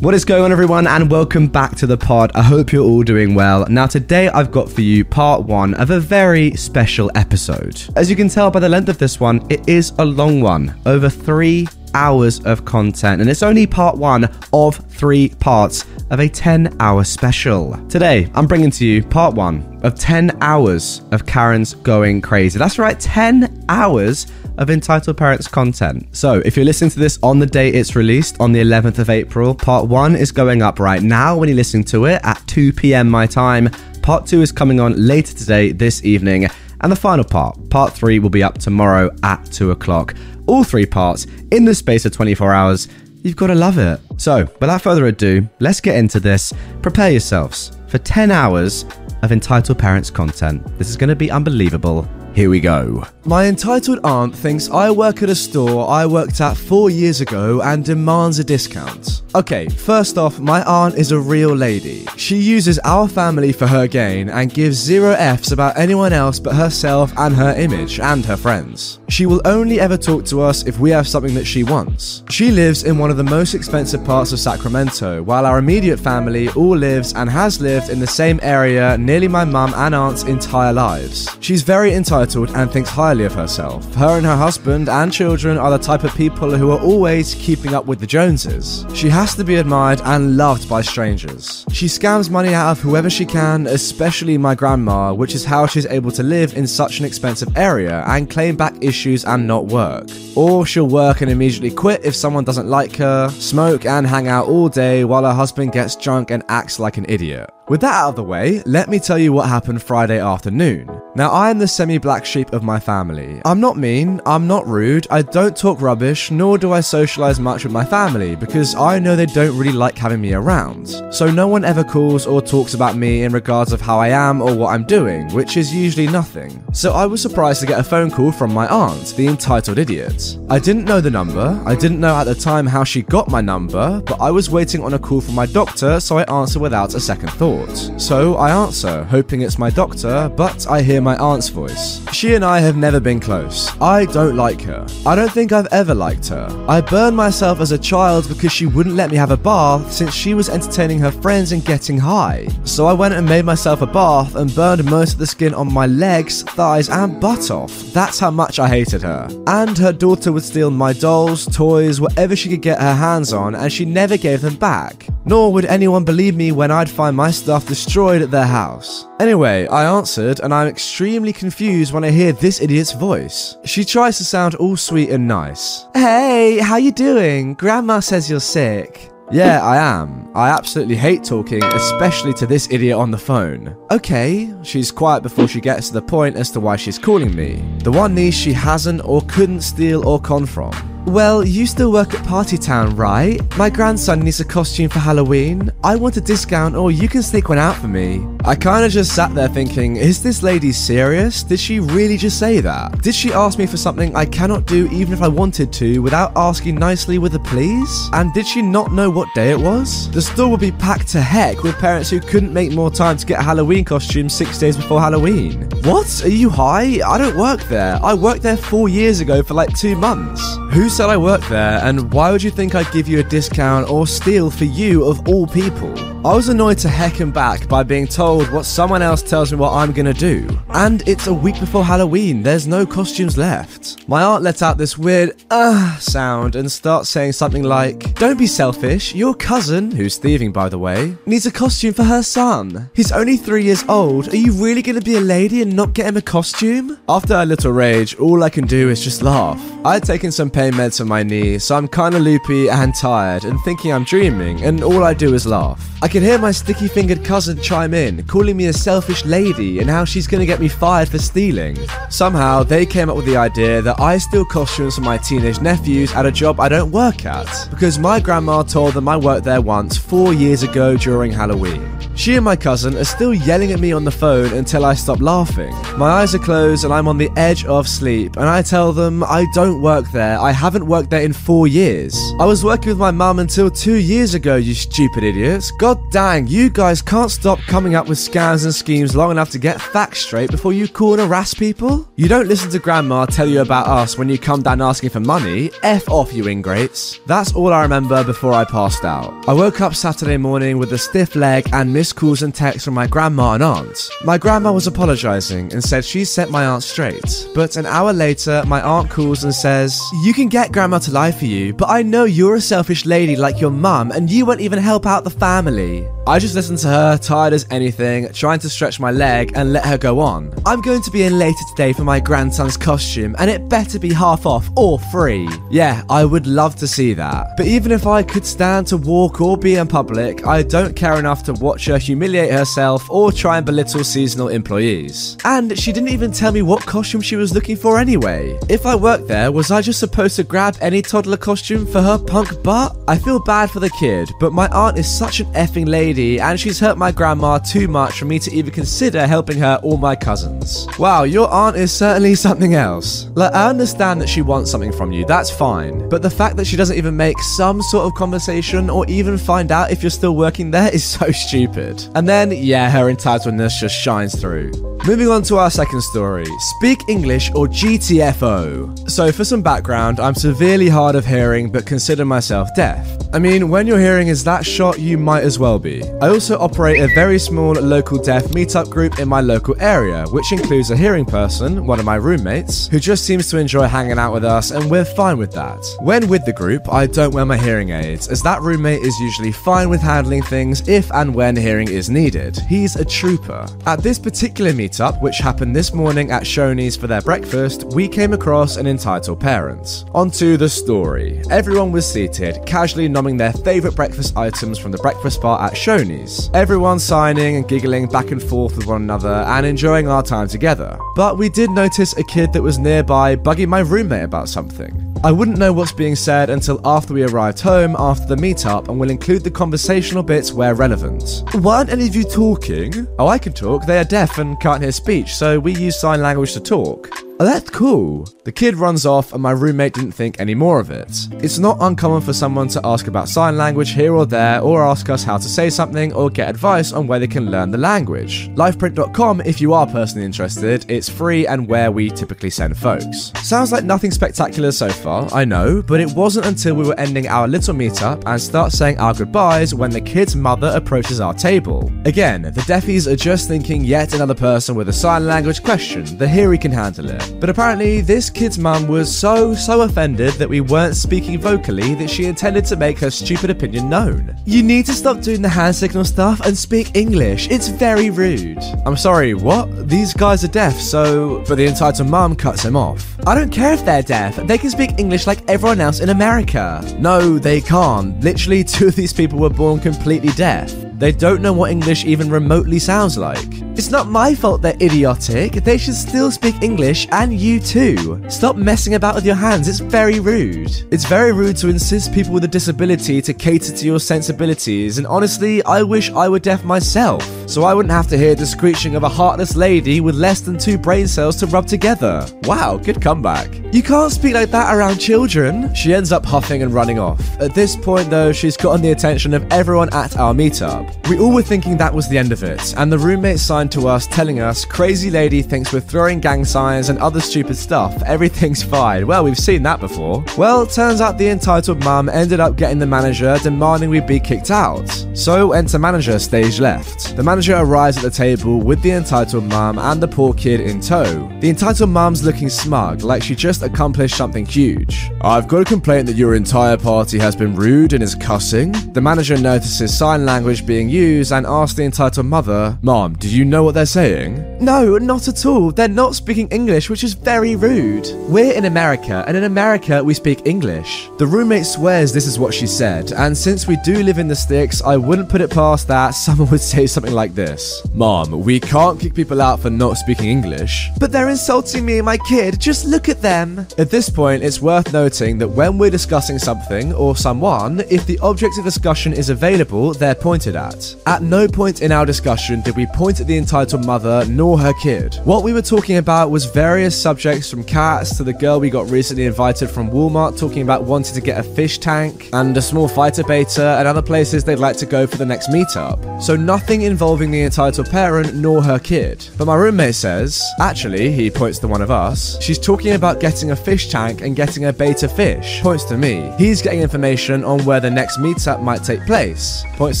[0.00, 2.32] What is going on, everyone, and welcome back to the pod.
[2.34, 3.66] I hope you're all doing well.
[3.68, 7.82] Now, today I've got for you part one of a very special episode.
[7.96, 10.74] As you can tell by the length of this one, it is a long one,
[10.86, 16.28] over three hours of content, and it's only part one of three parts of a
[16.28, 17.76] 10 hour special.
[17.88, 22.58] Today, I'm bringing to you part one of 10 hours of Karen's Going Crazy.
[22.58, 24.26] That's right, 10 hours
[24.58, 26.06] of entitled parents content.
[26.12, 29.08] So, if you're listening to this on the day it's released on the 11th of
[29.08, 32.72] April, part 1 is going up right now when you're listening to it at 2
[32.72, 33.08] p.m.
[33.08, 33.70] my time.
[34.02, 36.48] Part 2 is coming on later today this evening,
[36.80, 40.14] and the final part, part 3 will be up tomorrow at 2 o'clock.
[40.50, 42.88] All three parts in the space of 24 hours.
[43.22, 44.00] You've got to love it.
[44.16, 46.52] So, without further ado, let's get into this.
[46.82, 48.84] Prepare yourselves for 10 hours
[49.22, 50.66] of entitled parents content.
[50.76, 52.08] This is going to be unbelievable.
[52.34, 53.04] Here we go.
[53.24, 57.60] My entitled aunt thinks I work at a store I worked at four years ago
[57.60, 59.22] and demands a discount.
[59.34, 62.06] Okay, first off, my aunt is a real lady.
[62.16, 66.54] She uses our family for her gain and gives zero Fs about anyone else but
[66.54, 69.00] herself and her image and her friends.
[69.08, 72.22] She will only ever talk to us if we have something that she wants.
[72.30, 76.48] She lives in one of the most expensive parts of Sacramento, while our immediate family
[76.50, 80.72] all lives and has lived in the same area nearly my mum and aunt's entire
[80.72, 81.28] lives.
[81.40, 83.94] She's very entitled and thinks highly of herself.
[83.94, 87.74] Her and her husband and children are the type of people who are always keeping
[87.74, 88.84] up with the Joneses.
[88.94, 91.64] She has to be admired and loved by strangers.
[91.72, 95.86] She scams money out of whoever she can, especially my grandma, which is how she's
[95.86, 100.06] able to live in such an expensive area and claim back issues and not work.
[100.36, 104.46] Or she'll work and immediately quit if someone doesn't like her, smoke and hang out
[104.46, 107.50] all day while her husband gets drunk and acts like an idiot.
[107.70, 110.90] With that out of the way, let me tell you what happened Friday afternoon.
[111.14, 113.40] Now, I am the semi black sheep of my family.
[113.44, 117.62] I'm not mean, I'm not rude, I don't talk rubbish, nor do I socialize much
[117.62, 120.88] with my family because I know they don't really like having me around.
[121.14, 124.42] So, no one ever calls or talks about me in regards of how I am
[124.42, 126.64] or what I'm doing, which is usually nothing.
[126.72, 130.38] So, I was surprised to get a phone call from my aunt, the entitled idiot.
[130.48, 133.40] I didn't know the number, I didn't know at the time how she got my
[133.40, 136.94] number, but I was waiting on a call from my doctor, so I answered without
[136.94, 137.59] a second thought.
[137.68, 142.00] So I answer, hoping it's my doctor, but I hear my aunt's voice.
[142.12, 143.70] She and I have never been close.
[143.80, 144.86] I don't like her.
[145.06, 146.48] I don't think I've ever liked her.
[146.68, 150.14] I burned myself as a child because she wouldn't let me have a bath since
[150.14, 152.48] she was entertaining her friends and getting high.
[152.64, 155.72] So I went and made myself a bath and burned most of the skin on
[155.72, 157.72] my legs, thighs, and butt off.
[157.92, 159.28] That's how much I hated her.
[159.46, 163.54] And her daughter would steal my dolls, toys, whatever she could get her hands on,
[163.54, 165.06] and she never gave them back.
[165.24, 169.06] Nor would anyone believe me when I'd find my stuff destroyed at their house.
[169.18, 173.56] Anyway, I answered, and I'm extremely confused when I hear this idiot's voice.
[173.64, 175.86] She tries to sound all sweet and nice.
[175.94, 177.54] Hey, how you doing?
[177.54, 179.09] Grandma says you're sick.
[179.32, 180.28] Yeah, I am.
[180.34, 183.76] I absolutely hate talking, especially to this idiot on the phone.
[183.92, 187.64] Okay, she's quiet before she gets to the point as to why she's calling me.
[187.84, 190.72] The one niece she hasn't or couldn't steal or con from.
[191.06, 193.40] Well, you still work at Party Town, right?
[193.56, 195.70] My grandson needs a costume for Halloween.
[195.82, 198.24] I want a discount, or you can sneak one out for me.
[198.44, 201.42] I kinda just sat there thinking, is this lady serious?
[201.42, 203.02] Did she really just say that?
[203.02, 206.32] Did she ask me for something I cannot do even if I wanted to without
[206.36, 208.08] asking nicely with a please?
[208.12, 210.10] And did she not know what day it was?
[210.10, 213.26] The store would be packed to heck with parents who couldn't make more time to
[213.26, 215.68] get a Halloween costume six days before Halloween.
[215.82, 216.22] What?
[216.24, 217.00] Are you high?
[217.06, 217.98] I don't work there.
[218.02, 220.42] I worked there four years ago for like two months.
[220.72, 223.90] Who said I work there, and why would you think I'd give you a discount
[223.90, 225.92] or steal for you of all people?
[226.24, 229.58] I was annoyed to heck and back by being told what someone else tells me
[229.58, 230.46] what I'm gonna do.
[230.68, 234.06] And it's a week before Halloween, there's no costumes left.
[234.06, 238.46] My aunt let out this weird uh sound and starts saying something like, Don't be
[238.46, 242.90] selfish, your cousin, who's thieving by the way, needs a costume for her son.
[242.94, 244.32] He's only three years old.
[244.32, 246.98] Are you really gonna be a lady and not get him a costume?
[247.08, 249.60] After a little rage, all I can do is just laugh.
[249.84, 253.44] I had taken some pain meds for my knee, so I'm kinda loopy and tired
[253.44, 255.86] and thinking I'm dreaming, and all I do is laugh.
[256.02, 259.88] I can hear my sticky fingered cousin chime in, calling me a selfish lady and
[259.88, 261.76] how she's gonna get me fired for stealing.
[262.08, 266.12] Somehow, they came up with the idea that I steal costumes for my teenage nephews
[266.14, 269.60] at a job I don't work at, because my grandma told them I worked there
[269.60, 271.86] once four years ago during Halloween.
[272.16, 275.20] She and my cousin are still yelling at me on the phone until I stop
[275.20, 275.72] laughing.
[275.96, 279.24] My eyes are closed and I'm on the edge of sleep, and I tell them
[279.24, 280.38] I don't work there.
[280.38, 282.14] I haven't worked there in four years.
[282.38, 285.70] I was working with my mum until two years ago, you stupid idiots.
[285.70, 289.58] God dang, you guys can't stop coming up with scams and schemes long enough to
[289.58, 292.06] get facts straight before you call and harass people?
[292.16, 295.20] You don't listen to grandma tell you about us when you come down asking for
[295.20, 295.70] money.
[295.82, 297.20] F off, you ingrates.
[297.26, 299.46] That's all I remember before I passed out.
[299.46, 302.94] I woke up Saturday morning with a stiff leg and missed calls and texts from
[302.94, 304.08] my grandma and aunt.
[304.24, 307.46] My grandma was apologizing and said she set my aunt straight.
[307.54, 311.30] But an hour later, my aunt calls and says, You can get grandma to lie
[311.30, 314.62] for you, but I know you're a selfish lady like your mum and you won't
[314.62, 316.08] even help out the family.
[316.26, 319.84] I just listened to her, tired as anything, trying to stretch my leg and let
[319.84, 320.54] her go on.
[320.64, 324.12] I'm going to be in later today for my grandson's costume, and it better be
[324.12, 325.48] half off or free.
[325.70, 327.56] Yeah, I would love to see that.
[327.56, 331.18] But even if I could stand to walk or be in public, I don't care
[331.18, 335.36] enough to watch her humiliate herself or try and belittle seasonal employees.
[335.44, 338.56] And she didn't even tell me what costume she was looking for anyway.
[338.68, 342.16] If I worked there, was I just supposed to grab any toddler costume for her
[342.16, 342.96] punk butt?
[343.08, 346.58] I feel bad for the kid, but my aunt is such an effing lady and
[346.58, 350.14] she's hurt my grandma too much for me to even consider helping her or my
[350.14, 350.86] cousins.
[350.96, 353.26] Wow, your aunt is certainly something else.
[353.34, 356.66] Like, I understand that she wants something from you, that's fine, but the fact that
[356.66, 358.59] she doesn't even make some sort of conversation
[358.90, 362.04] or even find out if you're still working there is so stupid.
[362.14, 364.70] And then, yeah, her entitledness just shines through.
[365.06, 366.44] Moving on to our second story
[366.76, 369.08] Speak English or GTFO.
[369.08, 373.08] So, for some background, I'm severely hard of hearing but consider myself deaf.
[373.32, 376.02] I mean, when your hearing is that shot, you might as well be.
[376.20, 380.50] I also operate a very small local deaf meetup group in my local area, which
[380.50, 384.32] includes a hearing person, one of my roommates, who just seems to enjoy hanging out
[384.32, 385.78] with us, and we're fine with that.
[386.00, 389.52] When with the group, I don't wear my hearing aids, as that roommate is usually
[389.52, 392.58] fine with handling things if and when hearing is needed.
[392.68, 393.66] He's a trooper.
[393.86, 398.32] At this particular meetup, which happened this morning at Shoney's for their breakfast, we came
[398.32, 400.04] across an entitled parent.
[400.14, 401.42] Onto the story.
[401.50, 406.50] Everyone was seated, casually nomming their favourite breakfast items from the breakfast bar at Shoney's.
[406.52, 410.98] Everyone signing and giggling back and forth with one another and enjoying our time together.
[411.14, 415.09] But we did notice a kid that was nearby bugging my roommate about something.
[415.22, 418.98] I wouldn't know what's being said until after we arrived home after the meetup and
[418.98, 421.42] will include the conversational bits where relevant.
[421.52, 423.06] Why aren't any of you talking?
[423.18, 423.84] Oh, I can talk.
[423.84, 427.10] They are deaf and can't hear speech, so we use sign language to talk.
[427.40, 428.28] Oh, that's cool.
[428.44, 431.26] The kid runs off, and my roommate didn't think any more of it.
[431.42, 435.08] It's not uncommon for someone to ask about sign language here or there, or ask
[435.08, 438.50] us how to say something, or get advice on where they can learn the language.
[438.56, 443.32] Lifeprint.com, if you are personally interested, it's free and where we typically send folks.
[443.42, 447.26] Sounds like nothing spectacular so far, I know, but it wasn't until we were ending
[447.26, 451.90] our little meetup and start saying our goodbyes when the kid's mother approaches our table.
[452.04, 456.28] Again, the deafies are just thinking yet another person with a sign language question, the
[456.28, 457.29] he can handle it.
[457.38, 462.10] But apparently, this kid's mum was so, so offended that we weren't speaking vocally that
[462.10, 464.36] she intended to make her stupid opinion known.
[464.44, 467.48] You need to stop doing the hand signal stuff and speak English.
[467.50, 468.58] It's very rude.
[468.84, 469.88] I'm sorry, what?
[469.88, 471.44] These guys are deaf, so.
[471.48, 473.16] But the entitled mum cuts him off.
[473.26, 476.82] I don't care if they're deaf, they can speak English like everyone else in America.
[476.98, 478.20] No, they can't.
[478.20, 480.74] Literally, two of these people were born completely deaf.
[481.00, 483.48] They don't know what English even remotely sounds like.
[483.78, 485.52] It's not my fault they're idiotic.
[485.52, 488.22] They should still speak English, and you too.
[488.28, 490.70] Stop messing about with your hands, it's very rude.
[490.90, 495.06] It's very rude to insist people with a disability to cater to your sensibilities, and
[495.06, 498.94] honestly, I wish I were deaf myself, so I wouldn't have to hear the screeching
[498.94, 502.26] of a heartless lady with less than two brain cells to rub together.
[502.42, 503.48] Wow, good comeback.
[503.72, 505.74] You can't speak like that around children.
[505.74, 507.22] She ends up huffing and running off.
[507.40, 510.89] At this point, though, she's gotten the attention of everyone at our meetup.
[511.08, 513.88] We all were thinking that was the end of it, and the roommate signed to
[513.88, 518.00] us telling us, Crazy lady thinks we're throwing gang signs and other stupid stuff.
[518.04, 519.06] Everything's fine.
[519.06, 520.24] Well, we've seen that before.
[520.38, 524.50] Well, turns out the entitled mum ended up getting the manager demanding we be kicked
[524.50, 524.88] out.
[525.14, 527.16] So, enter manager stage left.
[527.16, 530.80] The manager arrives at the table with the entitled mum and the poor kid in
[530.80, 531.28] tow.
[531.40, 535.10] The entitled mum's looking smug, like she just accomplished something huge.
[535.22, 538.72] I've got a complaint that your entire party has been rude and is cussing.
[538.92, 543.44] The manager notices sign language being used and asks the entitled mother, Mom, do you
[543.44, 544.64] know what they're saying?
[544.64, 545.70] No, not at all.
[545.70, 548.08] They're not speaking English, which is very rude.
[548.28, 551.08] We're in America, and in America, we speak English.
[551.18, 554.36] The roommate swears this is what she said, and since we do live in the
[554.36, 558.60] sticks, I wouldn't put it past that someone would say something like this Mom, we
[558.60, 560.90] can't kick people out for not speaking English.
[560.98, 562.60] But they're insulting me and my kid.
[562.60, 563.66] Just look at them.
[563.78, 568.18] At this point, it's worth noting that when we're discussing something or someone, if the
[568.20, 570.69] object of discussion is available, they're pointed at.
[571.06, 574.72] At no point in our discussion did we point at the entitled mother nor her
[574.74, 575.16] kid.
[575.24, 578.88] What we were talking about was various subjects from cats to the girl we got
[578.90, 582.88] recently invited from Walmart talking about wanting to get a fish tank and a small
[582.88, 586.22] fighter beta and other places they'd like to go for the next meetup.
[586.22, 589.28] So nothing involving the entitled parent nor her kid.
[589.38, 593.50] But my roommate says, actually, he points to one of us, she's talking about getting
[593.50, 595.60] a fish tank and getting a beta fish.
[595.62, 596.32] Points to me.
[596.38, 599.64] He's getting information on where the next meetup might take place.
[599.74, 600.00] Points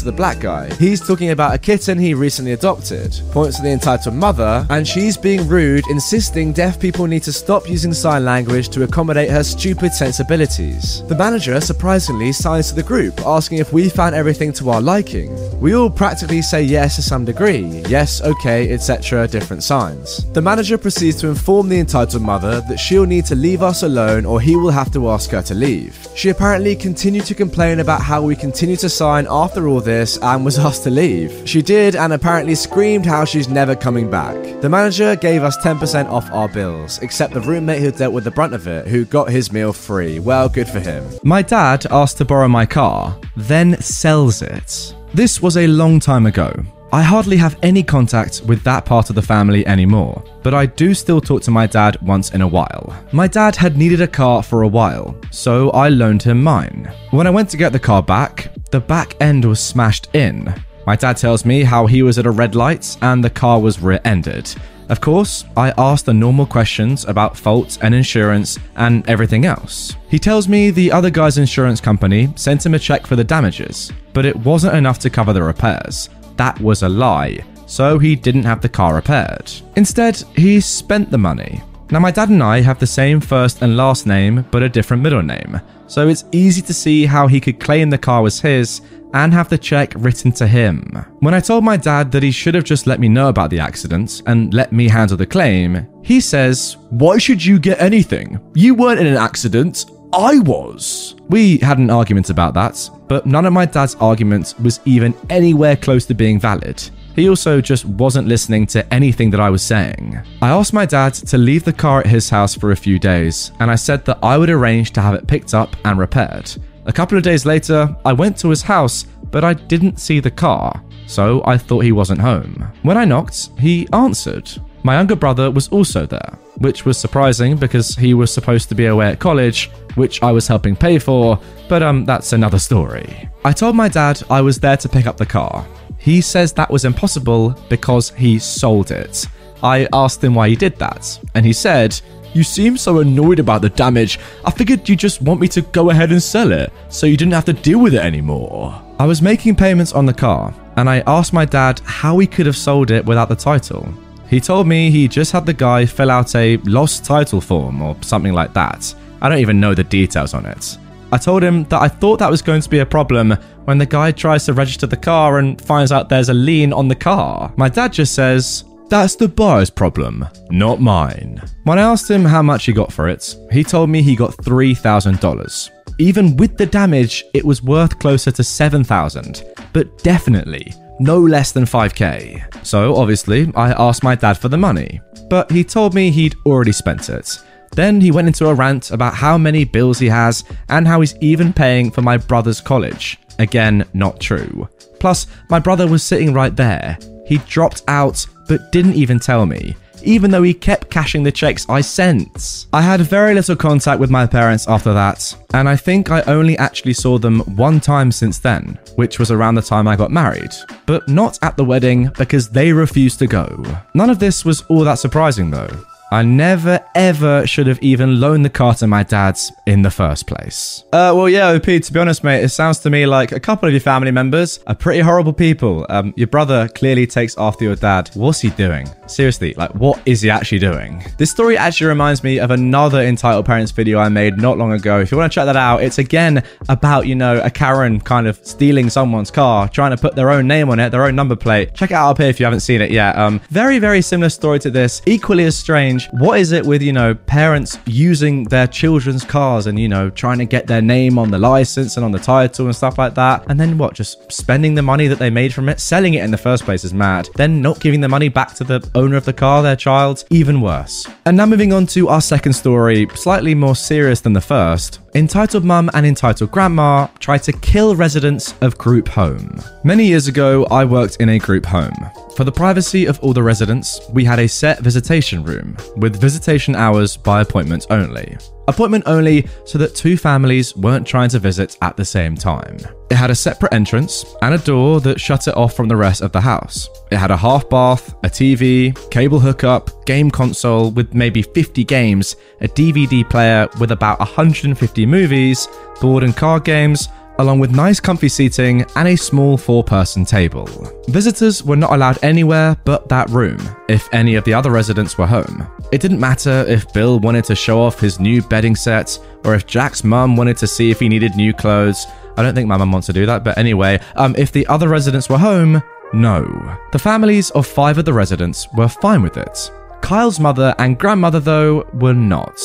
[0.00, 0.74] to the black guy.
[0.74, 3.10] He's talking about a kitten he recently adopted.
[3.30, 7.68] Points to the entitled mother, and she's being rude, insisting deaf people need to stop
[7.68, 11.04] using sign language to accommodate her stupid sensibilities.
[11.06, 15.30] The manager surprisingly signs to the group, asking if we found everything to our liking.
[15.60, 20.24] We all practically say yes to some degree, yes, okay, etc., different signs.
[20.32, 24.24] The manager proceeds to inform the entitled mother that she'll need to leave us alone
[24.24, 25.94] or he will have to ask her to leave.
[26.16, 30.39] She apparently continued to complain about how we continue to sign after all this and
[30.44, 31.42] was asked to leave.
[31.48, 34.36] She did and apparently screamed how she's never coming back.
[34.60, 38.30] The manager gave us 10% off our bills, except the roommate who dealt with the
[38.30, 40.18] brunt of it, who got his meal free.
[40.18, 41.04] Well, good for him.
[41.22, 44.94] My dad asked to borrow my car, then sells it.
[45.14, 46.52] This was a long time ago.
[46.92, 50.92] I hardly have any contact with that part of the family anymore, but I do
[50.92, 52.96] still talk to my dad once in a while.
[53.12, 56.90] My dad had needed a car for a while, so I loaned him mine.
[57.12, 60.52] When I went to get the car back, the back end was smashed in.
[60.84, 63.80] My dad tells me how he was at a red light and the car was
[63.80, 64.52] rear ended.
[64.88, 69.94] Of course, I asked the normal questions about faults and insurance and everything else.
[70.08, 73.92] He tells me the other guy's insurance company sent him a check for the damages,
[74.12, 76.10] but it wasn't enough to cover the repairs.
[76.40, 79.52] That was a lie, so he didn't have the car repaired.
[79.76, 81.60] Instead, he spent the money.
[81.90, 85.02] Now, my dad and I have the same first and last name, but a different
[85.02, 88.80] middle name, so it's easy to see how he could claim the car was his
[89.12, 91.04] and have the check written to him.
[91.18, 93.60] When I told my dad that he should have just let me know about the
[93.60, 98.40] accident and let me handle the claim, he says, Why should you get anything?
[98.54, 99.84] You weren't in an accident.
[100.12, 101.14] I was.
[101.28, 105.76] We had an argument about that, but none of my dad's arguments was even anywhere
[105.76, 106.82] close to being valid.
[107.14, 110.20] He also just wasn't listening to anything that I was saying.
[110.42, 113.52] I asked my dad to leave the car at his house for a few days,
[113.60, 116.50] and I said that I would arrange to have it picked up and repaired.
[116.86, 120.30] A couple of days later, I went to his house, but I didn't see the
[120.30, 122.72] car, so I thought he wasn't home.
[122.82, 124.50] When I knocked, he answered.
[124.82, 128.86] My younger brother was also there, which was surprising because he was supposed to be
[128.86, 133.28] away at college, which I was helping pay for, but um that's another story.
[133.44, 135.66] I told my dad I was there to pick up the car.
[135.98, 139.26] He says that was impossible because he sold it.
[139.62, 142.00] I asked him why he did that, and he said,
[142.32, 144.18] You seem so annoyed about the damage.
[144.46, 147.34] I figured you just want me to go ahead and sell it, so you didn't
[147.34, 148.80] have to deal with it anymore.
[148.98, 152.46] I was making payments on the car, and I asked my dad how he could
[152.46, 153.92] have sold it without the title.
[154.30, 157.96] He told me he just had the guy fill out a lost title form or
[158.00, 158.94] something like that.
[159.20, 160.78] I don't even know the details on it.
[161.10, 163.32] I told him that I thought that was going to be a problem
[163.64, 166.86] when the guy tries to register the car and finds out there's a lien on
[166.86, 167.52] the car.
[167.56, 171.42] My dad just says, That's the buyer's problem, not mine.
[171.64, 174.36] When I asked him how much he got for it, he told me he got
[174.36, 175.70] $3,000.
[175.98, 181.64] Even with the damage, it was worth closer to 7,000, but definitely no less than
[181.64, 182.64] 5k.
[182.64, 186.72] So obviously, I asked my dad for the money, but he told me he'd already
[186.72, 187.40] spent it.
[187.72, 191.16] Then he went into a rant about how many bills he has and how he's
[191.20, 193.18] even paying for my brother's college.
[193.38, 194.68] Again, not true.
[194.98, 196.98] Plus, my brother was sitting right there.
[197.26, 201.66] He dropped out but didn't even tell me, even though he kept cashing the checks
[201.68, 202.66] I sent.
[202.72, 206.56] I had very little contact with my parents after that, and I think I only
[206.58, 210.52] actually saw them one time since then, which was around the time I got married,
[210.86, 213.64] but not at the wedding because they refused to go.
[213.94, 215.84] None of this was all that surprising though.
[216.12, 220.26] I never ever should have even loaned the car to my dad's in the first
[220.26, 220.82] place.
[220.92, 223.68] Uh, well, yeah, OP, to be honest, mate, it sounds to me like a couple
[223.68, 225.86] of your family members are pretty horrible people.
[225.88, 228.10] Um, your brother clearly takes after your dad.
[228.14, 228.88] What's he doing?
[229.06, 231.04] Seriously, like, what is he actually doing?
[231.16, 234.98] This story actually reminds me of another entitled parents video I made not long ago.
[234.98, 238.26] If you want to check that out, it's again about, you know, a Karen kind
[238.26, 241.36] of stealing someone's car, trying to put their own name on it, their own number
[241.36, 241.74] plate.
[241.74, 243.16] Check it out up here if you haven't seen it yet.
[243.16, 245.99] Um, very, very similar story to this, equally as strange.
[246.10, 250.38] What is it with, you know, parents using their children's cars and, you know, trying
[250.38, 253.44] to get their name on the license and on the title and stuff like that?
[253.48, 253.94] And then what?
[253.94, 256.84] Just spending the money that they made from it, selling it in the first place
[256.84, 257.28] is mad.
[257.34, 260.60] Then not giving the money back to the owner of the car, their child, even
[260.60, 261.06] worse.
[261.26, 265.00] And now moving on to our second story, slightly more serious than the first.
[265.16, 269.60] Entitled Mum and Entitled Grandma try to kill residents of group home.
[269.82, 272.10] Many years ago, I worked in a group home.
[272.36, 276.76] For the privacy of all the residents, we had a set visitation room, with visitation
[276.76, 278.38] hours by appointment only.
[278.70, 282.78] Appointment only so that two families weren't trying to visit at the same time.
[283.10, 286.22] It had a separate entrance and a door that shut it off from the rest
[286.22, 286.88] of the house.
[287.10, 292.36] It had a half bath, a TV, cable hookup, game console with maybe 50 games,
[292.60, 295.66] a DVD player with about 150 movies,
[296.00, 297.08] board and card games,
[297.40, 300.66] along with nice comfy seating and a small four person table.
[301.08, 305.26] Visitors were not allowed anywhere but that room if any of the other residents were
[305.26, 305.66] home.
[305.92, 309.66] It didn't matter if Bill wanted to show off his new bedding set or if
[309.66, 312.06] Jack's mum wanted to see if he needed new clothes.
[312.36, 314.88] I don't think my mum wants to do that, but anyway, um, if the other
[314.88, 315.82] residents were home,
[316.12, 316.78] no.
[316.92, 319.70] The families of five of the residents were fine with it.
[320.00, 322.58] Kyle's mother and grandmother, though, were not.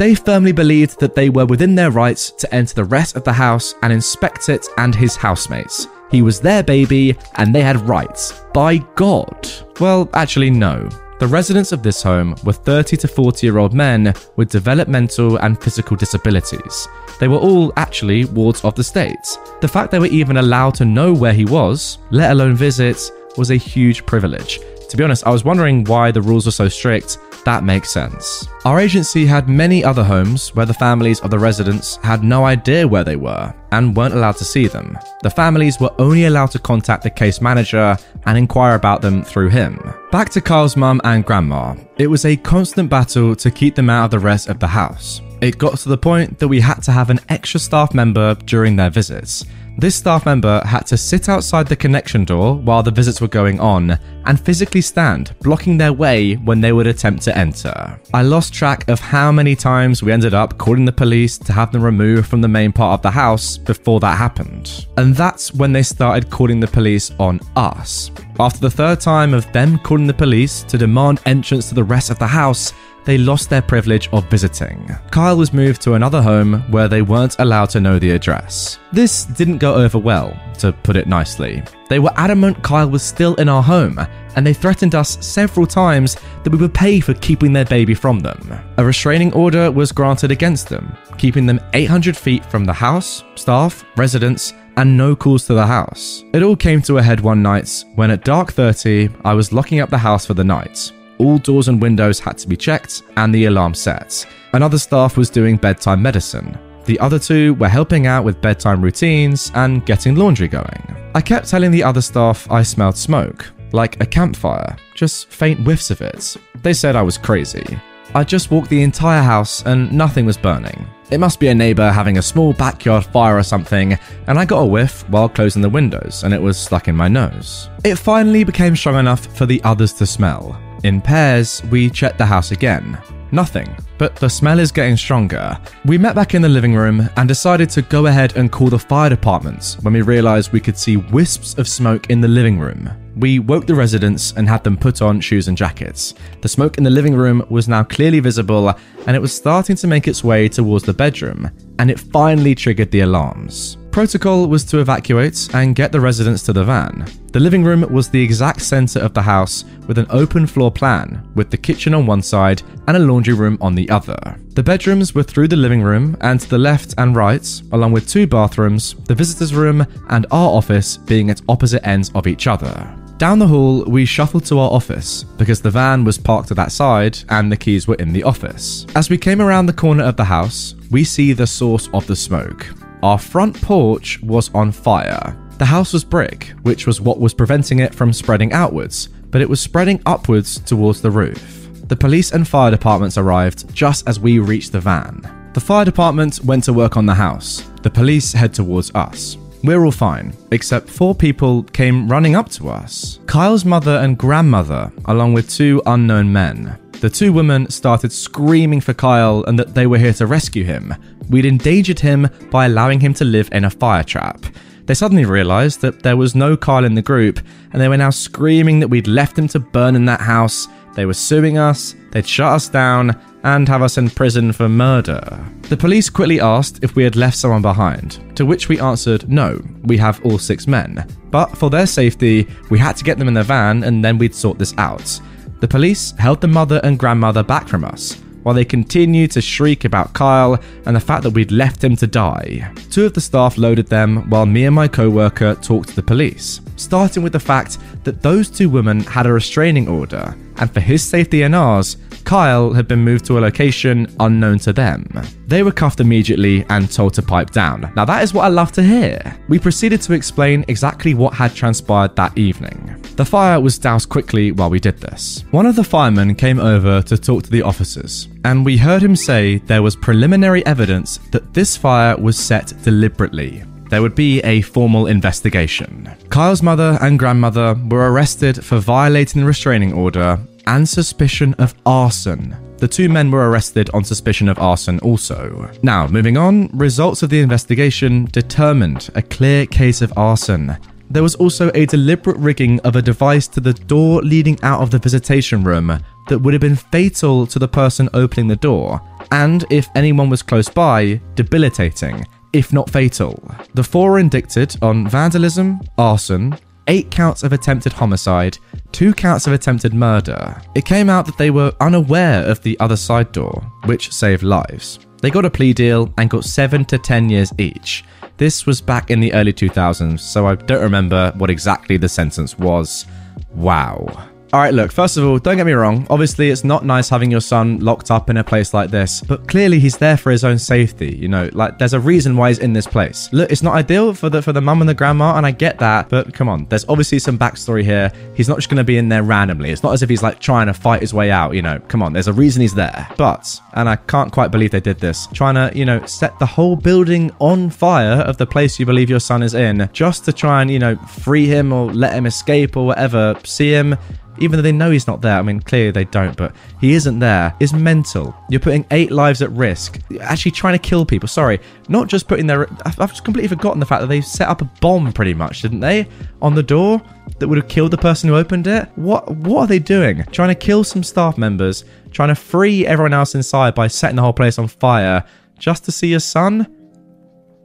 [0.00, 3.34] They firmly believed that they were within their rights to enter the rest of the
[3.34, 5.88] house and inspect it and his housemates.
[6.10, 8.32] He was their baby and they had rights.
[8.54, 9.46] By God.
[9.78, 10.88] Well, actually, no.
[11.18, 15.62] The residents of this home were 30 to 40 year old men with developmental and
[15.62, 16.88] physical disabilities.
[17.18, 19.38] They were all actually wards of the state.
[19.60, 23.50] The fact they were even allowed to know where he was, let alone visit, was
[23.50, 24.60] a huge privilege.
[24.90, 27.18] To be honest, I was wondering why the rules were so strict.
[27.44, 28.48] That makes sense.
[28.64, 32.88] Our agency had many other homes where the families of the residents had no idea
[32.88, 34.98] where they were and weren't allowed to see them.
[35.22, 39.50] The families were only allowed to contact the case manager and inquire about them through
[39.50, 39.80] him.
[40.10, 41.76] Back to Carl's mum and grandma.
[41.96, 45.20] It was a constant battle to keep them out of the rest of the house.
[45.40, 48.74] It got to the point that we had to have an extra staff member during
[48.74, 49.44] their visits.
[49.78, 53.58] This staff member had to sit outside the connection door while the visits were going
[53.60, 57.98] on and physically stand, blocking their way when they would attempt to enter.
[58.12, 61.72] I lost track of how many times we ended up calling the police to have
[61.72, 64.86] them removed from the main part of the house before that happened.
[64.98, 68.10] And that's when they started calling the police on us.
[68.38, 72.10] After the third time of them calling the police to demand entrance to the rest
[72.10, 72.72] of the house,
[73.04, 74.88] they lost their privilege of visiting.
[75.10, 78.78] Kyle was moved to another home where they weren't allowed to know the address.
[78.92, 81.62] This didn't go over well, to put it nicely.
[81.88, 83.98] They were adamant Kyle was still in our home,
[84.36, 88.20] and they threatened us several times that we would pay for keeping their baby from
[88.20, 88.40] them.
[88.76, 93.84] A restraining order was granted against them, keeping them 800 feet from the house, staff,
[93.96, 96.24] residents, and no calls to the house.
[96.32, 99.80] It all came to a head one night when at dark 30 I was locking
[99.80, 103.34] up the house for the night all doors and windows had to be checked and
[103.34, 104.26] the alarm set.
[104.52, 106.58] Another staff was doing bedtime medicine.
[106.86, 110.96] The other two were helping out with bedtime routines and getting laundry going.
[111.14, 115.90] I kept telling the other staff I smelled smoke, like a campfire, just faint whiffs
[115.90, 116.36] of it.
[116.62, 117.78] They said I was crazy.
[118.12, 120.88] I just walked the entire house and nothing was burning.
[121.12, 124.62] It must be a neighbour having a small backyard fire or something, and I got
[124.62, 127.68] a whiff while closing the windows and it was stuck in my nose.
[127.84, 130.60] It finally became strong enough for the others to smell.
[130.82, 132.98] In pairs, we checked the house again.
[133.32, 135.56] Nothing, but the smell is getting stronger.
[135.84, 138.78] We met back in the living room and decided to go ahead and call the
[138.78, 142.90] fire department when we realised we could see wisps of smoke in the living room.
[143.16, 146.14] We woke the residents and had them put on shoes and jackets.
[146.40, 148.74] The smoke in the living room was now clearly visible
[149.06, 152.90] and it was starting to make its way towards the bedroom, and it finally triggered
[152.90, 153.76] the alarms.
[153.90, 157.04] Protocol was to evacuate and get the residents to the van.
[157.32, 161.28] The living room was the exact centre of the house with an open floor plan,
[161.34, 164.16] with the kitchen on one side and a laundry room on the other.
[164.50, 168.08] The bedrooms were through the living room and to the left and right, along with
[168.08, 172.96] two bathrooms, the visitors' room, and our office being at opposite ends of each other.
[173.18, 176.70] Down the hall, we shuffled to our office because the van was parked to that
[176.72, 178.86] side and the keys were in the office.
[178.94, 182.16] As we came around the corner of the house, we see the source of the
[182.16, 182.68] smoke.
[183.02, 185.36] Our front porch was on fire.
[185.58, 189.48] The house was brick, which was what was preventing it from spreading outwards, but it
[189.48, 191.68] was spreading upwards towards the roof.
[191.88, 195.50] The police and fire departments arrived just as we reached the van.
[195.54, 197.68] The fire department went to work on the house.
[197.82, 199.36] The police head towards us.
[199.64, 203.18] We're all fine, except four people came running up to us.
[203.26, 206.78] Kyle's mother and grandmother, along with two unknown men.
[207.00, 210.94] The two women started screaming for Kyle and that they were here to rescue him.
[211.30, 214.44] We'd endangered him by allowing him to live in a fire trap.
[214.84, 217.40] They suddenly realised that there was no Kyle in the group,
[217.72, 220.68] and they were now screaming that we'd left him to burn in that house.
[220.94, 225.42] They were suing us, they'd shut us down, and have us in prison for murder.
[225.70, 229.58] The police quickly asked if we had left someone behind, to which we answered no,
[229.84, 231.06] we have all six men.
[231.30, 234.34] But for their safety, we had to get them in the van and then we'd
[234.34, 235.20] sort this out.
[235.60, 239.84] The police held the mother and grandmother back from us, while they continued to shriek
[239.84, 242.72] about Kyle and the fact that we'd left him to die.
[242.90, 246.02] Two of the staff loaded them while me and my co worker talked to the
[246.02, 250.80] police, starting with the fact that those two women had a restraining order, and for
[250.80, 255.06] his safety and ours, Kyle had been moved to a location unknown to them.
[255.46, 257.92] They were cuffed immediately and told to pipe down.
[257.96, 259.36] Now, that is what I love to hear.
[259.48, 262.96] We proceeded to explain exactly what had transpired that evening.
[263.16, 265.44] The fire was doused quickly while we did this.
[265.50, 269.16] One of the firemen came over to talk to the officers, and we heard him
[269.16, 274.62] say there was preliminary evidence that this fire was set deliberately there would be a
[274.62, 276.08] formal investigation.
[276.30, 282.56] Kyle's mother and grandmother were arrested for violating the restraining order and suspicion of arson.
[282.78, 285.70] The two men were arrested on suspicion of arson also.
[285.82, 290.76] Now, moving on, results of the investigation determined a clear case of arson.
[291.10, 294.92] There was also a deliberate rigging of a device to the door leading out of
[294.92, 295.98] the visitation room
[296.28, 299.00] that would have been fatal to the person opening the door,
[299.32, 303.42] and if anyone was close by, debilitating, if not fatal.
[303.74, 306.56] The four were indicted on vandalism, arson,
[306.88, 308.58] eight counts of attempted homicide,
[308.92, 310.60] two counts of attempted murder.
[310.74, 314.98] It came out that they were unaware of the other side door, which saved lives.
[315.22, 318.04] They got a plea deal and got 7 to 10 years each.
[318.38, 322.58] This was back in the early 2000s, so I don't remember what exactly the sentence
[322.58, 323.06] was.
[323.54, 324.29] Wow.
[324.52, 326.04] All right, look, first of all, don't get me wrong.
[326.10, 329.46] Obviously, it's not nice having your son locked up in a place like this, but
[329.46, 331.14] clearly he's there for his own safety.
[331.14, 333.28] You know, like there's a reason why he's in this place.
[333.32, 335.78] Look, it's not ideal for the for the mum and the grandma, and I get
[335.78, 338.10] that, but come on, there's obviously some backstory here.
[338.34, 339.70] He's not just going to be in there randomly.
[339.70, 341.54] It's not as if he's like trying to fight his way out.
[341.54, 343.08] You know, come on, there's a reason he's there.
[343.16, 346.46] But, and I can't quite believe they did this, trying to you know set the
[346.46, 350.32] whole building on fire of the place you believe your son is in, just to
[350.32, 353.38] try and you know free him or let him escape or whatever.
[353.44, 353.96] See him
[354.40, 355.38] even though they know he's not there.
[355.38, 358.34] I mean, clearly they don't, but he isn't there, is mental.
[358.48, 361.28] You're putting eight lives at risk, You're actually trying to kill people.
[361.28, 362.68] Sorry, not just putting their.
[362.84, 365.80] I've just completely forgotten the fact that they set up a bomb, pretty much, didn't
[365.80, 366.08] they,
[366.42, 367.00] on the door
[367.38, 368.88] that would have killed the person who opened it.
[368.96, 370.24] What What are they doing?
[370.32, 374.22] Trying to kill some staff members, trying to free everyone else inside by setting the
[374.22, 375.24] whole place on fire,
[375.58, 376.66] just to see your son.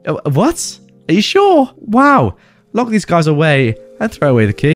[0.06, 0.80] Uh, what?
[1.08, 1.70] Are you sure?
[1.76, 2.36] Wow.
[2.72, 4.75] Lock these guys away and throw away the key.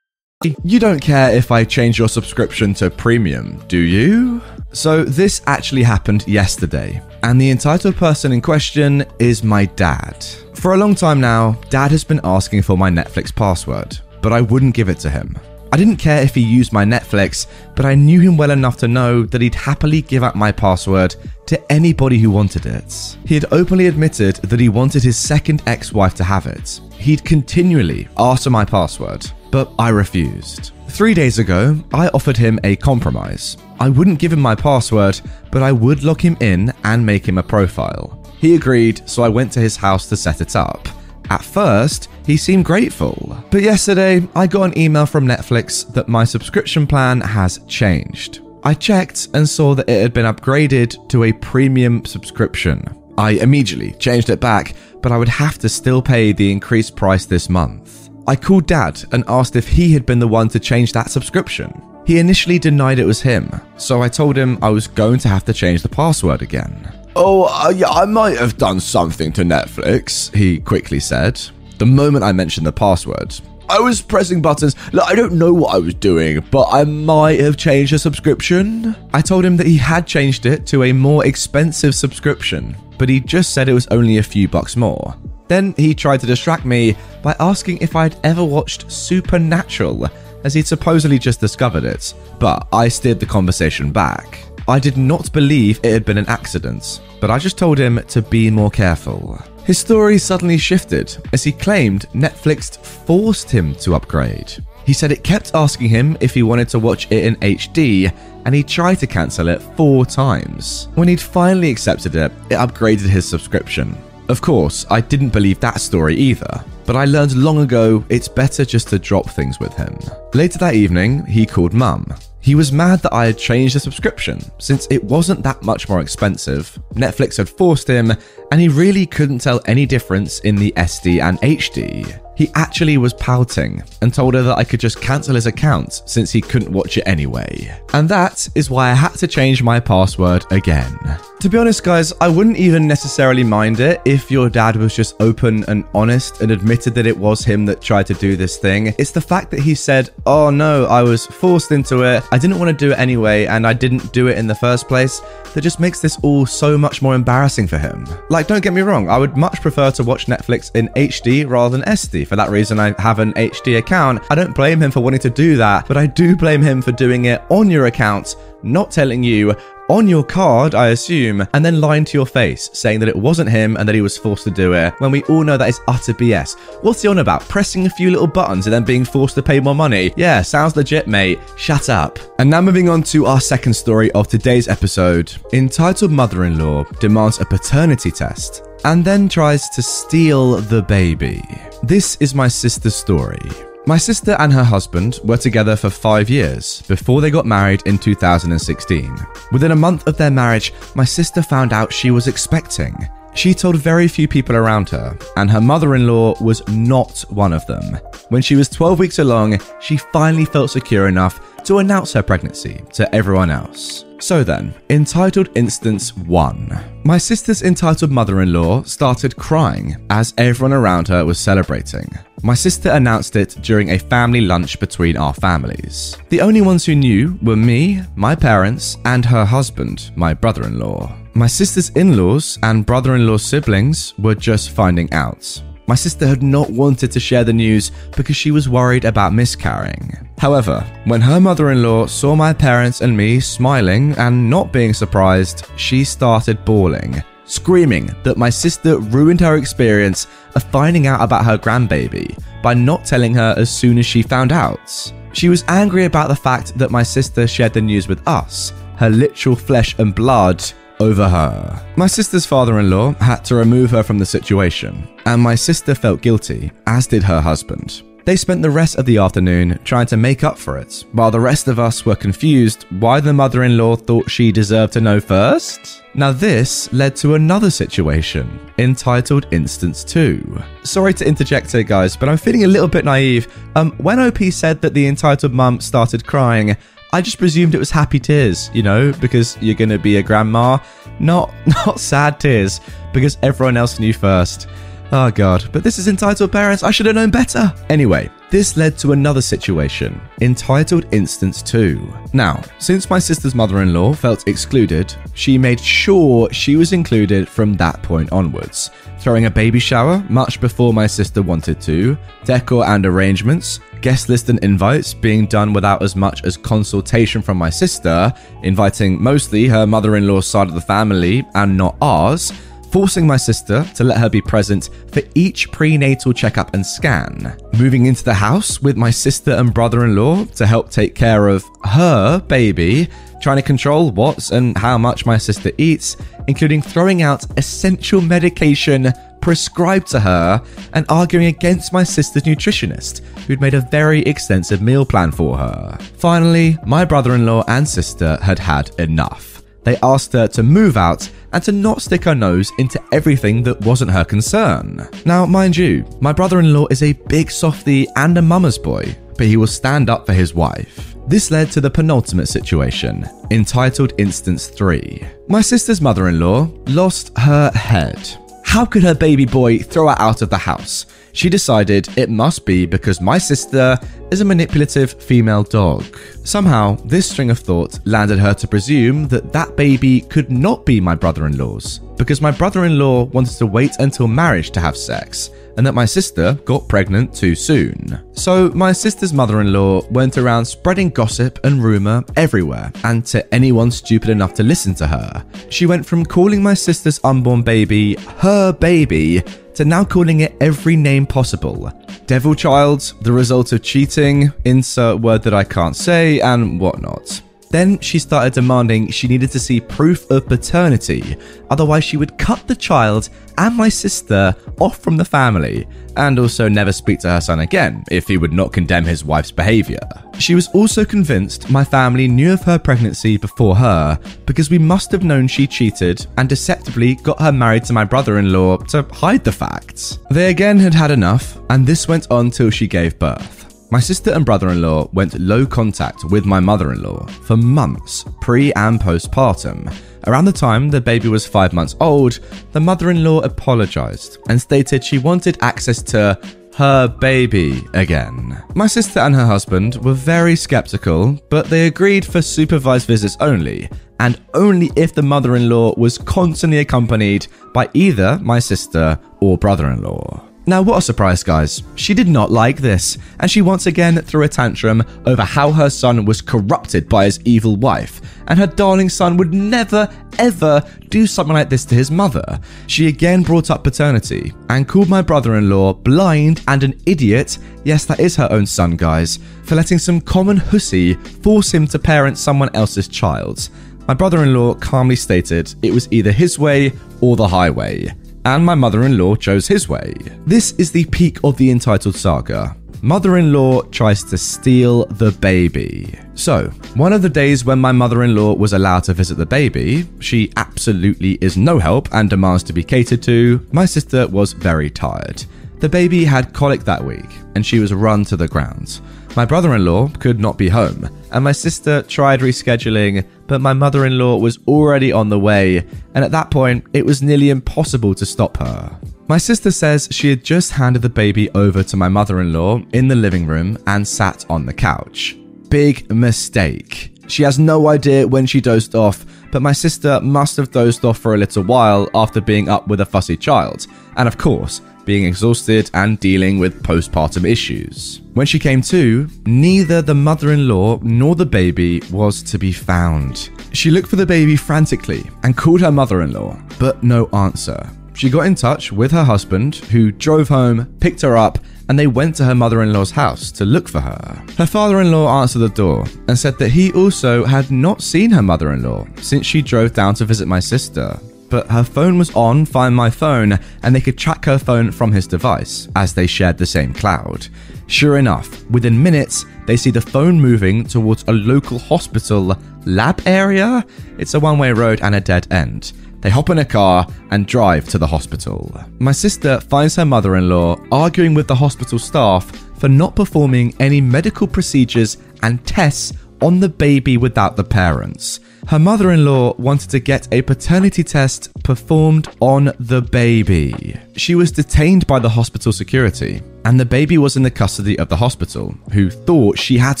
[0.44, 4.42] You don't care if I change your subscription to premium, do you?
[4.72, 10.22] So, this actually happened yesterday, and the entitled person in question is my dad.
[10.52, 14.42] For a long time now, dad has been asking for my Netflix password, but I
[14.42, 15.38] wouldn't give it to him.
[15.72, 18.88] I didn't care if he used my Netflix, but I knew him well enough to
[18.88, 23.16] know that he'd happily give up my password to anybody who wanted it.
[23.24, 26.80] He had openly admitted that he wanted his second ex wife to have it.
[26.98, 30.72] He'd continually asked for my password, but I refused.
[30.88, 33.56] Three days ago, I offered him a compromise.
[33.80, 35.18] I wouldn't give him my password,
[35.50, 38.22] but I would lock him in and make him a profile.
[38.36, 40.86] He agreed, so I went to his house to set it up.
[41.30, 46.24] At first, he seemed grateful, but yesterday I got an email from Netflix that my
[46.24, 48.42] subscription plan has changed.
[48.62, 52.84] I checked and saw that it had been upgraded to a premium subscription.
[53.16, 57.24] I immediately changed it back, but I would have to still pay the increased price
[57.24, 58.05] this month.
[58.28, 61.82] I called Dad and asked if he had been the one to change that subscription.
[62.04, 65.44] He initially denied it was him, so I told him I was going to have
[65.44, 66.92] to change the password again.
[67.14, 71.40] Oh, uh, yeah, I might have done something to Netflix, he quickly said.
[71.78, 73.34] The moment I mentioned the password,
[73.68, 74.74] I was pressing buttons.
[74.92, 78.94] Look, I don't know what I was doing, but I might have changed the subscription.
[79.12, 83.20] I told him that he had changed it to a more expensive subscription, but he
[83.20, 85.16] just said it was only a few bucks more.
[85.48, 90.08] Then he tried to distract me by asking if I'd ever watched Supernatural,
[90.44, 94.44] as he'd supposedly just discovered it, but I steered the conversation back.
[94.68, 98.22] I did not believe it had been an accident, but I just told him to
[98.22, 99.38] be more careful.
[99.64, 104.52] His story suddenly shifted as he claimed Netflix forced him to upgrade.
[104.84, 108.12] He said it kept asking him if he wanted to watch it in HD,
[108.44, 110.88] and he tried to cancel it four times.
[110.94, 113.96] When he'd finally accepted it, it upgraded his subscription.
[114.28, 118.64] Of course, I didn't believe that story either, but I learned long ago it's better
[118.64, 119.96] just to drop things with him.
[120.34, 122.12] Later that evening, he called mum.
[122.40, 126.00] He was mad that I had changed the subscription, since it wasn't that much more
[126.00, 126.76] expensive.
[126.94, 128.12] Netflix had forced him,
[128.50, 132.20] and he really couldn't tell any difference in the SD and HD.
[132.36, 136.30] He actually was pouting and told her that I could just cancel his account since
[136.30, 137.74] he couldn't watch it anyway.
[137.94, 140.98] And that is why I had to change my password again.
[141.40, 145.20] To be honest, guys, I wouldn't even necessarily mind it if your dad was just
[145.20, 148.94] open and honest and admitted that it was him that tried to do this thing.
[148.98, 152.58] It's the fact that he said, Oh no, I was forced into it, I didn't
[152.58, 155.20] want to do it anyway, and I didn't do it in the first place,
[155.54, 158.06] that just makes this all so much more embarrassing for him.
[158.28, 161.76] Like, don't get me wrong, I would much prefer to watch Netflix in HD rather
[161.76, 162.25] than SD.
[162.26, 164.22] For that reason, I have an HD account.
[164.30, 166.92] I don't blame him for wanting to do that, but I do blame him for
[166.92, 169.54] doing it on your account, not telling you
[169.88, 173.50] on your card, I assume, and then lying to your face, saying that it wasn't
[173.50, 175.80] him and that he was forced to do it, when we all know that is
[175.86, 176.58] utter BS.
[176.82, 177.48] What's he on about?
[177.48, 180.12] Pressing a few little buttons and then being forced to pay more money?
[180.16, 181.38] Yeah, sounds legit, mate.
[181.56, 182.18] Shut up.
[182.40, 186.84] And now moving on to our second story of today's episode, entitled Mother in Law
[186.98, 191.42] Demands a Paternity Test and then tries to steal the baby.
[191.82, 193.50] This is my sister's story.
[193.84, 197.98] My sister and her husband were together for five years before they got married in
[197.98, 199.16] 2016.
[199.50, 202.96] Within a month of their marriage, my sister found out she was expecting.
[203.34, 207.52] She told very few people around her, and her mother in law was not one
[207.52, 207.98] of them.
[208.28, 212.82] When she was 12 weeks along, she finally felt secure enough to announce her pregnancy
[212.92, 214.05] to everyone else.
[214.18, 217.02] So then, entitled instance 1.
[217.04, 222.08] My sister's entitled mother in law started crying as everyone around her was celebrating.
[222.42, 226.16] My sister announced it during a family lunch between our families.
[226.30, 230.78] The only ones who knew were me, my parents, and her husband, my brother in
[230.78, 231.14] law.
[231.34, 235.62] My sister's in laws and brother in law siblings were just finding out.
[235.86, 240.18] My sister had not wanted to share the news because she was worried about miscarrying.
[240.38, 244.92] However, when her mother in law saw my parents and me smiling and not being
[244.92, 251.44] surprised, she started bawling, screaming that my sister ruined her experience of finding out about
[251.44, 255.12] her grandbaby by not telling her as soon as she found out.
[255.32, 259.10] She was angry about the fact that my sister shared the news with us, her
[259.10, 260.64] literal flesh and blood,
[261.00, 261.86] over her.
[261.96, 265.94] My sister's father in law had to remove her from the situation, and my sister
[265.94, 268.02] felt guilty, as did her husband.
[268.26, 271.38] They spent the rest of the afternoon trying to make up for it, while the
[271.38, 275.20] rest of us were confused why the mother in law thought she deserved to know
[275.20, 276.02] first.
[276.12, 280.60] Now, this led to another situation entitled Instance 2.
[280.82, 283.46] Sorry to interject here, guys, but I'm feeling a little bit naive.
[283.76, 286.76] Um, when OP said that the entitled mum started crying,
[287.16, 290.22] I just presumed it was happy tears, you know, because you're going to be a
[290.22, 290.76] grandma.
[291.18, 292.82] Not not sad tears
[293.14, 294.68] because everyone else knew first.
[295.12, 296.82] Oh god, but this is entitled parents.
[296.82, 297.72] I should have known better.
[297.88, 302.14] Anyway, this led to another situation, entitled Instance 2.
[302.34, 307.48] Now, since my sister's mother in law felt excluded, she made sure she was included
[307.48, 312.84] from that point onwards, throwing a baby shower much before my sister wanted to, decor
[312.84, 317.70] and arrangements, guest list and invites being done without as much as consultation from my
[317.70, 318.32] sister,
[318.62, 322.52] inviting mostly her mother in law's side of the family and not ours
[322.96, 327.54] forcing my sister to let her be present for each prenatal checkup and scan.
[327.78, 331.48] Moving into the house with my sister and brother in law to help take care
[331.48, 333.08] of her baby,
[333.42, 336.16] trying to control what and how much my sister eats,
[336.48, 339.12] including throwing out essential medication
[339.46, 340.60] prescribed to her
[340.94, 345.96] and arguing against my sister's nutritionist, who'd made a very extensive meal plan for her.
[346.18, 349.62] Finally, my brother in law and sister had had enough.
[349.84, 353.80] They asked her to move out and to not stick her nose into everything that
[353.82, 355.08] wasn't her concern.
[355.24, 359.16] Now, mind you, my brother in law is a big softy and a mama's boy,
[359.38, 361.14] but he will stand up for his wife.
[361.28, 365.24] This led to the penultimate situation, entitled Instance 3.
[365.46, 368.36] My sister's mother in law lost her head.
[368.66, 371.06] How could her baby boy throw her out of the house?
[371.32, 373.96] She decided it must be because my sister
[374.30, 376.04] is a manipulative female dog.
[376.44, 381.00] Somehow, this string of thought landed her to presume that that baby could not be
[381.00, 384.80] my brother in law's, because my brother in law wanted to wait until marriage to
[384.80, 388.18] have sex, and that my sister got pregnant too soon.
[388.32, 393.54] So, my sister's mother in law went around spreading gossip and rumour everywhere, and to
[393.54, 395.44] anyone stupid enough to listen to her.
[395.68, 399.42] She went from calling my sister's unborn baby her baby
[399.74, 401.92] to now calling it every name possible.
[402.26, 407.42] Devil Child, the result of cheating, insert word that I can't say, and whatnot.
[407.70, 411.36] Then she started demanding she needed to see proof of paternity,
[411.70, 416.68] otherwise, she would cut the child and my sister off from the family, and also
[416.68, 420.00] never speak to her son again if he would not condemn his wife's behaviour.
[420.38, 425.10] She was also convinced my family knew of her pregnancy before her because we must
[425.12, 429.02] have known she cheated and deceptively got her married to my brother in law to
[429.12, 430.18] hide the facts.
[430.30, 433.55] They again had had enough, and this went on till she gave birth.
[433.88, 437.56] My sister and brother in law went low contact with my mother in law for
[437.56, 439.94] months, pre and postpartum.
[440.26, 442.40] Around the time the baby was five months old,
[442.72, 446.36] the mother in law apologized and stated she wanted access to
[446.74, 448.60] her baby again.
[448.74, 453.88] My sister and her husband were very skeptical, but they agreed for supervised visits only,
[454.18, 459.56] and only if the mother in law was constantly accompanied by either my sister or
[459.56, 460.45] brother in law.
[460.68, 461.84] Now, what a surprise, guys.
[461.94, 465.88] She did not like this, and she once again threw a tantrum over how her
[465.88, 470.08] son was corrupted by his evil wife, and her darling son would never,
[470.40, 472.58] ever do something like this to his mother.
[472.88, 477.58] She again brought up paternity and called my brother in law blind and an idiot.
[477.84, 481.98] Yes, that is her own son, guys, for letting some common hussy force him to
[482.00, 483.68] parent someone else's child.
[484.08, 488.12] My brother in law calmly stated it was either his way or the highway
[488.46, 490.14] and my mother in law chose his way.
[490.46, 492.76] This is the peak of the entitled saga.
[493.02, 496.16] Mother in law tries to steal the baby.
[496.34, 499.46] So, one of the days when my mother in law was allowed to visit the
[499.46, 503.66] baby, she absolutely is no help and demands to be catered to.
[503.72, 505.44] My sister was very tired.
[505.80, 509.00] The baby had colic that week, and she was run to the ground.
[509.36, 513.74] My brother in law could not be home, and my sister tried rescheduling, but my
[513.74, 517.50] mother in law was already on the way, and at that point, it was nearly
[517.50, 518.98] impossible to stop her.
[519.28, 522.80] My sister says she had just handed the baby over to my mother in law
[522.94, 525.36] in the living room and sat on the couch.
[525.68, 527.12] Big mistake.
[527.28, 531.18] She has no idea when she dozed off, but my sister must have dozed off
[531.18, 533.86] for a little while after being up with a fussy child.
[534.16, 538.20] And of course, being exhausted and dealing with postpartum issues.
[538.34, 542.72] When she came to, neither the mother in law nor the baby was to be
[542.72, 543.48] found.
[543.72, 547.88] She looked for the baby frantically and called her mother in law, but no answer.
[548.12, 552.06] She got in touch with her husband, who drove home, picked her up, and they
[552.06, 554.44] went to her mother in law's house to look for her.
[554.58, 558.30] Her father in law answered the door and said that he also had not seen
[558.30, 562.18] her mother in law since she drove down to visit my sister but her phone
[562.18, 566.14] was on Find My Phone and they could track her phone from his device as
[566.14, 567.48] they shared the same cloud.
[567.86, 573.84] Sure enough, within minutes, they see the phone moving towards a local hospital lab area.
[574.18, 575.92] It's a one way road and a dead end.
[576.20, 578.80] They hop in a car and drive to the hospital.
[578.98, 583.74] My sister finds her mother in law arguing with the hospital staff for not performing
[583.78, 588.40] any medical procedures and tests on the baby without the parents.
[588.68, 593.96] Her mother in law wanted to get a paternity test performed on the baby.
[594.16, 598.08] She was detained by the hospital security, and the baby was in the custody of
[598.08, 600.00] the hospital, who thought she had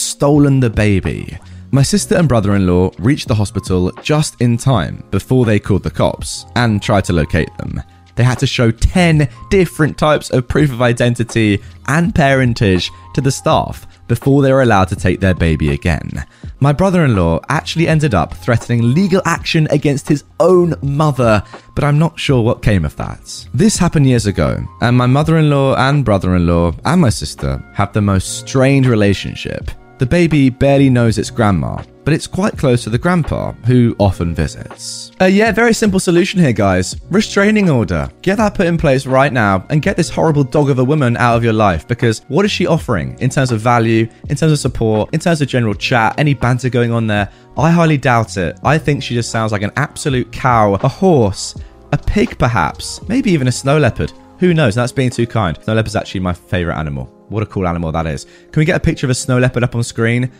[0.00, 1.38] stolen the baby.
[1.70, 5.84] My sister and brother in law reached the hospital just in time before they called
[5.84, 7.80] the cops and tried to locate them.
[8.16, 13.30] They had to show 10 different types of proof of identity and parentage to the
[13.30, 16.24] staff before they were allowed to take their baby again.
[16.60, 21.42] My brother in law actually ended up threatening legal action against his own mother,
[21.74, 23.46] but I'm not sure what came of that.
[23.52, 27.10] This happened years ago, and my mother in law and brother in law and my
[27.10, 29.70] sister have the most strained relationship.
[29.98, 34.32] The baby barely knows its grandma, but it's quite close to the grandpa, who often
[34.32, 35.10] visits.
[35.20, 36.94] Uh, yeah, very simple solution here, guys.
[37.10, 38.08] Restraining order.
[38.22, 41.16] Get that put in place right now and get this horrible dog of a woman
[41.16, 44.52] out of your life because what is she offering in terms of value, in terms
[44.52, 47.28] of support, in terms of general chat, any banter going on there?
[47.58, 48.56] I highly doubt it.
[48.62, 51.56] I think she just sounds like an absolute cow, a horse,
[51.90, 54.12] a pig perhaps, maybe even a snow leopard.
[54.38, 54.76] Who knows?
[54.76, 55.60] That's being too kind.
[55.60, 57.06] Snow leopard's actually my favorite animal.
[57.30, 58.26] What a cool animal that is.
[58.52, 60.30] Can we get a picture of a snow leopard up on screen?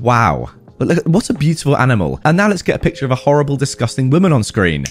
[0.00, 0.50] Wow.
[0.78, 2.20] But look, what a beautiful animal.
[2.24, 4.84] And now let's get a picture of a horrible, disgusting woman on screen.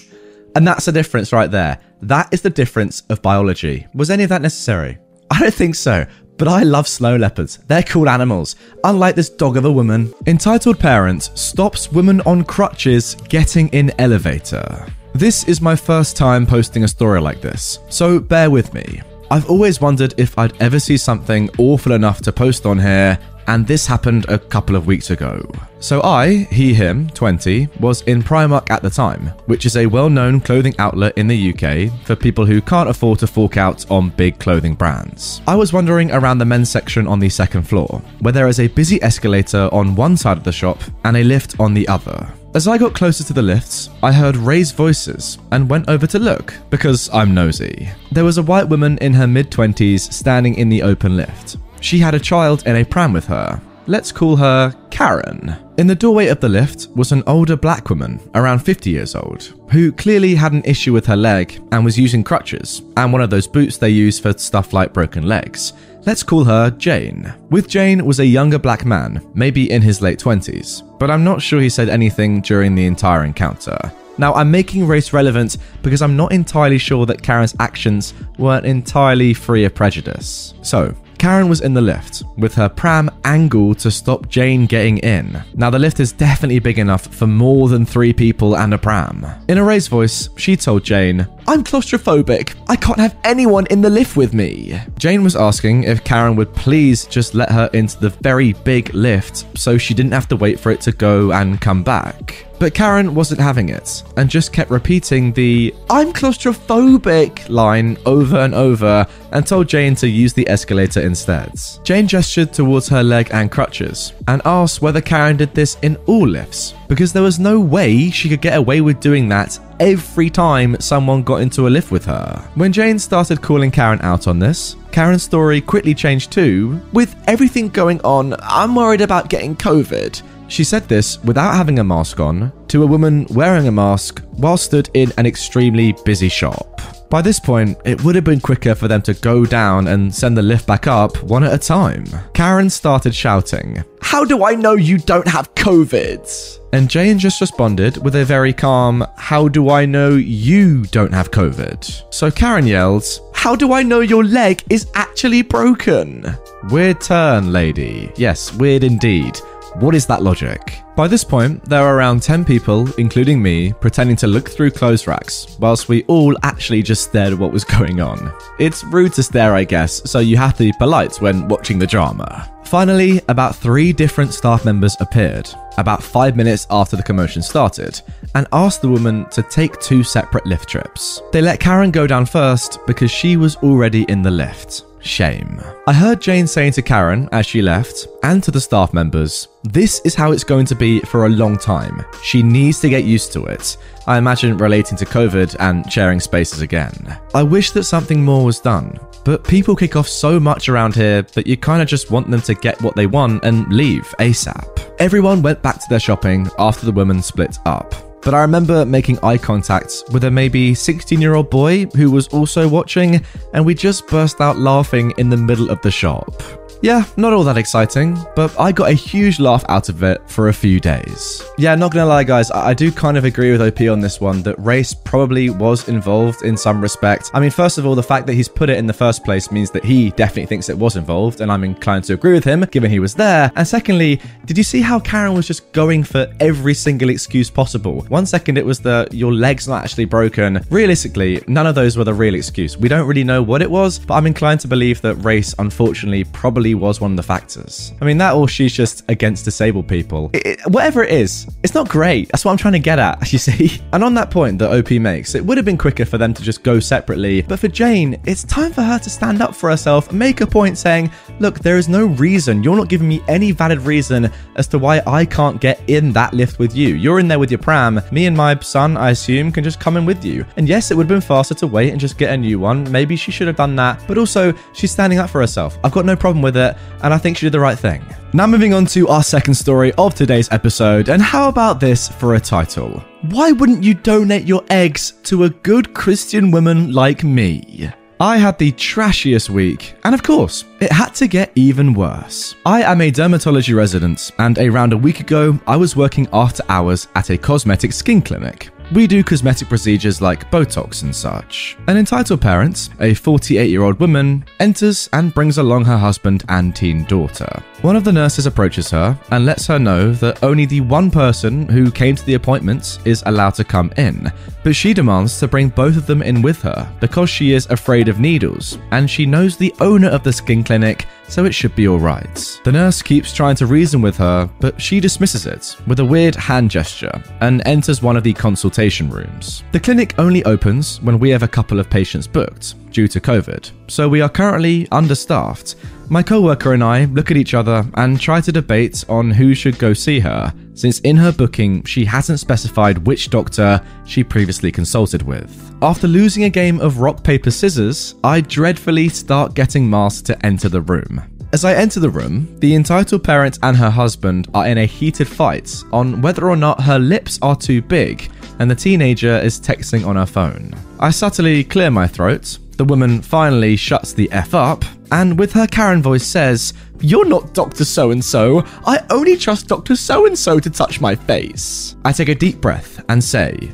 [0.56, 1.80] And that's the difference right there.
[2.02, 3.88] That is the difference of biology.
[3.94, 4.98] Was any of that necessary?
[5.32, 6.06] I don't think so.
[6.38, 7.58] But I love snow leopards.
[7.68, 10.14] They're cool animals, unlike this dog of a woman.
[10.28, 14.86] Entitled Parent stops woman on crutches getting in elevator.
[15.14, 19.02] This is my first time posting a story like this, so bear with me.
[19.32, 23.18] I've always wondered if I'd ever see something awful enough to post on here,
[23.48, 25.50] and this happened a couple of weeks ago.
[25.80, 30.10] So I, he, him, 20, was in Primark at the time, which is a well
[30.10, 34.10] known clothing outlet in the UK for people who can't afford to fork out on
[34.10, 35.42] big clothing brands.
[35.48, 38.68] I was wandering around the men's section on the second floor, where there is a
[38.68, 42.28] busy escalator on one side of the shop and a lift on the other.
[42.56, 46.18] As I got closer to the lifts, I heard raised voices and went over to
[46.18, 47.90] look because I'm nosy.
[48.12, 51.58] There was a white woman in her mid 20s standing in the open lift.
[51.82, 53.62] She had a child in a pram with her.
[53.90, 55.56] Let's call her Karen.
[55.78, 59.54] In the doorway of the lift was an older black woman, around 50 years old,
[59.70, 63.30] who clearly had an issue with her leg and was using crutches and one of
[63.30, 65.72] those boots they use for stuff like broken legs.
[66.06, 67.34] Let's call her Jane.
[67.50, 71.42] With Jane was a younger black man, maybe in his late 20s, but I'm not
[71.42, 73.78] sure he said anything during the entire encounter.
[74.18, 79.34] Now, I'm making race relevant because I'm not entirely sure that Karen's actions weren't entirely
[79.34, 80.56] free of prejudice.
[80.62, 85.42] So, Karen was in the lift, with her pram angled to stop Jane getting in.
[85.56, 89.26] Now, the lift is definitely big enough for more than three people and a pram.
[89.48, 92.56] In a raised voice, she told Jane, I'm claustrophobic.
[92.68, 94.80] I can't have anyone in the lift with me.
[94.98, 99.46] Jane was asking if Karen would please just let her into the very big lift
[99.58, 102.47] so she didn't have to wait for it to go and come back.
[102.60, 108.56] But Karen wasn't having it and just kept repeating the I'm claustrophobic line over and
[108.56, 111.60] over and told Jane to use the escalator instead.
[111.84, 116.28] Jane gestured towards her leg and crutches and asked whether Karen did this in all
[116.28, 120.80] lifts because there was no way she could get away with doing that every time
[120.80, 122.50] someone got into a lift with her.
[122.56, 127.70] When Jane started calling Karen out on this, Karen's story quickly changed to, with everything
[127.70, 130.22] going on, I'm worried about getting COVID.
[130.48, 134.58] She said this without having a mask on to a woman wearing a mask while
[134.58, 136.82] stood in an extremely busy shop.
[137.10, 140.38] By this point, it would have been quicker for them to go down and send
[140.38, 142.06] the lift back up one at a time.
[142.34, 146.60] Karen started shouting, How do I know you don't have COVID?
[146.74, 151.32] And Jane just responded with a very calm, How do I know you don't have
[151.32, 152.14] COVID?
[152.14, 156.26] So Karen yells, How do I know your leg is actually broken?
[156.70, 158.12] Weird turn, lady.
[158.18, 159.40] Yes, weird indeed.
[159.80, 160.82] What is that logic?
[160.96, 165.06] By this point, there are around 10 people, including me, pretending to look through clothes
[165.06, 168.34] racks, whilst we all actually just stared at what was going on.
[168.58, 171.86] It's rude to stare, I guess, so you have to be polite when watching the
[171.86, 172.52] drama.
[172.64, 175.48] Finally, about three different staff members appeared,
[175.78, 178.02] about five minutes after the commotion started,
[178.34, 181.22] and asked the woman to take two separate lift trips.
[181.32, 184.87] They let Karen go down first because she was already in the lift.
[185.00, 185.62] Shame.
[185.88, 190.02] I heard Jane saying to Karen as she left, and to the staff members, this
[190.06, 192.04] is how it's going to be for a long time.
[192.24, 193.78] She needs to get used to it.
[194.06, 197.18] I imagine relating to COVID and sharing spaces again.
[197.34, 201.22] I wish that something more was done, but people kick off so much around here
[201.22, 204.96] that you kind of just want them to get what they want and leave ASAP.
[205.00, 208.07] Everyone went back to their shopping after the women split up.
[208.28, 212.28] But I remember making eye contact with a maybe 16 year old boy who was
[212.28, 213.24] also watching,
[213.54, 216.44] and we just burst out laughing in the middle of the shop.
[216.82, 220.50] Yeah, not all that exciting, but I got a huge laugh out of it for
[220.50, 221.44] a few days.
[221.58, 224.44] Yeah, not gonna lie, guys, I do kind of agree with OP on this one
[224.44, 227.32] that race probably was involved in some respect.
[227.34, 229.52] I mean, first of all, the fact that he's put it in the first place
[229.52, 232.62] means that he definitely thinks it was involved, and I'm inclined to agree with him,
[232.72, 233.52] given he was there.
[233.56, 238.02] And secondly, did you see how Karen was just going for every single excuse possible?
[238.10, 240.64] One second it was the your leg's not actually broken.
[240.70, 242.78] Realistically, none of those were the real excuse.
[242.78, 246.24] We don't really know what it was, but I'm inclined to believe that race, unfortunately,
[246.26, 247.94] probably was one of the factors.
[248.02, 250.30] I mean, that or she's just against disabled people.
[250.34, 252.30] It, it, whatever it is, it's not great.
[252.30, 253.82] That's what I'm trying to get at, as you see.
[253.94, 256.42] And on that point that OP makes, it would have been quicker for them to
[256.42, 257.42] just go separately.
[257.42, 260.78] But for Jane, it's time for her to stand up for herself, make a point
[260.78, 262.64] saying, look, there is no reason.
[262.64, 266.34] You're not giving me any valid reason as to why I can't get in that
[266.34, 266.96] lift with you.
[266.96, 268.02] You're in there with your pram.
[268.12, 270.46] Me and my son, I assume, can just come in with you.
[270.58, 272.90] And yes, it would have been faster to wait and just get a new one.
[272.92, 274.04] Maybe she should have done that.
[274.08, 275.78] But also, she's standing up for herself.
[275.84, 278.04] I've got no problem with it, and I think she did the right thing.
[278.34, 282.36] Now, moving on to our second story of today's episode, and how about this for
[282.36, 283.04] a title?
[283.30, 287.92] Why wouldn't you donate your eggs to a good Christian woman like me?
[288.20, 292.56] I had the trashiest week, and of course, it had to get even worse.
[292.66, 297.08] I am a dermatology resident, and around a week ago, I was working after hours
[297.14, 298.72] at a cosmetic skin clinic.
[298.94, 301.78] We do cosmetic procedures like Botox and such.
[301.88, 306.74] An entitled parent, a 48 year old woman, enters and brings along her husband and
[306.74, 307.50] teen daughter.
[307.84, 311.70] One of the nurses approaches her and lets her know that only the one person
[311.70, 314.32] who came to the appointment is allowed to come in,
[314.64, 318.10] but she demands to bring both of them in with her because she is afraid
[318.10, 321.88] of needles and she knows the owner of the skin clinic, so it should be
[321.88, 322.60] alright.
[322.64, 326.36] The nurse keeps trying to reason with her, but she dismisses it with a weird
[326.36, 329.64] hand gesture and enters one of the consultation rooms.
[329.72, 333.70] The clinic only opens when we have a couple of patients booked due to COVID,
[333.88, 335.76] so we are currently understaffed.
[336.10, 339.78] My coworker and I look at each other and try to debate on who should
[339.78, 345.22] go see her, since in her booking she hasn't specified which doctor she previously consulted
[345.22, 345.76] with.
[345.82, 350.70] After losing a game of rock, paper, scissors, I dreadfully start getting masked to enter
[350.70, 351.22] the room.
[351.52, 355.28] As I enter the room, the entitled parent and her husband are in a heated
[355.28, 360.08] fight on whether or not her lips are too big, and the teenager is texting
[360.08, 360.74] on her phone.
[361.02, 365.68] I subtly clear my throat, the woman finally shuts the F up and with her
[365.68, 367.86] Karen voice says, You're not Dr.
[367.86, 368.64] So and so.
[368.86, 369.96] I only trust Dr.
[369.96, 371.96] So and so to touch my face.
[372.06, 373.72] I take a deep breath and say,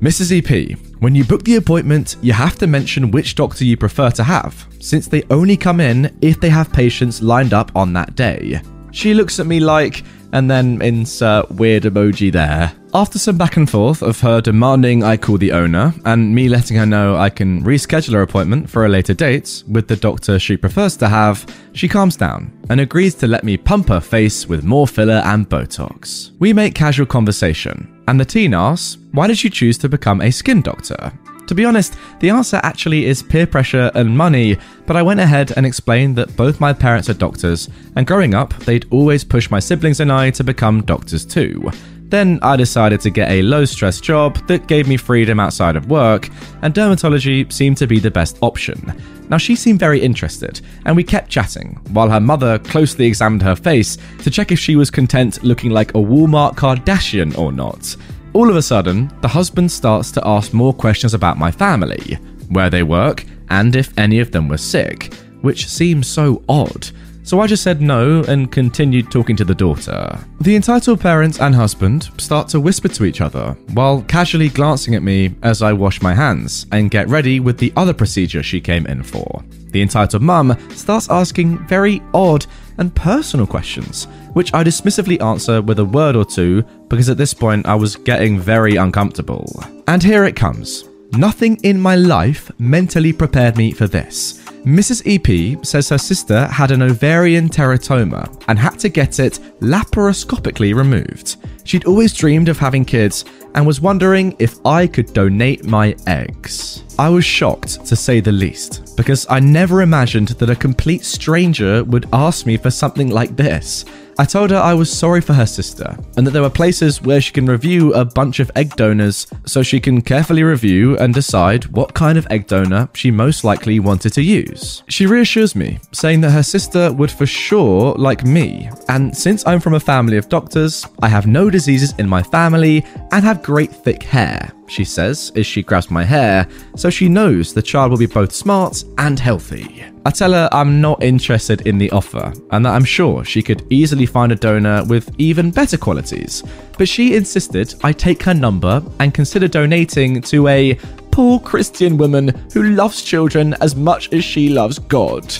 [0.00, 0.36] Mrs.
[0.36, 4.24] EP, when you book the appointment, you have to mention which doctor you prefer to
[4.24, 8.60] have, since they only come in if they have patients lined up on that day.
[8.90, 12.72] She looks at me like, and then insert uh, weird emoji there.
[12.94, 16.76] After some back and forth of her demanding I call the owner and me letting
[16.76, 20.58] her know I can reschedule her appointment for a later date with the doctor she
[20.58, 24.62] prefers to have, she calms down and agrees to let me pump her face with
[24.62, 26.32] more filler and Botox.
[26.38, 30.30] We make casual conversation, and the teen asks, Why did you choose to become a
[30.30, 31.14] skin doctor?
[31.46, 35.52] To be honest, the answer actually is peer pressure and money, but I went ahead
[35.56, 39.60] and explained that both my parents are doctors, and growing up, they'd always push my
[39.60, 41.70] siblings and I to become doctors too.
[42.12, 45.88] Then I decided to get a low stress job that gave me freedom outside of
[45.88, 46.28] work,
[46.60, 48.92] and dermatology seemed to be the best option.
[49.30, 53.56] Now, she seemed very interested, and we kept chatting, while her mother closely examined her
[53.56, 57.96] face to check if she was content looking like a Walmart Kardashian or not.
[58.34, 62.18] All of a sudden, the husband starts to ask more questions about my family,
[62.50, 66.90] where they work, and if any of them were sick, which seems so odd.
[67.24, 70.18] So I just said no and continued talking to the daughter.
[70.40, 75.02] The entitled parents and husband start to whisper to each other while casually glancing at
[75.02, 78.86] me as I wash my hands and get ready with the other procedure she came
[78.86, 79.42] in for.
[79.70, 82.44] The entitled mum starts asking very odd
[82.78, 87.32] and personal questions, which I dismissively answer with a word or two because at this
[87.32, 89.48] point I was getting very uncomfortable.
[89.86, 90.88] And here it comes.
[91.12, 94.41] Nothing in my life mentally prepared me for this.
[94.64, 95.02] Mrs.
[95.06, 101.36] EP says her sister had an ovarian teratoma and had to get it laparoscopically removed.
[101.64, 103.24] She'd always dreamed of having kids
[103.56, 106.84] and was wondering if I could donate my eggs.
[106.96, 111.82] I was shocked, to say the least, because I never imagined that a complete stranger
[111.84, 113.84] would ask me for something like this.
[114.22, 117.20] I told her I was sorry for her sister and that there were places where
[117.20, 121.64] she can review a bunch of egg donors so she can carefully review and decide
[121.64, 124.84] what kind of egg donor she most likely wanted to use.
[124.86, 129.58] She reassures me, saying that her sister would for sure like me, and since I'm
[129.58, 133.72] from a family of doctors, I have no diseases in my family and have great
[133.72, 137.98] thick hair she says as she grabs my hair, so she knows the child will
[137.98, 139.84] be both smart and healthy.
[140.04, 143.64] I tell her I'm not interested in the offer and that I'm sure she could
[143.70, 146.42] easily find a donor with even better qualities,
[146.76, 150.74] but she insisted I take her number and consider donating to a
[151.12, 155.32] poor Christian woman who loves children as much as she loves God.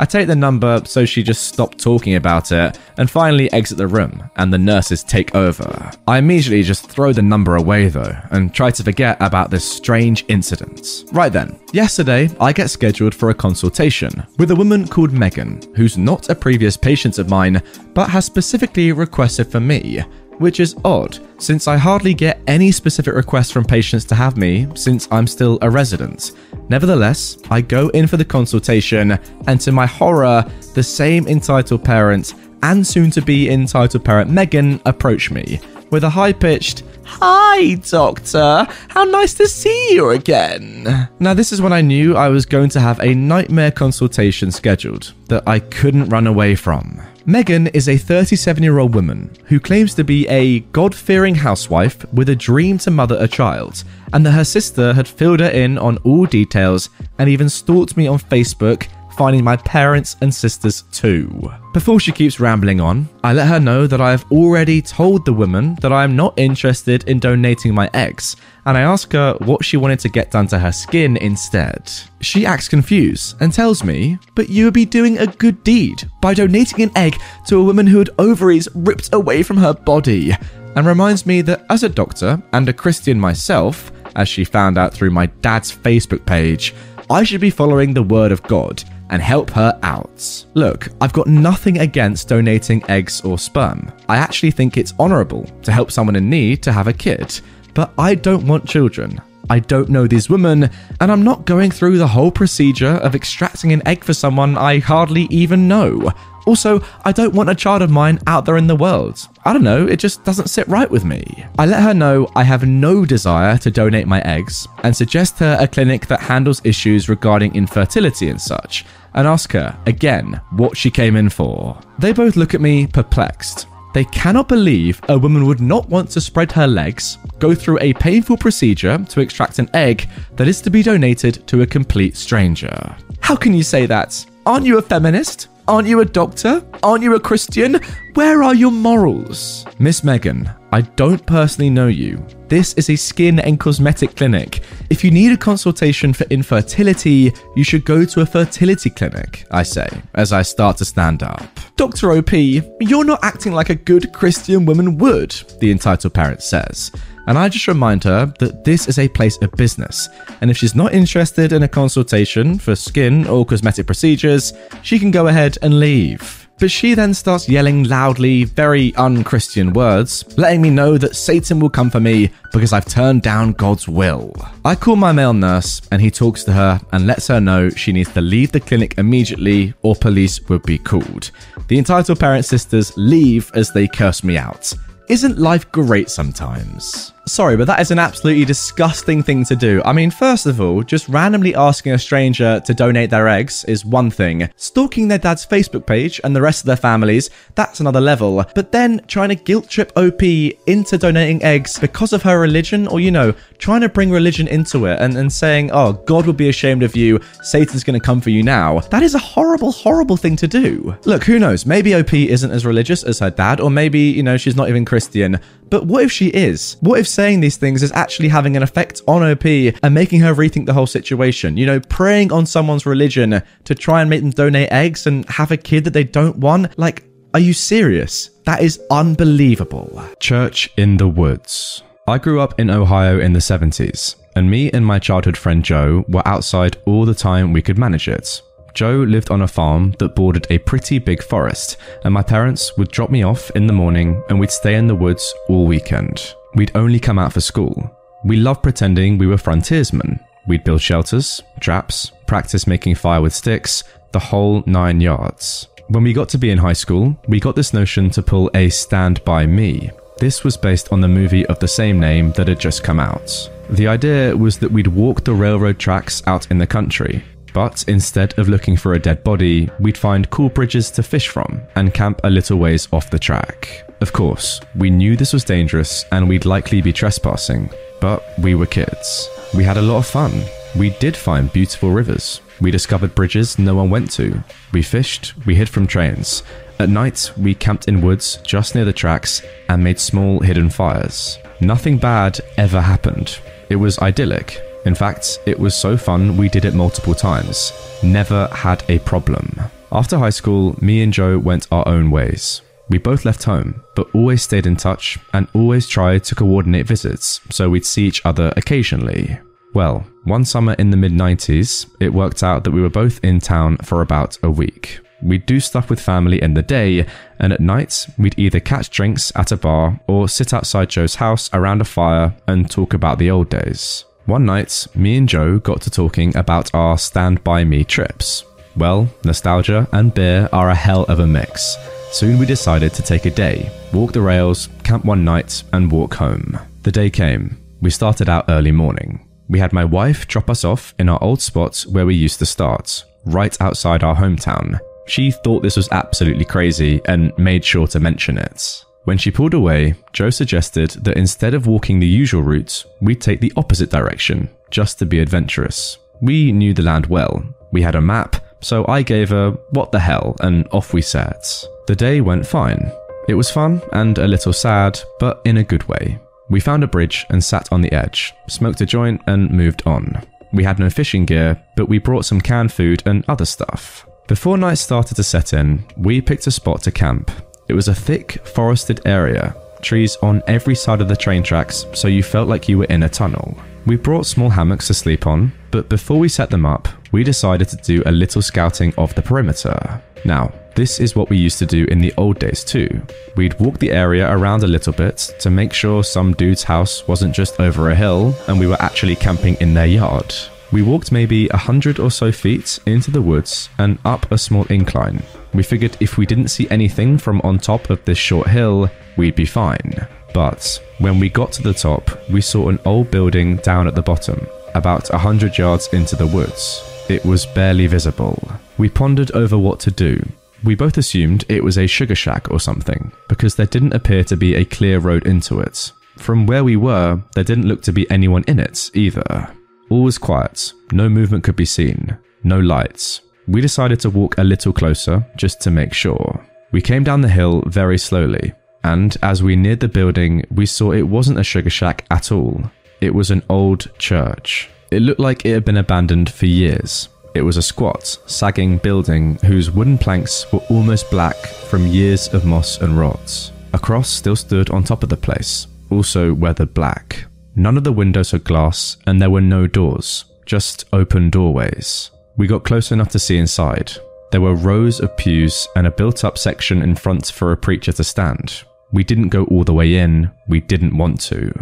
[0.00, 3.86] I take the number so she just stopped talking about it and finally exit the
[3.86, 5.90] room and the nurses take over.
[6.08, 10.24] I immediately just throw the number away though and try to forget about this strange
[10.28, 11.04] incident.
[11.12, 15.98] Right then, yesterday I get scheduled for a consultation with a woman called Megan who's
[15.98, 17.60] not a previous patient of mine
[17.92, 20.02] but has specifically requested for me
[20.40, 24.66] which is odd, since I hardly get any specific requests from patients to have me
[24.74, 26.32] since I'm still a resident.
[26.70, 32.34] Nevertheless, I go in for the consultation, and to my horror, the same entitled parent
[32.62, 35.60] and soon to be entitled parent Megan approach me
[35.90, 38.66] with a high pitched, Hi, Doctor.
[38.88, 41.08] How nice to see you again.
[41.18, 45.12] Now, this is when I knew I was going to have a nightmare consultation scheduled
[45.26, 47.00] that I couldn't run away from.
[47.30, 52.04] Megan is a 37 year old woman who claims to be a God fearing housewife
[52.12, 55.78] with a dream to mother a child, and that her sister had filled her in
[55.78, 58.88] on all details and even stalked me on Facebook
[59.20, 61.52] finding my parents and sisters too.
[61.74, 65.34] Before she keeps rambling on, I let her know that I have already told the
[65.34, 69.62] woman that I am not interested in donating my eggs, and I ask her what
[69.62, 71.92] she wanted to get done to her skin instead.
[72.22, 76.32] She acts confused and tells me, But you would be doing a good deed by
[76.32, 80.32] donating an egg to a woman who had ovaries ripped away from her body,
[80.76, 84.94] and reminds me that as a doctor and a Christian myself, as she found out
[84.94, 86.74] through my dad's Facebook page,
[87.10, 90.46] I should be following the word of God and help her out.
[90.54, 93.92] Look, I've got nothing against donating eggs or sperm.
[94.08, 97.40] I actually think it's honourable to help someone in need to have a kid,
[97.74, 99.20] but I don't want children.
[99.48, 103.72] I don't know these women, and I'm not going through the whole procedure of extracting
[103.72, 106.12] an egg for someone I hardly even know.
[106.46, 109.28] Also, I don't want a child of mine out there in the world.
[109.44, 111.44] I don't know, it just doesn't sit right with me.
[111.58, 115.56] I let her know I have no desire to donate my eggs and suggest her
[115.60, 118.84] a clinic that handles issues regarding infertility and such,
[119.14, 121.78] and ask her, again, what she came in for.
[121.98, 123.66] They both look at me perplexed.
[123.92, 127.92] They cannot believe a woman would not want to spread her legs, go through a
[127.94, 132.96] painful procedure to extract an egg that is to be donated to a complete stranger.
[133.20, 134.24] How can you say that?
[134.46, 135.48] Aren't you a feminist?
[135.70, 136.66] Aren't you a doctor?
[136.82, 137.78] Aren't you a Christian?
[138.14, 139.64] Where are your morals?
[139.78, 142.26] Miss Megan, I don't personally know you.
[142.48, 144.64] This is a skin and cosmetic clinic.
[144.90, 149.62] If you need a consultation for infertility, you should go to a fertility clinic, I
[149.62, 151.46] say, as I start to stand up.
[151.76, 152.14] Dr.
[152.14, 156.90] OP, you're not acting like a good Christian woman would, the entitled parent says.
[157.30, 160.08] And I just remind her that this is a place of business,
[160.40, 164.52] and if she's not interested in a consultation for skin or cosmetic procedures,
[164.82, 166.48] she can go ahead and leave.
[166.58, 171.70] But she then starts yelling loudly, very unchristian words, letting me know that Satan will
[171.70, 174.34] come for me because I've turned down God's will.
[174.64, 177.92] I call my male nurse and he talks to her and lets her know she
[177.92, 181.30] needs to leave the clinic immediately or police would be called.
[181.68, 184.74] The entitled parent sisters leave as they curse me out.
[185.10, 187.12] Isn't life great sometimes?
[187.30, 189.80] Sorry, but that is an absolutely disgusting thing to do.
[189.84, 193.84] I mean, first of all, just randomly asking a stranger to donate their eggs is
[193.84, 194.50] one thing.
[194.56, 198.44] Stalking their dad's Facebook page and the rest of their families, that's another level.
[198.56, 200.20] But then trying to guilt trip OP
[200.66, 204.86] into donating eggs because of her religion, or, you know, trying to bring religion into
[204.86, 208.30] it and, and saying, oh, God will be ashamed of you, Satan's gonna come for
[208.30, 210.96] you now, that is a horrible, horrible thing to do.
[211.04, 211.64] Look, who knows?
[211.64, 214.84] Maybe OP isn't as religious as her dad, or maybe, you know, she's not even
[214.84, 215.38] Christian.
[215.70, 216.76] But what if she is?
[216.80, 220.34] What if saying these things is actually having an effect on OP and making her
[220.34, 221.56] rethink the whole situation?
[221.56, 225.50] You know, preying on someone's religion to try and make them donate eggs and have
[225.50, 226.76] a kid that they don't want?
[226.78, 228.30] Like, are you serious?
[228.44, 230.02] That is unbelievable.
[230.18, 231.82] Church in the Woods.
[232.08, 236.04] I grew up in Ohio in the 70s, and me and my childhood friend Joe
[236.08, 238.42] were outside all the time we could manage it.
[238.74, 242.90] Joe lived on a farm that bordered a pretty big forest, and my parents would
[242.90, 246.34] drop me off in the morning and we'd stay in the woods all weekend.
[246.54, 247.90] We'd only come out for school.
[248.24, 250.20] We loved pretending we were frontiersmen.
[250.46, 255.68] We'd build shelters, traps, practice making fire with sticks, the whole nine yards.
[255.88, 258.68] When we got to be in high school, we got this notion to pull a
[258.68, 259.90] Stand By Me.
[260.18, 263.50] This was based on the movie of the same name that had just come out.
[263.70, 268.38] The idea was that we'd walk the railroad tracks out in the country, but instead
[268.38, 272.20] of looking for a dead body, we'd find cool bridges to fish from and camp
[272.24, 273.86] a little ways off the track.
[274.00, 277.70] Of course, we knew this was dangerous and we'd likely be trespassing,
[278.00, 279.28] but we were kids.
[279.54, 280.42] We had a lot of fun.
[280.76, 282.40] We did find beautiful rivers.
[282.60, 284.42] We discovered bridges no one went to.
[284.72, 286.42] We fished, we hid from trains.
[286.78, 291.38] At night, we camped in woods just near the tracks and made small hidden fires.
[291.60, 293.38] Nothing bad ever happened.
[293.70, 297.72] It was idyllic, in fact, it was so fun we did it multiple times.
[298.02, 299.60] Never had a problem.
[299.92, 302.62] After high school, me and Joe went our own ways.
[302.88, 307.40] We both left home, but always stayed in touch and always tried to coordinate visits
[307.50, 309.38] so we'd see each other occasionally.
[309.74, 313.38] Well, one summer in the mid 90s, it worked out that we were both in
[313.38, 315.00] town for about a week.
[315.22, 317.06] We'd do stuff with family in the day,
[317.38, 321.50] and at night, we'd either catch drinks at a bar or sit outside Joe's house
[321.52, 324.04] around a fire and talk about the old days.
[324.26, 328.44] One night, me and Joe got to talking about our Stand By Me trips.
[328.76, 331.76] Well, nostalgia and beer are a hell of a mix.
[332.12, 336.14] Soon we decided to take a day, walk the rails, camp one night, and walk
[336.14, 336.58] home.
[336.82, 337.56] The day came.
[337.80, 339.26] We started out early morning.
[339.48, 342.46] We had my wife drop us off in our old spot where we used to
[342.46, 344.78] start, right outside our hometown.
[345.06, 348.84] She thought this was absolutely crazy and made sure to mention it.
[349.04, 353.20] When she pulled away, Joe suggested that instead of walking the usual route, we would
[353.20, 355.98] take the opposite direction, just to be adventurous.
[356.20, 357.42] We knew the land well.
[357.72, 361.46] We had a map, so I gave her, what the hell and off we set.
[361.86, 362.92] The day went fine.
[363.26, 366.18] It was fun and a little sad, but in a good way.
[366.50, 370.22] We found a bridge and sat on the edge, smoked a joint, and moved on.
[370.52, 374.04] We had no fishing gear, but we brought some canned food and other stuff.
[374.30, 377.32] Before night started to set in, we picked a spot to camp.
[377.66, 382.06] It was a thick, forested area, trees on every side of the train tracks, so
[382.06, 383.58] you felt like you were in a tunnel.
[383.86, 387.66] We brought small hammocks to sleep on, but before we set them up, we decided
[387.70, 390.00] to do a little scouting of the perimeter.
[390.24, 393.02] Now, this is what we used to do in the old days too.
[393.34, 397.34] We'd walk the area around a little bit to make sure some dude's house wasn't
[397.34, 400.32] just over a hill and we were actually camping in their yard.
[400.72, 404.64] We walked maybe a hundred or so feet into the woods and up a small
[404.66, 405.22] incline.
[405.52, 409.34] We figured if we didn't see anything from on top of this short hill, we'd
[409.34, 410.06] be fine.
[410.32, 414.02] But when we got to the top, we saw an old building down at the
[414.02, 416.82] bottom, about a hundred yards into the woods.
[417.08, 418.40] It was barely visible.
[418.78, 420.24] We pondered over what to do.
[420.62, 424.36] We both assumed it was a sugar shack or something, because there didn't appear to
[424.36, 425.90] be a clear road into it.
[426.16, 429.52] From where we were, there didn't look to be anyone in it either.
[429.90, 433.22] All was quiet, no movement could be seen, no lights.
[433.48, 436.46] We decided to walk a little closer just to make sure.
[436.70, 438.52] We came down the hill very slowly,
[438.84, 442.70] and as we neared the building, we saw it wasn't a sugar shack at all.
[443.00, 444.70] It was an old church.
[444.92, 447.08] It looked like it had been abandoned for years.
[447.34, 452.44] It was a squat, sagging building whose wooden planks were almost black from years of
[452.44, 453.50] moss and rot.
[453.72, 457.24] A cross still stood on top of the place, also weathered black.
[457.60, 462.10] None of the windows had glass, and there were no doors, just open doorways.
[462.38, 463.92] We got close enough to see inside.
[464.32, 467.92] There were rows of pews and a built up section in front for a preacher
[467.92, 468.62] to stand.
[468.92, 471.52] We didn't go all the way in, we didn't want to.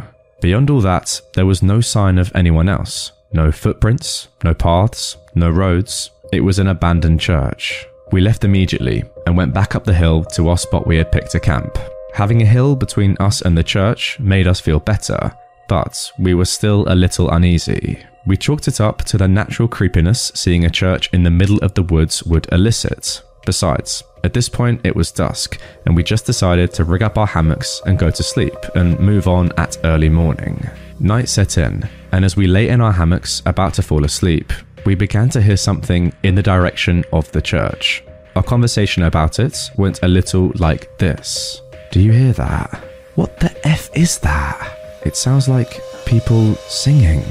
[0.41, 3.11] Beyond all that, there was no sign of anyone else.
[3.33, 6.13] No footprints, no paths, no roads.
[6.33, 7.85] It was an abandoned church.
[8.13, 11.33] We left immediately and went back up the hill to our spot we had picked
[11.33, 11.77] to camp.
[12.15, 15.33] Having a hill between us and the church made us feel better,
[15.69, 18.03] but we were still a little uneasy.
[18.27, 21.75] We chalked it up to the natural creepiness seeing a church in the middle of
[21.75, 23.23] the woods would elicit.
[23.47, 27.27] Besides, at this point it was dusk, and we just decided to rig up our
[27.27, 30.69] hammocks and go to sleep and move on at early morning.
[31.01, 34.53] Night set in, and as we lay in our hammocks about to fall asleep,
[34.85, 38.03] we began to hear something in the direction of the church.
[38.37, 42.85] Our conversation about it went a little like this Do you hear that?
[43.15, 44.78] What the F is that?
[45.05, 47.25] It sounds like people singing.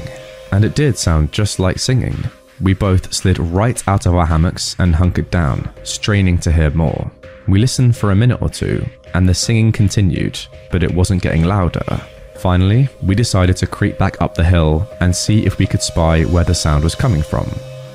[0.52, 2.16] And it did sound just like singing.
[2.60, 7.10] We both slid right out of our hammocks and hunkered down, straining to hear more.
[7.46, 10.38] We listened for a minute or two, and the singing continued,
[10.70, 11.84] but it wasn't getting louder.
[12.38, 16.22] Finally, we decided to creep back up the hill and see if we could spy
[16.22, 17.50] where the sound was coming from.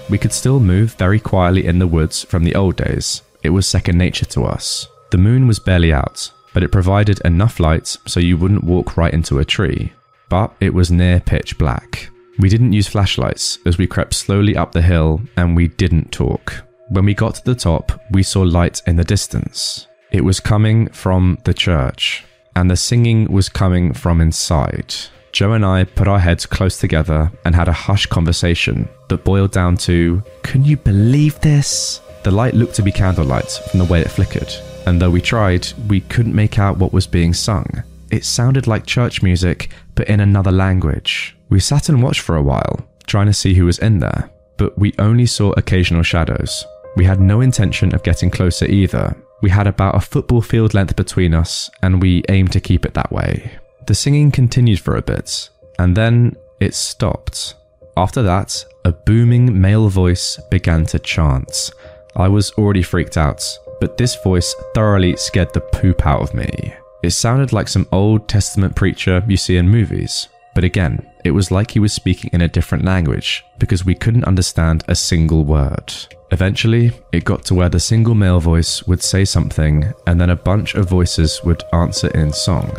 [0.10, 3.22] We could still move very quietly in the woods from the old days.
[3.42, 4.88] It was second nature to us.
[5.12, 9.14] The moon was barely out, but it provided enough light so you wouldn't walk right
[9.14, 9.94] into a tree.
[10.30, 12.10] But it was near pitch black.
[12.40, 16.64] We didn't use flashlights as we crept slowly up the hill and we didn't talk.
[16.90, 19.88] When we got to the top, we saw light in the distance.
[20.12, 22.24] It was coming from the church,
[22.56, 24.94] and the singing was coming from inside.
[25.32, 29.52] Joe and I put our heads close together and had a hushed conversation that boiled
[29.52, 32.02] down to Can you believe this?
[32.24, 34.54] The light looked to be candlelight from the way it flickered,
[34.86, 37.84] and though we tried, we couldn't make out what was being sung.
[38.12, 41.36] It sounded like church music, but in another language.
[41.50, 44.78] We sat and watched for a while, trying to see who was in there, but
[44.78, 46.66] we only saw occasional shadows.
[46.96, 49.16] We had no intention of getting closer either.
[49.42, 52.94] We had about a football field length between us, and we aimed to keep it
[52.94, 53.52] that way.
[53.88, 57.56] The singing continued for a bit, and then it stopped.
[57.98, 61.72] After that, a booming male voice began to chant.
[62.16, 63.44] I was already freaked out,
[63.84, 66.74] but this voice thoroughly scared the poop out of me.
[67.04, 71.52] It sounded like some Old Testament preacher you see in movies, but again, it was
[71.52, 75.94] like he was speaking in a different language because we couldn't understand a single word.
[76.32, 80.44] Eventually, it got to where the single male voice would say something and then a
[80.52, 82.72] bunch of voices would answer in song.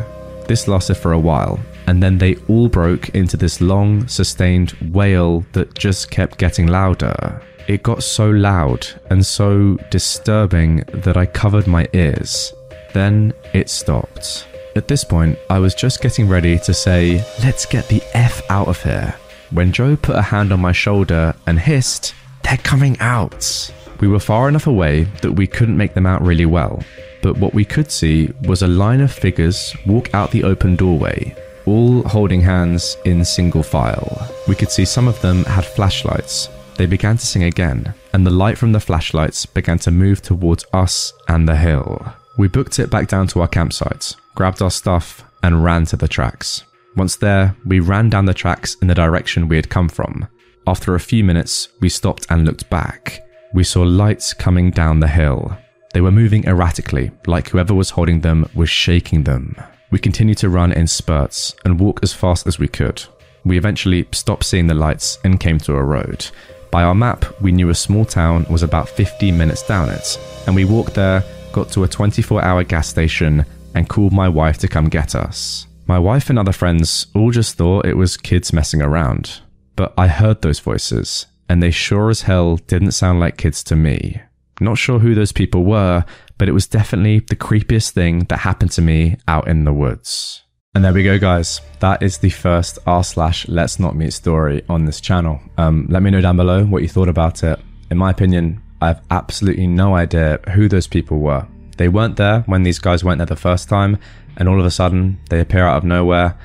[0.49, 5.45] This lasted for a while, and then they all broke into this long, sustained wail
[5.53, 7.43] that just kept getting louder.
[7.67, 12.53] It got so loud and so disturbing that I covered my ears.
[12.93, 14.47] Then it stopped.
[14.77, 18.69] At this point, I was just getting ready to say, Let's get the F out
[18.69, 19.15] of here,
[19.51, 23.73] when Joe put a hand on my shoulder and hissed, They're coming out.
[24.01, 26.83] We were far enough away that we couldn't make them out really well,
[27.23, 31.35] but what we could see was a line of figures walk out the open doorway,
[31.65, 34.29] all holding hands in single file.
[34.47, 38.31] We could see some of them had flashlights, they began to sing again, and the
[38.31, 42.05] light from the flashlights began to move towards us and the hill.
[42.37, 46.09] We booked it back down to our campsite, grabbed our stuff, and ran to the
[46.09, 46.65] tracks.
[46.97, 50.27] Once there, we ran down the tracks in the direction we had come from.
[50.67, 53.21] After a few minutes, we stopped and looked back.
[53.53, 55.57] We saw lights coming down the hill.
[55.93, 59.57] They were moving erratically, like whoever was holding them was shaking them.
[59.91, 63.05] We continued to run in spurts and walk as fast as we could.
[63.45, 66.27] We eventually stopped seeing the lights and came to a road.
[66.75, 70.19] By our map, we knew a small town was about 15 minutes down it,
[70.49, 71.23] and we walked there,
[71.53, 73.47] got to a 24 hour gas station,
[73.77, 75.69] and called my wife to come get us.
[75.87, 79.41] My wife and other friends all just thought it was kids messing around,
[79.77, 83.77] but I heard those voices, and they sure as hell didn't sound like kids to
[83.77, 84.21] me.
[84.61, 86.05] Not sure who those people were,
[86.39, 90.44] but it was definitely the creepiest thing that happened to me out in the woods.
[90.75, 91.61] And there we go, guys.
[91.79, 95.41] That is the first r slash let's not meet story on this channel.
[95.57, 97.61] Um, let me know down below what you thought about it.
[97.93, 101.47] In my opinion, I have absolutely no idea who those people were.
[101.77, 103.99] They weren't there when these guys went there the first time,
[104.37, 106.37] and all of a sudden they appear out of nowhere.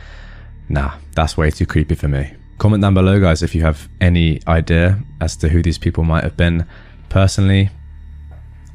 [0.69, 2.31] Nah, that's way too creepy for me.
[2.59, 6.23] Comment down below, guys, if you have any idea as to who these people might
[6.23, 6.67] have been.
[7.09, 7.71] Personally,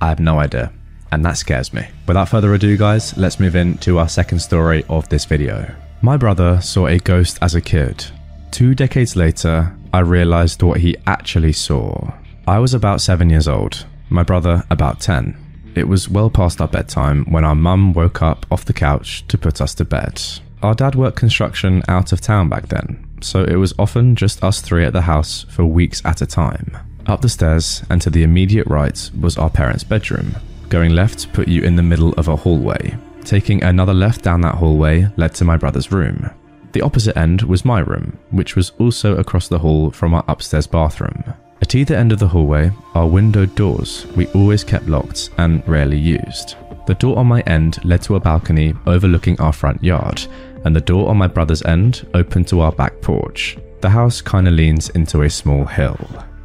[0.01, 0.73] I have no idea
[1.15, 1.87] and that scares me.
[2.07, 5.73] Without further ado, guys, let's move into our second story of this video.
[6.03, 8.05] My brother saw a ghost as a kid.
[8.51, 12.13] Two decades later, I realized what he actually saw.
[12.47, 15.37] I was about 7 years old, my brother about 10.
[15.77, 19.39] It was well past our bedtime when our mum woke up off the couch to
[19.39, 20.21] put us to bed.
[20.63, 24.61] Our dad worked construction out of town back then, so it was often just us
[24.61, 26.77] three at the house for weeks at a time.
[27.07, 30.37] Up the stairs and to the immediate right was our parents' bedroom,
[30.75, 32.97] Going left put you in the middle of a hallway.
[33.23, 36.29] Taking another left down that hallway led to my brother's room.
[36.73, 40.67] The opposite end was my room, which was also across the hall from our upstairs
[40.67, 41.23] bathroom.
[41.63, 45.97] At either end of the hallway are windowed doors we always kept locked and rarely
[45.97, 46.57] used.
[46.89, 50.27] The door on my end led to a balcony overlooking our front yard,
[50.65, 53.57] and the door on my brother's end opened to our back porch.
[53.81, 55.97] The house kinda leans into a small hill.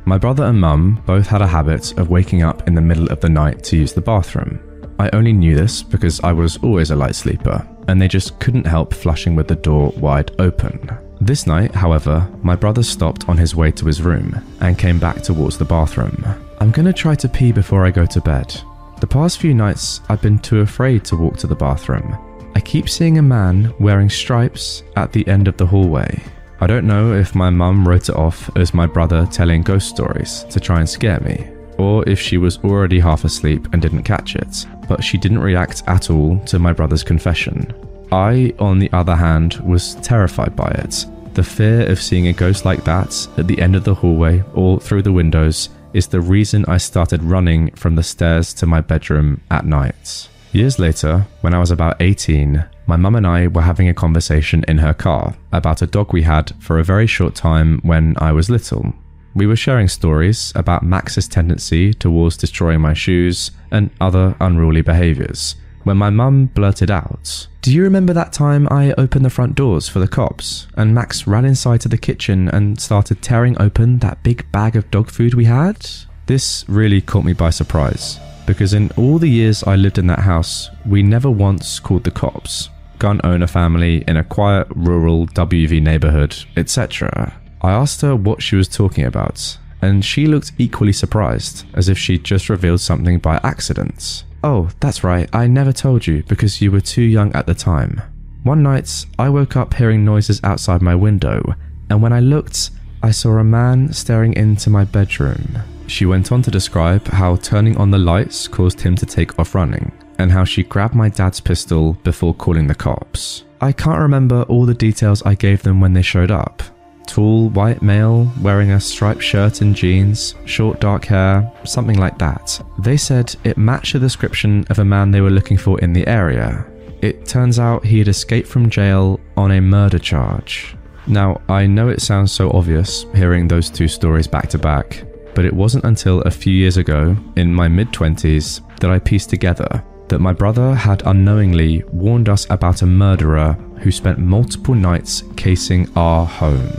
[0.10, 3.20] My brother and mum both had a habit of waking up in the middle of
[3.20, 4.60] the night to use the bathroom.
[4.98, 8.66] I only knew this because I was always a light sleeper, and they just couldn't
[8.66, 10.90] help flushing with the door wide open.
[11.22, 15.22] This night, however, my brother stopped on his way to his room and came back
[15.22, 16.26] towards the bathroom.
[16.60, 18.60] I'm gonna try to pee before I go to bed.
[19.02, 22.18] The past few nights, I've been too afraid to walk to the bathroom.
[22.56, 26.20] I keep seeing a man wearing stripes at the end of the hallway.
[26.62, 30.44] I don't know if my mum wrote it off as my brother telling ghost stories
[30.50, 31.48] to try and scare me,
[31.78, 35.84] or if she was already half asleep and didn't catch it, but she didn't react
[35.88, 37.74] at all to my brother's confession.
[38.12, 41.06] I, on the other hand, was terrified by it.
[41.34, 44.82] The fear of seeing a ghost like that at the end of the hallway or
[44.82, 49.40] through the windows is the reason I started running from the stairs to my bedroom
[49.50, 50.28] at night.
[50.52, 54.66] Years later, when I was about 18, my mum and I were having a conversation
[54.68, 58.32] in her car about a dog we had for a very short time when I
[58.32, 58.96] was little.
[59.36, 65.56] We were sharing stories about Max's tendency towards destroying my shoes and other unruly behaviours.
[65.84, 69.88] When my mum blurted out, Do you remember that time I opened the front doors
[69.88, 74.24] for the cops and Max ran inside to the kitchen and started tearing open that
[74.24, 75.88] big bag of dog food we had?
[76.26, 80.22] This really caught me by surprise because in all the years I lived in that
[80.22, 82.70] house, we never once called the cops
[83.00, 87.40] gun owner family in a quiet rural WV neighborhood, etc.
[87.62, 91.98] I asked her what she was talking about, and she looked equally surprised, as if
[91.98, 94.24] she'd just revealed something by accident.
[94.44, 98.02] Oh, that's right, I never told you because you were too young at the time.
[98.44, 101.56] One night, I woke up hearing noises outside my window,
[101.90, 102.70] and when I looked,
[103.04, 105.60] I saw a man staring into my bedroom.
[105.88, 109.56] She went on to describe how turning on the lights caused him to take off
[109.56, 113.46] running, and how she grabbed my dad's pistol before calling the cops.
[113.62, 116.62] I can't remember all the details I gave them when they showed up.
[117.08, 122.62] Tall, white male, wearing a striped shirt and jeans, short dark hair, something like that.
[122.78, 126.08] They said it matched the description of a man they were looking for in the
[126.08, 126.66] area.
[127.02, 130.76] It turns out he had escaped from jail on a murder charge.
[131.08, 135.04] Now, I know it sounds so obvious hearing those two stories back to back,
[135.34, 139.30] but it wasn't until a few years ago, in my mid 20s, that I pieced
[139.30, 145.24] together that my brother had unknowingly warned us about a murderer who spent multiple nights
[145.38, 146.74] casing our home.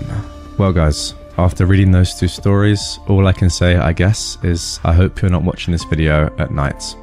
[0.58, 4.92] Well, guys, after reading those two stories, all I can say, I guess, is I
[4.92, 6.94] hope you're not watching this video at night.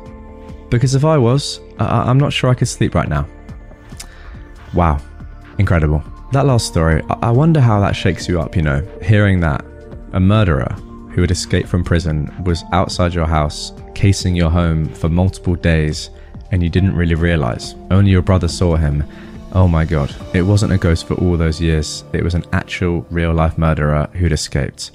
[0.70, 3.26] Because if I was, I- am not sure I could sleep right now.
[4.74, 5.00] Wow,
[5.58, 6.04] incredible.
[6.34, 9.66] That last story, I, I wonder how that shakes you up, you know, hearing that
[10.12, 10.76] a murderer
[11.14, 16.12] who had escaped from prison was outside your house, casing your home for multiple days,
[16.52, 17.76] and you didn't really realize.
[17.92, 19.04] Only your brother saw him.
[19.54, 23.06] Oh my god, it wasn't a ghost for all those years, it was an actual
[23.10, 24.92] real life murderer who'd escaped.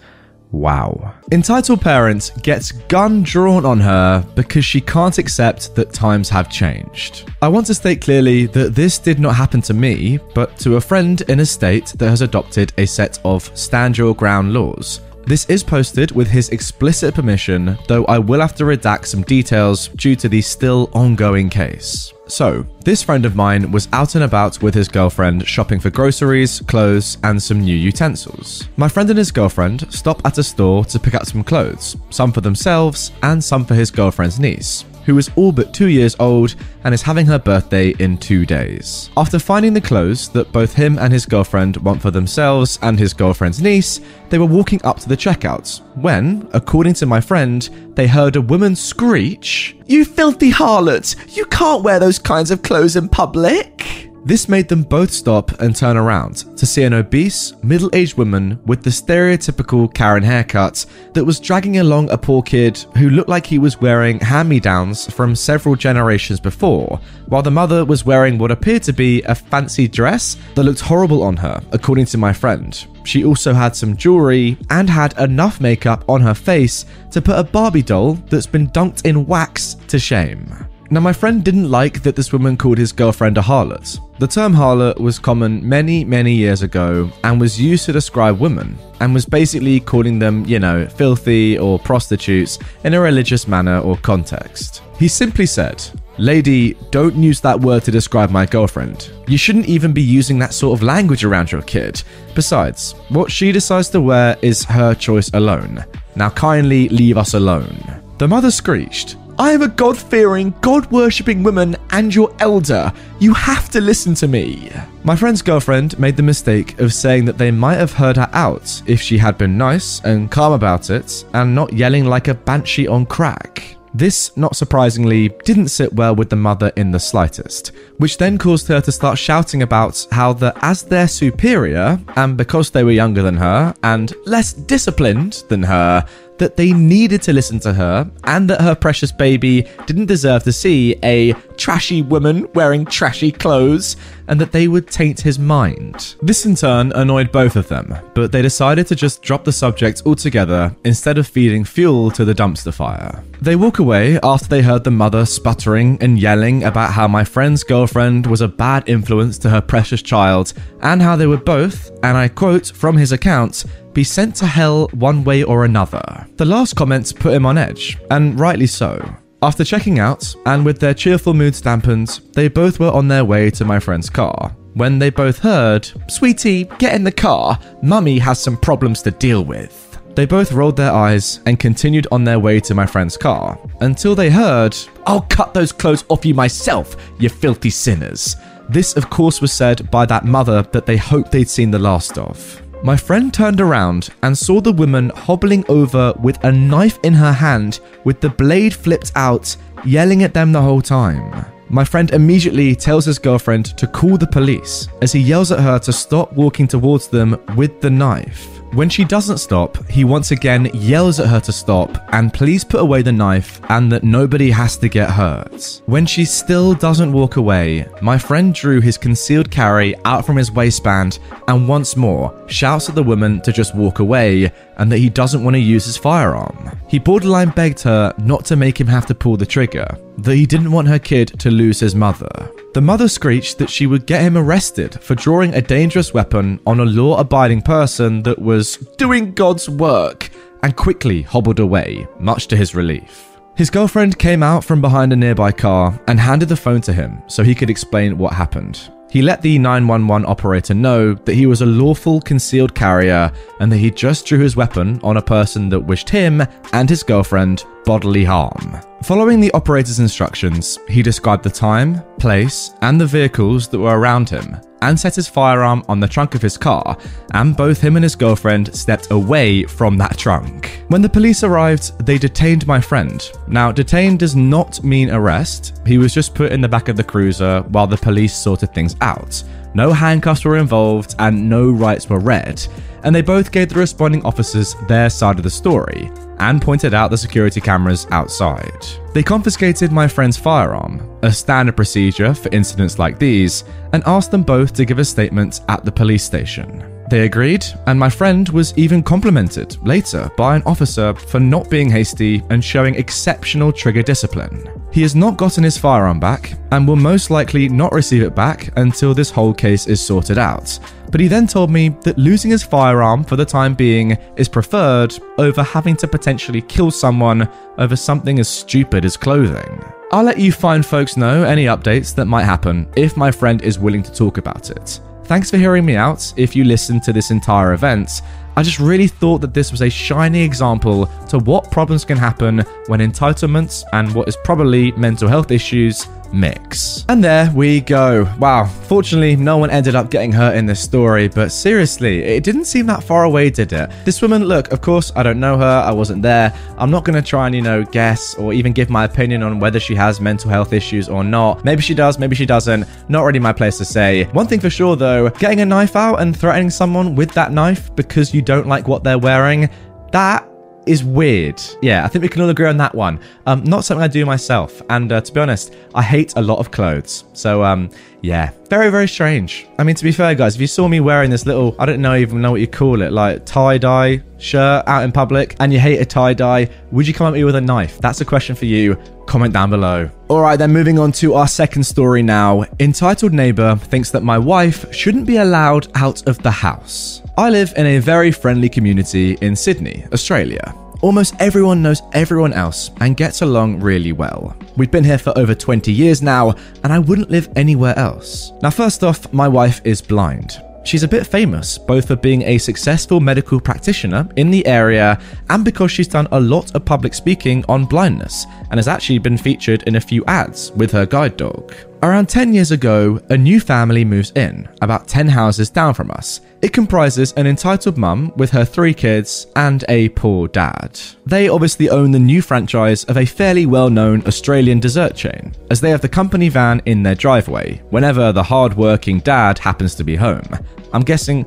[0.52, 1.14] Wow.
[1.32, 7.30] Entitled parent gets gun drawn on her because she can't accept that times have changed.
[7.40, 10.80] I want to state clearly that this did not happen to me, but to a
[10.80, 15.00] friend in a state that has adopted a set of stand your ground laws.
[15.24, 19.88] This is posted with his explicit permission, though I will have to redact some details
[19.88, 22.12] due to the still ongoing case.
[22.26, 26.60] So, this friend of mine was out and about with his girlfriend shopping for groceries,
[26.66, 28.68] clothes, and some new utensils.
[28.76, 32.32] My friend and his girlfriend stop at a store to pick up some clothes, some
[32.32, 36.54] for themselves and some for his girlfriend's niece who is all but two years old
[36.84, 39.10] and is having her birthday in two days.
[39.16, 43.14] After finding the clothes that both him and his girlfriend want for themselves and his
[43.14, 44.00] girlfriend's niece,
[44.30, 48.40] they were walking up to the checkouts when, according to my friend, they heard a
[48.40, 51.36] woman screech, You filthy harlot!
[51.36, 54.11] You can't wear those kinds of clothes in public!
[54.24, 58.60] This made them both stop and turn around to see an obese, middle aged woman
[58.66, 63.44] with the stereotypical Karen haircut that was dragging along a poor kid who looked like
[63.44, 68.38] he was wearing hand me downs from several generations before, while the mother was wearing
[68.38, 72.32] what appeared to be a fancy dress that looked horrible on her, according to my
[72.32, 72.86] friend.
[73.04, 77.42] She also had some jewelry and had enough makeup on her face to put a
[77.42, 80.68] Barbie doll that's been dunked in wax to shame.
[80.92, 83.98] Now, my friend didn't like that this woman called his girlfriend a harlot.
[84.18, 88.76] The term harlot was common many, many years ago and was used to describe women,
[89.00, 93.96] and was basically calling them, you know, filthy or prostitutes in a religious manner or
[93.96, 94.82] context.
[94.98, 95.82] He simply said,
[96.18, 99.12] Lady, don't use that word to describe my girlfriend.
[99.26, 102.02] You shouldn't even be using that sort of language around your kid.
[102.34, 105.86] Besides, what she decides to wear is her choice alone.
[106.16, 107.82] Now kindly leave us alone.
[108.18, 112.92] The mother screeched, I am a God fearing, God worshipping woman and your elder.
[113.18, 114.70] You have to listen to me.
[115.04, 118.82] My friend's girlfriend made the mistake of saying that they might have heard her out
[118.86, 122.86] if she had been nice and calm about it and not yelling like a banshee
[122.86, 123.76] on crack.
[123.94, 128.66] This, not surprisingly, didn't sit well with the mother in the slightest, which then caused
[128.68, 133.20] her to start shouting about how that as their superior, and because they were younger
[133.22, 136.06] than her and less disciplined than her,
[136.42, 140.50] that they needed to listen to her and that her precious baby didn't deserve to
[140.50, 143.96] see a trashy woman wearing trashy clothes
[144.32, 146.14] and that they would taint his mind.
[146.22, 150.00] This in turn annoyed both of them, but they decided to just drop the subject
[150.06, 153.22] altogether instead of feeding fuel to the dumpster fire.
[153.42, 157.62] They walk away after they heard the mother sputtering and yelling about how my friend's
[157.62, 162.16] girlfriend was a bad influence to her precious child and how they would both, and
[162.16, 166.26] I quote from his account, be sent to hell one way or another.
[166.36, 169.14] The last comments put him on edge, and rightly so.
[169.42, 173.50] After checking out, and with their cheerful moods dampened, they both were on their way
[173.50, 174.54] to my friend's car.
[174.74, 179.44] When they both heard, Sweetie, get in the car, Mummy has some problems to deal
[179.44, 179.98] with.
[180.14, 184.14] They both rolled their eyes and continued on their way to my friend's car until
[184.14, 184.76] they heard,
[185.06, 188.36] I'll cut those clothes off you myself, you filthy sinners.
[188.68, 192.16] This, of course, was said by that mother that they hoped they'd seen the last
[192.16, 192.61] of.
[192.84, 197.32] My friend turned around and saw the woman hobbling over with a knife in her
[197.32, 201.46] hand with the blade flipped out, yelling at them the whole time.
[201.68, 205.78] My friend immediately tells his girlfriend to call the police as he yells at her
[205.78, 208.61] to stop walking towards them with the knife.
[208.74, 212.80] When she doesn't stop, he once again yells at her to stop and please put
[212.80, 215.82] away the knife and that nobody has to get hurt.
[215.84, 220.50] When she still doesn't walk away, my friend drew his concealed carry out from his
[220.50, 221.18] waistband
[221.48, 225.44] and once more shouts at the woman to just walk away and that he doesn't
[225.44, 226.70] want to use his firearm.
[226.88, 229.86] He borderline begged her not to make him have to pull the trigger,
[230.18, 232.50] that he didn't want her kid to lose his mother.
[232.74, 236.80] The mother screeched that she would get him arrested for drawing a dangerous weapon on
[236.80, 240.30] a law abiding person that was doing God's work
[240.62, 243.38] and quickly hobbled away, much to his relief.
[243.54, 247.22] His girlfriend came out from behind a nearby car and handed the phone to him
[247.26, 248.90] so he could explain what happened.
[249.10, 253.76] He let the 911 operator know that he was a lawful concealed carrier and that
[253.76, 256.42] he just drew his weapon on a person that wished him
[256.72, 258.78] and his girlfriend bodily harm.
[259.02, 264.28] Following the operator's instructions, he described the time, place, and the vehicles that were around
[264.28, 266.98] him and set his firearm on the trunk of his car,
[267.32, 270.82] and both him and his girlfriend stepped away from that trunk.
[270.88, 273.30] When the police arrived, they detained my friend.
[273.46, 277.04] Now, detained does not mean arrest, he was just put in the back of the
[277.04, 279.42] cruiser while the police sorted things out.
[279.74, 282.62] No handcuffs were involved and no rights were read.
[283.04, 287.10] And they both gave the responding officers their side of the story and pointed out
[287.10, 288.86] the security cameras outside.
[289.14, 294.42] They confiscated my friend's firearm, a standard procedure for incidents like these, and asked them
[294.42, 296.91] both to give a statement at the police station.
[297.12, 301.90] They agreed, and my friend was even complimented later by an officer for not being
[301.90, 304.66] hasty and showing exceptional trigger discipline.
[304.90, 308.70] He has not gotten his firearm back and will most likely not receive it back
[308.78, 310.78] until this whole case is sorted out.
[311.10, 315.14] But he then told me that losing his firearm for the time being is preferred
[315.36, 317.46] over having to potentially kill someone
[317.76, 319.84] over something as stupid as clothing.
[320.12, 323.78] I'll let you fine folks know any updates that might happen if my friend is
[323.78, 324.98] willing to talk about it.
[325.32, 328.20] Thanks for hearing me out if you listened to this entire event.
[328.54, 332.58] I just really thought that this was a shining example to what problems can happen
[332.86, 337.04] when entitlements and what is probably mental health issues mix.
[337.08, 338.32] And there we go.
[338.38, 338.66] Wow.
[338.66, 342.86] Fortunately, no one ended up getting hurt in this story, but seriously, it didn't seem
[342.86, 343.90] that far away, did it?
[344.04, 346.52] This woman, look, of course, I don't know her, I wasn't there.
[346.78, 349.60] I'm not going to try and, you know, guess or even give my opinion on
[349.60, 351.64] whether she has mental health issues or not.
[351.64, 352.86] Maybe she does, maybe she doesn't.
[353.08, 354.24] Not really my place to say.
[354.32, 357.94] One thing for sure, though, getting a knife out and threatening someone with that knife
[357.94, 359.70] because you don't like what they're wearing,
[360.12, 360.48] that
[360.86, 361.60] is weird.
[361.80, 363.20] Yeah, I think we can all agree on that one.
[363.46, 366.58] Um, not something I do myself, and uh, to be honest, I hate a lot
[366.58, 367.24] of clothes.
[367.32, 367.90] So, um,
[368.22, 369.66] yeah, very very strange.
[369.78, 372.00] I mean, to be fair, guys, if you saw me wearing this little, I don't
[372.00, 375.72] know even know what you call it, like tie dye shirt out in public, and
[375.72, 377.98] you hate a tie dye, would you come at me with a knife?
[377.98, 378.96] That's a question for you.
[379.26, 380.10] Comment down below.
[380.28, 382.64] All right, then moving on to our second story now.
[382.80, 387.21] Entitled neighbor thinks that my wife shouldn't be allowed out of the house.
[387.38, 390.74] I live in a very friendly community in Sydney, Australia.
[391.00, 394.54] Almost everyone knows everyone else and gets along really well.
[394.76, 396.54] We've been here for over 20 years now,
[396.84, 398.52] and I wouldn't live anywhere else.
[398.60, 400.60] Now, first off, my wife is blind.
[400.84, 405.18] She's a bit famous, both for being a successful medical practitioner in the area
[405.48, 409.36] and because she's done a lot of public speaking on blindness and has actually been
[409.36, 411.74] featured in a few ads with her guide dog.
[412.02, 416.40] Around 10 years ago, a new family moves in, about 10 houses down from us.
[416.62, 420.98] It comprises an entitled mum with her three kids and a poor dad.
[421.26, 425.80] They obviously own the new franchise of a fairly well known Australian dessert chain, as
[425.80, 430.04] they have the company van in their driveway whenever the hard working dad happens to
[430.04, 430.48] be home.
[430.94, 431.46] I'm guessing.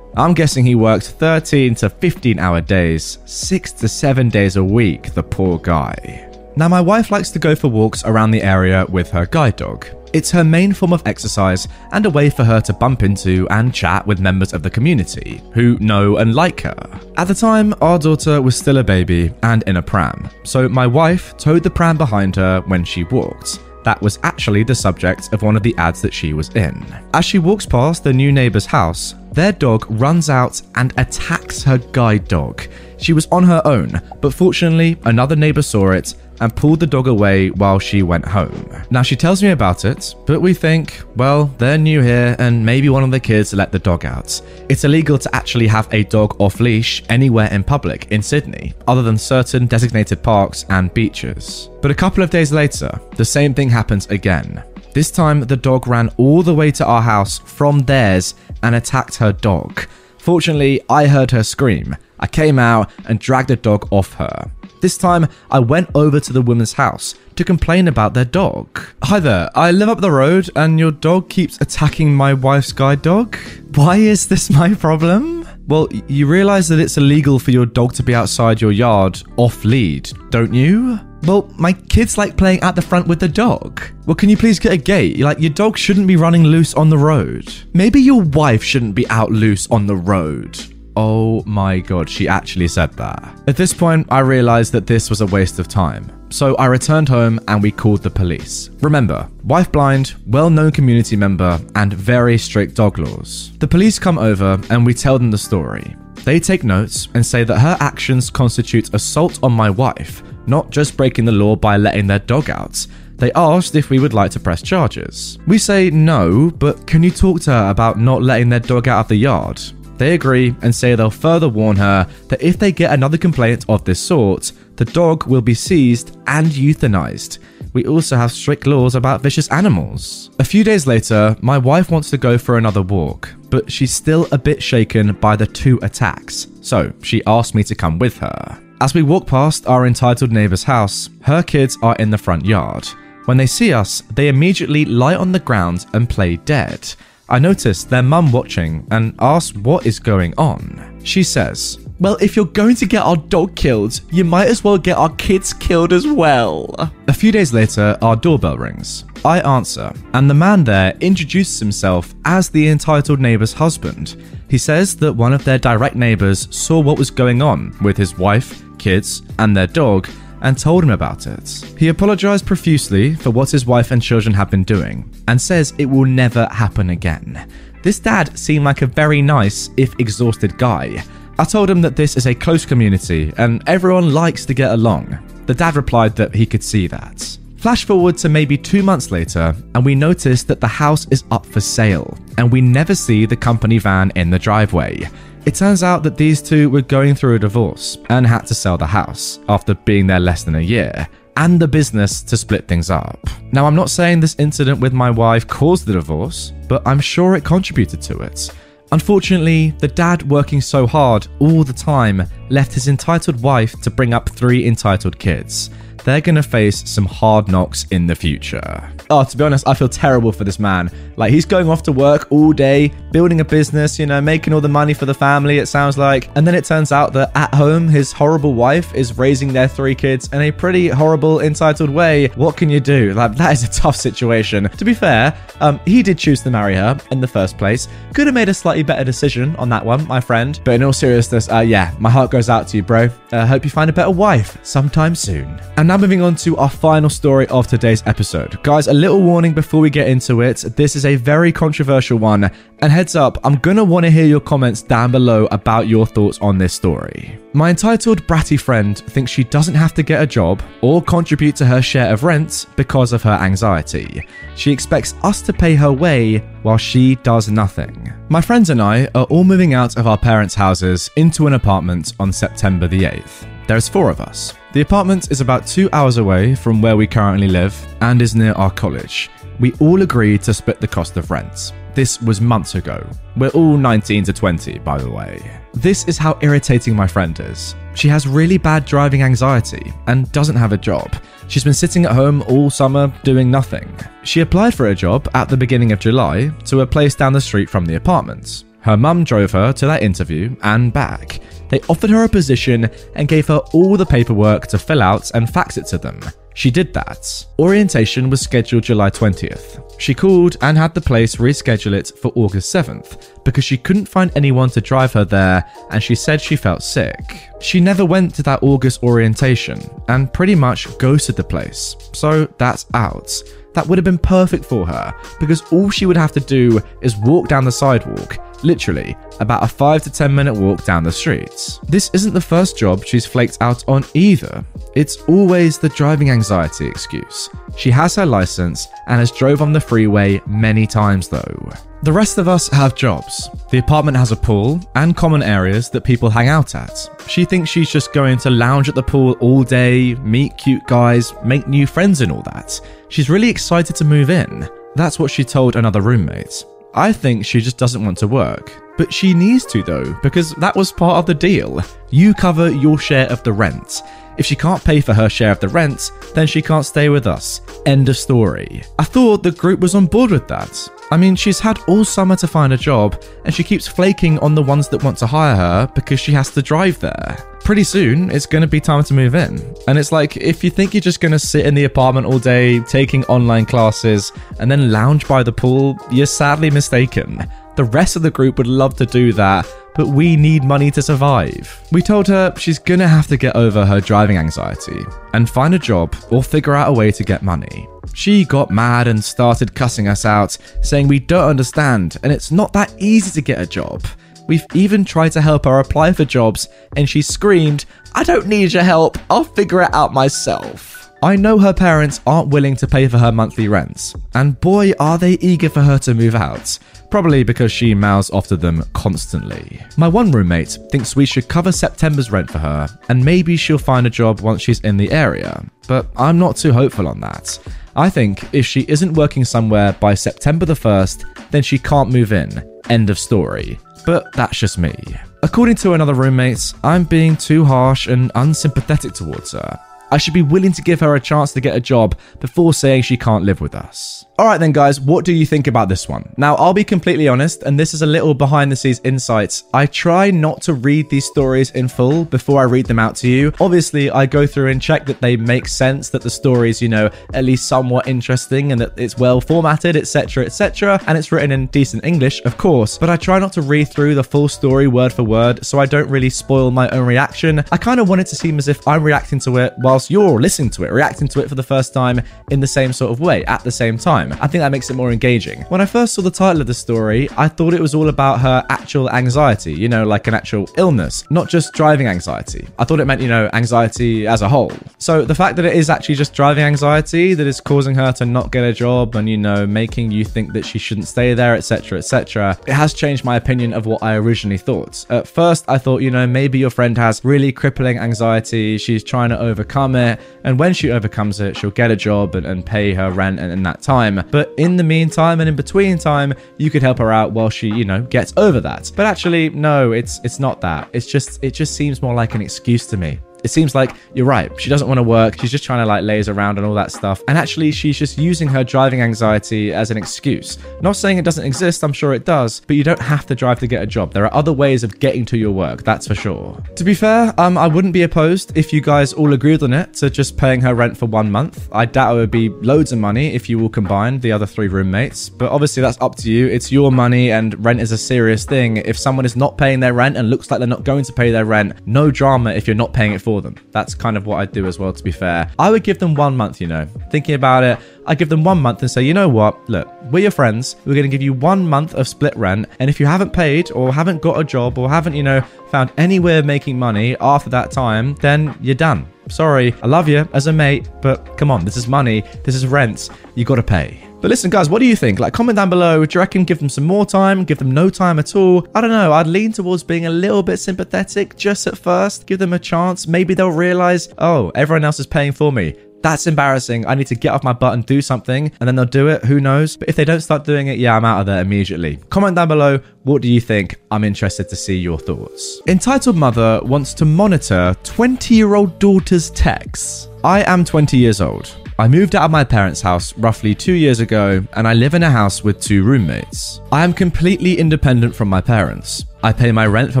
[0.14, 5.14] I'm guessing he worked 13 to 15 hour days, 6 to 7 days a week,
[5.14, 6.31] the poor guy.
[6.54, 9.86] Now, my wife likes to go for walks around the area with her guide dog.
[10.12, 13.72] It's her main form of exercise and a way for her to bump into and
[13.72, 17.00] chat with members of the community who know and like her.
[17.16, 20.86] At the time, our daughter was still a baby and in a pram, so my
[20.86, 23.60] wife towed the pram behind her when she walked.
[23.84, 26.84] That was actually the subject of one of the ads that she was in.
[27.14, 31.78] As she walks past the new neighbor's house, their dog runs out and attacks her
[31.78, 32.62] guide dog.
[32.98, 37.06] She was on her own, but fortunately, another neighbor saw it and pulled the dog
[37.06, 38.68] away while she went home.
[38.90, 42.88] Now, she tells me about it, but we think, well, they're new here and maybe
[42.88, 44.42] one of the kids let the dog out.
[44.68, 49.02] It's illegal to actually have a dog off leash anywhere in public in Sydney, other
[49.02, 51.70] than certain designated parks and beaches.
[51.80, 54.64] But a couple of days later, the same thing happens again.
[54.94, 58.34] This time, the dog ran all the way to our house from theirs
[58.64, 59.86] and attacked her dog.
[60.18, 61.96] Fortunately, I heard her scream.
[62.20, 64.50] I came out and dragged the dog off her.
[64.82, 68.80] This time, I went over to the woman's house to complain about their dog.
[69.04, 73.00] Hi there, I live up the road and your dog keeps attacking my wife's guide
[73.00, 73.36] dog.
[73.76, 75.46] Why is this my problem?
[75.68, 79.64] Well, you realize that it's illegal for your dog to be outside your yard off
[79.64, 80.98] lead, don't you?
[81.28, 83.80] Well, my kids like playing at the front with the dog.
[84.06, 85.20] Well, can you please get a gate?
[85.20, 87.54] Like, your dog shouldn't be running loose on the road.
[87.72, 90.58] Maybe your wife shouldn't be out loose on the road.
[90.96, 93.42] Oh my god, she actually said that.
[93.46, 96.10] At this point, I realized that this was a waste of time.
[96.30, 98.70] So I returned home and we called the police.
[98.80, 103.52] Remember, wife blind, well known community member, and very strict dog laws.
[103.58, 105.96] The police come over and we tell them the story.
[106.24, 110.96] They take notes and say that her actions constitute assault on my wife, not just
[110.96, 112.86] breaking the law by letting their dog out.
[113.16, 115.38] They asked if we would like to press charges.
[115.46, 119.00] We say no, but can you talk to her about not letting their dog out
[119.00, 119.60] of the yard?
[119.98, 123.84] They agree and say they'll further warn her that if they get another complaint of
[123.84, 127.38] this sort, the dog will be seized and euthanized.
[127.72, 130.30] We also have strict laws about vicious animals.
[130.38, 134.28] A few days later, my wife wants to go for another walk, but she's still
[134.32, 138.60] a bit shaken by the two attacks, so she asked me to come with her.
[138.80, 142.88] As we walk past our entitled neighbour's house, her kids are in the front yard.
[143.26, 146.92] When they see us, they immediately lie on the ground and play dead.
[147.32, 151.00] I noticed their mum watching and asked what is going on.
[151.02, 154.76] She says, Well, if you're going to get our dog killed, you might as well
[154.76, 156.74] get our kids killed as well.
[157.08, 159.04] A few days later, our doorbell rings.
[159.24, 164.22] I answer, and the man there introduces himself as the entitled neighbour's husband.
[164.50, 168.18] He says that one of their direct neighbours saw what was going on with his
[168.18, 170.06] wife, kids, and their dog
[170.42, 171.48] and told him about it.
[171.78, 175.86] He apologised profusely for what his wife and children had been doing and says it
[175.86, 177.48] will never happen again.
[177.82, 181.02] This dad seemed like a very nice, if exhausted guy.
[181.38, 185.18] I told him that this is a close community and everyone likes to get along.
[185.46, 187.38] The dad replied that he could see that.
[187.62, 191.46] Flash forward to maybe two months later, and we notice that the house is up
[191.46, 195.08] for sale, and we never see the company van in the driveway.
[195.46, 198.76] It turns out that these two were going through a divorce and had to sell
[198.76, 201.06] the house after being there less than a year,
[201.36, 203.20] and the business to split things up.
[203.52, 207.36] Now, I'm not saying this incident with my wife caused the divorce, but I'm sure
[207.36, 208.50] it contributed to it.
[208.90, 214.12] Unfortunately, the dad working so hard all the time left his entitled wife to bring
[214.14, 215.70] up three entitled kids
[216.04, 218.90] they're going to face some hard knocks in the future.
[219.10, 220.90] Oh, to be honest, I feel terrible for this man.
[221.16, 224.60] Like, he's going off to work all day, building a business, you know, making all
[224.60, 226.30] the money for the family, it sounds like.
[226.36, 229.94] And then it turns out that at home, his horrible wife is raising their three
[229.94, 232.28] kids in a pretty horrible, entitled way.
[232.28, 233.12] What can you do?
[233.12, 234.68] Like, that is a tough situation.
[234.68, 237.88] To be fair, um, he did choose to marry her in the first place.
[238.14, 240.58] Could have made a slightly better decision on that one, my friend.
[240.64, 243.08] But in all seriousness, uh, yeah, my heart goes out to you, bro.
[243.30, 245.60] Uh, hope you find a better wife sometime soon.
[245.76, 248.62] And now moving on to our final story of today's episode.
[248.62, 250.56] Guys, a little warning before we get into it.
[250.74, 252.50] This is a very controversial one.
[252.78, 256.56] And heads up, I'm gonna wanna hear your comments down below about your thoughts on
[256.56, 257.38] this story.
[257.52, 261.66] My entitled bratty friend thinks she doesn't have to get a job or contribute to
[261.66, 264.26] her share of rent because of her anxiety.
[264.56, 268.10] She expects us to pay her way while she does nothing.
[268.30, 272.14] My friends and I are all moving out of our parents' houses into an apartment
[272.18, 273.51] on September the 8th.
[273.66, 274.54] There's four of us.
[274.72, 278.52] The apartment is about two hours away from where we currently live and is near
[278.52, 279.30] our college.
[279.60, 281.72] We all agreed to split the cost of rent.
[281.94, 283.06] This was months ago.
[283.36, 285.60] We're all 19 to 20, by the way.
[285.74, 287.74] This is how irritating my friend is.
[287.94, 291.14] She has really bad driving anxiety and doesn't have a job.
[291.48, 293.94] She's been sitting at home all summer doing nothing.
[294.22, 297.40] She applied for a job at the beginning of July to a place down the
[297.40, 298.64] street from the apartment.
[298.82, 301.40] Her mum drove her to that interview and back.
[301.68, 305.48] They offered her a position and gave her all the paperwork to fill out and
[305.48, 306.20] fax it to them.
[306.54, 307.46] She did that.
[307.58, 309.98] Orientation was scheduled July 20th.
[309.98, 314.30] She called and had the place reschedule it for August 7th because she couldn't find
[314.36, 317.48] anyone to drive her there and she said she felt sick.
[317.60, 322.86] She never went to that August orientation and pretty much ghosted the place, so that's
[322.94, 323.32] out.
[323.74, 327.16] That would have been perfect for her because all she would have to do is
[327.16, 331.78] walk down the sidewalk literally about a 5 to 10 minute walk down the streets.
[331.88, 334.64] This isn't the first job she's flaked out on either.
[334.94, 337.48] It's always the driving anxiety excuse.
[337.76, 341.70] She has her license and has drove on the freeway many times though.
[342.02, 343.48] The rest of us have jobs.
[343.70, 347.08] The apartment has a pool and common areas that people hang out at.
[347.28, 351.32] She thinks she's just going to lounge at the pool all day, meet cute guys,
[351.44, 352.80] make new friends and all that.
[353.08, 354.68] She's really excited to move in.
[354.96, 356.64] That's what she told another roommate.
[356.94, 358.72] I think she just doesn't want to work.
[358.98, 361.80] But she needs to though, because that was part of the deal.
[362.10, 364.02] You cover your share of the rent.
[364.38, 367.26] If she can't pay for her share of the rent, then she can't stay with
[367.26, 367.60] us.
[367.84, 368.82] End of story.
[368.98, 370.88] I thought the group was on board with that.
[371.10, 374.54] I mean, she's had all summer to find a job, and she keeps flaking on
[374.54, 377.36] the ones that want to hire her because she has to drive there.
[377.64, 379.62] Pretty soon, it's going to be time to move in.
[379.86, 382.40] And it's like, if you think you're just going to sit in the apartment all
[382.40, 387.46] day, taking online classes, and then lounge by the pool, you're sadly mistaken.
[387.76, 391.00] The rest of the group would love to do that, but we need money to
[391.00, 391.80] survive.
[391.92, 395.78] We told her she's gonna have to get over her driving anxiety and find a
[395.78, 397.88] job or figure out a way to get money.
[398.12, 402.72] She got mad and started cussing us out, saying we don't understand and it's not
[402.74, 404.04] that easy to get a job.
[404.52, 408.74] We've even tried to help her apply for jobs, and she screamed, I don't need
[408.74, 411.10] your help, I'll figure it out myself.
[411.22, 415.16] I know her parents aren't willing to pay for her monthly rents, and boy, are
[415.16, 416.78] they eager for her to move out.
[417.10, 419.80] Probably because she mouths off to them constantly.
[419.96, 424.06] My one roommate thinks we should cover September's rent for her, and maybe she'll find
[424.06, 427.58] a job once she's in the area, but I'm not too hopeful on that.
[427.96, 432.34] I think if she isn't working somewhere by September the 1st, then she can't move
[432.34, 432.68] in.
[432.90, 433.78] End of story.
[434.04, 434.94] But that's just me.
[435.42, 439.80] According to another roommate, I'm being too harsh and unsympathetic towards her.
[440.10, 443.02] I should be willing to give her a chance to get a job before saying
[443.02, 444.26] she can't live with us.
[444.42, 446.28] All right, then, guys, what do you think about this one?
[446.36, 449.62] Now, I'll be completely honest, and this is a little behind the scenes insights.
[449.72, 453.28] I try not to read these stories in full before I read them out to
[453.28, 453.52] you.
[453.60, 457.08] Obviously, I go through and check that they make sense, that the story's, you know,
[457.34, 461.68] at least somewhat interesting and that it's well formatted, etc., etc., and it's written in
[461.68, 462.98] decent English, of course.
[462.98, 465.86] But I try not to read through the full story word for word so I
[465.86, 467.62] don't really spoil my own reaction.
[467.70, 470.40] I kind of want it to seem as if I'm reacting to it whilst you're
[470.40, 472.20] listening to it, reacting to it for the first time
[472.50, 474.31] in the same sort of way at the same time.
[474.40, 475.62] I think that makes it more engaging.
[475.64, 478.40] When I first saw the title of the story, I thought it was all about
[478.40, 482.68] her actual anxiety, you know, like an actual illness, not just driving anxiety.
[482.78, 484.72] I thought it meant, you know, anxiety as a whole.
[484.98, 488.26] So the fact that it is actually just driving anxiety that is causing her to
[488.26, 491.54] not get a job and, you know, making you think that she shouldn't stay there,
[491.54, 495.06] etc., etc., it has changed my opinion of what I originally thought.
[495.10, 499.30] At first, I thought, you know, maybe your friend has really crippling anxiety, she's trying
[499.30, 502.94] to overcome it, and when she overcomes it, she'll get a job and, and pay
[502.94, 504.11] her rent and, in that time.
[504.30, 507.68] But in the meantime and in between time, you could help her out while she,
[507.68, 508.90] you know, gets over that.
[508.94, 510.88] But actually, no, it's it's not that.
[510.92, 514.26] It's just it just seems more like an excuse to me it seems like you're
[514.26, 514.50] right.
[514.60, 515.40] She doesn't want to work.
[515.40, 517.22] She's just trying to like laze around and all that stuff.
[517.28, 520.58] And actually, she's just using her driving anxiety as an excuse.
[520.80, 523.58] Not saying it doesn't exist, I'm sure it does, but you don't have to drive
[523.60, 524.12] to get a job.
[524.12, 526.62] There are other ways of getting to your work, that's for sure.
[526.76, 529.94] To be fair, um, I wouldn't be opposed if you guys all agreed on it
[529.94, 531.68] to just paying her rent for one month.
[531.72, 534.68] I doubt it would be loads of money if you all combined the other three
[534.68, 536.46] roommates, but obviously that's up to you.
[536.46, 538.78] It's your money and rent is a serious thing.
[538.78, 541.30] If someone is not paying their rent and looks like they're not going to pay
[541.30, 543.56] their rent, no drama if you're not paying it for them.
[543.70, 545.50] That's kind of what I'd do as well, to be fair.
[545.58, 546.86] I would give them one month, you know.
[547.10, 549.68] Thinking about it, I give them one month and say, you know what?
[549.68, 550.76] Look, we're your friends.
[550.84, 552.68] We're going to give you one month of split rent.
[552.78, 555.40] And if you haven't paid or haven't got a job or haven't, you know,
[555.70, 559.06] found any way of making money after that time, then you're done.
[559.28, 562.66] Sorry, I love you as a mate, but come on, this is money, this is
[562.66, 564.11] rent, you gotta pay.
[564.22, 565.18] But listen, guys, what do you think?
[565.18, 566.06] Like, comment down below.
[566.06, 567.42] Do you reckon give them some more time?
[567.42, 568.68] Give them no time at all?
[568.72, 569.12] I don't know.
[569.12, 572.28] I'd lean towards being a little bit sympathetic just at first.
[572.28, 573.08] Give them a chance.
[573.08, 575.74] Maybe they'll realize, oh, everyone else is paying for me.
[576.02, 576.86] That's embarrassing.
[576.86, 579.24] I need to get off my butt and do something, and then they'll do it.
[579.24, 579.76] Who knows?
[579.76, 581.96] But if they don't start doing it, yeah, I'm out of there immediately.
[582.10, 582.78] Comment down below.
[583.02, 583.80] What do you think?
[583.90, 585.60] I'm interested to see your thoughts.
[585.66, 590.08] Entitled Mother wants to monitor 20 year old daughter's texts.
[590.22, 591.56] I am 20 years old.
[591.82, 595.02] I moved out of my parents' house roughly two years ago, and I live in
[595.02, 596.60] a house with two roommates.
[596.70, 599.04] I am completely independent from my parents.
[599.24, 600.00] I pay my rent for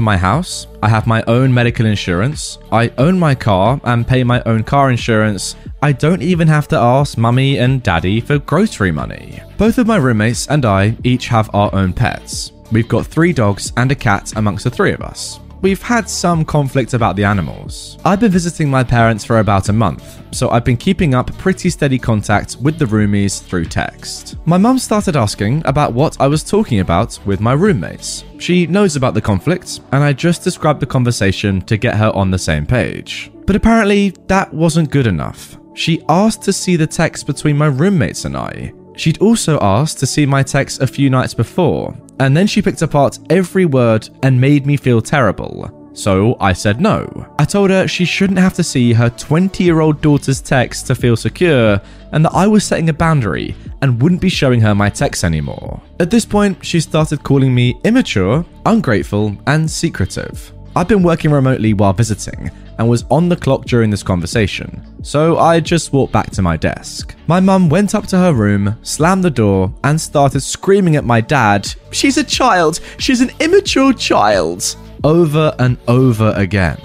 [0.00, 4.40] my house, I have my own medical insurance, I own my car and pay my
[4.46, 5.56] own car insurance.
[5.82, 9.42] I don't even have to ask mummy and daddy for grocery money.
[9.58, 12.52] Both of my roommates and I each have our own pets.
[12.70, 16.44] We've got three dogs and a cat amongst the three of us we've had some
[16.44, 17.96] conflict about the animals.
[18.04, 21.70] I've been visiting my parents for about a month, so I've been keeping up pretty
[21.70, 24.36] steady contact with the roomies through text.
[24.44, 28.24] My mum started asking about what I was talking about with my roommates.
[28.38, 32.30] She knows about the conflict, and I just described the conversation to get her on
[32.30, 33.30] the same page.
[33.46, 35.58] But apparently, that wasn't good enough.
[35.74, 38.74] She asked to see the text between my roommates and I.
[38.94, 42.82] She'd also asked to see my text a few nights before, and then she picked
[42.82, 45.70] apart every word and made me feel terrible.
[45.94, 47.26] So I said no.
[47.38, 50.94] I told her she shouldn't have to see her 20 year old daughter's text to
[50.94, 51.80] feel secure,
[52.12, 55.82] and that I was setting a boundary and wouldn't be showing her my texts anymore.
[56.00, 60.52] At this point, she started calling me immature, ungrateful, and secretive.
[60.74, 65.36] I've been working remotely while visiting and was on the clock during this conversation, so
[65.36, 67.14] I just walked back to my desk.
[67.26, 71.20] My mum went up to her room, slammed the door, and started screaming at my
[71.20, 72.80] dad, She's a child!
[72.96, 74.76] She's an immature child!
[75.04, 76.78] Over and over again.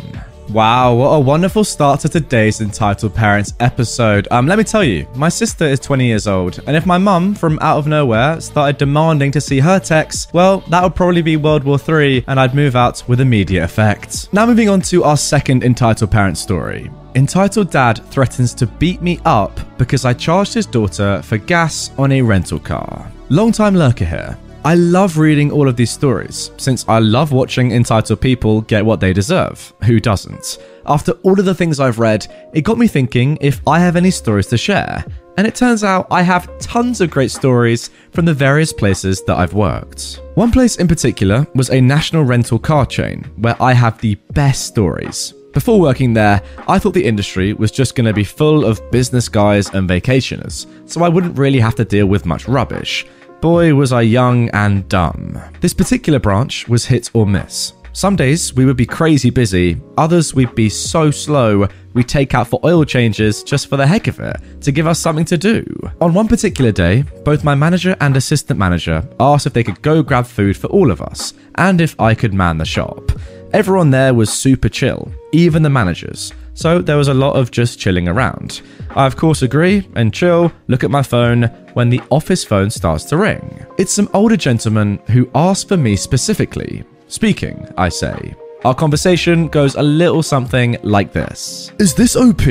[0.50, 4.30] Wow, what a wonderful start to today's Entitled Parents episode.
[4.32, 7.36] Um, let me tell you, my sister is 20 years old, and if my mum,
[7.36, 11.36] from out of nowhere, started demanding to see her texts, well, that would probably be
[11.36, 14.32] World War III, and I'd move out with immediate effect.
[14.32, 16.90] Now, moving on to our second Entitled Parent story.
[17.16, 22.14] Entitled Dad threatens to beat me up because I charged his daughter for gas on
[22.14, 23.12] a rental car.
[23.28, 24.38] Long time lurker here.
[24.66, 29.00] I love reading all of these stories, since I love watching entitled people get what
[29.00, 29.74] they deserve.
[29.86, 30.58] Who doesn't?
[30.86, 34.12] After all of the things I've read, it got me thinking if I have any
[34.12, 35.06] stories to share.
[35.38, 39.38] And it turns out I have tons of great stories from the various places that
[39.38, 40.20] I've worked.
[40.34, 44.66] One place in particular was a national rental car chain, where I have the best
[44.66, 45.34] stories.
[45.54, 49.30] Before working there, I thought the industry was just going to be full of business
[49.30, 53.06] guys and vacationers, so I wouldn't really have to deal with much rubbish.
[53.42, 55.40] Boy, was I young and dumb.
[55.62, 57.74] This particular branch was hit or miss.
[57.94, 62.48] Some days we would be crazy busy, others we'd be so slow we'd take out
[62.48, 65.64] for oil changes just for the heck of it to give us something to do.
[66.02, 70.02] On one particular day, both my manager and assistant manager asked if they could go
[70.02, 73.12] grab food for all of us and if I could man the shop.
[73.54, 77.80] Everyone there was super chill, even the managers, so there was a lot of just
[77.80, 78.62] chilling around.
[78.96, 81.44] I, of course, agree and chill, look at my phone
[81.74, 83.64] when the office phone starts to ring.
[83.78, 86.84] It's some older gentleman who asked for me specifically.
[87.08, 88.34] Speaking, I say.
[88.66, 92.42] Our conversation goes a little something like this Is this OP?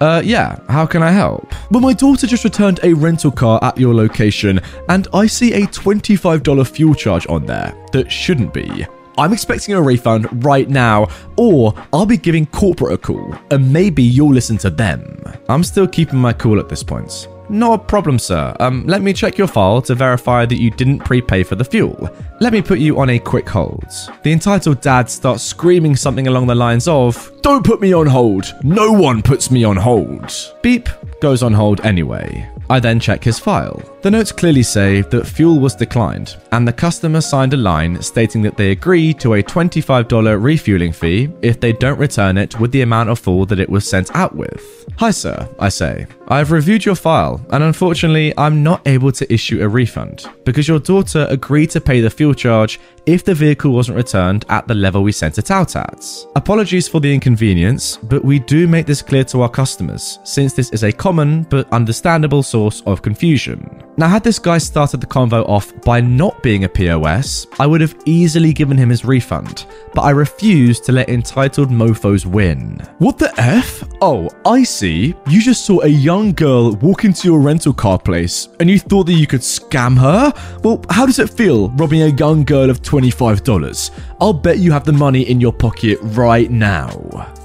[0.00, 1.54] Uh, yeah, how can I help?
[1.70, 5.66] Well, my daughter just returned a rental car at your location, and I see a
[5.68, 8.86] $25 fuel charge on there that shouldn't be.
[9.20, 11.06] I'm expecting a refund right now,
[11.36, 15.22] or I'll be giving corporate a call, and maybe you'll listen to them.
[15.46, 17.28] I'm still keeping my cool at this point.
[17.50, 18.56] Not a problem, sir.
[18.60, 22.08] Um, let me check your file to verify that you didn't prepay for the fuel.
[22.40, 23.84] Let me put you on a quick hold.
[24.22, 28.54] The entitled dad starts screaming something along the lines of, Don't put me on hold.
[28.62, 30.32] No one puts me on hold.
[30.62, 30.88] Beep
[31.20, 32.48] goes on hold anyway.
[32.70, 33.82] I then check his file.
[34.02, 38.42] The notes clearly say that fuel was declined, and the customer signed a line stating
[38.42, 42.82] that they agree to a $25 refueling fee if they don't return it with the
[42.82, 44.86] amount of fuel that it was sent out with.
[44.98, 46.06] Hi, sir, I say.
[46.28, 50.78] I've reviewed your file, and unfortunately, I'm not able to issue a refund because your
[50.78, 55.02] daughter agreed to pay the fuel charge if the vehicle wasn't returned at the level
[55.02, 56.06] we sent it out at.
[56.36, 60.70] Apologies for the inconvenience, but we do make this clear to our customers since this
[60.70, 63.82] is a common but understandable source of confusion.
[63.96, 67.82] Now, had this guy started the convo off by not being a POS, I would
[67.82, 72.80] have easily given him his refund, but I refused to let entitled mofos win.
[72.98, 73.84] What the F?
[74.00, 75.14] Oh, I see.
[75.28, 79.04] You just saw a young girl walk into your rental car place and you thought
[79.04, 80.32] that you could scam her?
[80.62, 83.90] Well, how does it feel robbing a young girl of $25?
[84.20, 86.90] I'll bet you have the money in your pocket right now.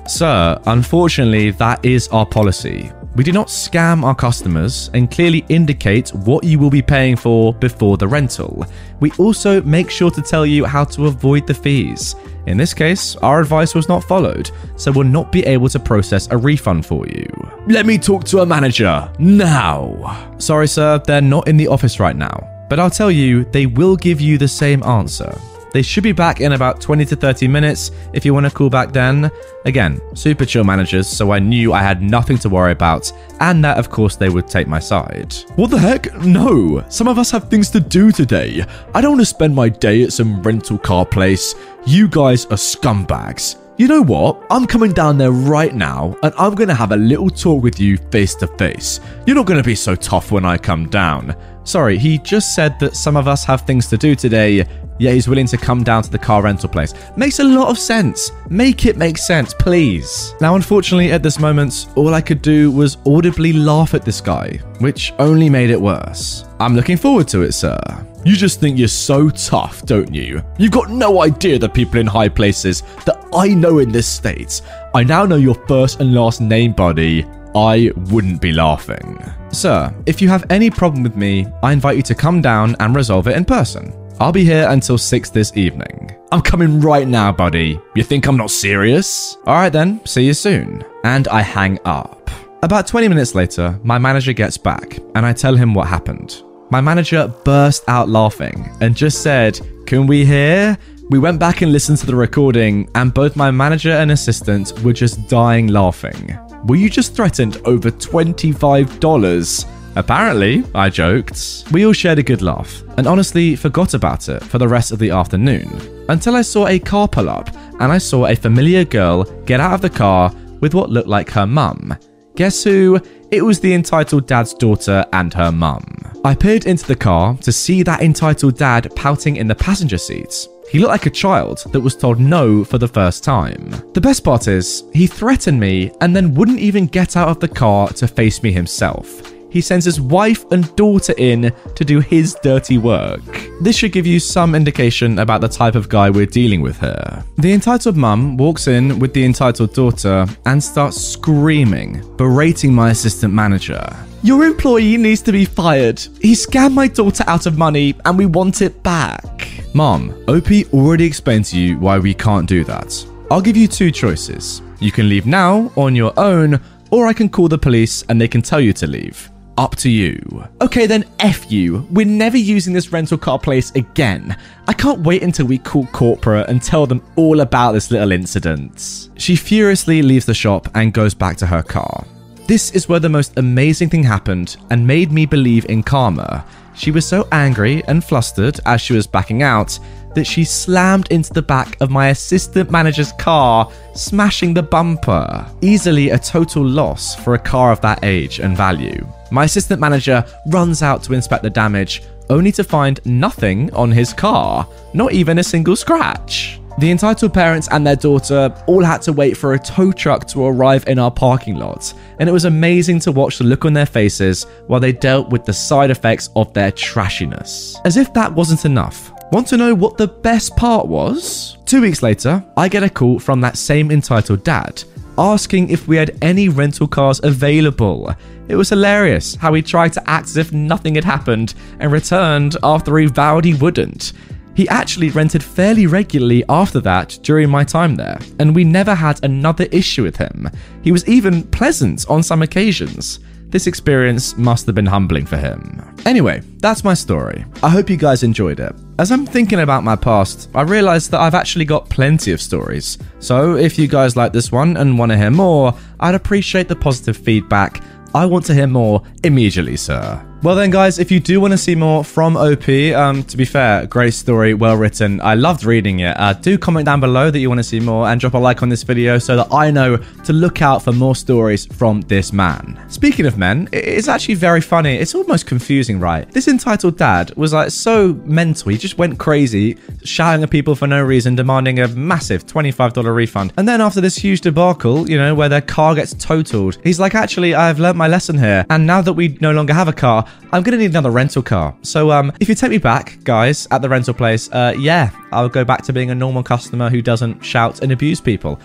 [0.07, 2.91] Sir, unfortunately, that is our policy.
[3.15, 7.53] We do not scam our customers and clearly indicate what you will be paying for
[7.53, 8.65] before the rental.
[8.99, 12.15] We also make sure to tell you how to avoid the fees.
[12.47, 16.27] In this case, our advice was not followed, so we'll not be able to process
[16.29, 17.25] a refund for you.
[17.67, 20.35] Let me talk to a manager now.
[20.37, 22.37] Sorry, sir, they're not in the office right now,
[22.69, 25.37] but I'll tell you, they will give you the same answer.
[25.75, 28.69] They should be back in about 20 to 30 minutes if you want to call
[28.69, 29.29] back then.
[29.65, 33.11] Again, super chill managers, so I knew I had nothing to worry about,
[33.41, 35.35] and that of course they would take my side.
[35.57, 36.15] What the heck?
[36.21, 36.85] No.
[36.87, 38.63] Some of us have things to do today.
[38.93, 41.55] I don't want to spend my day at some rental car place.
[41.85, 43.57] You guys are scumbags.
[43.77, 44.41] You know what?
[44.49, 47.77] I'm coming down there right now and I'm going to have a little talk with
[47.77, 49.01] you face to face.
[49.27, 51.35] You're not going to be so tough when I come down.
[51.65, 54.67] Sorry, he just said that some of us have things to do today,
[54.99, 56.93] yet he's willing to come down to the car rental place.
[57.17, 58.31] Makes a lot of sense.
[58.49, 60.35] Make it make sense, please.
[60.39, 64.59] Now, unfortunately, at this moment, all I could do was audibly laugh at this guy,
[64.79, 66.45] which only made it worse.
[66.59, 67.79] I'm looking forward to it, sir.
[68.23, 70.43] You just think you're so tough, don't you?
[70.59, 74.61] You've got no idea the people in high places that I know in this state.
[74.93, 77.25] I now know your first and last name, buddy.
[77.55, 79.17] I wouldn't be laughing.
[79.55, 82.93] Sir, if you have any problem with me, I invite you to come down and
[82.93, 83.93] resolve it in person.
[84.19, 86.13] I'll be here until 6 this evening.
[86.33, 87.79] I'm coming right now, buddy.
[87.95, 89.37] You think I'm not serious?
[89.47, 90.83] Alright then, see you soon.
[91.05, 92.29] And I hang up.
[92.63, 96.43] About 20 minutes later, my manager gets back and I tell him what happened.
[96.69, 100.77] My manager burst out laughing and just said, Can we hear?
[101.09, 104.91] We went back and listened to the recording, and both my manager and assistant were
[104.91, 106.35] just dying laughing.
[106.65, 109.65] Were you just threatened over $25?
[109.95, 111.65] Apparently, I joked.
[111.71, 114.97] We all shared a good laugh, and honestly forgot about it for the rest of
[114.97, 115.69] the afternoon.
[116.09, 119.75] Until I saw a car pull up, and I saw a familiar girl get out
[119.75, 121.95] of the car with what looked like her mum.
[122.35, 122.99] Guess who?
[123.31, 125.83] It was the entitled dad's daughter and her mum.
[126.25, 130.47] I peered into the car to see that entitled dad pouting in the passenger seat.
[130.69, 133.69] He looked like a child that was told no for the first time.
[133.93, 137.47] The best part is, he threatened me and then wouldn't even get out of the
[137.47, 139.34] car to face me himself.
[139.55, 143.21] He sends his wife and daughter in to do his dirty work.
[143.61, 147.23] This should give you some indication about the type of guy we're dealing with here.
[147.37, 153.33] The entitled mum walks in with the entitled daughter and starts screaming, berating my assistant
[153.33, 153.81] manager.
[154.23, 156.01] Your employee needs to be fired.
[156.19, 159.63] He scammed my daughter out of money and we want it back.
[159.73, 163.05] Mom, OP already explained to you why we can't do that.
[163.31, 164.61] I'll give you two choices.
[164.81, 166.59] You can leave now on your own,
[166.91, 169.31] or I can call the police and they can tell you to leave.
[169.57, 170.45] Up to you.
[170.61, 171.87] Okay, then F you.
[171.91, 174.37] We're never using this rental car place again.
[174.67, 179.09] I can't wait until we call corporate and tell them all about this little incident.
[179.17, 182.05] She furiously leaves the shop and goes back to her car.
[182.47, 186.45] This is where the most amazing thing happened and made me believe in karma.
[186.75, 189.79] She was so angry and flustered as she was backing out
[190.13, 195.45] that she slammed into the back of my assistant manager's car, smashing the bumper.
[195.61, 199.05] Easily a total loss for a car of that age and value.
[199.31, 204.13] My assistant manager runs out to inspect the damage, only to find nothing on his
[204.13, 206.59] car, not even a single scratch.
[206.77, 210.45] The entitled parents and their daughter all had to wait for a tow truck to
[210.45, 213.85] arrive in our parking lot, and it was amazing to watch the look on their
[213.85, 217.77] faces while they dealt with the side effects of their trashiness.
[217.85, 219.13] As if that wasn't enough.
[219.31, 221.57] Want to know what the best part was?
[221.65, 224.83] Two weeks later, I get a call from that same entitled dad
[225.17, 228.13] asking if we had any rental cars available.
[228.47, 232.57] It was hilarious how he tried to act as if nothing had happened and returned
[232.63, 234.13] after he vowed he wouldn't.
[234.55, 239.23] He actually rented fairly regularly after that during my time there, and we never had
[239.23, 240.49] another issue with him.
[240.81, 243.19] He was even pleasant on some occasions.
[243.55, 245.81] This experience must have been humbling for him.
[246.05, 247.45] Anyway, that's my story.
[247.63, 248.75] I hope you guys enjoyed it.
[248.99, 252.97] As I'm thinking about my past, I realized that I've actually got plenty of stories.
[253.19, 256.75] So if you guys like this one and want to hear more, I'd appreciate the
[256.75, 257.81] positive feedback.
[258.13, 260.21] I want to hear more immediately, sir.
[260.45, 263.45] Well, then, guys, if you do want to see more from OP, um, to be
[263.45, 265.19] fair, great story, well written.
[265.21, 266.15] I loved reading it.
[266.19, 268.61] Uh, do comment down below that you want to see more and drop a like
[268.61, 272.31] on this video so that I know to look out for more stories from this
[272.31, 272.79] man.
[272.89, 274.93] Speaking of men, it's actually very funny.
[274.93, 276.29] It's almost confusing, right?
[276.29, 278.69] This entitled dad was like so mental.
[278.69, 283.51] He just went crazy, shouting at people for no reason, demanding a massive $25 refund.
[283.57, 287.15] And then after this huge debacle, you know, where their car gets totaled, he's like,
[287.15, 288.63] actually, I've learnt my lesson here.
[288.69, 291.75] And now that we no longer have a car, I'm gonna need another rental car.
[291.81, 295.49] So um, if you take me back, guys, at the rental place, uh, yeah, I'll
[295.49, 298.59] go back to being a normal customer who doesn't shout and abuse people.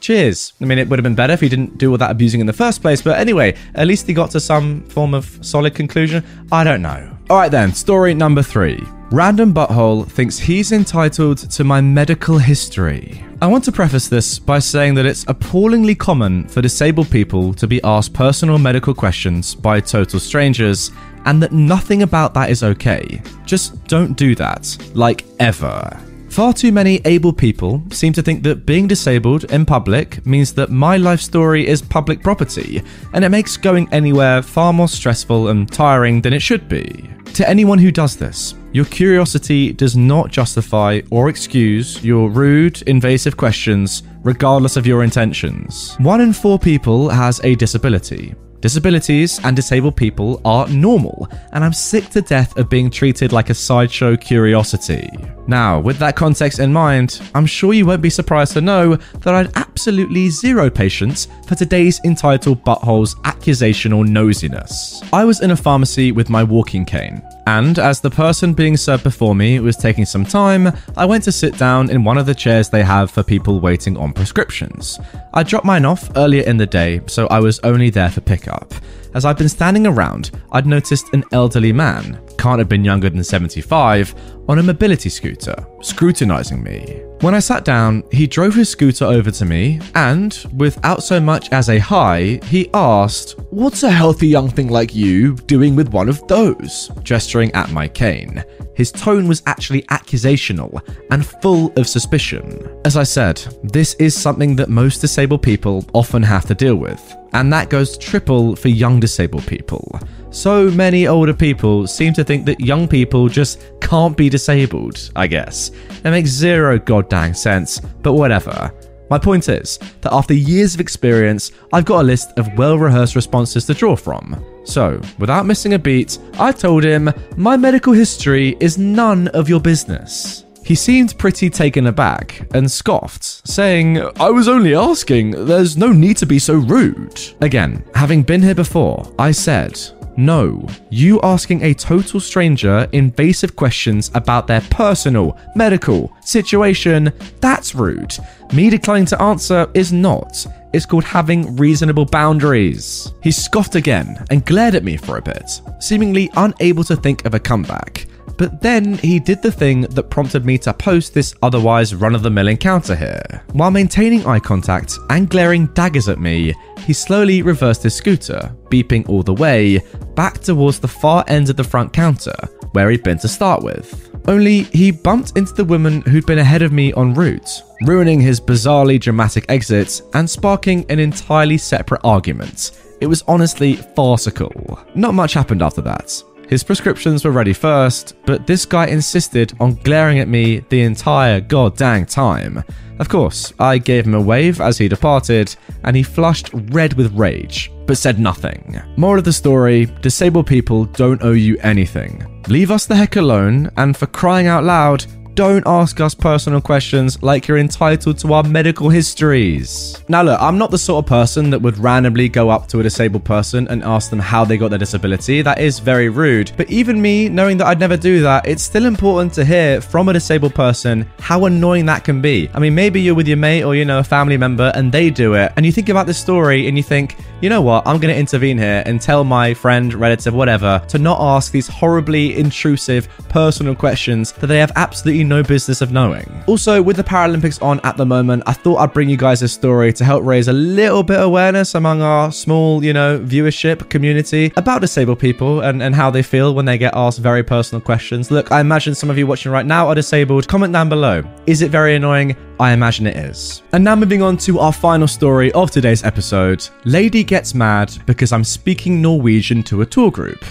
[0.00, 0.54] Cheers.
[0.60, 2.46] I mean, it would have been better if he didn't do all that abusing in
[2.46, 6.24] the first place, but anyway, at least he got to some form of solid conclusion.
[6.50, 7.16] I don't know.
[7.30, 8.82] All right, then, story number three.
[9.10, 13.24] Random Butthole thinks he's entitled to my medical history.
[13.40, 17.66] I want to preface this by saying that it's appallingly common for disabled people to
[17.66, 20.90] be asked personal medical questions by total strangers,
[21.24, 23.22] and that nothing about that is okay.
[23.44, 26.00] Just don't do that, like ever.
[26.34, 30.68] Far too many able people seem to think that being disabled in public means that
[30.68, 32.82] my life story is public property,
[33.12, 37.08] and it makes going anywhere far more stressful and tiring than it should be.
[37.34, 43.36] To anyone who does this, your curiosity does not justify or excuse your rude, invasive
[43.36, 45.94] questions, regardless of your intentions.
[45.98, 48.34] One in four people has a disability,
[48.64, 53.50] Disabilities and disabled people are normal, and I'm sick to death of being treated like
[53.50, 55.10] a sideshow curiosity.
[55.46, 59.34] Now, with that context in mind, I'm sure you won't be surprised to know that
[59.34, 65.06] I had absolutely zero patience for today's entitled Butthole's accusational nosiness.
[65.12, 69.04] I was in a pharmacy with my walking cane, and as the person being served
[69.04, 72.34] before me was taking some time, I went to sit down in one of the
[72.34, 74.98] chairs they have for people waiting on prescriptions.
[75.34, 78.72] I dropped mine off earlier in the day, so I was only there for pickup.
[79.14, 83.24] As I'd been standing around, I'd noticed an elderly man, can't have been younger than
[83.24, 84.14] 75,
[84.48, 87.02] on a mobility scooter, scrutinizing me.
[87.20, 91.50] When I sat down, he drove his scooter over to me and, without so much
[91.52, 96.08] as a hi, he asked, What's a healthy young thing like you doing with one
[96.08, 96.90] of those?
[97.02, 98.44] gesturing at my cane.
[98.74, 102.68] His tone was actually accusational and full of suspicion.
[102.84, 107.16] As I said, this is something that most disabled people often have to deal with,
[107.32, 109.98] and that goes triple for young disabled people.
[110.34, 115.28] So many older people seem to think that young people just can't be disabled, I
[115.28, 115.70] guess.
[116.04, 118.72] It makes zero goddamn sense, but whatever.
[119.08, 123.14] My point is that after years of experience, I've got a list of well rehearsed
[123.14, 124.44] responses to draw from.
[124.64, 129.60] So, without missing a beat, I told him, My medical history is none of your
[129.60, 130.46] business.
[130.64, 136.16] He seemed pretty taken aback and scoffed, saying, I was only asking, there's no need
[136.16, 137.20] to be so rude.
[137.40, 139.78] Again, having been here before, I said,
[140.16, 148.16] no, you asking a total stranger invasive questions about their personal, medical situation, that's rude.
[148.52, 150.46] Me declining to answer is not.
[150.72, 153.12] It's called having reasonable boundaries.
[153.22, 157.34] He scoffed again and glared at me for a bit, seemingly unable to think of
[157.34, 158.06] a comeback.
[158.36, 162.22] But then he did the thing that prompted me to post this otherwise run of
[162.22, 163.42] the mill encounter here.
[163.52, 169.08] While maintaining eye contact and glaring daggers at me, he slowly reversed his scooter, beeping
[169.08, 169.80] all the way,
[170.14, 172.36] back towards the far end of the front counter,
[172.72, 174.10] where he'd been to start with.
[174.26, 178.40] Only he bumped into the woman who'd been ahead of me en route, ruining his
[178.40, 182.72] bizarrely dramatic exit and sparking an entirely separate argument.
[183.00, 184.78] It was honestly farcical.
[184.94, 186.22] Not much happened after that.
[186.48, 191.40] His prescriptions were ready first, but this guy insisted on glaring at me the entire
[191.40, 192.62] goddamn time.
[192.98, 197.14] Of course, I gave him a wave as he departed, and he flushed red with
[197.14, 198.80] rage, but said nothing.
[198.96, 202.24] More of the story disabled people don't owe you anything.
[202.48, 207.20] Leave us the heck alone, and for crying out loud, don't ask us personal questions
[207.22, 210.02] like you're entitled to our medical histories.
[210.08, 212.82] Now, look, I'm not the sort of person that would randomly go up to a
[212.82, 215.42] disabled person and ask them how they got their disability.
[215.42, 216.52] That is very rude.
[216.56, 220.08] But even me, knowing that I'd never do that, it's still important to hear from
[220.08, 222.48] a disabled person how annoying that can be.
[222.54, 225.10] I mean, maybe you're with your mate or, you know, a family member and they
[225.10, 227.98] do it, and you think about this story and you think, you know what, I'm
[227.98, 232.36] going to intervene here and tell my friend, relative, whatever, to not ask these horribly
[232.38, 236.42] intrusive personal questions that they have absolutely no business of knowing.
[236.46, 239.48] Also, with the Paralympics on at the moment, I thought I'd bring you guys a
[239.48, 243.88] story to help raise a little bit of awareness among our small, you know, viewership
[243.90, 247.80] community about disabled people and, and how they feel when they get asked very personal
[247.80, 248.30] questions.
[248.30, 250.48] Look, I imagine some of you watching right now are disabled.
[250.48, 251.22] Comment down below.
[251.46, 252.36] Is it very annoying?
[252.60, 253.62] I imagine it is.
[253.72, 256.68] And now moving on to our final story of today's episode.
[256.84, 260.44] Lady gets mad because I'm speaking Norwegian to a tour group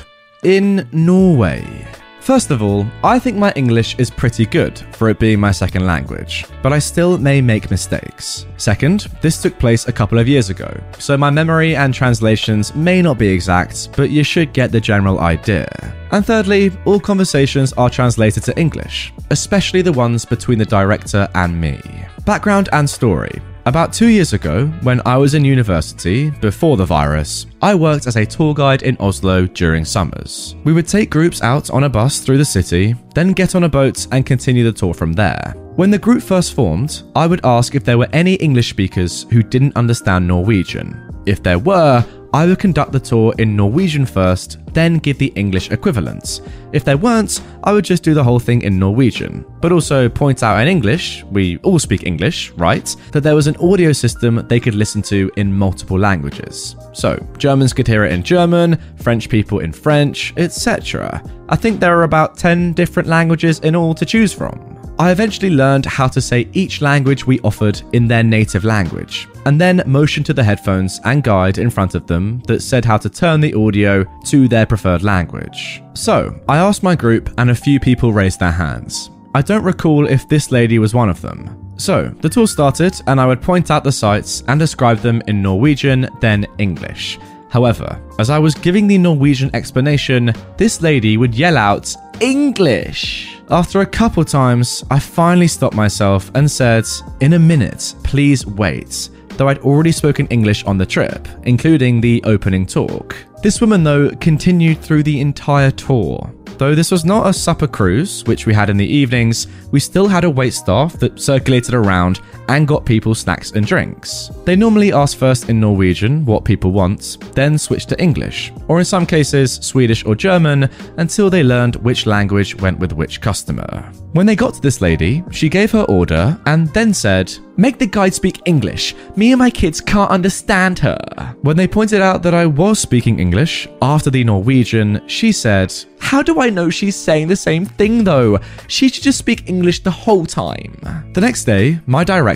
[0.44, 1.88] in Norway.
[2.24, 5.86] First of all, I think my English is pretty good for it being my second
[5.86, 8.46] language, but I still may make mistakes.
[8.56, 13.02] Second, this took place a couple of years ago, so my memory and translations may
[13.02, 15.68] not be exact, but you should get the general idea.
[16.14, 21.60] And thirdly, all conversations are translated to English, especially the ones between the director and
[21.60, 21.78] me.
[22.24, 23.42] Background and story.
[23.66, 28.18] About two years ago, when I was in university, before the virus, I worked as
[28.18, 30.58] a tour guide in Oslo during summers.
[30.66, 33.70] We would take groups out on a bus through the city, then get on a
[33.70, 35.54] boat and continue the tour from there.
[35.78, 39.42] When the group first formed, I would ask if there were any English speakers who
[39.42, 41.24] didn't understand Norwegian.
[41.26, 45.70] If there were, I would conduct the tour in Norwegian first, then give the English
[45.70, 46.42] equivalents.
[46.72, 50.42] If there weren't, I would just do the whole thing in Norwegian, but also point
[50.42, 54.60] out in English, we all speak English, right, that there was an audio system they
[54.60, 56.76] could listen to in multiple languages.
[56.94, 61.22] So, Germans could hear it in German, French people in French, etc.
[61.50, 64.74] I think there are about 10 different languages in all to choose from.
[65.00, 69.60] I eventually learned how to say each language we offered in their native language, and
[69.60, 73.10] then motioned to the headphones and guide in front of them that said how to
[73.10, 75.82] turn the audio to their preferred language.
[75.96, 79.10] So, I asked my group, and a few people raised their hands.
[79.34, 81.74] I don't recall if this lady was one of them.
[81.78, 85.42] So, the tour started, and I would point out the sites and describe them in
[85.42, 87.18] Norwegian, then English.
[87.54, 93.38] However, as I was giving the Norwegian explanation, this lady would yell out, English!
[93.52, 96.86] After a couple times, I finally stopped myself and said,
[97.20, 99.08] In a minute, please wait.
[99.38, 103.16] Though I'd already spoken English on the trip, including the opening talk.
[103.44, 106.34] This woman, though, continued through the entire tour.
[106.58, 110.08] Though this was not a supper cruise, which we had in the evenings, we still
[110.08, 114.32] had a wait staff that circulated around and got people snacks and drinks.
[114.46, 118.86] They normally ask first in Norwegian what people want, then switch to English, or in
[118.86, 123.92] some cases Swedish or German, until they learned which language went with which customer.
[124.14, 127.86] When they got to this lady, she gave her order and then said, Make the
[127.86, 128.96] guide speak English.
[129.16, 131.36] Me and my kids can't understand her.
[131.42, 136.24] When they pointed out that I was speaking English after the Norwegian, she said, How
[136.24, 138.40] do I know she's saying the same thing though?
[138.68, 140.80] She should just speak English the whole time.
[141.14, 142.33] The next day, my director,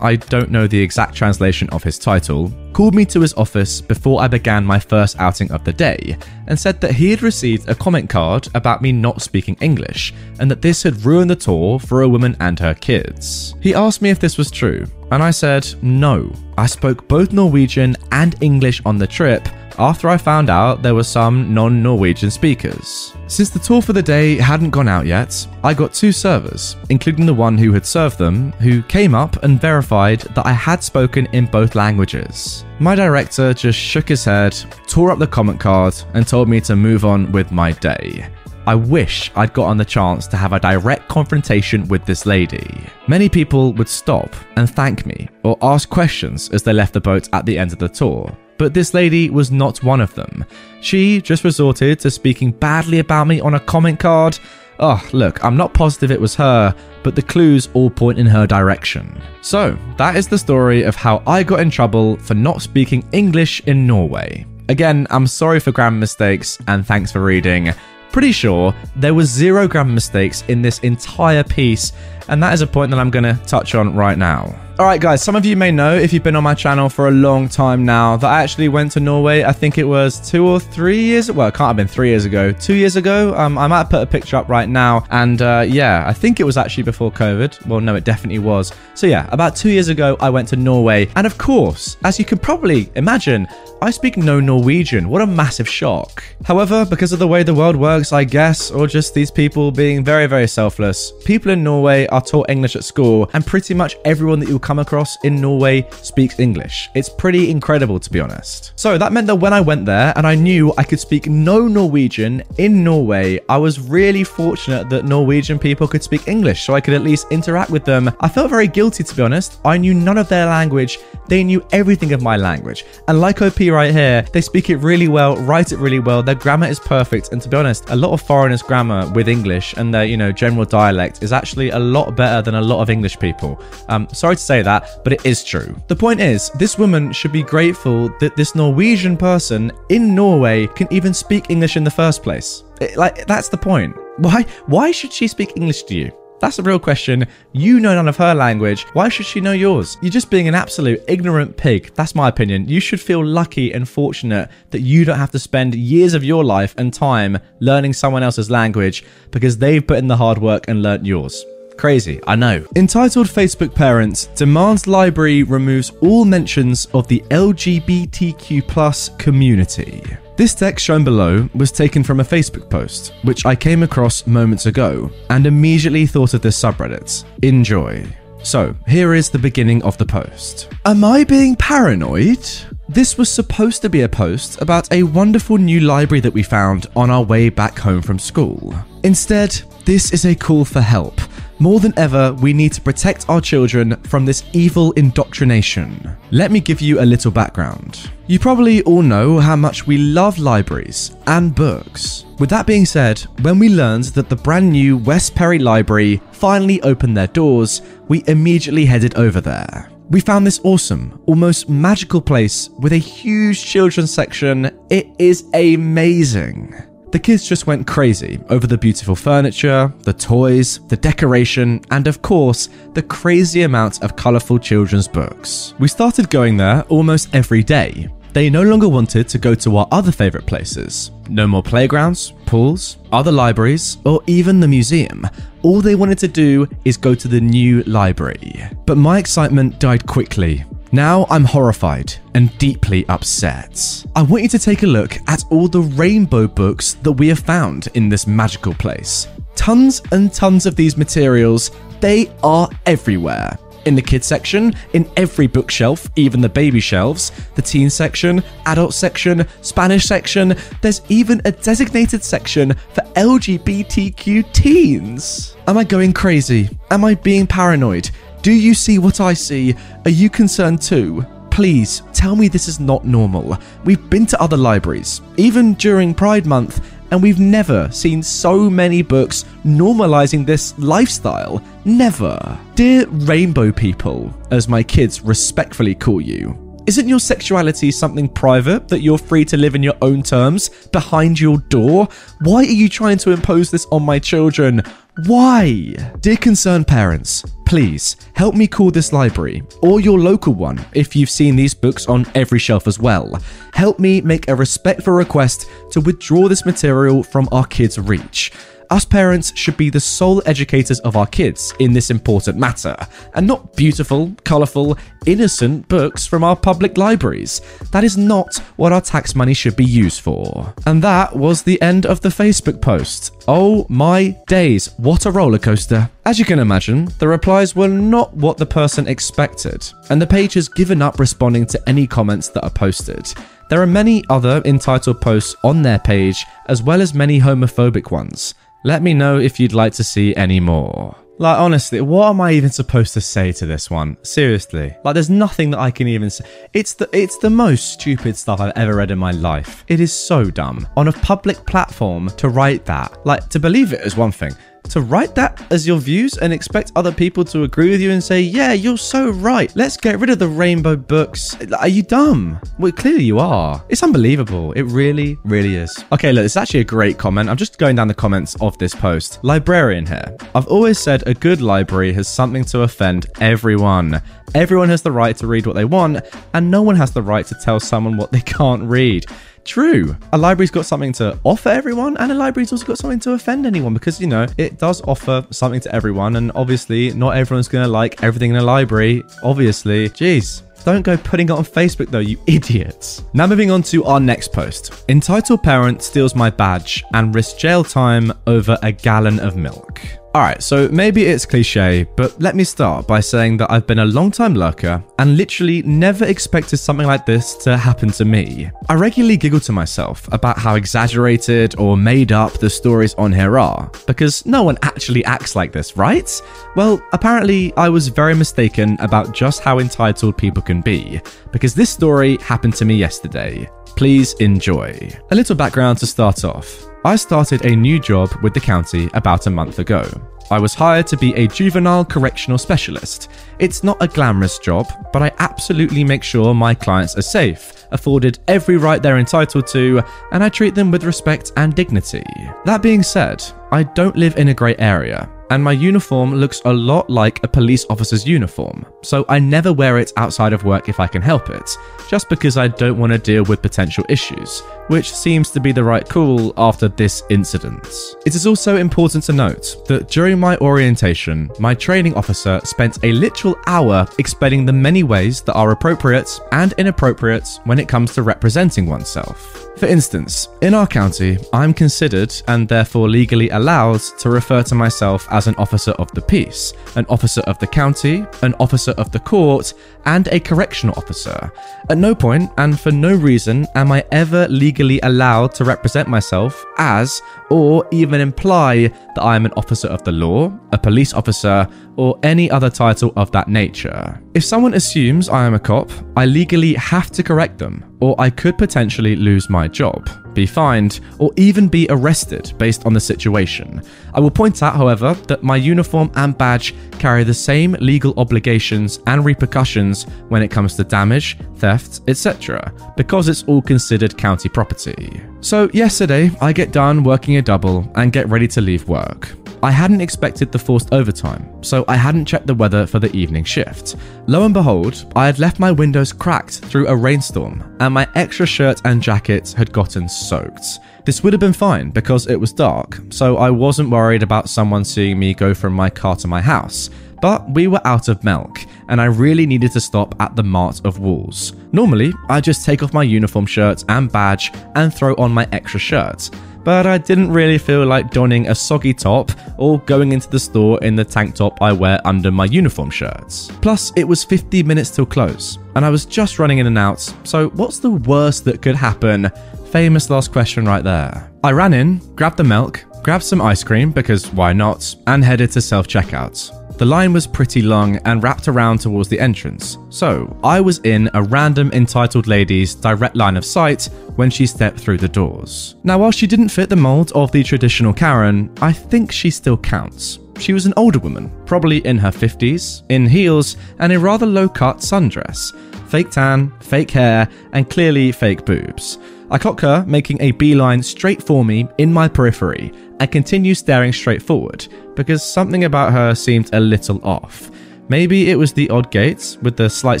[0.00, 4.20] I don't know the exact translation of his title, called me to his office before
[4.20, 7.74] I began my first outing of the day and said that he had received a
[7.74, 12.02] comment card about me not speaking English and that this had ruined the tour for
[12.02, 13.54] a woman and her kids.
[13.60, 16.32] He asked me if this was true, and I said no.
[16.58, 21.04] I spoke both Norwegian and English on the trip after I found out there were
[21.04, 23.12] some non Norwegian speakers.
[23.26, 27.26] Since the tour for the day hadn't gone out yet, I got two servers, including
[27.26, 31.26] the one who had served them, who came up and verified that I had spoken
[31.32, 32.64] in both languages.
[32.78, 34.56] My director just shook his head,
[34.86, 38.28] tore up the comment card, and told me to move on with my day.
[38.66, 42.84] I wish I'd gotten the chance to have a direct confrontation with this lady.
[43.06, 47.28] Many people would stop and thank me or ask questions as they left the boat
[47.32, 48.36] at the end of the tour.
[48.58, 50.44] But this lady was not one of them.
[50.80, 54.38] She just resorted to speaking badly about me on a comment card,
[54.78, 58.46] Oh, look, I'm not positive it was her, but the clues all point in her
[58.46, 59.22] direction.
[59.40, 63.60] So, that is the story of how I got in trouble for not speaking English
[63.60, 64.44] in Norway.
[64.68, 67.72] Again, I'm sorry for grammar mistakes and thanks for reading.
[68.12, 71.92] Pretty sure there was zero grammar mistakes in this entire piece,
[72.28, 74.58] and that is a point that I'm going to touch on right now.
[74.78, 77.10] Alright, guys, some of you may know if you've been on my channel for a
[77.10, 79.42] long time now that I actually went to Norway.
[79.42, 81.32] I think it was two or three years.
[81.32, 82.52] Well, it can't have been three years ago.
[82.52, 83.34] Two years ago.
[83.38, 85.06] Um, I might put a picture up right now.
[85.08, 87.66] And uh, yeah, I think it was actually before COVID.
[87.66, 88.70] Well, no, it definitely was.
[88.92, 91.08] So yeah, about two years ago, I went to Norway.
[91.16, 93.48] And of course, as you can probably imagine,
[93.80, 95.08] I speak no Norwegian.
[95.08, 96.22] What a massive shock.
[96.44, 100.04] However, because of the way the world works, I guess, or just these people being
[100.04, 104.38] very, very selfless, people in Norway are taught English at school, and pretty much everyone
[104.40, 106.90] that you'll come across in Norway speaks English.
[106.94, 108.72] It's pretty incredible, to be honest.
[108.74, 111.68] So that meant that when I went there and I knew I could speak no
[111.68, 116.80] Norwegian in Norway, I was really fortunate that Norwegian people could speak English so I
[116.80, 118.10] could at least interact with them.
[118.18, 119.60] I felt very guilty, to be honest.
[119.64, 120.98] I knew none of their language,
[121.28, 122.84] they knew everything of my language.
[123.06, 126.34] And like OP right here, they speak it really well, write it really well, their
[126.34, 127.30] grammar is perfect.
[127.30, 130.32] And to be honest, a lot of foreigners' grammar with English and their, you know,
[130.32, 133.60] general dialect is actually a lot better than a lot of English people.
[133.88, 135.76] Um, sorry to say that, but it is true.
[135.88, 140.88] The point is, this woman should be grateful that this Norwegian person in Norway can
[140.90, 142.62] even speak English in the first place.
[142.80, 143.94] It- like, that's the point.
[144.18, 144.46] Why?
[144.66, 146.12] Why should she speak English to you?
[146.38, 147.26] That's a real question.
[147.52, 148.82] You know none of her language.
[148.92, 149.96] Why should she know yours?
[150.02, 151.92] You're just being an absolute ignorant pig.
[151.94, 152.68] That's my opinion.
[152.68, 156.44] You should feel lucky and fortunate that you don't have to spend years of your
[156.44, 160.82] life and time learning someone else's language because they've put in the hard work and
[160.82, 161.42] learnt yours.
[161.76, 162.64] Crazy, I know.
[162.74, 170.02] Entitled Facebook Parents demands library removes all mentions of the LGBTQ plus community.
[170.36, 174.66] This text shown below was taken from a Facebook post, which I came across moments
[174.66, 177.24] ago, and immediately thought of this subreddit.
[177.42, 178.06] Enjoy.
[178.42, 180.68] So, here is the beginning of the post.
[180.84, 182.46] Am I being paranoid?
[182.88, 186.86] This was supposed to be a post about a wonderful new library that we found
[186.94, 188.74] on our way back home from school.
[189.02, 189.50] Instead,
[189.84, 191.20] this is a call for help.
[191.58, 196.14] More than ever, we need to protect our children from this evil indoctrination.
[196.30, 198.10] Let me give you a little background.
[198.26, 202.26] You probably all know how much we love libraries and books.
[202.38, 206.82] With that being said, when we learned that the brand new West Perry Library finally
[206.82, 209.90] opened their doors, we immediately headed over there.
[210.10, 214.70] We found this awesome, almost magical place with a huge children's section.
[214.90, 216.74] It is amazing.
[217.16, 222.20] The kids just went crazy over the beautiful furniture, the toys, the decoration, and of
[222.20, 225.72] course, the crazy amount of colourful children's books.
[225.78, 228.10] We started going there almost every day.
[228.34, 231.10] They no longer wanted to go to our other favourite places.
[231.30, 235.26] No more playgrounds, pools, other libraries, or even the museum.
[235.62, 238.62] All they wanted to do is go to the new library.
[238.84, 240.66] But my excitement died quickly
[240.96, 244.04] now I'm horrified and deeply upset.
[244.16, 247.38] I want you to take a look at all the rainbow books that we have
[247.38, 249.28] found in this magical place.
[249.54, 251.70] Tons and tons of these materials,
[252.00, 253.58] they are everywhere.
[253.84, 258.94] In the kids section, in every bookshelf, even the baby shelves, the teen section, adult
[258.94, 265.56] section, Spanish section, there's even a designated section for LGBTQ teens.
[265.68, 266.68] Am I going crazy?
[266.90, 268.10] Am I being paranoid?
[268.46, 269.74] Do you see what I see?
[270.04, 271.26] Are you concerned too?
[271.50, 273.58] Please tell me this is not normal.
[273.84, 279.02] We've been to other libraries, even during Pride Month, and we've never seen so many
[279.02, 281.60] books normalizing this lifestyle.
[281.84, 282.56] Never.
[282.76, 286.56] Dear rainbow people, as my kids respectfully call you,
[286.86, 291.40] isn't your sexuality something private that you're free to live in your own terms behind
[291.40, 292.06] your door?
[292.42, 294.82] Why are you trying to impose this on my children?
[295.24, 295.96] Why?
[296.20, 301.28] Dear concerned parents, please help me call this library or your local one if you've
[301.28, 303.38] seen these books on every shelf as well.
[303.74, 308.52] Help me make a respectful request to withdraw this material from our kids' reach.
[308.90, 312.96] Us parents should be the sole educators of our kids in this important matter,
[313.34, 314.96] and not beautiful, colourful,
[315.26, 317.60] innocent books from our public libraries.
[317.90, 320.72] That is not what our tax money should be used for.
[320.86, 323.32] And that was the end of the Facebook post.
[323.48, 326.08] Oh my days, what a roller coaster.
[326.24, 330.54] As you can imagine, the replies were not what the person expected, and the page
[330.54, 333.32] has given up responding to any comments that are posted.
[333.68, 338.54] There are many other entitled posts on their page, as well as many homophobic ones.
[338.86, 341.12] Let me know if you'd like to see any more.
[341.38, 344.16] Like, honestly, what am I even supposed to say to this one?
[344.22, 344.96] Seriously.
[345.02, 346.46] Like, there's nothing that I can even say.
[346.72, 349.84] It's the, it's the most stupid stuff I've ever read in my life.
[349.88, 350.86] It is so dumb.
[350.96, 354.54] On a public platform to write that, like, to believe it is one thing
[354.90, 358.22] to write that as your views and expect other people to agree with you and
[358.22, 359.74] say, yeah, you're so right.
[359.76, 361.56] Let's get rid of the rainbow books.
[361.78, 362.60] Are you dumb?
[362.78, 363.84] Well, clearly you are.
[363.88, 364.72] It's unbelievable.
[364.72, 366.04] It really, really is.
[366.12, 367.48] Okay, look, it's actually a great comment.
[367.48, 369.38] I'm just going down the comments of this post.
[369.42, 370.36] Librarian here.
[370.54, 374.22] I've always said a good library has something to offend everyone.
[374.54, 377.46] Everyone has the right to read what they want, and no one has the right
[377.46, 379.26] to tell someone what they can't read.
[379.66, 380.16] True.
[380.32, 383.66] A library's got something to offer everyone, and a library's also got something to offend
[383.66, 387.84] anyone because, you know, it does offer something to everyone, and obviously, not everyone's going
[387.84, 389.24] to like everything in a library.
[389.42, 390.08] Obviously.
[390.10, 390.62] Jeez.
[390.84, 393.24] Don't go putting it on Facebook though, you idiots.
[393.34, 395.04] Now, moving on to our next post.
[395.08, 400.00] Entitled parent steals my badge and risks jail time over a gallon of milk.
[400.36, 404.04] Alright, so maybe it's cliche, but let me start by saying that I've been a
[404.04, 408.70] long time lurker and literally never expected something like this to happen to me.
[408.90, 413.58] I regularly giggle to myself about how exaggerated or made up the stories on here
[413.58, 416.30] are, because no one actually acts like this, right?
[416.76, 421.18] Well, apparently I was very mistaken about just how entitled people can be,
[421.50, 423.70] because this story happened to me yesterday.
[423.86, 425.10] Please enjoy.
[425.30, 426.84] A little background to start off.
[427.04, 430.08] I started a new job with the county about a month ago.
[430.50, 433.30] I was hired to be a juvenile correctional specialist.
[433.58, 438.38] It's not a glamorous job, but I absolutely make sure my clients are safe, afforded
[438.46, 440.02] every right they're entitled to,
[440.32, 442.24] and I treat them with respect and dignity.
[442.64, 443.44] That being said,
[443.76, 447.48] I don't live in a grey area, and my uniform looks a lot like a
[447.48, 451.50] police officer's uniform, so I never wear it outside of work if I can help
[451.50, 451.76] it,
[452.08, 455.84] just because I don't want to deal with potential issues, which seems to be the
[455.84, 457.86] right call after this incident.
[458.24, 463.12] It is also important to note that during my orientation, my training officer spent a
[463.12, 468.22] literal hour explaining the many ways that are appropriate and inappropriate when it comes to
[468.22, 469.68] representing oneself.
[469.76, 475.26] For instance, in our county, I'm considered and therefore legally allowed to refer to myself
[475.30, 479.18] as an officer of the peace, an officer of the county, an officer of the
[479.18, 479.74] court,
[480.04, 481.50] and a correctional officer.
[481.90, 486.64] At no point and for no reason am I ever legally allowed to represent myself
[486.78, 487.20] as,
[487.50, 491.66] or even imply that I am an officer of the law, a police officer,
[491.96, 494.22] or any other title of that nature.
[494.34, 498.30] If someone assumes I am a cop, I legally have to correct them, or I
[498.30, 503.82] could potentially lose my job, be fined, or even be arrested based on the situation.
[504.16, 508.98] I will point out, however, that my uniform and badge carry the same legal obligations
[509.06, 515.20] and repercussions when it comes to damage, theft, etc., because it's all considered county property.
[515.42, 519.36] So, yesterday, I get done working a double and get ready to leave work.
[519.62, 523.44] I hadn't expected the forced overtime, so I hadn't checked the weather for the evening
[523.44, 523.96] shift.
[524.26, 528.46] Lo and behold, I had left my windows cracked through a rainstorm, and my extra
[528.46, 530.78] shirt and jacket had gotten soaked.
[531.06, 534.84] This would have been fine because it was dark, so I wasn't worried about someone
[534.84, 536.90] seeing me go from my car to my house.
[537.22, 538.58] But we were out of milk,
[538.88, 541.52] and I really needed to stop at the Mart of Wolves.
[541.70, 545.78] Normally, I just take off my uniform shirt and badge and throw on my extra
[545.78, 546.28] shirt
[546.66, 550.82] but I didn't really feel like donning a soggy top or going into the store
[550.82, 553.52] in the tank top I wear under my uniform shirts.
[553.62, 556.98] Plus, it was 50 minutes till close, and I was just running in and out,
[557.22, 559.30] so what's the worst that could happen?
[559.76, 561.30] Famous last question right there.
[561.44, 565.52] I ran in, grabbed the milk, grabbed some ice cream because why not, and headed
[565.52, 566.78] to self checkout.
[566.78, 571.10] The line was pretty long and wrapped around towards the entrance, so I was in
[571.12, 575.74] a random entitled lady's direct line of sight when she stepped through the doors.
[575.84, 579.58] Now, while she didn't fit the mold of the traditional Karen, I think she still
[579.58, 580.20] counts.
[580.38, 584.48] She was an older woman, probably in her 50s, in heels and a rather low
[584.48, 585.54] cut sundress.
[585.90, 588.98] Fake tan, fake hair, and clearly fake boobs.
[589.28, 593.92] I clock her making a beeline straight for me in my periphery and continue staring
[593.92, 597.50] straight forward because something about her seemed a little off.
[597.88, 600.00] Maybe it was the odd gaits with the slight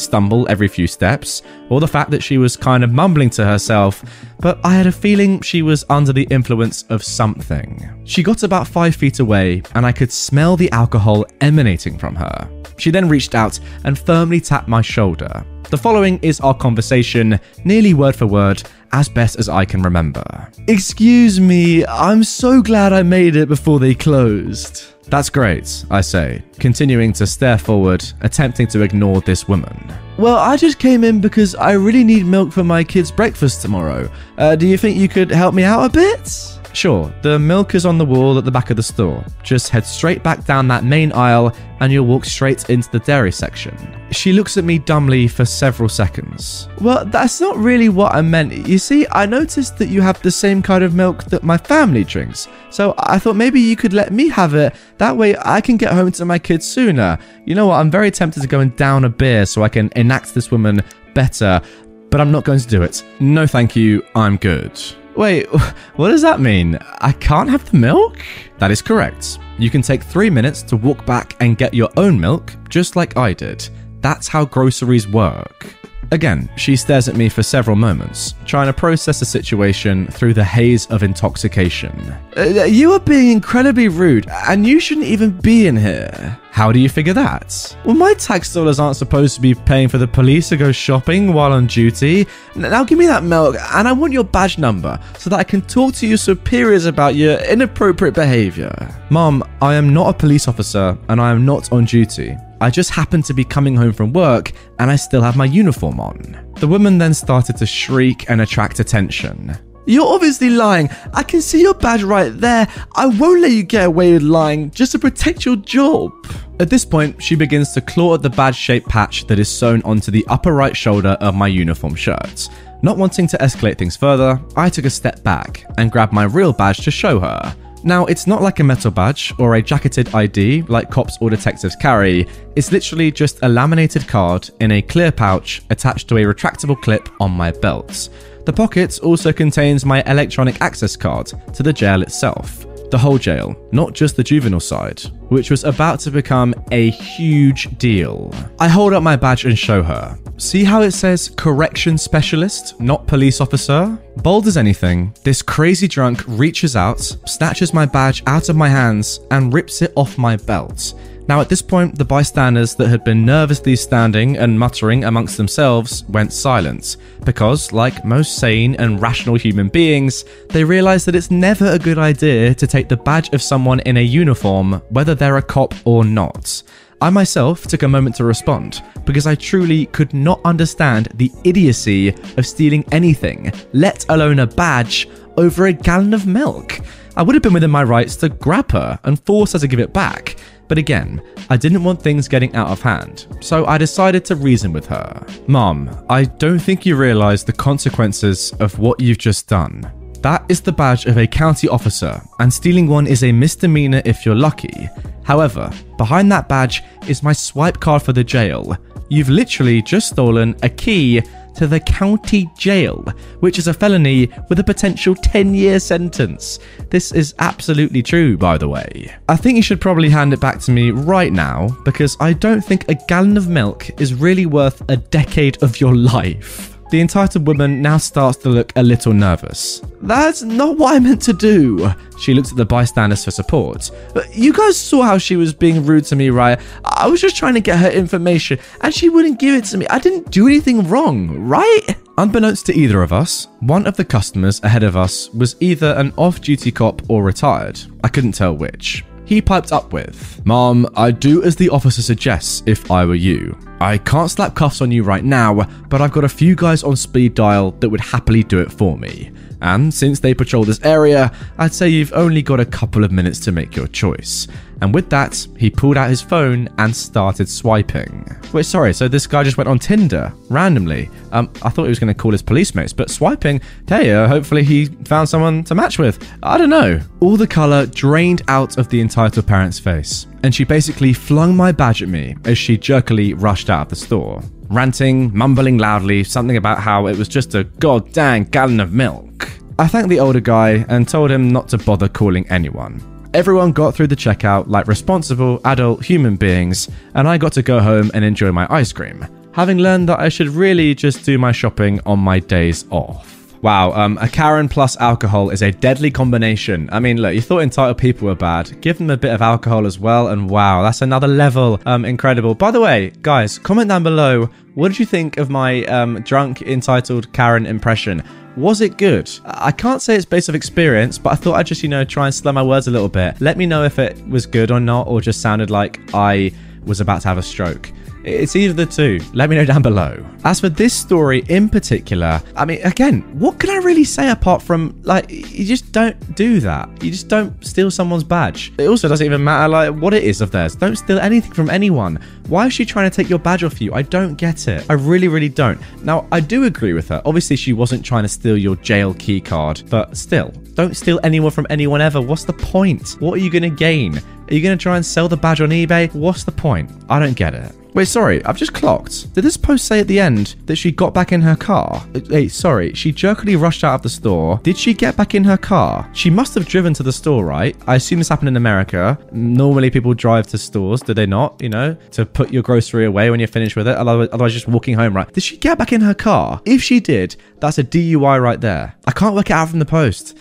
[0.00, 4.04] stumble every few steps, or the fact that she was kind of mumbling to herself,
[4.40, 7.88] but I had a feeling she was under the influence of something.
[8.04, 12.48] She got about five feet away, and I could smell the alcohol emanating from her.
[12.76, 15.46] She then reached out and firmly tapped my shoulder.
[15.70, 20.50] The following is our conversation, nearly word for word, as best as I can remember.
[20.68, 24.84] Excuse me, I'm so glad I made it before they closed.
[25.08, 29.92] That's great, I say, continuing to stare forward, attempting to ignore this woman.
[30.18, 34.10] Well, I just came in because I really need milk for my kids' breakfast tomorrow.
[34.36, 36.55] Uh, do you think you could help me out a bit?
[36.76, 39.24] Sure, the milk is on the wall at the back of the store.
[39.42, 43.32] Just head straight back down that main aisle and you'll walk straight into the dairy
[43.32, 43.74] section.
[44.10, 46.68] She looks at me dumbly for several seconds.
[46.82, 48.68] Well, that's not really what I meant.
[48.68, 52.04] You see, I noticed that you have the same kind of milk that my family
[52.04, 52.46] drinks.
[52.68, 54.74] So I thought maybe you could let me have it.
[54.98, 57.18] That way I can get home to my kids sooner.
[57.46, 57.76] You know what?
[57.76, 60.82] I'm very tempted to go and down a beer so I can enact this woman
[61.14, 61.62] better,
[62.10, 63.02] but I'm not going to do it.
[63.18, 64.04] No, thank you.
[64.14, 64.78] I'm good.
[65.16, 65.46] Wait,
[65.96, 66.78] what does that mean?
[66.98, 68.18] I can't have the milk?
[68.58, 69.38] That is correct.
[69.58, 73.16] You can take three minutes to walk back and get your own milk, just like
[73.16, 73.66] I did.
[74.00, 75.74] That's how groceries work.
[76.12, 80.44] Again, she stares at me for several moments, trying to process the situation through the
[80.44, 82.16] haze of intoxication.
[82.36, 86.38] Uh, you are being incredibly rude, and you shouldn't even be in here.
[86.50, 87.76] How do you figure that?
[87.84, 91.34] Well, my tax dollars aren't supposed to be paying for the police to go shopping
[91.34, 92.26] while on duty.
[92.54, 95.60] Now give me that milk, and I want your badge number so that I can
[95.60, 98.72] talk to your superiors about your inappropriate behavior.
[99.10, 102.36] Mom, I am not a police officer, and I am not on duty.
[102.60, 106.00] I just happened to be coming home from work and I still have my uniform
[106.00, 106.52] on.
[106.56, 109.56] The woman then started to shriek and attract attention.
[109.88, 110.88] You're obviously lying.
[111.14, 112.66] I can see your badge right there.
[112.96, 116.12] I won't let you get away with lying just to protect your job.
[116.58, 119.82] At this point, she begins to claw at the badge shaped patch that is sewn
[119.82, 122.48] onto the upper right shoulder of my uniform shirt.
[122.82, 126.52] Not wanting to escalate things further, I took a step back and grabbed my real
[126.52, 127.56] badge to show her.
[127.84, 131.76] Now, it's not like a metal badge or a jacketed ID like cops or detectives
[131.76, 132.26] carry,
[132.56, 137.08] it's literally just a laminated card in a clear pouch attached to a retractable clip
[137.20, 138.08] on my belt.
[138.44, 142.66] The pocket also contains my electronic access card to the jail itself.
[142.90, 147.76] The whole jail, not just the juvenile side, which was about to become a huge
[147.78, 148.32] deal.
[148.60, 150.18] I hold up my badge and show her.
[150.38, 153.98] See how it says correction specialist, not police officer?
[154.18, 159.20] Bold as anything, this crazy drunk reaches out, snatches my badge out of my hands,
[159.30, 160.94] and rips it off my belt.
[161.28, 166.04] Now, at this point, the bystanders that had been nervously standing and muttering amongst themselves
[166.08, 171.66] went silent, because, like most sane and rational human beings, they realised that it's never
[171.66, 175.42] a good idea to take the badge of someone in a uniform, whether they're a
[175.42, 176.62] cop or not.
[177.00, 182.08] I myself took a moment to respond because I truly could not understand the idiocy
[182.38, 186.78] of stealing anything, let alone a badge, over a gallon of milk.
[187.14, 189.80] I would have been within my rights to grab her and force her to give
[189.80, 190.36] it back,
[190.68, 194.72] but again, I didn't want things getting out of hand, so I decided to reason
[194.72, 195.24] with her.
[195.46, 199.90] Mom, I don't think you realise the consequences of what you've just done.
[200.22, 204.26] That is the badge of a county officer, and stealing one is a misdemeanor if
[204.26, 204.88] you're lucky.
[205.22, 208.76] However, behind that badge is my swipe card for the jail.
[209.08, 211.22] You've literally just stolen a key
[211.56, 213.04] to the county jail,
[213.40, 216.58] which is a felony with a potential 10 year sentence.
[216.90, 219.14] This is absolutely true, by the way.
[219.28, 222.62] I think you should probably hand it back to me right now because I don't
[222.62, 226.75] think a gallon of milk is really worth a decade of your life.
[226.90, 229.82] The entitled woman now starts to look a little nervous.
[230.02, 231.90] That's not what I meant to do.
[232.20, 233.90] She looks at the bystanders for support.
[234.32, 236.60] You guys saw how she was being rude to me, right?
[236.84, 239.86] I was just trying to get her information and she wouldn't give it to me.
[239.88, 241.96] I didn't do anything wrong, right?
[242.18, 246.12] Unbeknownst to either of us, one of the customers ahead of us was either an
[246.16, 247.80] off duty cop or retired.
[248.04, 249.04] I couldn't tell which.
[249.26, 253.58] He piped up with, Mom, I'd do as the officer suggests if I were you.
[253.80, 256.94] I can't slap cuffs on you right now, but I've got a few guys on
[256.94, 259.32] speed dial that would happily do it for me.
[259.66, 263.40] And since they patrol this area, I'd say you've only got a couple of minutes
[263.40, 264.46] to make your choice.
[264.80, 268.24] And with that, he pulled out his phone and started swiping.
[268.52, 271.10] Wait, sorry, so this guy just went on Tinder randomly.
[271.32, 274.28] Um, I thought he was going to call his police mates, but swiping, hey, uh,
[274.28, 276.24] hopefully he found someone to match with.
[276.44, 277.00] I don't know.
[277.18, 281.72] All the colour drained out of the entitled parent's face, and she basically flung my
[281.72, 286.56] badge at me as she jerkily rushed out of the store ranting, mumbling loudly, something
[286.56, 289.50] about how it was just a goddamn gallon of milk.
[289.78, 293.02] I thanked the older guy and told him not to bother calling anyone.
[293.34, 297.80] Everyone got through the checkout like responsible adult human beings, and I got to go
[297.80, 301.52] home and enjoy my ice cream, having learned that I should really just do my
[301.52, 303.35] shopping on my days off.
[303.66, 306.88] Wow, um, a Karen plus alcohol is a deadly combination.
[306.92, 308.80] I mean, look, you thought entitled people were bad.
[308.80, 311.80] Give them a bit of alcohol as well, and wow, that's another level.
[311.84, 312.54] Um, incredible.
[312.54, 314.48] By the way, guys, comment down below.
[314.74, 318.22] What did you think of my um, drunk entitled Karen impression?
[318.56, 319.28] Was it good?
[319.44, 322.26] I can't say it's based off experience, but I thought I'd just, you know, try
[322.26, 323.40] and slow my words a little bit.
[323.40, 326.52] Let me know if it was good or not, or just sounded like I
[326.84, 327.90] was about to have a stroke.
[328.26, 329.20] It's either the two.
[329.32, 330.24] Let me know down below.
[330.44, 334.60] As for this story in particular, I mean, again, what can I really say apart
[334.62, 336.88] from like you just don't do that.
[337.04, 338.72] You just don't steal someone's badge.
[338.78, 340.74] It also doesn't even matter like what it is of theirs.
[340.74, 342.18] Don't steal anything from anyone.
[342.48, 343.94] Why is she trying to take your badge off you?
[343.94, 344.84] I don't get it.
[344.90, 345.80] I really, really don't.
[346.02, 347.22] Now, I do agree with her.
[347.24, 351.50] Obviously, she wasn't trying to steal your jail key card, but still, don't steal anyone
[351.50, 352.20] from anyone ever.
[352.20, 353.16] What's the point?
[353.20, 354.20] What are you going to gain?
[354.48, 356.12] Are you going to try and sell the badge on eBay?
[356.14, 356.90] What's the point?
[357.08, 357.72] I don't get it.
[357.94, 359.32] Wait, sorry, I've just clocked.
[359.32, 362.06] Did this post say at the end that she got back in her car?
[362.28, 364.60] Wait, sorry, she jerkily rushed out of the store.
[364.62, 366.06] Did she get back in her car?
[366.12, 367.74] She must have driven to the store, right?
[367.86, 369.18] I assume this happened in America.
[369.32, 371.60] Normally people drive to stores, do they not?
[371.62, 373.96] You know, to put your grocery away when you're finished with it.
[373.96, 375.32] Otherwise, otherwise just walking home, right?
[375.32, 376.60] Did she get back in her car?
[376.66, 378.94] If she did, that's a DUI right there.
[379.06, 380.36] I can't work it out from the post.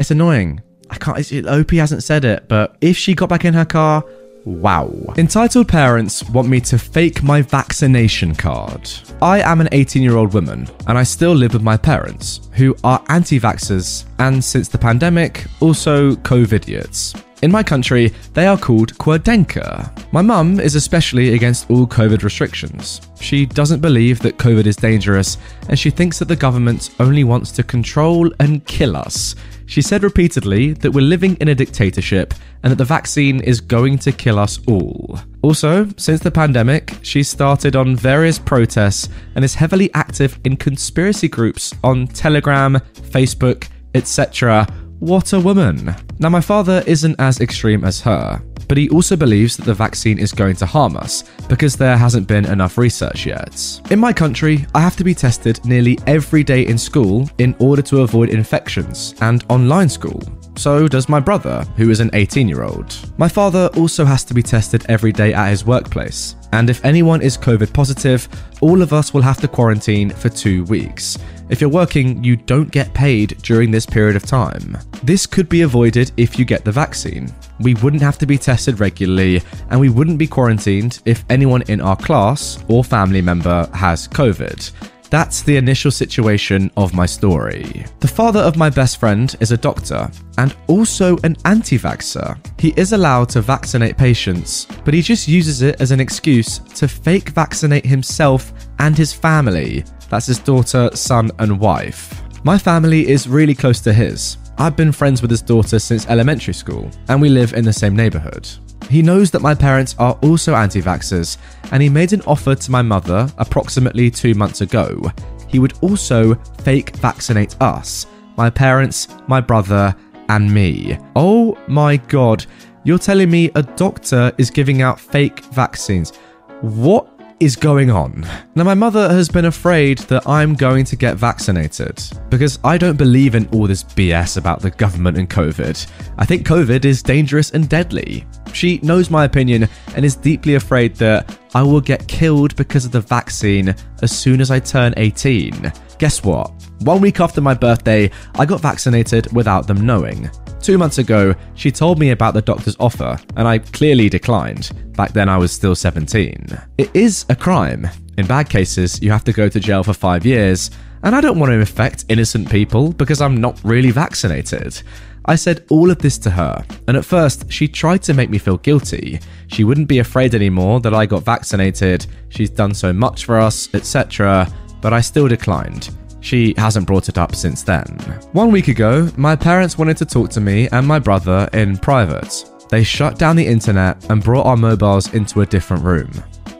[0.00, 0.62] It's annoying.
[0.90, 1.18] I can't.
[1.18, 4.04] It's, OP hasn't said it, but if she got back in her car,
[4.44, 4.90] wow.
[5.16, 8.90] Entitled parents want me to fake my vaccination card.
[9.20, 12.74] I am an 18 year old woman, and I still live with my parents, who
[12.84, 17.22] are anti vaxxers and since the pandemic, also COVIDiots.
[17.40, 20.12] In my country, they are called Querdenker.
[20.12, 23.00] My mum is especially against all COVID restrictions.
[23.20, 25.38] She doesn't believe that COVID is dangerous,
[25.68, 29.36] and she thinks that the government only wants to control and kill us.
[29.68, 32.32] She said repeatedly that we're living in a dictatorship
[32.62, 35.20] and that the vaccine is going to kill us all.
[35.42, 41.28] Also, since the pandemic, she's started on various protests and is heavily active in conspiracy
[41.28, 44.66] groups on Telegram, Facebook, etc.
[45.00, 45.94] What a woman.
[46.18, 50.18] Now, my father isn't as extreme as her, but he also believes that the vaccine
[50.18, 53.80] is going to harm us because there hasn't been enough research yet.
[53.90, 57.82] In my country, I have to be tested nearly every day in school in order
[57.82, 60.22] to avoid infections and online school.
[60.56, 62.96] So does my brother, who is an 18 year old.
[63.16, 67.22] My father also has to be tested every day at his workplace, and if anyone
[67.22, 68.28] is COVID positive,
[68.60, 71.16] all of us will have to quarantine for two weeks.
[71.50, 74.76] If you're working, you don't get paid during this period of time.
[75.02, 77.32] This could be avoided if you get the vaccine.
[77.60, 81.80] We wouldn't have to be tested regularly, and we wouldn't be quarantined if anyone in
[81.80, 84.70] our class or family member has COVID.
[85.10, 87.86] That's the initial situation of my story.
[88.00, 92.38] The father of my best friend is a doctor and also an anti vaxxer.
[92.60, 96.86] He is allowed to vaccinate patients, but he just uses it as an excuse to
[96.86, 99.84] fake vaccinate himself and his family.
[100.10, 102.22] That's his daughter, son, and wife.
[102.44, 104.36] My family is really close to his.
[104.58, 107.96] I've been friends with his daughter since elementary school, and we live in the same
[107.96, 108.48] neighborhood.
[108.88, 111.36] He knows that my parents are also anti vaxxers,
[111.72, 115.00] and he made an offer to my mother approximately two months ago.
[115.48, 118.06] He would also fake vaccinate us
[118.38, 119.94] my parents, my brother,
[120.28, 120.96] and me.
[121.16, 122.46] Oh my god,
[122.84, 126.16] you're telling me a doctor is giving out fake vaccines.
[126.60, 128.26] What is going on?
[128.54, 132.96] Now, my mother has been afraid that I'm going to get vaccinated because I don't
[132.96, 135.86] believe in all this BS about the government and COVID.
[136.18, 138.26] I think COVID is dangerous and deadly.
[138.52, 142.92] She knows my opinion and is deeply afraid that I will get killed because of
[142.92, 145.72] the vaccine as soon as I turn 18.
[145.98, 146.50] Guess what?
[146.80, 150.30] One week after my birthday, I got vaccinated without them knowing.
[150.60, 154.70] Two months ago, she told me about the doctor's offer, and I clearly declined.
[154.96, 156.46] Back then, I was still 17.
[156.76, 157.88] It is a crime.
[158.18, 160.70] In bad cases, you have to go to jail for five years,
[161.02, 164.82] and I don't want to infect innocent people because I'm not really vaccinated.
[165.24, 168.38] I said all of this to her, and at first, she tried to make me
[168.38, 169.20] feel guilty.
[169.48, 173.72] She wouldn't be afraid anymore that I got vaccinated, she's done so much for us,
[173.74, 175.90] etc., but I still declined.
[176.28, 177.86] She hasn't brought it up since then.
[178.32, 182.44] One week ago, my parents wanted to talk to me and my brother in private.
[182.68, 186.10] They shut down the internet and brought our mobiles into a different room.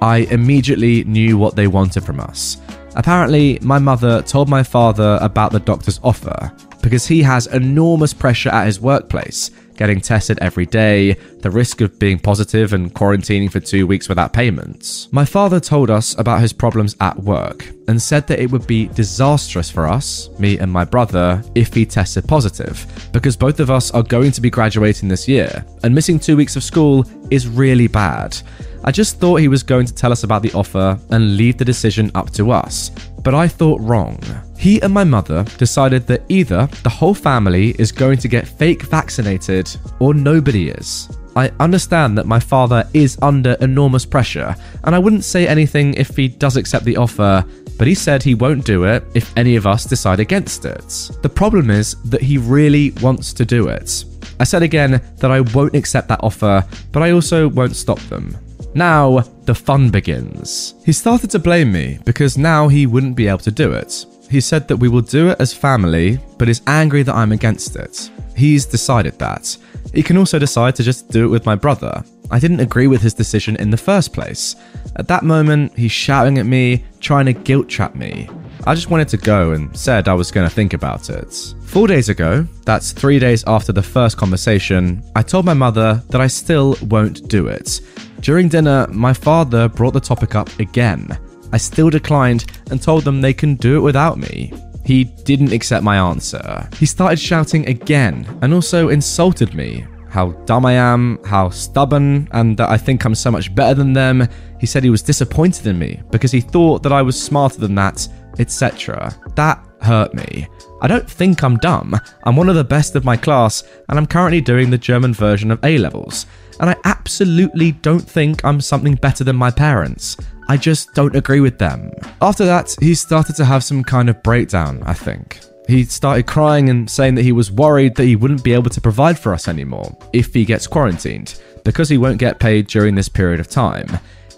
[0.01, 2.63] I immediately knew what they wanted from us.
[2.97, 6.51] Apparently, my mother told my father about the doctor's offer
[6.81, 11.99] because he has enormous pressure at his workplace, getting tested every day, the risk of
[11.99, 15.11] being positive and quarantining for two weeks without payments.
[15.13, 18.89] My father told us about his problems at work and said that it would be
[18.89, 23.91] disastrous for us, me and my brother, if he tested positive, because both of us
[23.93, 27.87] are going to be graduating this year, and missing two weeks of school is really
[27.87, 28.37] bad.
[28.85, 31.65] I just thought he was going to tell us about the offer and leave the
[31.65, 32.91] decision up to us,
[33.23, 34.19] but I thought wrong.
[34.59, 38.83] He and my mother decided that either the whole family is going to get fake
[38.83, 41.09] vaccinated or nobody is.
[41.37, 46.17] I understand that my father is under enormous pressure, and I wouldn't say anything if
[46.17, 47.45] he does accept the offer,
[47.79, 50.89] but he said he won't do it if any of us decide against it.
[51.23, 54.05] The problem is that he really wants to do it.
[54.41, 58.37] I said again that I won't accept that offer, but I also won't stop them.
[58.75, 60.75] Now, the fun begins.
[60.85, 64.05] He started to blame me because now he wouldn't be able to do it.
[64.31, 67.77] He said that we will do it as family, but is angry that I'm against
[67.77, 68.11] it.
[68.37, 69.57] He's decided that.
[69.95, 72.05] He can also decide to just do it with my brother.
[72.31, 74.55] I didn't agree with his decision in the first place.
[74.97, 78.29] At that moment, he's shouting at me, trying to guilt trap me.
[78.67, 81.55] I just wanted to go and said I was going to think about it.
[81.65, 86.21] Four days ago, that's three days after the first conversation, I told my mother that
[86.21, 87.81] I still won't do it.
[88.21, 91.19] During dinner, my father brought the topic up again.
[91.53, 94.53] I still declined and told them they can do it without me.
[94.85, 96.69] He didn't accept my answer.
[96.79, 99.87] He started shouting again and also insulted me.
[100.09, 103.93] How dumb I am, how stubborn, and that I think I'm so much better than
[103.93, 104.27] them.
[104.59, 107.75] He said he was disappointed in me because he thought that I was smarter than
[107.75, 108.09] that,
[108.39, 109.15] etc.
[109.37, 110.49] That hurt me.
[110.81, 111.95] I don't think I'm dumb.
[112.25, 115.51] I'm one of the best of my class, and I'm currently doing the German version
[115.51, 116.25] of A levels.
[116.61, 120.17] And I absolutely don't think I'm something better than my parents.
[120.49, 121.93] I just don't agree with them.
[122.23, 125.41] After that, he started to have some kind of breakdown, I think.
[125.69, 128.81] He started crying and saying that he was worried that he wouldn't be able to
[128.81, 133.11] provide for us anymore if he gets quarantined, because he won't get paid during this
[133.11, 133.87] period of time.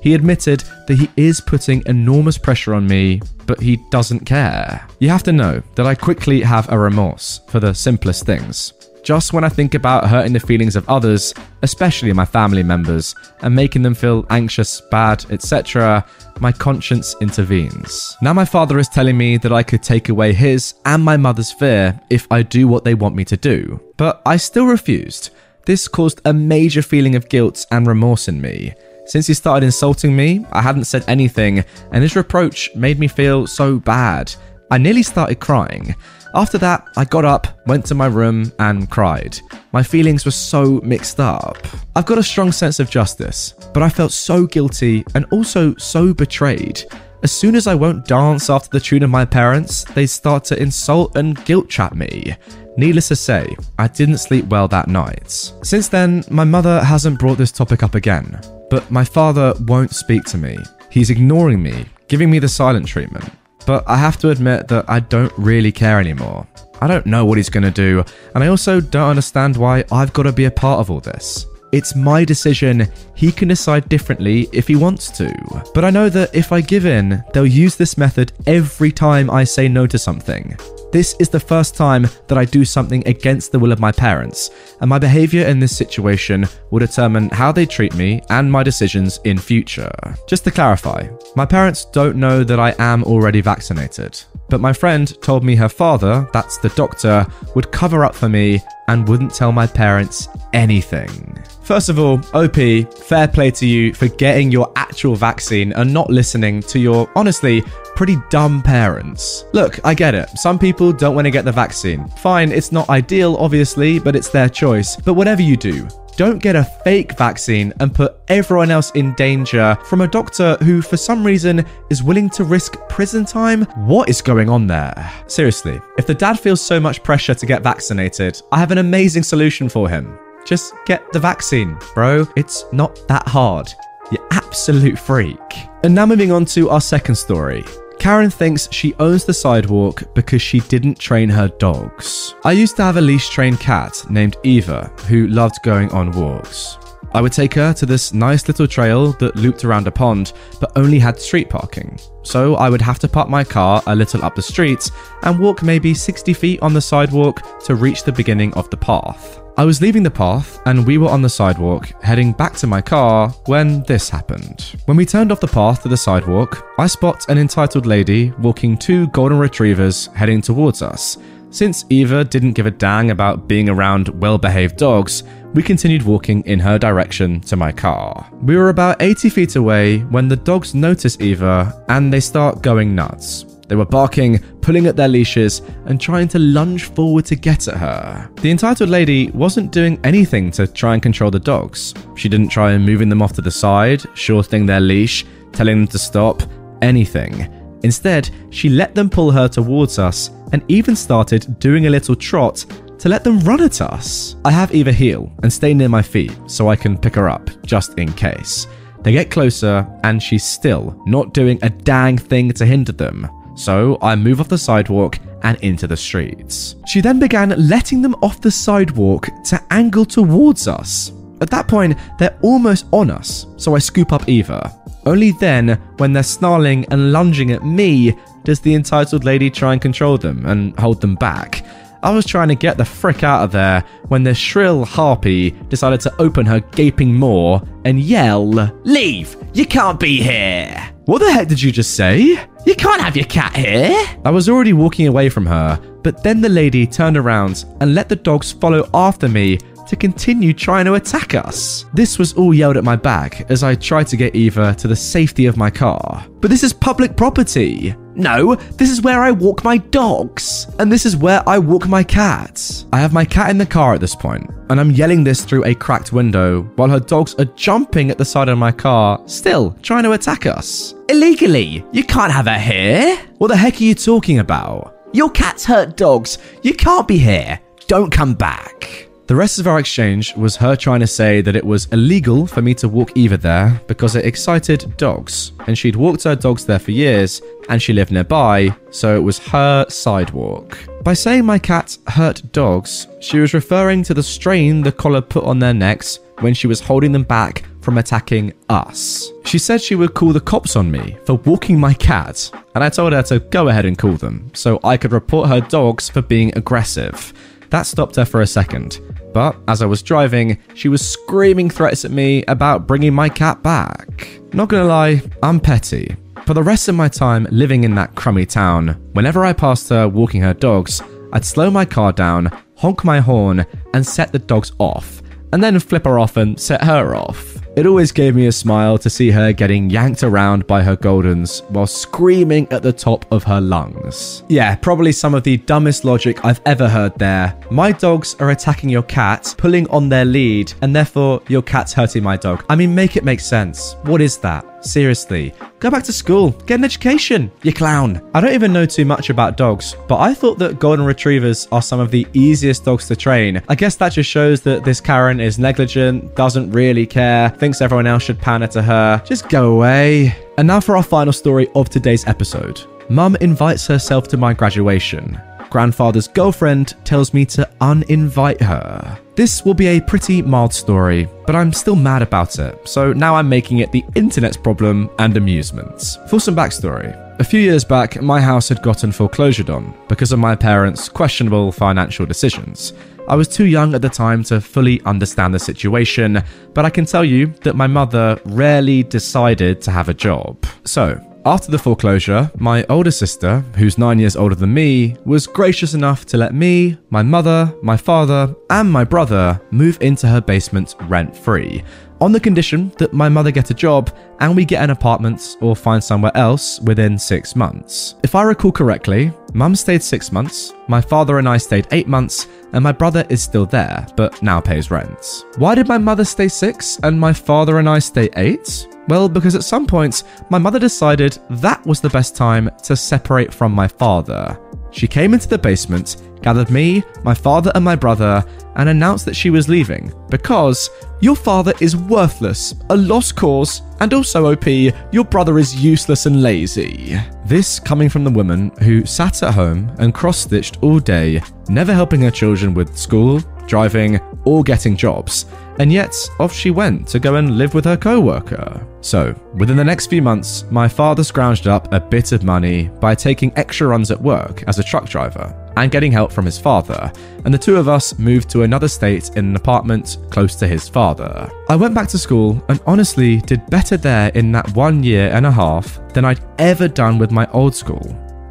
[0.03, 4.85] He admitted that he is putting enormous pressure on me, but he doesn't care.
[4.99, 8.73] You have to know that I quickly have a remorse for the simplest things.
[9.03, 11.33] Just when I think about hurting the feelings of others,
[11.63, 16.05] especially my family members, and making them feel anxious, bad, etc.,
[16.39, 18.17] my conscience intervenes.
[18.23, 21.53] Now my father is telling me that I could take away his and my mother's
[21.53, 23.81] fear if I do what they want me to do.
[23.97, 25.31] But I still refused.
[25.67, 28.75] This caused a major feeling of guilt and remorse in me.
[29.07, 33.47] Since he started insulting me, I hadn't said anything, and his reproach made me feel
[33.47, 34.33] so bad.
[34.71, 35.97] I nearly started crying.
[36.35, 39.39] After that, I got up, went to my room, and cried.
[39.73, 41.59] My feelings were so mixed up.
[41.97, 46.15] I've got a strong sense of justice, but I felt so guilty and also so
[46.15, 46.83] betrayed.
[47.23, 50.63] As soon as I won't dance after the tune of my parents, they start to
[50.63, 52.37] insult and guilt trap me.
[52.77, 55.31] Needless to say, I didn't sleep well that night.
[55.31, 58.41] Since then, my mother hasn't brought this topic up again,
[58.71, 60.57] but my father won't speak to me.
[60.91, 63.31] He's ignoring me, giving me the silent treatment.
[63.67, 66.47] But I have to admit that I don't really care anymore.
[66.81, 68.05] I don't know what he's going to do,
[68.35, 71.47] and I also don't understand why I've got to be a part of all this.
[71.73, 72.89] It's my decision.
[73.15, 75.33] He can decide differently if he wants to.
[75.73, 79.45] But I know that if I give in, they'll use this method every time I
[79.45, 80.57] say no to something.
[80.93, 84.51] This is the first time that I do something against the will of my parents,
[84.81, 89.21] and my behavior in this situation will determine how they treat me and my decisions
[89.23, 89.93] in future.
[90.27, 95.17] Just to clarify, my parents don't know that I am already vaccinated, but my friend
[95.23, 99.53] told me her father, that's the doctor, would cover up for me and wouldn't tell
[99.53, 101.39] my parents anything.
[101.71, 102.57] First of all, OP,
[102.95, 107.63] fair play to you for getting your actual vaccine and not listening to your, honestly,
[107.95, 109.45] pretty dumb parents.
[109.53, 110.29] Look, I get it.
[110.31, 112.09] Some people don't want to get the vaccine.
[112.09, 114.97] Fine, it's not ideal, obviously, but it's their choice.
[114.97, 115.87] But whatever you do,
[116.17, 120.83] don't get a fake vaccine and put everyone else in danger from a doctor who,
[120.83, 123.63] for some reason, is willing to risk prison time?
[123.87, 125.13] What is going on there?
[125.29, 129.23] Seriously, if the dad feels so much pressure to get vaccinated, I have an amazing
[129.23, 130.19] solution for him.
[130.51, 132.27] Just get the vaccine, bro.
[132.35, 133.73] It's not that hard.
[134.11, 135.39] You absolute freak.
[135.85, 137.65] And now moving on to our second story.
[138.01, 142.35] Karen thinks she owns the sidewalk because she didn't train her dogs.
[142.45, 146.79] I used to have a leash trained cat named Eva who loved going on walks.
[147.13, 150.73] I would take her to this nice little trail that looped around a pond but
[150.77, 151.99] only had street parking.
[152.23, 154.91] So I would have to park my car a little up the street
[155.23, 159.41] and walk maybe 60 feet on the sidewalk to reach the beginning of the path.
[159.57, 162.81] I was leaving the path and we were on the sidewalk heading back to my
[162.81, 164.77] car when this happened.
[164.87, 168.79] When we turned off the path to the sidewalk, I spot an entitled lady walking
[168.79, 171.19] two golden retrievers heading towards us.
[171.51, 175.25] Since Eva didn't give a dang about being around well behaved dogs,
[175.55, 178.31] we continued walking in her direction to my car.
[178.43, 182.95] We were about 80 feet away when the dogs notice Eva and they start going
[182.95, 183.47] nuts.
[183.67, 187.77] They were barking, pulling at their leashes, and trying to lunge forward to get at
[187.77, 188.29] her.
[188.41, 191.95] The entitled lady wasn't doing anything to try and control the dogs.
[192.17, 195.89] She didn't try and moving them off to the side, shortening their leash, telling them
[195.89, 196.43] to stop,
[196.83, 197.49] anything.
[197.83, 202.67] Instead, she let them pull her towards us and even started doing a little trot
[203.01, 204.37] to let them run at us.
[204.45, 207.51] I have Eva heel and stay near my feet so I can pick her up,
[207.67, 208.67] just in case.
[209.03, 213.29] They get closer, and she's still not doing a dang thing to hinder them
[213.61, 216.77] so I move off the sidewalk and into the streets.
[216.87, 221.13] She then began letting them off the sidewalk to angle towards us.
[221.41, 224.75] At that point, they're almost on us, so I scoop up Eva.
[225.07, 229.81] Only then, when they're snarling and lunging at me, does the entitled lady try and
[229.81, 231.65] control them and hold them back.
[232.03, 236.01] I was trying to get the frick out of there when the shrill harpy decided
[236.01, 238.47] to open her gaping maw and yell,
[238.85, 239.37] Leave!
[239.53, 240.91] You can't be here!
[241.05, 242.21] What the heck did you just say?
[242.65, 244.07] You can't have your cat here!
[244.25, 248.09] I was already walking away from her, but then the lady turned around and let
[248.09, 249.59] the dogs follow after me
[249.91, 251.85] to continue trying to attack us.
[251.93, 254.95] This was all yelled at my back as I tried to get Eva to the
[254.95, 256.25] safety of my car.
[256.41, 257.97] But this is public property.
[258.15, 260.69] No, this is where I walk my dogs.
[260.79, 262.87] And this is where I walk my cats.
[262.93, 265.65] I have my cat in the car at this point, and I'm yelling this through
[265.65, 269.77] a cracked window while her dogs are jumping at the side of my car, still
[269.83, 270.95] trying to attack us.
[271.09, 271.85] Illegally!
[271.91, 273.17] You can't have her here!
[273.39, 274.97] What the heck are you talking about?
[275.13, 276.39] Your cats hurt dogs.
[276.63, 277.59] You can't be here.
[277.89, 279.10] Don't come back.
[279.31, 282.63] The rest of our exchange was her trying to say that it was illegal for
[282.63, 286.81] me to walk Eva there because it excited dogs, and she'd walked her dogs there
[286.81, 290.77] for years and she lived nearby, so it was her sidewalk.
[291.05, 295.45] By saying my cat hurt dogs, she was referring to the strain the collar put
[295.45, 299.31] on their necks when she was holding them back from attacking us.
[299.45, 302.89] She said she would call the cops on me for walking my cat, and I
[302.89, 306.21] told her to go ahead and call them so I could report her dogs for
[306.21, 307.33] being aggressive.
[307.71, 308.99] That stopped her for a second,
[309.33, 313.63] but as I was driving, she was screaming threats at me about bringing my cat
[313.63, 314.29] back.
[314.53, 316.17] Not gonna lie, I'm petty.
[316.47, 320.09] For the rest of my time living in that crummy town, whenever I passed her
[320.09, 321.03] walking her dogs,
[321.33, 325.79] I'd slow my car down, honk my horn, and set the dogs off, and then
[325.79, 327.60] flip her off and set her off.
[327.77, 331.63] It always gave me a smile to see her getting yanked around by her Goldens
[331.71, 334.43] while screaming at the top of her lungs.
[334.49, 337.57] Yeah, probably some of the dumbest logic I've ever heard there.
[337.71, 342.25] My dogs are attacking your cat, pulling on their lead, and therefore your cat's hurting
[342.25, 342.65] my dog.
[342.69, 343.95] I mean, make it make sense.
[344.03, 344.70] What is that?
[344.81, 345.55] Seriously.
[345.79, 348.21] Go back to school, get an education, you clown.
[348.35, 351.83] I don't even know too much about dogs, but I thought that golden retrievers are
[351.83, 353.63] some of the easiest dogs to train.
[353.69, 358.07] I guess that just shows that this Karen is negligent, doesn't really care, thinks everyone
[358.07, 359.23] else should pander to her.
[359.25, 360.35] Just go away.
[360.59, 362.83] And now for our final story of today's episode.
[363.09, 365.41] Mum invites herself to my graduation.
[365.71, 369.19] Grandfather's girlfriend tells me to uninvite her.
[369.41, 373.37] This will be a pretty mild story, but I'm still mad about it, so now
[373.37, 376.19] I'm making it the internet's problem and amusements.
[376.29, 380.39] For some backstory, a few years back, my house had gotten foreclosured on because of
[380.39, 382.93] my parents' questionable financial decisions.
[383.29, 386.43] I was too young at the time to fully understand the situation,
[386.75, 390.67] but I can tell you that my mother rarely decided to have a job.
[390.85, 395.95] So, after the foreclosure, my older sister, who's nine years older than me, was gracious
[395.95, 400.97] enough to let me, my mother, my father, and my brother move into her basement
[401.03, 401.83] rent free,
[402.21, 405.75] on the condition that my mother get a job and we get an apartment or
[405.75, 408.17] find somewhere else within six months.
[408.23, 412.49] If I recall correctly, mum stayed six months, my father and I stayed eight months,
[412.73, 415.47] and my brother is still there, but now pays rent.
[415.57, 418.87] Why did my mother stay six and my father and I stay eight?
[419.11, 423.53] Well, because at some point, my mother decided that was the best time to separate
[423.53, 424.57] from my father.
[424.93, 428.45] She came into the basement, gathered me, my father, and my brother,
[428.77, 434.15] and announced that she was leaving because your father is worthless, a lost cause, and
[434.15, 437.19] also OP, your brother is useless and lazy.
[437.45, 441.93] This coming from the woman who sat at home and cross stitched all day, never
[441.93, 443.41] helping her children with school,
[443.71, 445.47] driving, or getting jobs.
[445.79, 448.87] And yet, off she went to go and live with her co worker.
[449.01, 453.15] So, within the next few months, my father scrounged up a bit of money by
[453.15, 457.11] taking extra runs at work as a truck driver and getting help from his father,
[457.45, 460.89] and the two of us moved to another state in an apartment close to his
[460.89, 461.51] father.
[461.69, 465.47] I went back to school and honestly did better there in that one year and
[465.47, 468.05] a half than I'd ever done with my old school.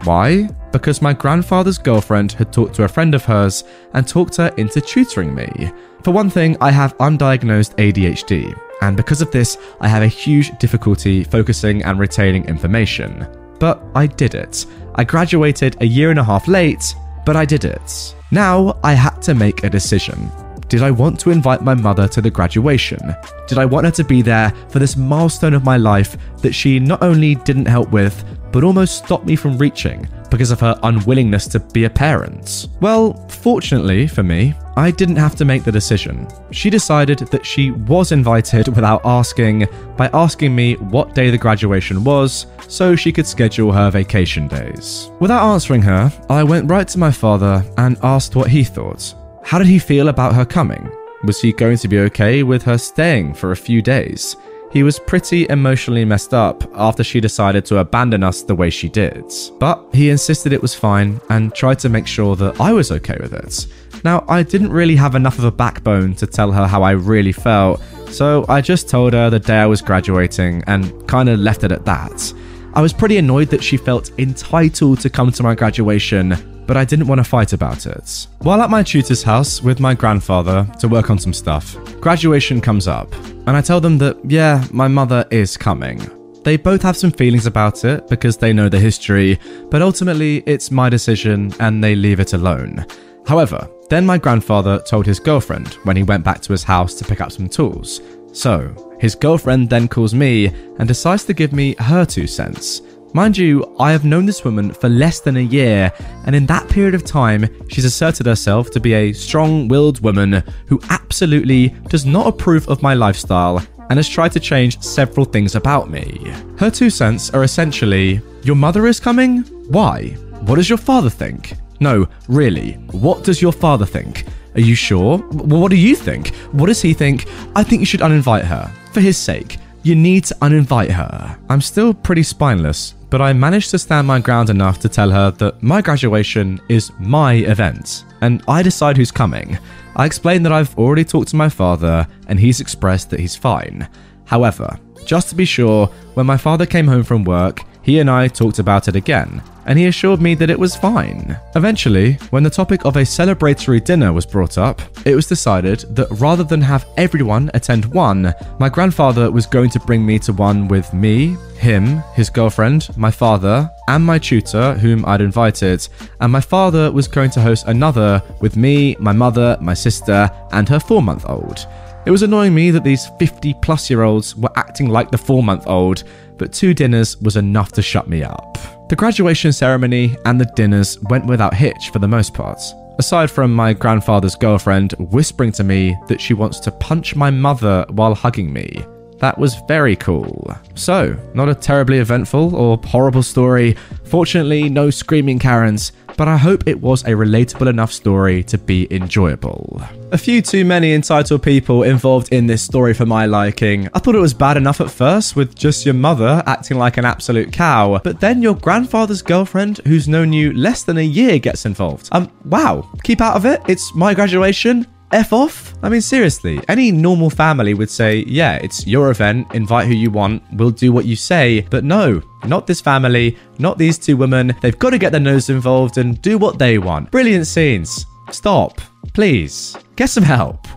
[0.03, 0.49] Why?
[0.71, 3.63] Because my grandfather's girlfriend had talked to a friend of hers
[3.93, 5.71] and talked her into tutoring me.
[6.03, 10.57] For one thing, I have undiagnosed ADHD, and because of this, I have a huge
[10.57, 13.27] difficulty focusing and retaining information.
[13.59, 14.65] But I did it.
[14.95, 16.95] I graduated a year and a half late,
[17.25, 18.15] but I did it.
[18.31, 20.31] Now I had to make a decision.
[20.69, 22.99] Did I want to invite my mother to the graduation?
[23.47, 26.77] Did I want her to be there for this milestone of my life that she
[26.77, 31.47] not only didn't help with, but almost stopped me from reaching because of her unwillingness
[31.47, 32.67] to be a parent?
[32.81, 36.27] Well, fortunately for me, I didn't have to make the decision.
[36.51, 39.67] She decided that she was invited without asking
[39.97, 45.09] by asking me what day the graduation was so she could schedule her vacation days.
[45.19, 49.15] Without answering her, I went right to my father and asked what he thought.
[49.43, 50.89] How did he feel about her coming?
[51.23, 54.35] Was he going to be okay with her staying for a few days?
[54.71, 58.87] He was pretty emotionally messed up after she decided to abandon us the way she
[58.87, 59.25] did.
[59.59, 63.17] But he insisted it was fine and tried to make sure that I was okay
[63.19, 63.65] with it.
[64.03, 67.31] Now, I didn't really have enough of a backbone to tell her how I really
[67.31, 71.71] felt, so I just told her the day I was graduating and kinda left it
[71.71, 72.33] at that.
[72.75, 76.37] I was pretty annoyed that she felt entitled to come to my graduation,
[76.69, 78.27] but I didn't want to fight about it.
[78.41, 82.87] While at my tutor's house with my grandfather to work on some stuff, graduation comes
[82.87, 83.11] up,
[83.47, 85.99] and I tell them that, yeah, my mother is coming.
[86.43, 89.39] They both have some feelings about it because they know the history,
[89.71, 92.85] but ultimately it's my decision and they leave it alone.
[93.25, 97.03] However, then my grandfather told his girlfriend when he went back to his house to
[97.03, 97.99] pick up some tools.
[98.31, 102.83] So, his girlfriend then calls me and decides to give me her two cents.
[103.13, 105.91] Mind you, I have known this woman for less than a year,
[106.25, 110.43] and in that period of time, she's asserted herself to be a strong willed woman
[110.67, 115.55] who absolutely does not approve of my lifestyle and has tried to change several things
[115.55, 116.31] about me.
[116.59, 119.39] Her two cents are essentially Your mother is coming?
[119.69, 120.09] Why?
[120.41, 121.53] What does your father think?
[121.79, 124.25] No, really, what does your father think?
[124.53, 125.17] Are you sure?
[125.17, 126.35] What do you think?
[126.51, 127.25] What does he think?
[127.55, 128.71] I think you should uninvite her.
[128.93, 129.57] For his sake.
[129.81, 131.39] You need to uninvite her.
[131.49, 135.31] I'm still pretty spineless, but I managed to stand my ground enough to tell her
[135.31, 139.57] that my graduation is my event, and I decide who's coming.
[139.95, 143.87] I explained that I've already talked to my father, and he's expressed that he's fine.
[144.25, 148.27] However, just to be sure, when my father came home from work, he and I
[148.27, 151.37] talked about it again, and he assured me that it was fine.
[151.55, 156.09] Eventually, when the topic of a celebratory dinner was brought up, it was decided that
[156.19, 160.67] rather than have everyone attend one, my grandfather was going to bring me to one
[160.67, 165.87] with me, him, his girlfriend, my father, and my tutor, whom I'd invited,
[166.19, 170.67] and my father was going to host another with me, my mother, my sister, and
[170.67, 171.67] her four month old.
[172.07, 175.43] It was annoying me that these 50 plus year olds were acting like the four
[175.43, 176.05] month old,
[176.37, 178.57] but two dinners was enough to shut me up.
[178.89, 182.59] The graduation ceremony and the dinners went without hitch for the most part.
[182.97, 187.85] Aside from my grandfather's girlfriend whispering to me that she wants to punch my mother
[187.91, 188.83] while hugging me.
[189.19, 190.57] That was very cool.
[190.73, 193.77] So, not a terribly eventful or horrible story.
[194.05, 198.93] Fortunately, no screaming Karens, but I hope it was a relatable enough story to be
[198.93, 199.81] enjoyable.
[200.11, 203.87] A few too many entitled people involved in this story for my liking.
[203.93, 207.05] I thought it was bad enough at first with just your mother acting like an
[207.05, 211.65] absolute cow, but then your grandfather's girlfriend, who's known you less than a year, gets
[211.65, 212.09] involved.
[212.11, 213.61] Um, wow, keep out of it.
[213.69, 214.87] It's my graduation.
[215.11, 215.73] F off?
[215.81, 220.11] I mean, seriously, any normal family would say, yeah, it's your event, invite who you
[220.11, 221.61] want, we'll do what you say.
[221.61, 224.55] But no, not this family, not these two women.
[224.61, 227.09] They've got to get their nose involved and do what they want.
[227.11, 228.05] Brilliant scenes.
[228.31, 228.81] Stop.
[229.13, 229.75] Please.
[229.95, 230.67] Get some help.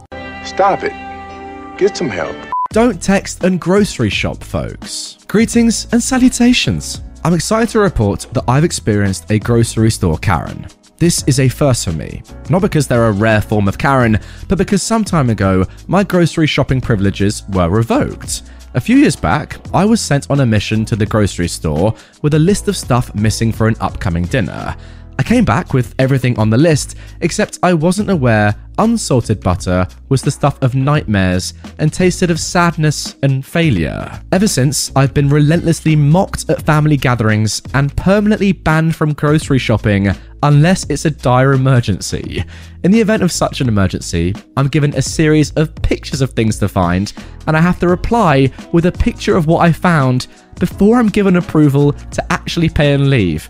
[0.45, 0.93] Stop it.
[1.79, 2.37] Get some help.
[2.71, 5.19] Don't text and grocery shop, folks.
[5.29, 7.03] Greetings and salutations.
[7.23, 10.67] I'm excited to report that I've experienced a grocery store Karen.
[11.03, 14.57] This is a first for me, not because they're a rare form of Karen, but
[14.57, 18.43] because some time ago, my grocery shopping privileges were revoked.
[18.75, 21.93] A few years back, I was sent on a mission to the grocery store
[22.23, 24.77] with a list of stuff missing for an upcoming dinner.
[25.19, 30.23] I came back with everything on the list, except I wasn't aware unsalted butter was
[30.23, 34.21] the stuff of nightmares and tasted of sadness and failure.
[34.33, 40.11] Ever since, I've been relentlessly mocked at family gatherings and permanently banned from grocery shopping
[40.43, 42.45] unless it's a dire emergency.
[42.83, 46.59] In the event of such an emergency, I'm given a series of pictures of things
[46.59, 47.13] to find,
[47.47, 50.27] and I have to reply with a picture of what I found
[50.57, 53.47] before I'm given approval to actually pay and leave.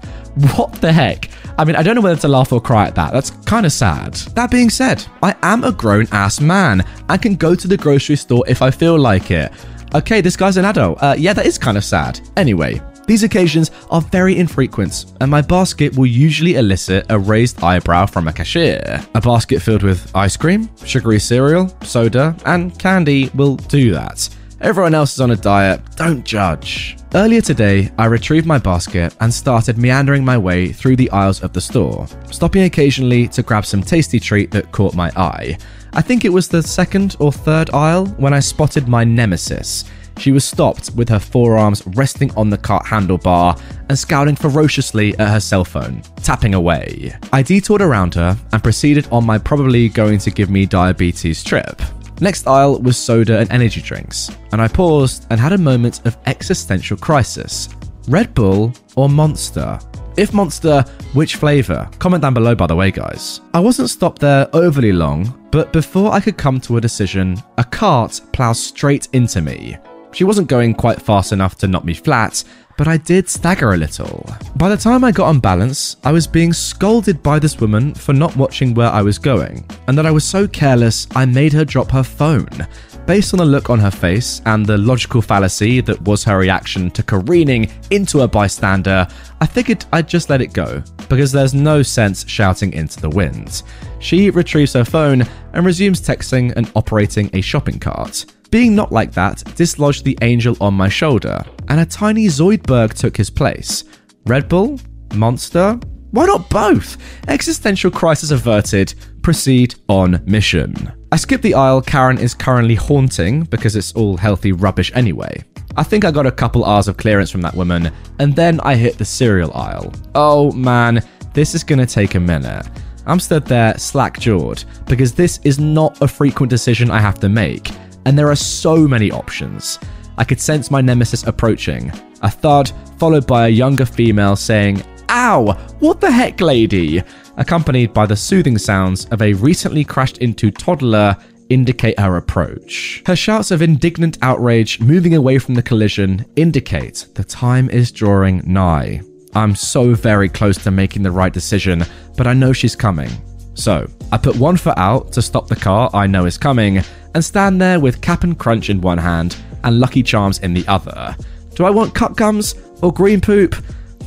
[0.57, 1.29] What the heck?
[1.59, 3.13] I mean, I don't know whether to laugh or cry at that.
[3.13, 4.15] That's kind of sad.
[4.35, 8.17] That being said, I am a grown ass man and can go to the grocery
[8.17, 9.53] store if I feel like it.
[9.95, 11.03] Okay, this guy's an adult.
[11.03, 12.19] Uh, yeah, that is kind of sad.
[12.39, 18.07] Anyway, these occasions are very infrequent, and my basket will usually elicit a raised eyebrow
[18.07, 19.05] from a cashier.
[19.15, 24.29] A basket filled with ice cream, sugary cereal, soda, and candy will do that.
[24.63, 26.97] Everyone else is on a diet, don't judge.
[27.15, 31.53] Earlier today, I retrieved my basket and started meandering my way through the aisles of
[31.53, 35.59] the store, stopping occasionally to grab some tasty treat that caught my eye.
[35.95, 39.85] I think it was the second or third aisle when I spotted my nemesis.
[40.19, 45.29] She was stopped with her forearms resting on the cart handlebar and scowling ferociously at
[45.29, 47.17] her cell phone, tapping away.
[47.33, 51.83] I detoured around her and proceeded on my probably going to give me diabetes trip.
[52.21, 56.17] Next aisle was soda and energy drinks, and I paused and had a moment of
[56.27, 57.69] existential crisis.
[58.09, 59.79] Red Bull or Monster?
[60.17, 60.85] If Monster,
[61.15, 61.89] which flavour?
[61.99, 63.41] Comment down below, by the way, guys.
[63.55, 67.65] I wasn't stopped there overly long, but before I could come to a decision, a
[67.65, 69.79] cart plows straight into me.
[70.13, 72.45] She wasn't going quite fast enough to knock me flat,
[72.77, 74.29] but I did stagger a little.
[74.57, 78.13] By the time I got on balance, I was being scolded by this woman for
[78.13, 81.65] not watching where I was going, and that I was so careless I made her
[81.65, 82.67] drop her phone.
[83.07, 86.91] Based on the look on her face and the logical fallacy that was her reaction
[86.93, 89.09] to careening into a bystander,
[89.41, 93.63] I figured I'd just let it go, because there's no sense shouting into the wind.
[93.99, 98.27] She retrieves her phone and resumes texting and operating a shopping cart.
[98.53, 103.17] Being not like that dislodged the angel on my shoulder, and a tiny Zoidberg took
[103.17, 103.85] his place.
[104.27, 104.79] Red Bull?
[105.15, 105.81] Monster?
[106.11, 106.99] Why not both?
[107.29, 108.95] Existential crisis averted.
[109.23, 110.93] Proceed on mission.
[111.11, 115.43] I skip the aisle Karen is currently haunting because it's all healthy rubbish anyway.
[115.79, 118.75] I think I got a couple hours of clearance from that woman, and then I
[118.75, 119.95] hit the cereal aisle.
[120.15, 121.03] Oh man,
[121.33, 122.67] this is gonna take a minute.
[123.07, 127.31] I'm stood there slack jawed because this is not a frequent decision I have to
[127.31, 127.73] make
[128.05, 129.79] and there are so many options.
[130.19, 131.93] I could sense my nemesis approaching.
[132.23, 135.53] A thud, followed by a younger female saying, Ow!
[135.81, 137.03] What the heck, lady?
[137.37, 141.17] Accompanied by the soothing sounds of a recently crashed into toddler
[141.49, 143.03] indicate her approach.
[143.07, 148.43] Her shouts of indignant outrage moving away from the collision indicate the time is drawing
[148.47, 149.03] nigh.
[149.35, 151.85] I'm so very close to making the right decision,
[152.17, 153.11] but I know she's coming.
[153.55, 156.83] So, I put one foot out to stop the car I know is coming,
[157.15, 161.17] and stand there with Cap'n Crunch in one hand and Lucky Charms in the other.
[161.55, 163.55] Do I want cut gums or green poop?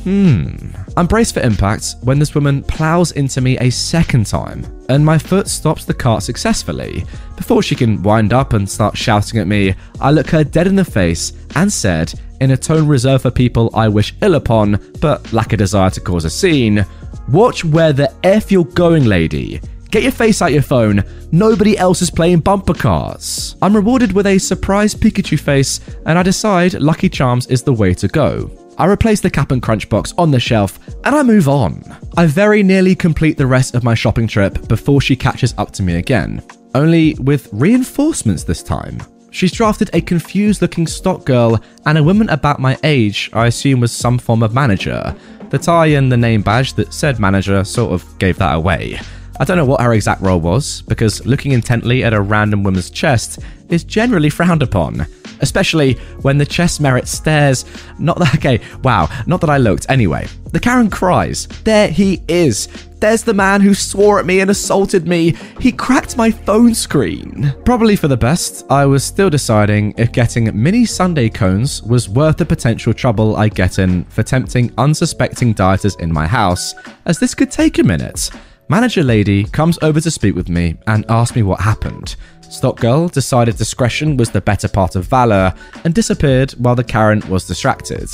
[0.04, 0.54] Hmm.
[0.96, 5.18] I'm braced for impact when this woman plows into me a second time, and my
[5.18, 7.04] foot stops the cart successfully.
[7.36, 10.76] Before she can wind up and start shouting at me, I look her dead in
[10.76, 15.32] the face and said, in a tone reserved for people I wish ill upon, but
[15.32, 16.86] lack a desire to cause a scene,
[17.28, 19.60] Watch where the F you're going, lady.
[19.90, 21.04] Get your face out your phone.
[21.32, 23.56] Nobody else is playing bumper cars.
[23.62, 27.94] I'm rewarded with a surprise Pikachu face, and I decide Lucky Charms is the way
[27.94, 28.50] to go.
[28.78, 31.82] I replace the Cap'n Crunch box on the shelf and I move on.
[32.16, 35.82] I very nearly complete the rest of my shopping trip before she catches up to
[35.82, 36.42] me again,
[36.74, 38.98] only with reinforcements this time.
[39.30, 43.80] She's drafted a confused looking stock girl and a woman about my age, I assume
[43.80, 45.14] was some form of manager.
[45.50, 49.00] The tie and the name badge that said manager sort of gave that away.
[49.38, 52.90] I don't know what her exact role was, because looking intently at a random woman's
[52.90, 55.06] chest is generally frowned upon,
[55.40, 57.64] especially when the chest merit stares.
[57.98, 59.86] Not that, okay, wow, not that I looked.
[59.88, 62.68] Anyway, the Karen cries, There he is!
[62.98, 65.36] There's the man who swore at me and assaulted me.
[65.60, 67.54] He cracked my phone screen.
[67.64, 72.38] Probably for the best, I was still deciding if getting mini sundae cones was worth
[72.38, 77.34] the potential trouble I'd get in for tempting unsuspecting dieters in my house, as this
[77.34, 78.30] could take a minute.
[78.68, 82.16] Manager lady comes over to speak with me and asks me what happened.
[82.40, 87.22] Stock Girl decided discretion was the better part of valor and disappeared while the Karen
[87.28, 88.10] was distracted.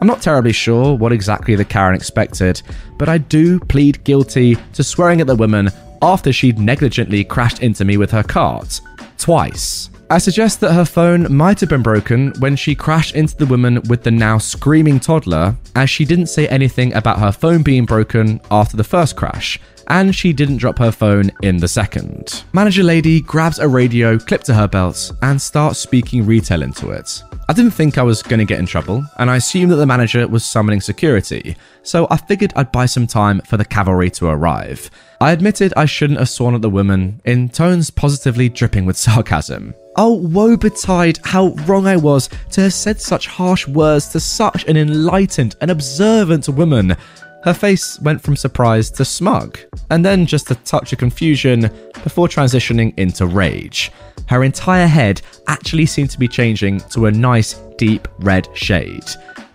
[0.00, 2.62] I'm not terribly sure what exactly the Karen expected,
[2.98, 5.70] but I do plead guilty to swearing at the woman
[6.00, 8.80] after she'd negligently crashed into me with her cart.
[9.18, 9.90] Twice.
[10.08, 13.82] I suggest that her phone might have been broken when she crashed into the woman
[13.88, 18.40] with the now screaming toddler, as she didn't say anything about her phone being broken
[18.52, 19.58] after the first crash,
[19.88, 22.44] and she didn't drop her phone in the second.
[22.52, 27.22] Manager Lady grabs a radio clipped to her belt and starts speaking retail into it.
[27.48, 29.86] I didn't think I was going to get in trouble, and I assumed that the
[29.86, 34.26] manager was summoning security, so I figured I'd buy some time for the cavalry to
[34.26, 34.90] arrive.
[35.20, 39.74] I admitted I shouldn't have sworn at the woman, in tones positively dripping with sarcasm.
[39.98, 44.64] Oh, woe betide how wrong I was to have said such harsh words to such
[44.64, 46.96] an enlightened and observant woman.
[47.46, 49.60] Her face went from surprise to smug,
[49.90, 51.70] and then just a touch of confusion
[52.02, 53.92] before transitioning into rage.
[54.28, 59.04] Her entire head actually seemed to be changing to a nice, deep red shade.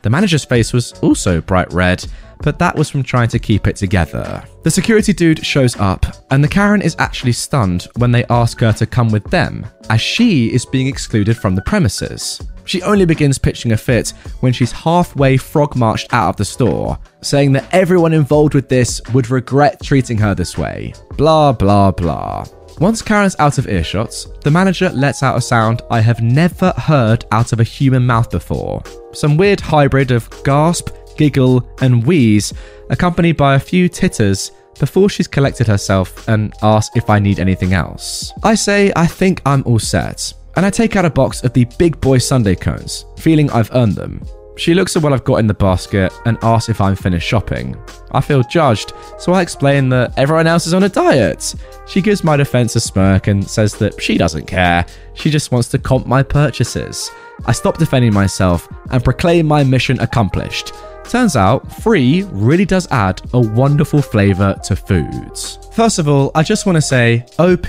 [0.03, 2.05] The manager's face was also bright red,
[2.41, 4.41] but that was from trying to keep it together.
[4.63, 8.72] The security dude shows up, and the Karen is actually stunned when they ask her
[8.72, 12.41] to come with them, as she is being excluded from the premises.
[12.72, 16.98] She only begins pitching a fit when she's halfway frog marched out of the store,
[17.19, 20.93] saying that everyone involved with this would regret treating her this way.
[21.18, 22.45] Blah, blah, blah.
[22.80, 24.15] Once Karen's out of earshot,
[24.45, 28.31] the manager lets out a sound I have never heard out of a human mouth
[28.31, 28.81] before.
[29.11, 32.53] Some weird hybrid of gasp, giggle, and wheeze,
[32.89, 37.73] accompanied by a few titters before she's collected herself and asks if I need anything
[37.73, 38.31] else.
[38.43, 41.65] I say I think I'm all set, and I take out a box of the
[41.78, 44.22] big boy sundae cones, feeling I've earned them.
[44.57, 47.76] She looks at what I've got in the basket and asks if I'm finished shopping.
[48.11, 51.56] I feel judged, so I explain that everyone else is on a diet.
[51.88, 54.86] She gives my defense a smirk and says that she doesn't care.
[55.14, 57.10] She just wants to comp my purchases.
[57.45, 60.73] I stop defending myself and proclaim my mission accomplished.
[61.06, 65.57] Turns out, free really does add a wonderful flavour to foods.
[65.72, 67.65] First of all, I just want to say, OP,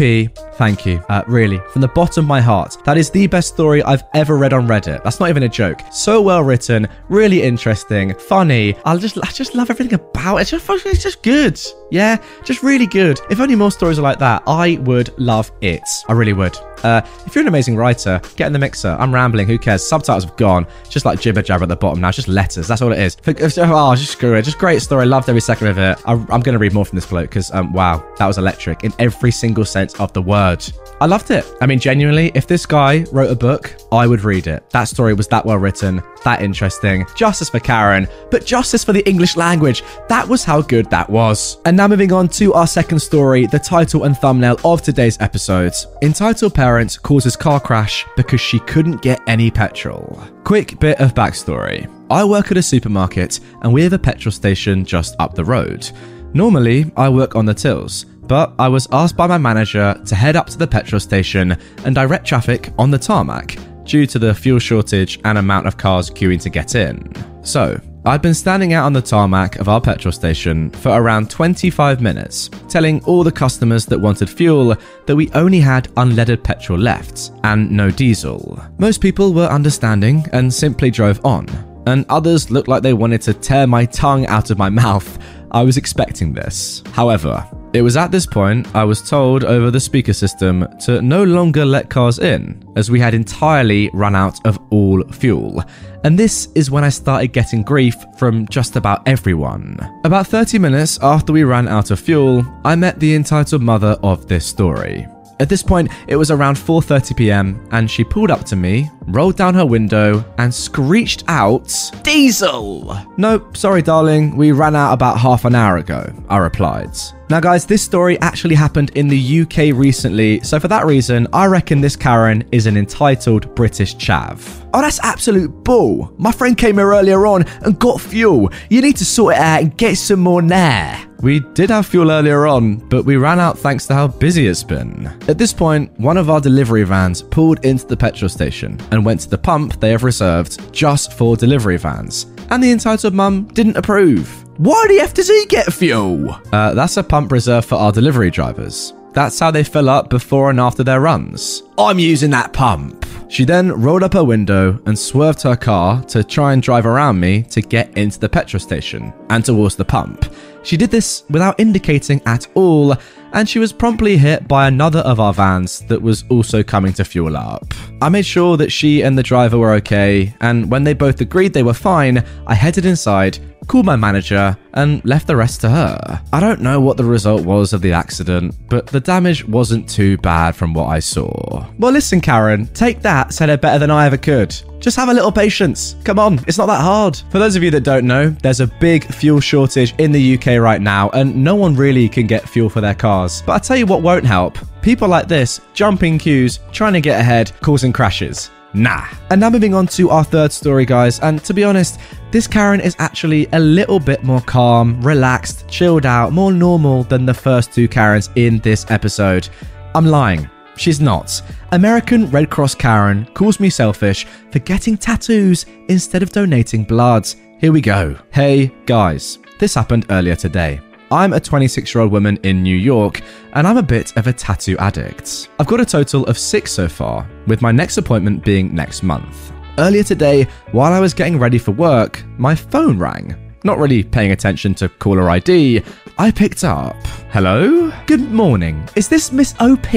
[0.57, 1.01] thank you.
[1.09, 2.77] Uh, really, from the bottom of my heart.
[2.85, 5.05] That is the best story I've ever read on Reddit.
[5.05, 5.81] That's not even a joke.
[5.93, 8.75] So well written, really interesting, funny.
[8.85, 10.41] I just, I just love everything about it.
[10.43, 11.61] It's just, it's just good.
[11.93, 13.21] Yeah, just really good.
[13.31, 15.89] If only more stories are like that, I would love it.
[16.09, 16.57] I really would.
[16.83, 18.97] Uh, if you're an amazing writer, get in the mixer.
[18.99, 19.47] I'm rambling.
[19.47, 19.87] Who cares?
[19.87, 20.67] Subtitles have gone.
[20.81, 22.09] It's just like jibber jabber at the bottom now.
[22.09, 22.67] It's just letters.
[22.67, 23.17] That's all it is.
[23.59, 24.43] Oh, just screw it.
[24.43, 25.07] Just great story.
[25.07, 25.99] Loved every second of it.
[26.05, 28.85] I, am going to read more from this bloke because, um, wow, that was electric
[28.85, 30.65] in every single sense of the word.
[31.01, 31.45] I loved it.
[31.61, 34.69] I mean, genuinely, if this guy wrote a book, I would read it.
[34.71, 37.07] That story was that well written, that interesting.
[37.17, 39.83] Justice for Karen, but justice for the English language.
[40.09, 41.59] That was how good that was.
[41.65, 45.73] And now moving on to our second story, the title and thumbnail of today's episode.
[46.03, 50.23] Entitled Parent causes car crash because she couldn't get any petrol.
[50.45, 51.91] Quick bit of backstory.
[52.11, 55.91] I work at a supermarket and we have a petrol station just up the road.
[56.35, 60.37] Normally, I work on the tills but I was asked by my manager to head
[60.37, 64.59] up to the petrol station and direct traffic on the tarmac due to the fuel
[64.59, 67.13] shortage and amount of cars queuing to get in.
[67.45, 72.01] So, I'd been standing out on the tarmac of our petrol station for around 25
[72.01, 74.77] minutes, telling all the customers that wanted fuel
[75.07, 78.61] that we only had unleaded petrol left and no diesel.
[78.79, 81.47] Most people were understanding and simply drove on,
[81.87, 85.19] and others looked like they wanted to tear my tongue out of my mouth.
[85.53, 86.83] I was expecting this.
[86.93, 91.25] However, it was at this point I was told over the speaker system to no
[91.25, 95.63] longer let cars in, as we had entirely run out of all fuel.
[96.05, 99.79] And this is when I started getting grief from just about everyone.
[100.05, 104.27] About 30 minutes after we ran out of fuel, I met the entitled mother of
[104.29, 105.07] this story.
[105.43, 107.61] At this point, it was around 4:30 p.m.
[107.73, 111.67] and she pulled up to me, rolled down her window, and screeched out,
[112.05, 116.97] "Diesel!" "No, sorry darling, we ran out about half an hour ago," I replied.
[117.33, 121.47] Now, guys, this story actually happened in the UK recently, so for that reason, I
[121.47, 124.63] reckon this Karen is an entitled British chav.
[124.75, 126.13] Oh, that's absolute bull.
[126.19, 128.53] My friend came here earlier on and got fuel.
[128.69, 131.03] You need to sort it out and get some more now.
[131.23, 134.63] We did have fuel earlier on, but we ran out thanks to how busy it's
[134.63, 135.07] been.
[135.27, 139.21] At this point, one of our delivery vans pulled into the petrol station and went
[139.21, 142.27] to the pump they have reserved just for delivery vans.
[142.51, 144.42] And the entitled mum didn't approve.
[144.59, 146.39] Why the F does he get fuel?
[146.53, 148.93] Uh, that's a pump reserved for our delivery drivers.
[149.13, 151.63] That's how they fill up before and after their runs.
[151.79, 153.07] I'm using that pump.
[153.29, 157.19] She then rolled up her window and swerved her car to try and drive around
[157.19, 160.31] me to get into the petrol station and towards the pump.
[160.65, 162.95] She did this without indicating at all,
[163.33, 167.07] and she was promptly hit by another of our vans that was also coming to
[167.07, 167.73] fuel up.
[168.03, 171.55] I made sure that she and the driver were okay, and when they both agreed
[171.55, 176.23] they were fine, I headed inside called my manager, and left the rest to her.
[176.33, 180.17] I don't know what the result was of the accident, but the damage wasn't too
[180.19, 181.67] bad from what I saw.
[181.79, 184.55] Well, listen, Karen, take that, said it better than I ever could.
[184.79, 185.97] Just have a little patience.
[186.05, 187.17] Come on, it's not that hard.
[187.31, 190.59] For those of you that don't know, there's a big fuel shortage in the UK
[190.61, 193.43] right now, and no one really can get fuel for their cars.
[193.47, 197.21] But I tell you what won't help people like this jumping queues, trying to get
[197.21, 198.51] ahead, causing crashes.
[198.75, 199.07] Nah.
[199.31, 201.21] And now moving on to our third story, guys.
[201.21, 202.01] And to be honest,
[202.33, 207.27] this Karen is actually a little bit more calm, relaxed, chilled out, more normal than
[207.27, 209.51] the first two Karens in this episode.
[209.95, 210.49] I'm lying.
[210.77, 211.43] She's not.
[211.73, 217.29] American Red Cross Karen calls me selfish for getting tattoos instead of donating blood.
[217.61, 218.17] Here we go.
[218.31, 219.39] Hey, guys.
[219.59, 220.81] This happened earlier today.
[221.11, 223.21] I'm a 26 year old woman in New York,
[223.53, 225.51] and I'm a bit of a tattoo addict.
[225.59, 229.53] I've got a total of six so far, with my next appointment being next month.
[229.79, 233.35] Earlier today, while I was getting ready for work, my phone rang.
[233.65, 235.83] Not really paying attention to caller ID,
[236.19, 236.95] I picked up.
[237.31, 237.91] Hello?
[238.07, 238.87] Good morning.
[238.97, 239.95] Is this Miss OP?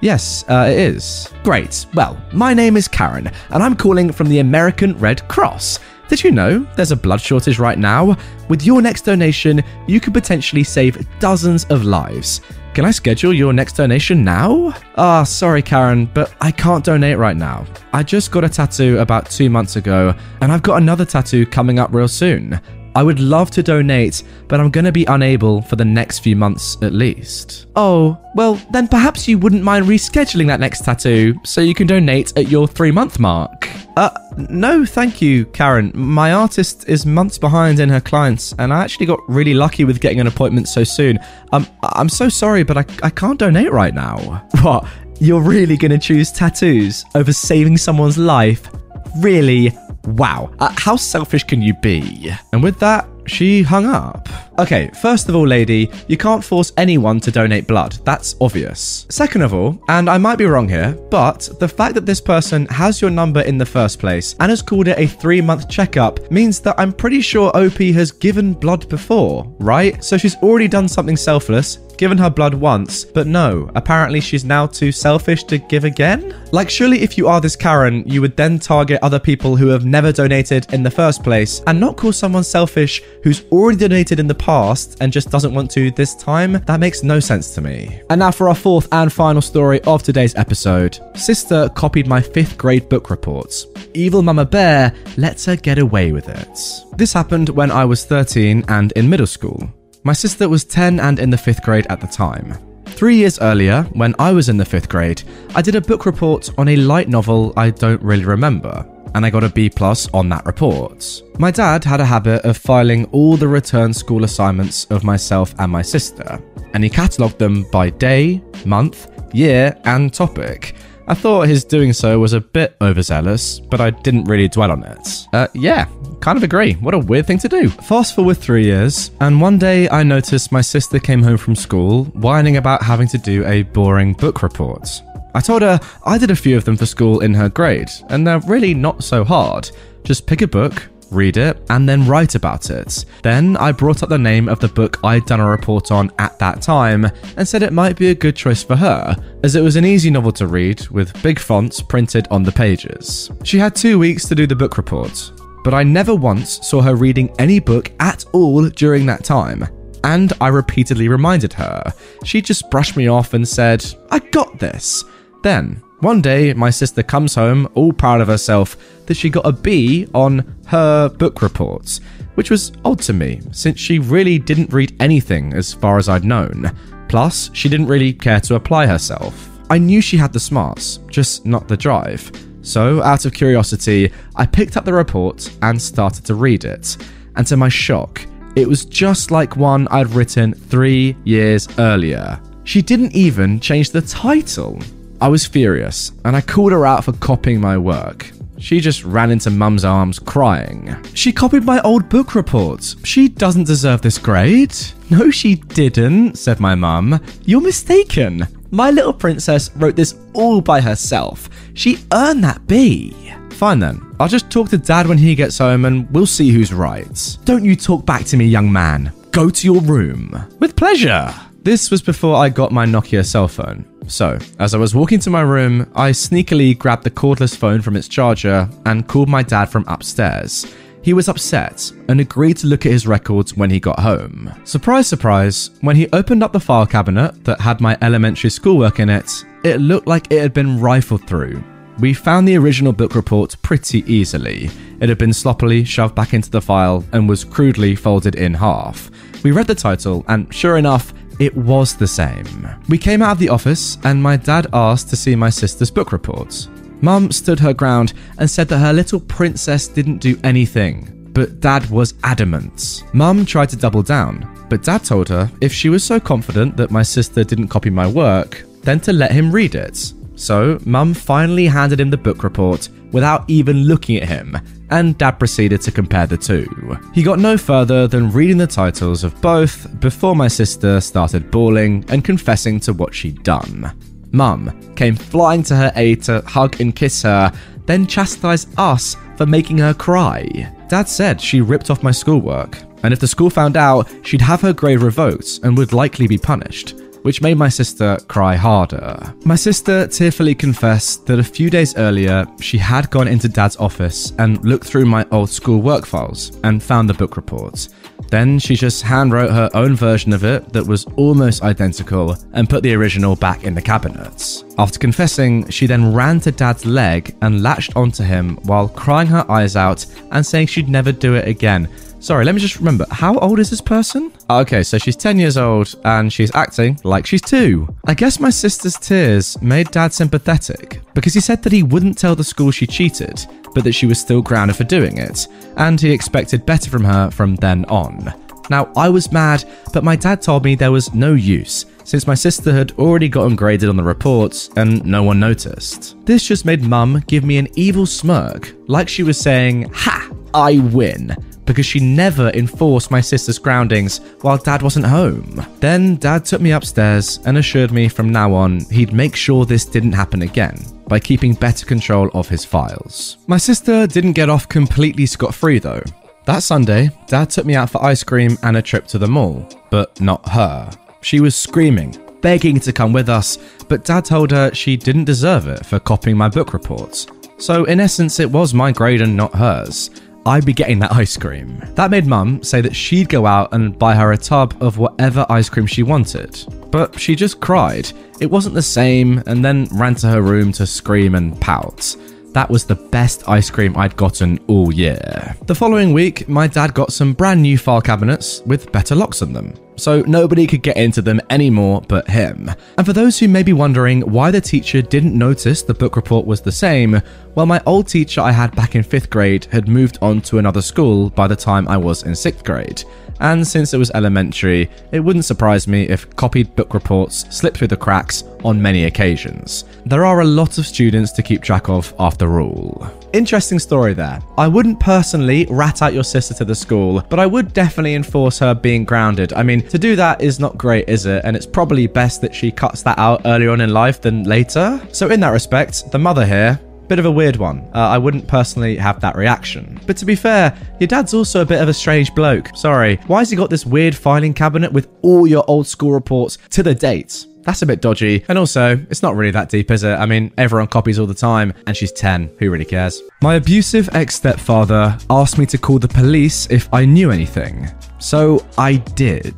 [0.00, 1.28] Yes, uh, it is.
[1.42, 1.86] Great.
[1.94, 5.80] Well, my name is Karen, and I'm calling from the American Red Cross.
[6.08, 8.16] Did you know there's a blood shortage right now?
[8.48, 12.42] With your next donation, you could potentially save dozens of lives.
[12.72, 14.72] Can I schedule your next donation now?
[14.96, 17.66] Ah, oh, sorry, Karen, but I can't donate right now.
[17.92, 21.80] I just got a tattoo about two months ago, and I've got another tattoo coming
[21.80, 22.60] up real soon.
[22.94, 26.76] I would love to donate, but I'm gonna be unable for the next few months
[26.82, 27.66] at least.
[27.76, 32.36] Oh, well, then perhaps you wouldn't mind rescheduling that next tattoo so you can donate
[32.36, 33.68] at your three month mark.
[33.96, 34.10] Uh,
[34.48, 35.92] no, thank you, Karen.
[35.94, 40.00] My artist is months behind in her clients, and I actually got really lucky with
[40.00, 41.18] getting an appointment so soon.
[41.52, 44.46] Um, I'm so sorry, but I, I can't donate right now.
[44.62, 44.86] What?
[45.20, 48.70] You're really gonna choose tattoos over saving someone's life?
[49.18, 49.76] Really?
[50.04, 50.50] Wow.
[50.58, 52.32] Uh, how selfish can you be?
[52.52, 54.28] And with that, she hung up.
[54.60, 57.92] Okay, first of all, lady, you can't force anyone to donate blood.
[58.04, 59.06] That's obvious.
[59.08, 62.66] Second of all, and I might be wrong here, but the fact that this person
[62.66, 66.30] has your number in the first place and has called it a three month checkup
[66.30, 70.04] means that I'm pretty sure OP has given blood before, right?
[70.04, 74.66] So she's already done something selfless, given her blood once, but no, apparently she's now
[74.66, 76.34] too selfish to give again?
[76.52, 79.84] Like, surely if you are this Karen, you would then target other people who have
[79.84, 84.26] never donated in the first place and not call someone selfish who's already donated in
[84.26, 86.52] the past and just doesn't want to this time?
[86.66, 88.00] That makes no sense to me.
[88.10, 90.98] And now for our fourth and final story of today's episode.
[91.14, 93.66] Sister copied my fifth grade book reports.
[93.94, 96.58] Evil Mama Bear lets her get away with it.
[96.96, 99.70] This happened when I was 13 and in middle school.
[100.02, 102.58] My sister was 10 and in the 5th grade at the time.
[102.86, 105.22] Three years earlier, when I was in the 5th grade,
[105.54, 109.30] I did a book report on a light novel I don't really remember, and I
[109.30, 111.22] got a B plus on that report.
[111.38, 115.70] My dad had a habit of filing all the return school assignments of myself and
[115.70, 116.40] my sister,
[116.74, 120.74] and he catalogued them by day, month, year, and topic.
[121.10, 124.84] I thought his doing so was a bit overzealous, but I didn't really dwell on
[124.84, 125.26] it.
[125.32, 125.88] Uh, yeah,
[126.20, 126.74] kind of agree.
[126.74, 127.68] What a weird thing to do.
[127.68, 132.04] Fast forward three years, and one day I noticed my sister came home from school
[132.04, 135.02] whining about having to do a boring book report.
[135.34, 138.26] I told her I did a few of them for school in her grade, and
[138.26, 139.70] they're really not so hard.
[140.04, 143.04] Just pick a book, read it, and then write about it.
[143.22, 146.38] Then I brought up the name of the book I'd done a report on at
[146.38, 149.76] that time and said it might be a good choice for her, as it was
[149.76, 153.30] an easy novel to read with big fonts printed on the pages.
[153.44, 155.32] She had two weeks to do the book report,
[155.64, 159.66] but I never once saw her reading any book at all during that time.
[160.02, 161.92] And I repeatedly reminded her.
[162.24, 165.04] She just brushed me off and said, I got this.
[165.42, 169.52] Then, one day, my sister comes home, all proud of herself, that she got a
[169.52, 172.00] B on her book reports,
[172.34, 176.24] which was odd to me, since she really didn't read anything as far as I'd
[176.24, 176.70] known.
[177.08, 179.50] Plus, she didn't really care to apply herself.
[179.68, 182.30] I knew she had the smarts, just not the drive.
[182.62, 186.96] So, out of curiosity, I picked up the report and started to read it.
[187.36, 192.40] And to my shock, it was just like one I'd written three years earlier.
[192.64, 194.80] She didn't even change the title.
[195.20, 198.30] I was furious, and I called her out for copying my work.
[198.58, 200.96] She just ran into mum's arms crying.
[201.14, 202.96] She copied my old book reports.
[203.04, 204.74] She doesn't deserve this grade.
[205.10, 207.20] No, she didn't, said my mum.
[207.44, 208.46] You're mistaken.
[208.70, 211.48] My little princess wrote this all by herself.
[211.74, 213.14] She earned that B.
[213.50, 214.14] Fine then.
[214.20, 217.38] I'll just talk to dad when he gets home and we'll see who's right.
[217.44, 219.12] Don't you talk back to me, young man.
[219.32, 220.46] Go to your room.
[220.58, 221.34] With pleasure.
[221.62, 223.84] This was before I got my Nokia cell phone.
[224.06, 227.96] So, as I was walking to my room, I sneakily grabbed the cordless phone from
[227.96, 230.74] its charger and called my dad from upstairs.
[231.02, 234.50] He was upset and agreed to look at his records when he got home.
[234.64, 239.10] Surprise, surprise, when he opened up the file cabinet that had my elementary schoolwork in
[239.10, 241.62] it, it looked like it had been rifled through.
[241.98, 244.70] We found the original book report pretty easily.
[245.00, 249.10] It had been sloppily shoved back into the file and was crudely folded in half.
[249.44, 252.68] We read the title, and sure enough, it was the same.
[252.88, 256.12] We came out of the office, and my dad asked to see my sister's book
[256.12, 256.68] report.
[257.00, 261.88] Mum stood her ground and said that her little princess didn't do anything, but dad
[261.88, 263.04] was adamant.
[263.14, 266.90] Mum tried to double down, but dad told her if she was so confident that
[266.90, 270.12] my sister didn't copy my work, then to let him read it.
[270.34, 274.56] So, Mum finally handed him the book report without even looking at him,
[274.90, 276.66] and Dad proceeded to compare the two.
[277.14, 282.04] He got no further than reading the titles of both before my sister started bawling
[282.08, 283.92] and confessing to what she'd done.
[284.32, 287.52] Mum came flying to her aid to hug and kiss her,
[287.86, 290.46] then chastised us for making her cry.
[290.88, 294.60] Dad said she ripped off my schoolwork, and if the school found out, she'd have
[294.60, 299.34] her grade revoked and would likely be punished which made my sister cry harder.
[299.44, 304.32] My sister tearfully confessed that a few days earlier, she had gone into dad's office
[304.38, 307.90] and looked through my old school work files and found the book reports.
[308.30, 312.82] Then she just handwrote her own version of it that was almost identical and put
[312.82, 314.64] the original back in the cabinets.
[314.78, 319.44] After confessing, she then ran to dad's leg and latched onto him while crying her
[319.50, 321.88] eyes out and saying she'd never do it again
[322.20, 323.06] Sorry, let me just remember.
[323.10, 324.30] How old is this person?
[324.50, 327.88] Ah, okay, so she's 10 years old and she's acting like she's two.
[328.04, 332.36] I guess my sister's tears made dad sympathetic because he said that he wouldn't tell
[332.36, 336.12] the school she cheated, but that she was still grounded for doing it, and he
[336.12, 338.34] expected better from her from then on.
[338.68, 342.34] Now, I was mad, but my dad told me there was no use, since my
[342.34, 346.16] sister had already gotten graded on the reports and no one noticed.
[346.26, 350.30] This just made mum give me an evil smirk, like she was saying, Ha!
[350.52, 351.34] I win!
[351.64, 355.64] Because she never enforced my sister's groundings while dad wasn't home.
[355.78, 359.84] Then dad took me upstairs and assured me from now on he'd make sure this
[359.84, 363.38] didn't happen again by keeping better control of his files.
[363.46, 366.02] My sister didn't get off completely scot free though.
[366.46, 369.68] That Sunday, Dad took me out for ice cream and a trip to the mall,
[369.90, 370.90] but not her.
[371.20, 373.58] She was screaming, begging to come with us,
[373.88, 377.26] but Dad told her she didn't deserve it for copying my book reports.
[377.58, 380.10] So, in essence, it was my grade and not hers.
[380.46, 381.82] I'd be getting that ice cream.
[381.94, 385.44] That made Mum say that she'd go out and buy her a tub of whatever
[385.50, 386.64] ice cream she wanted.
[386.90, 388.10] But she just cried.
[388.40, 392.16] It wasn't the same, and then ran to her room to scream and pout.
[392.52, 395.54] That was the best ice cream I'd gotten all year.
[395.66, 399.52] The following week, my dad got some brand new file cabinets with better locks on
[399.52, 402.70] them, so nobody could get into them anymore but him.
[402.96, 406.46] And for those who may be wondering why the teacher didn't notice the book report
[406.46, 407.20] was the same,
[407.54, 410.82] well, my old teacher I had back in 5th grade had moved on to another
[410.82, 413.04] school by the time I was in 6th grade
[413.40, 417.88] and since it was elementary, it wouldn't surprise me if copied book reports slipped through
[417.88, 419.84] the cracks on many occasions.
[420.06, 423.10] There are a lot of students to keep track of after all.
[423.32, 424.40] Interesting story there.
[424.58, 428.58] I wouldn't personally rat out your sister to the school, but I would definitely enforce
[428.58, 429.52] her being grounded.
[429.52, 431.42] I mean, to do that is not great, is it?
[431.44, 435.00] And it's probably best that she cuts that out earlier on in life than later.
[435.12, 436.80] So, in that respect, the mother here
[437.10, 437.80] Bit of a weird one.
[437.92, 440.00] Uh, I wouldn't personally have that reaction.
[440.06, 442.68] But to be fair, your dad's also a bit of a strange bloke.
[442.76, 443.16] Sorry.
[443.26, 446.84] Why has he got this weird filing cabinet with all your old school reports to
[446.84, 447.46] the date?
[447.62, 448.44] That's a bit dodgy.
[448.46, 450.12] And also, it's not really that deep, is it?
[450.12, 452.48] I mean, everyone copies all the time, and she's 10.
[452.60, 453.20] Who really cares?
[453.42, 457.90] My abusive ex stepfather asked me to call the police if I knew anything.
[458.20, 459.56] So I did.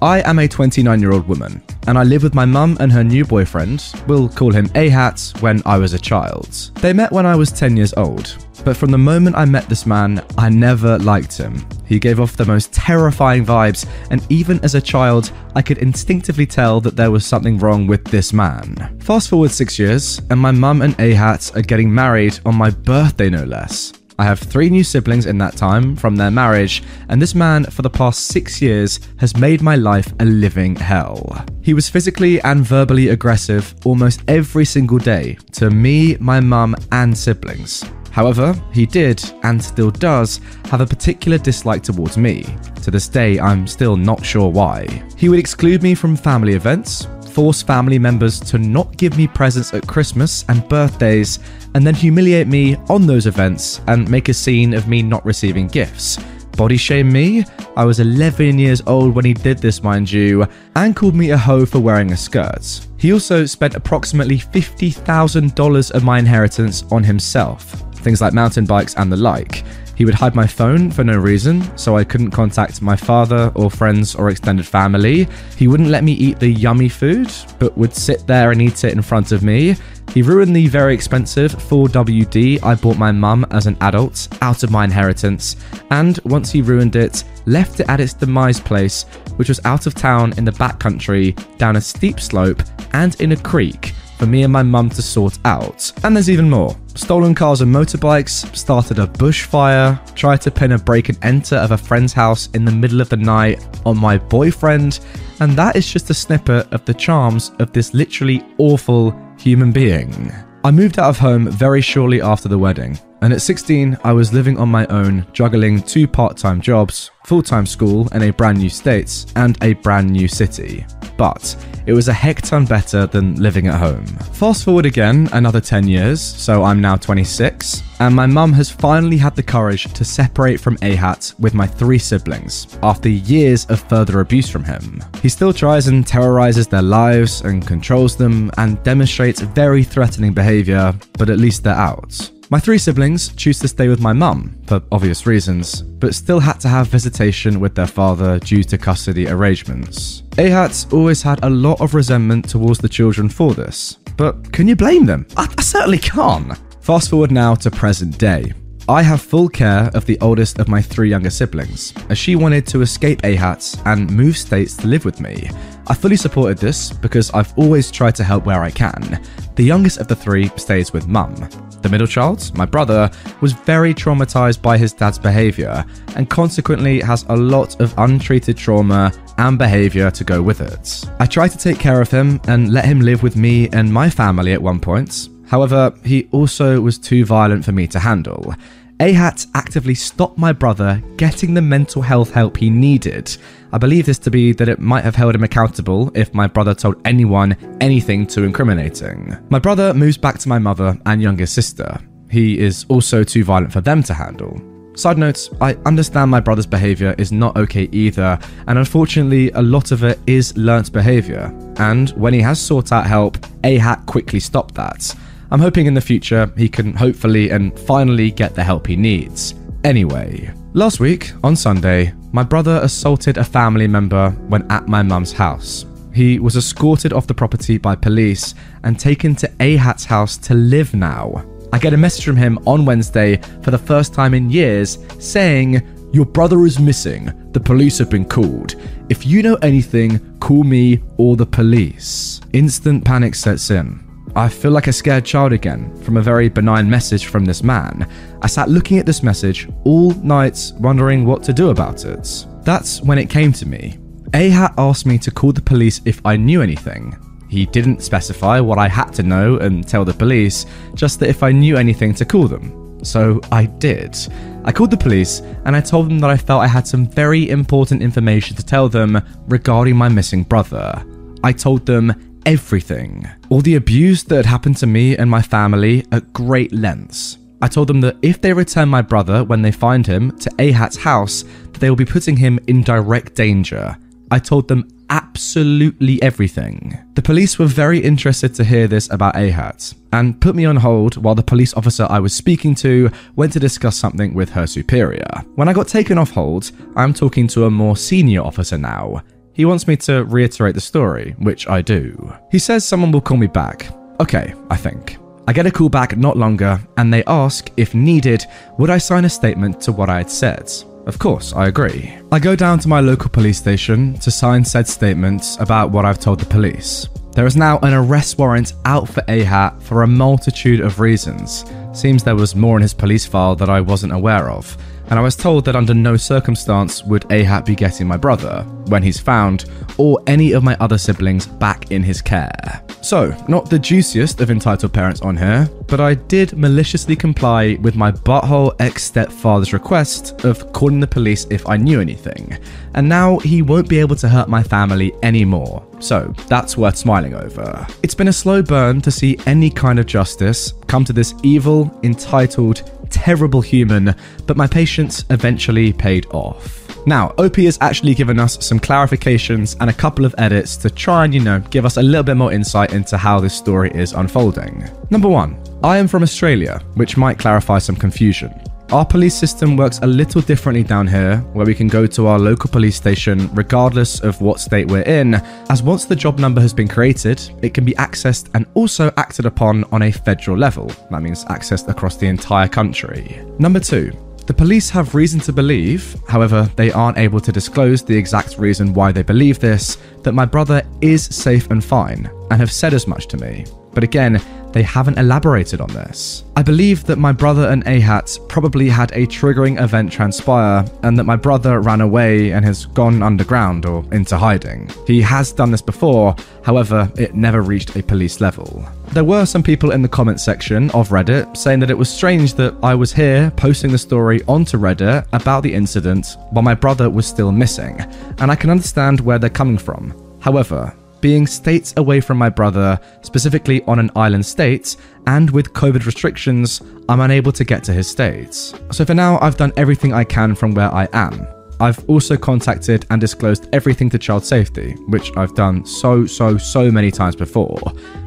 [0.00, 3.04] I am a 29 year old woman, and I live with my mum and her
[3.04, 6.70] new boyfriend, we'll call him Ahat, when I was a child.
[6.76, 9.86] They met when I was 10 years old, but from the moment I met this
[9.86, 11.66] man, I never liked him.
[11.86, 16.46] He gave off the most terrifying vibes, and even as a child, I could instinctively
[16.46, 18.98] tell that there was something wrong with this man.
[19.00, 23.28] Fast forward six years, and my mum and Ahat are getting married on my birthday,
[23.28, 23.92] no less.
[24.16, 27.82] I have three new siblings in that time from their marriage, and this man, for
[27.82, 31.44] the past six years, has made my life a living hell.
[31.62, 37.16] He was physically and verbally aggressive almost every single day to me, my mum, and
[37.16, 37.84] siblings.
[38.12, 42.46] However, he did, and still does, have a particular dislike towards me.
[42.82, 44.86] To this day, I'm still not sure why.
[45.16, 49.74] He would exclude me from family events, force family members to not give me presents
[49.74, 51.40] at Christmas and birthdays,
[51.74, 55.66] and then humiliate me on those events and make a scene of me not receiving
[55.66, 56.18] gifts.
[56.56, 57.44] Body shame me?
[57.76, 60.46] I was 11 years old when he did this, mind you,
[60.76, 62.86] and called me a hoe for wearing a skirt.
[62.96, 67.64] He also spent approximately $50,000 of my inheritance on himself,
[67.96, 69.64] things like mountain bikes and the like.
[69.96, 73.70] He would hide my phone for no reason, so I couldn't contact my father or
[73.70, 75.28] friends or extended family.
[75.56, 78.92] He wouldn't let me eat the yummy food, but would sit there and eat it
[78.92, 79.76] in front of me.
[80.12, 84.70] He ruined the very expensive 4WD I bought my mum as an adult out of
[84.70, 85.56] my inheritance,
[85.90, 89.04] and once he ruined it, left it at its demise place,
[89.36, 93.36] which was out of town in the backcountry, down a steep slope, and in a
[93.36, 95.92] creek for me and my mum to sort out.
[96.04, 96.76] And there's even more.
[96.94, 101.72] Stolen cars and motorbikes, started a bushfire, tried to pin a break and enter of
[101.72, 105.00] a friend's house in the middle of the night on my boyfriend,
[105.40, 110.32] and that is just a snippet of the charms of this literally awful human being.
[110.62, 114.34] I moved out of home very shortly after the wedding, and at 16, I was
[114.34, 118.58] living on my own, juggling two part time jobs, full time school in a brand
[118.58, 120.84] new state, and a brand new city.
[121.16, 124.04] But it was a heck ton better than living at home.
[124.34, 129.16] Fast forward again another 10 years, so I'm now 26, and my mum has finally
[129.16, 134.20] had the courage to separate from Ahat with my three siblings after years of further
[134.20, 135.02] abuse from him.
[135.22, 140.92] He still tries and terrorizes their lives and controls them and demonstrates very threatening behavior,
[141.18, 142.30] but at least they're out.
[142.54, 146.60] My three siblings choose to stay with my mum, for obvious reasons, but still had
[146.60, 150.22] to have visitation with their father due to custody arrangements.
[150.38, 154.76] Ahat's always had a lot of resentment towards the children for this, but can you
[154.76, 155.26] blame them?
[155.36, 156.56] I, I certainly can't.
[156.80, 158.52] Fast forward now to present day.
[158.86, 162.66] I have full care of the oldest of my three younger siblings, as she wanted
[162.66, 165.48] to escape AHAT and move states to live with me.
[165.86, 169.22] I fully supported this because I've always tried to help where I can.
[169.54, 171.34] The youngest of the three stays with mum.
[171.80, 175.82] The middle child, my brother, was very traumatized by his dad's behavior
[176.16, 181.04] and consequently has a lot of untreated trauma and behavior to go with it.
[181.18, 184.10] I tried to take care of him and let him live with me and my
[184.10, 185.30] family at one point.
[185.46, 188.54] However, he also was too violent for me to handle.
[189.00, 193.36] AHAT actively stopped my brother getting the mental health help he needed.
[193.72, 196.74] I believe this to be that it might have held him accountable if my brother
[196.74, 199.36] told anyone anything too incriminating.
[199.50, 201.98] My brother moves back to my mother and younger sister.
[202.30, 204.60] He is also too violent for them to handle.
[204.96, 209.90] Side notes, I understand my brother's behaviour is not okay either, and unfortunately, a lot
[209.90, 211.52] of it is learnt behaviour.
[211.78, 215.12] And when he has sought out help, AHAT quickly stopped that.
[215.54, 219.54] I'm hoping in the future he can hopefully and finally get the help he needs.
[219.84, 225.32] Anyway, last week, on Sunday, my brother assaulted a family member when at my mum's
[225.32, 225.86] house.
[226.12, 230.92] He was escorted off the property by police and taken to AHAT's house to live
[230.92, 231.44] now.
[231.72, 236.10] I get a message from him on Wednesday for the first time in years saying,
[236.12, 237.30] Your brother is missing.
[237.52, 238.74] The police have been called.
[239.08, 242.40] If you know anything, call me or the police.
[242.52, 244.13] Instant panic sets in.
[244.36, 248.08] I feel like a scared child again from a very benign message from this man.
[248.42, 252.46] I sat looking at this message all night, wondering what to do about it.
[252.62, 253.98] That's when it came to me.
[254.32, 257.16] AHAT asked me to call the police if I knew anything.
[257.48, 261.44] He didn't specify what I had to know and tell the police, just that if
[261.44, 262.98] I knew anything to call them.
[263.04, 264.16] So I did.
[264.64, 267.50] I called the police and I told them that I felt I had some very
[267.50, 271.04] important information to tell them regarding my missing brother.
[271.44, 273.28] I told them everything.
[273.48, 277.38] All the abuse that had happened to me and my family at great lengths.
[277.62, 280.96] I told them that if they return my brother when they find him to AHAT's
[280.96, 283.96] house, that they will be putting him in direct danger.
[284.30, 286.98] I told them absolutely everything.
[287.14, 291.16] The police were very interested to hear this about AHAT and put me on hold
[291.16, 295.28] while the police officer I was speaking to went to discuss something with her superior.
[295.54, 299.22] When I got taken off hold, I'm talking to a more senior officer now.
[299.54, 302.34] He wants me to reiterate the story, which I do.
[302.50, 303.86] He says someone will call me back.
[304.20, 305.16] Okay, I think.
[305.46, 308.44] I get a call back not longer, and they ask, if needed,
[308.78, 310.72] would I sign a statement to what I had said.
[311.06, 312.16] Of course, I agree.
[312.32, 316.18] I go down to my local police station to sign said statements about what I've
[316.18, 317.08] told the police.
[317.32, 321.64] There is now an arrest warrant out for AHAT for a multitude of reasons.
[321.92, 324.76] Seems there was more in his police file that I wasn't aware of,
[325.10, 329.02] and I was told that under no circumstance would AHAT be getting my brother, when
[329.02, 329.66] he's found,
[329.98, 332.82] or any of my other siblings back in his care.
[333.02, 337.96] So, not the juiciest of entitled parents on here, but I did maliciously comply with
[337.96, 342.58] my butthole ex stepfather's request of calling the police if I knew anything,
[342.94, 345.86] and now he won't be able to hurt my family anymore.
[346.00, 347.86] So, that's worth smiling over.
[348.02, 351.98] It's been a slow burn to see any kind of justice come to this evil,
[352.02, 352.90] entitled,
[353.24, 354.14] terrible human,
[354.46, 356.84] but my patience eventually paid off.
[357.06, 361.24] Now, OP has actually given us some clarifications and a couple of edits to try
[361.24, 364.12] and, you know, give us a little bit more insight into how this story is
[364.12, 364.90] unfolding.
[365.08, 368.52] Number one, I am from Australia, which might clarify some confusion.
[368.94, 372.38] Our police system works a little differently down here, where we can go to our
[372.38, 375.34] local police station regardless of what state we're in,
[375.68, 379.46] as once the job number has been created, it can be accessed and also acted
[379.46, 380.86] upon on a federal level.
[381.10, 383.44] That means accessed across the entire country.
[383.58, 384.12] Number two,
[384.46, 388.94] the police have reason to believe, however, they aren't able to disclose the exact reason
[388.94, 393.08] why they believe this, that my brother is safe and fine, and have said as
[393.08, 393.64] much to me.
[393.92, 394.40] But again,
[394.74, 396.42] they haven't elaborated on this.
[396.56, 401.24] I believe that my brother and AHAT probably had a triggering event transpire, and that
[401.24, 404.90] my brother ran away and has gone underground or into hiding.
[405.06, 408.84] He has done this before, however, it never reached a police level.
[409.12, 412.54] There were some people in the comment section of Reddit saying that it was strange
[412.54, 417.08] that I was here posting the story onto Reddit about the incident while my brother
[417.08, 418.00] was still missing,
[418.38, 420.12] and I can understand where they're coming from.
[420.40, 420.92] However,
[421.24, 426.82] being states away from my brother, specifically on an island state, and with COVID restrictions,
[427.08, 428.74] I'm unable to get to his states.
[428.92, 431.53] So for now, I've done everything I can from where I am.
[431.80, 436.90] I've also contacted and disclosed everything to child safety, which I've done so, so, so
[436.90, 437.78] many times before.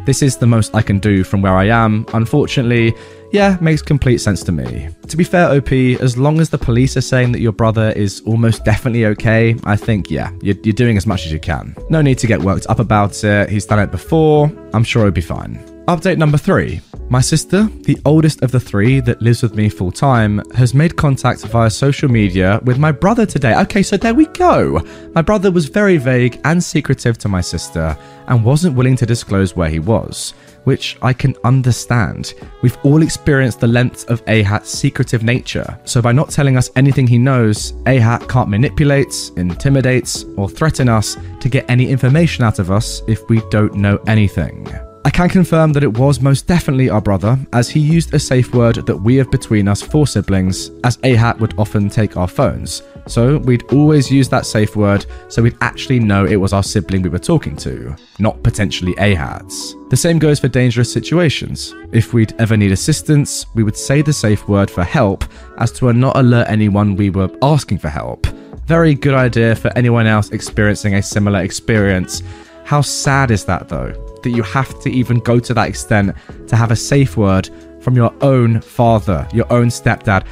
[0.06, 2.06] This is the most I can do from where I am.
[2.14, 2.93] Unfortunately,
[3.32, 4.90] yeah, makes complete sense to me.
[5.08, 8.22] To be fair, OP, as long as the police are saying that your brother is
[8.26, 11.76] almost definitely okay, I think, yeah, you're, you're doing as much as you can.
[11.90, 13.50] No need to get worked up about it.
[13.50, 14.51] He's done it before.
[14.74, 15.77] I'm sure he'll be fine.
[15.88, 16.82] Update number three.
[17.09, 20.98] My sister, the oldest of the three that lives with me full time, has made
[20.98, 23.56] contact via social media with my brother today.
[23.61, 24.82] Okay, so there we go.
[25.16, 29.56] My brother was very vague and secretive to my sister and wasn't willing to disclose
[29.56, 30.32] where he was,
[30.66, 32.33] which I can understand.
[32.61, 37.07] We've all experienced the length of Ahat's secretive nature, so by not telling us anything
[37.07, 42.72] he knows, Ahat can't manipulate, intimidate, or threaten us to get any information out of
[42.72, 44.67] us if we don't know anything.
[45.08, 48.53] I can confirm that it was most definitely our brother, as he used a safe
[48.53, 52.84] word that we have between us four siblings, as Ahat would often take our phones.
[53.08, 57.03] So we'd always use that safe word so we'd actually know it was our sibling
[57.03, 59.76] we were talking to, not potentially Ahat's.
[59.90, 61.74] The same goes for dangerous situations.
[61.94, 65.24] If we'd ever need assistance, we would say the safe word for help
[65.58, 68.27] as to not alert anyone we were asking for help.
[68.66, 72.24] Very good idea for anyone else experiencing a similar experience.
[72.66, 74.07] How sad is that though?
[74.24, 76.16] That you have to even go to that extent
[76.48, 77.50] to have a safe word
[77.82, 80.26] from your own father, your own stepdad.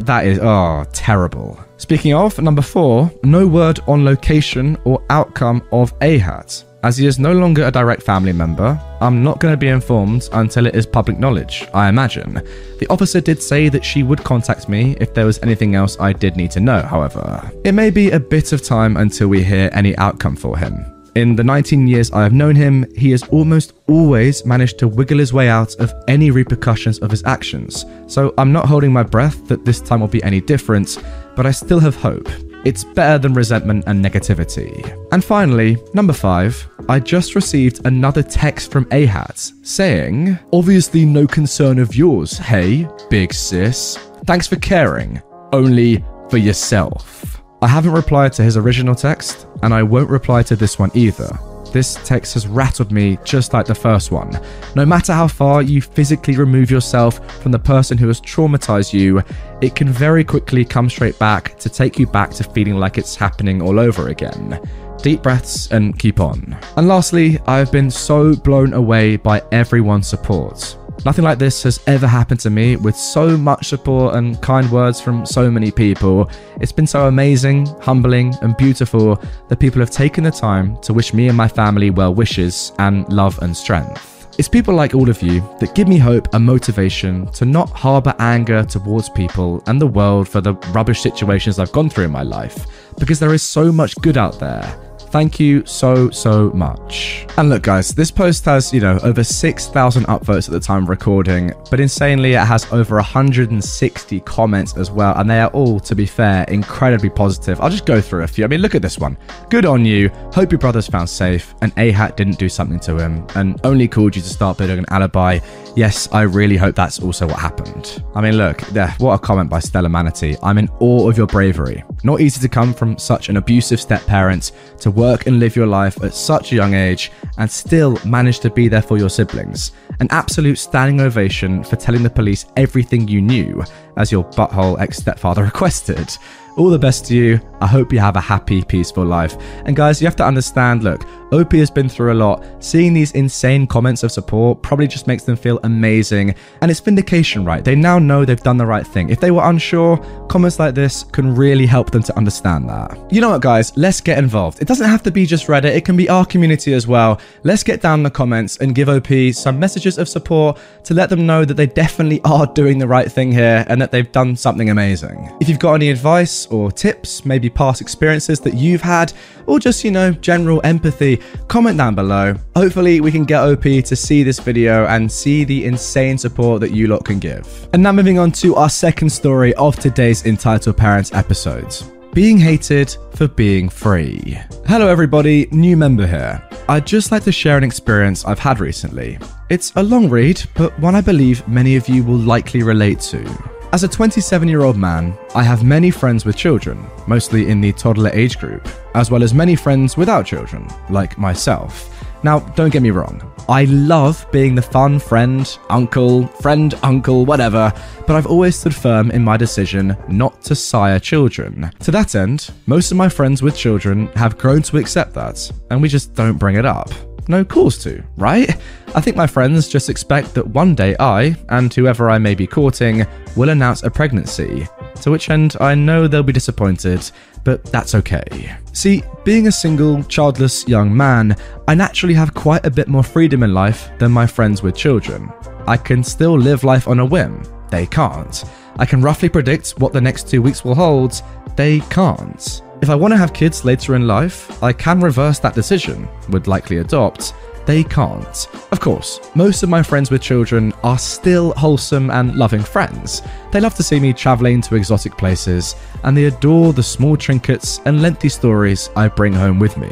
[0.00, 1.58] That is, oh, terrible.
[1.78, 6.64] Speaking of, number four, no word on location or outcome of Ahat.
[6.84, 10.28] As he is no longer a direct family member, I'm not going to be informed
[10.32, 12.34] until it is public knowledge, I imagine.
[12.78, 16.12] The officer did say that she would contact me if there was anything else I
[16.12, 17.50] did need to know, however.
[17.64, 20.97] It may be a bit of time until we hear any outcome for him.
[21.18, 25.18] In the 19 years I have known him, he has almost always managed to wiggle
[25.18, 27.84] his way out of any repercussions of his actions.
[28.06, 31.02] So I'm not holding my breath that this time will be any different,
[31.34, 32.28] but I still have hope.
[32.64, 34.72] It's better than resentment and negativity.
[35.10, 41.80] And finally, number five, I just received another text from Ahat saying, Obviously, no concern
[41.80, 43.96] of yours, hey, big sis.
[44.24, 45.20] Thanks for caring.
[45.52, 47.37] Only for yourself.
[47.60, 51.28] I haven't replied to his original text, and I won't reply to this one either.
[51.72, 54.40] This text has rattled me just like the first one.
[54.76, 59.22] No matter how far you physically remove yourself from the person who has traumatized you,
[59.60, 63.16] it can very quickly come straight back to take you back to feeling like it's
[63.16, 64.60] happening all over again.
[65.02, 66.56] Deep breaths and keep on.
[66.76, 70.77] And lastly, I have been so blown away by everyone's support.
[71.04, 75.00] Nothing like this has ever happened to me with so much support and kind words
[75.00, 76.28] from so many people.
[76.60, 81.14] It's been so amazing, humbling, and beautiful that people have taken the time to wish
[81.14, 84.16] me and my family well wishes and love and strength.
[84.38, 88.14] It's people like all of you that give me hope and motivation to not harbour
[88.18, 92.22] anger towards people and the world for the rubbish situations I've gone through in my
[92.22, 92.66] life,
[92.98, 94.78] because there is so much good out there
[95.10, 97.26] Thank you so, so much.
[97.36, 100.88] And look, guys, this post has, you know, over 6,000 upvotes at the time of
[100.88, 105.14] recording, but insanely, it has over 160 comments as well.
[105.16, 107.60] And they are all, to be fair, incredibly positive.
[107.60, 108.44] I'll just go through a few.
[108.44, 109.16] I mean, look at this one.
[109.48, 110.10] Good on you.
[110.32, 114.14] Hope your brother's found safe, and Ahat didn't do something to him and only called
[114.14, 115.38] you to start building an alibi.
[115.78, 118.02] Yes, I really hope that's also what happened.
[118.16, 120.36] I mean, look, there, what a comment by Stella Manatee.
[120.42, 121.84] I'm in awe of your bravery.
[122.02, 124.50] Not easy to come from such an abusive step parent
[124.80, 128.50] to work and live your life at such a young age and still manage to
[128.50, 129.70] be there for your siblings.
[130.00, 133.62] An absolute standing ovation for telling the police everything you knew,
[133.98, 136.16] as your butthole ex stepfather requested.
[136.56, 137.40] All the best to you.
[137.60, 139.36] I hope you have a happy, peaceful life.
[139.64, 142.44] And guys, you have to understand look, OP has been through a lot.
[142.58, 146.34] Seeing these insane comments of support probably just makes them feel amazing.
[146.62, 147.64] And it's vindication, right?
[147.64, 149.10] They now know they've done the right thing.
[149.10, 152.98] If they were unsure, comments like this can really help them to understand that.
[153.12, 153.76] You know what, guys?
[153.76, 154.62] Let's get involved.
[154.62, 157.20] It doesn't have to be just Reddit, it can be our community as well.
[157.42, 161.10] Let's get down in the comments and give OP some messages of support to let
[161.10, 164.36] them know that they definitely are doing the right thing here and that they've done
[164.36, 165.30] something amazing.
[165.40, 169.12] If you've got any advice or tips, maybe past experiences that you've had,
[169.46, 172.34] or just, you know, general empathy, comment down below.
[172.54, 176.72] Hopefully, we can get OP to see this video and see the insane support that
[176.72, 177.68] you lot can give.
[177.72, 181.90] And now, moving on to our second story of today's Entitled Parents episodes.
[182.12, 184.38] Being hated for being free.
[184.66, 186.42] Hello, everybody, new member here.
[186.68, 189.18] I'd just like to share an experience I've had recently.
[189.50, 193.57] It's a long read, but one I believe many of you will likely relate to.
[193.70, 197.72] As a 27 year old man, I have many friends with children, mostly in the
[197.72, 201.94] toddler age group, as well as many friends without children, like myself.
[202.22, 207.70] Now, don't get me wrong, I love being the fun friend, uncle, friend, uncle, whatever,
[208.06, 211.70] but I've always stood firm in my decision not to sire children.
[211.80, 215.82] To that end, most of my friends with children have grown to accept that, and
[215.82, 216.90] we just don't bring it up
[217.28, 218.56] no cause to, right?
[218.94, 222.46] I think my friends just expect that one day I, and whoever I may be
[222.46, 224.66] courting, will announce a pregnancy.
[225.02, 227.08] To which end, I know they'll be disappointed,
[227.44, 228.56] but that's okay.
[228.72, 231.36] See, being a single, childless young man,
[231.68, 235.30] I naturally have quite a bit more freedom in life than my friends with children.
[235.66, 237.42] I can still live life on a whim.
[237.70, 238.44] They can't.
[238.76, 241.20] I can roughly predict what the next two weeks will hold.
[241.56, 242.62] They can't.
[242.80, 246.46] If I want to have kids later in life, I can reverse that decision, would
[246.46, 247.34] likely adopt.
[247.68, 248.48] They can't.
[248.72, 253.20] Of course, most of my friends with children are still wholesome and loving friends.
[253.52, 257.82] They love to see me traveling to exotic places, and they adore the small trinkets
[257.84, 259.90] and lengthy stories I bring home with me.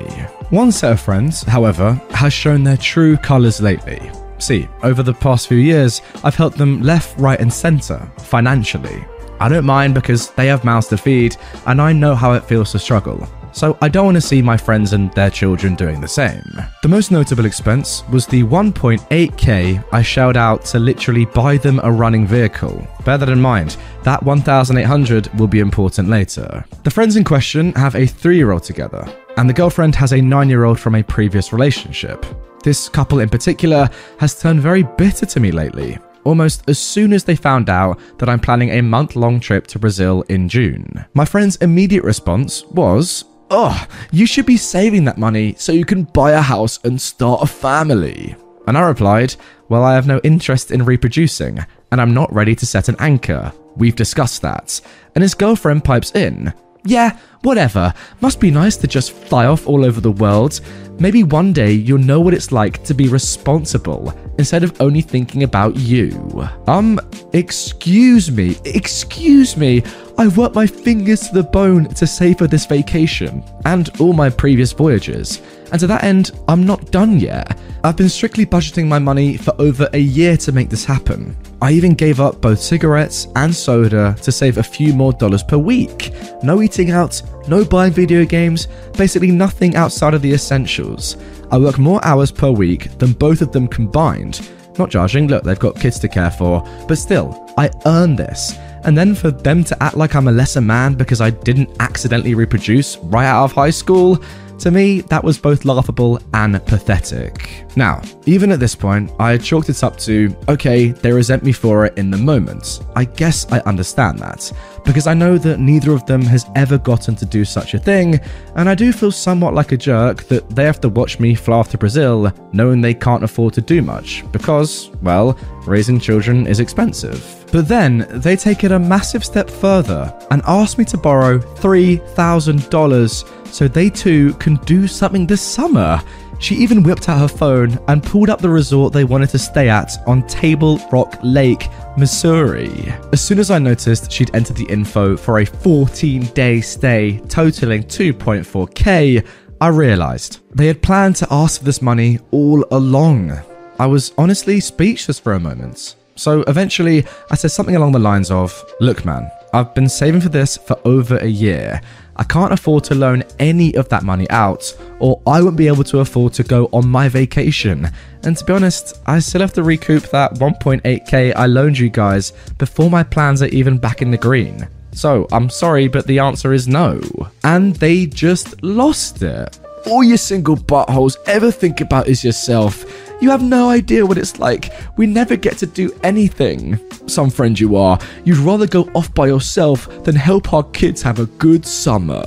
[0.49, 4.11] One set of friends, however, has shown their true colours lately.
[4.39, 9.05] See, over the past few years, I've helped them left, right, and centre financially.
[9.39, 12.73] I don't mind because they have mouths to feed, and I know how it feels
[12.73, 13.29] to struggle.
[13.57, 16.45] So I don't want to see my friends and their children doing the same.
[16.83, 21.91] The most notable expense was the 1.8k I shelled out to literally buy them a
[21.91, 22.87] running vehicle.
[23.07, 26.67] Bear that in mind, that 1800 will be important later.
[26.85, 30.21] The friends in question have a 3 year old together, and the girlfriend has a
[30.21, 32.27] 9 year old from a previous relationship.
[32.63, 37.25] This couple in particular has turned very bitter to me lately, almost as soon as
[37.25, 41.07] they found out that I'm planning a month long trip to Brazil in June.
[41.15, 46.05] My friend's immediate response was, Oh, you should be saving that money so you can
[46.05, 48.35] buy a house and start a family.
[48.67, 49.37] And I replied,
[49.69, 53.53] Well, I have no interest in reproducing, and I'm not ready to set an anchor.
[53.77, 54.81] We've discussed that.
[55.15, 56.53] And his girlfriend pipes in,
[56.87, 57.93] Yeah, whatever.
[58.21, 60.61] Must be nice to just fly off all over the world.
[60.99, 65.43] Maybe one day you'll know what it's like to be responsible instead of only thinking
[65.43, 66.49] about you.
[66.67, 66.99] Um,
[67.33, 69.83] excuse me, excuse me.
[70.19, 74.31] I worked my fingers to the bone to save for this vacation and all my
[74.31, 75.43] previous voyages.
[75.71, 77.59] And to that end, I'm not done yet.
[77.85, 81.37] I've been strictly budgeting my money for over a year to make this happen.
[81.63, 85.57] I even gave up both cigarettes and soda to save a few more dollars per
[85.57, 86.13] week.
[86.43, 91.17] No eating out, no buying video games, basically nothing outside of the essentials.
[91.51, 94.51] I work more hours per week than both of them combined.
[94.79, 98.59] Not judging, look, they've got kids to care for, but still, I earn this.
[98.85, 102.35] And then for them to act like I'm a lesser man because I didn't accidentally
[102.35, 104.23] reproduce right out of high school,
[104.59, 107.65] to me, that was both laughable and pathetic.
[107.77, 111.87] Now, even at this point, I chalked it up to okay, they resent me for
[111.87, 112.81] it in the moment.
[112.95, 114.51] I guess I understand that,
[114.85, 118.19] because I know that neither of them has ever gotten to do such a thing,
[118.55, 121.59] and I do feel somewhat like a jerk that they have to watch me fly
[121.59, 126.61] off to Brazil knowing they can't afford to do much, because, well, raising children is
[126.61, 127.45] expensive.
[127.57, 133.47] But then they take it a massive step further and ask me to borrow $3,000
[133.47, 136.03] so they too can do something this summer.
[136.39, 139.71] She even whipped out her phone and pulled up the resort they wanted to stay
[139.71, 142.93] at on Table Rock Lake, Missouri.
[143.15, 147.85] As soon as I noticed she'd entered the info for a 14 day stay totaling
[147.85, 149.27] 2.4k,
[149.63, 153.33] I realised they had planned to ask for this money all along.
[153.79, 155.97] I was honestly speechless for a moment.
[156.17, 160.29] So eventually, I said something along the lines of Look, man, I've been saving for
[160.29, 161.81] this for over a year.
[162.17, 165.85] I can't afford to loan any of that money out, or I won't be able
[165.85, 167.91] to afford to go on my vacation.
[168.23, 172.33] And to be honest, I still have to recoup that 1.8k I loaned you guys
[172.57, 174.67] before my plans are even back in the green.
[174.93, 177.03] So I'm sorry, but the answer is no.
[177.45, 179.59] And they just lost it.
[179.87, 182.85] All you single buttholes ever think about is yourself.
[183.21, 184.73] You have no idea what it's like.
[184.97, 186.81] We never get to do anything.
[187.07, 191.21] Some friend you are, you'd rather go off by yourself than help our kids have
[191.21, 192.25] a good summer.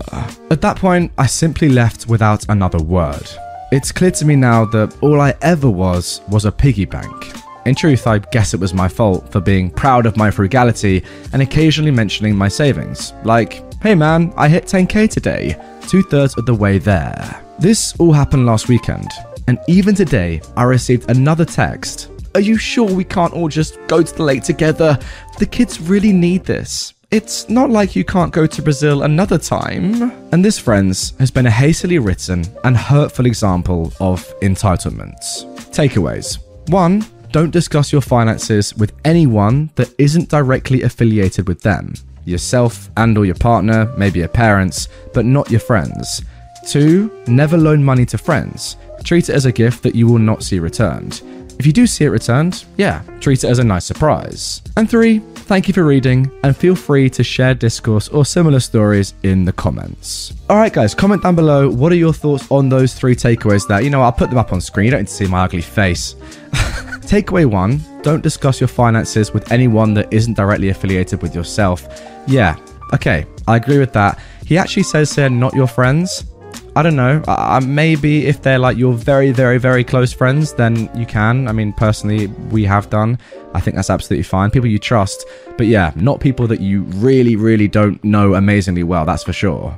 [0.49, 3.29] At that point, I simply left without another word.
[3.73, 7.33] It's clear to me now that all I ever was was a piggy bank.
[7.65, 11.41] In truth, I guess it was my fault for being proud of my frugality and
[11.41, 13.11] occasionally mentioning my savings.
[13.25, 15.56] Like, hey man, I hit 10k today,
[15.88, 17.41] two thirds of the way there.
[17.59, 19.09] This all happened last weekend,
[19.48, 22.11] and even today, I received another text.
[22.35, 24.99] Are you sure we can't all just go to the lake together?
[25.40, 26.93] The kids really need this.
[27.11, 30.11] It's not like you can't go to Brazil another time.
[30.32, 35.45] And this, friends, has been a hastily written and hurtful example of entitlements.
[35.72, 36.38] Takeaways
[36.69, 37.03] 1.
[37.32, 41.93] Don't discuss your finances with anyone that isn't directly affiliated with them.
[42.30, 46.22] Yourself and or your partner, maybe your parents, but not your friends.
[46.67, 47.24] 2.
[47.27, 48.77] Never loan money to friends.
[49.03, 51.22] Treat it as a gift that you will not see returned.
[51.59, 54.61] If you do see it returned, yeah, treat it as a nice surprise.
[54.77, 59.14] And three, thank you for reading, and feel free to share discourse or similar stories
[59.24, 60.33] in the comments.
[60.49, 63.82] Alright, guys, comment down below what are your thoughts on those three takeaways there.
[63.82, 65.61] You know, I'll put them up on screen, you don't need to see my ugly
[65.61, 66.16] face.
[67.09, 71.88] Takeaway one don't discuss your finances with anyone that isn't directly affiliated with yourself.
[72.27, 72.55] Yeah,
[72.93, 74.19] Okay, I agree with that.
[74.45, 76.25] He actually says they're not your friends.
[76.75, 77.21] I don't know.
[77.27, 81.47] Uh, maybe if they're like your very, very, very close friends, then you can.
[81.47, 83.19] I mean, personally, we have done.
[83.53, 84.49] I think that's absolutely fine.
[84.49, 85.25] People you trust.
[85.57, 89.77] But yeah, not people that you really, really don't know amazingly well, that's for sure.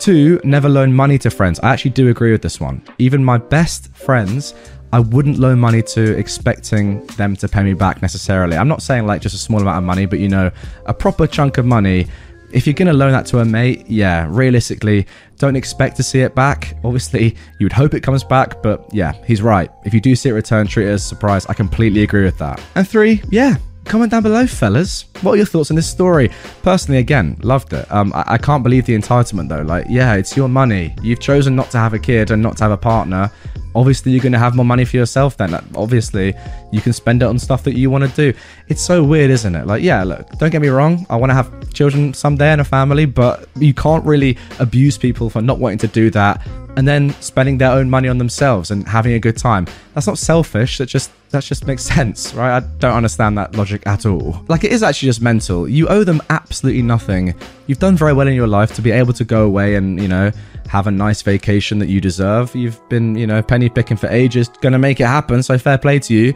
[0.00, 1.58] Two, never loan money to friends.
[1.60, 2.82] I actually do agree with this one.
[2.98, 4.54] Even my best friends,
[4.92, 8.56] I wouldn't loan money to expecting them to pay me back necessarily.
[8.56, 10.50] I'm not saying like just a small amount of money, but you know,
[10.86, 12.06] a proper chunk of money.
[12.50, 16.20] If you're going to loan that to a mate, yeah, realistically, don't expect to see
[16.20, 16.78] it back.
[16.82, 19.70] Obviously, you would hope it comes back, but yeah, he's right.
[19.84, 21.44] If you do see it return, treat it as a surprise.
[21.46, 22.58] I completely agree with that.
[22.74, 23.56] And three, yeah,
[23.88, 25.06] comment down below, fellas.
[25.22, 26.30] What are your thoughts on this story?
[26.62, 27.90] Personally, again, loved it.
[27.90, 29.62] Um, I-, I can't believe the entitlement though.
[29.62, 30.94] Like, yeah, it's your money.
[31.02, 33.30] You've chosen not to have a kid and not to have a partner.
[33.74, 35.54] Obviously, you're going to have more money for yourself then.
[35.74, 36.34] Obviously,
[36.70, 38.38] you can spend it on stuff that you want to do.
[38.68, 39.66] It's so weird, isn't it?
[39.66, 41.06] Like, yeah, look, don't get me wrong.
[41.08, 45.30] I want to have children someday and a family, but you can't really abuse people
[45.30, 46.46] for not wanting to do that
[46.78, 49.66] and then spending their own money on themselves and having a good time.
[49.94, 50.78] That's not selfish.
[50.78, 52.56] That just that just makes sense, right?
[52.56, 54.44] I don't understand that logic at all.
[54.48, 55.68] Like it is actually just mental.
[55.68, 57.34] You owe them absolutely nothing.
[57.66, 60.08] You've done very well in your life to be able to go away and, you
[60.08, 60.30] know,
[60.68, 62.54] have a nice vacation that you deserve.
[62.54, 65.98] You've been, you know, penny picking for ages, gonna make it happen, so fair play
[65.98, 66.34] to you.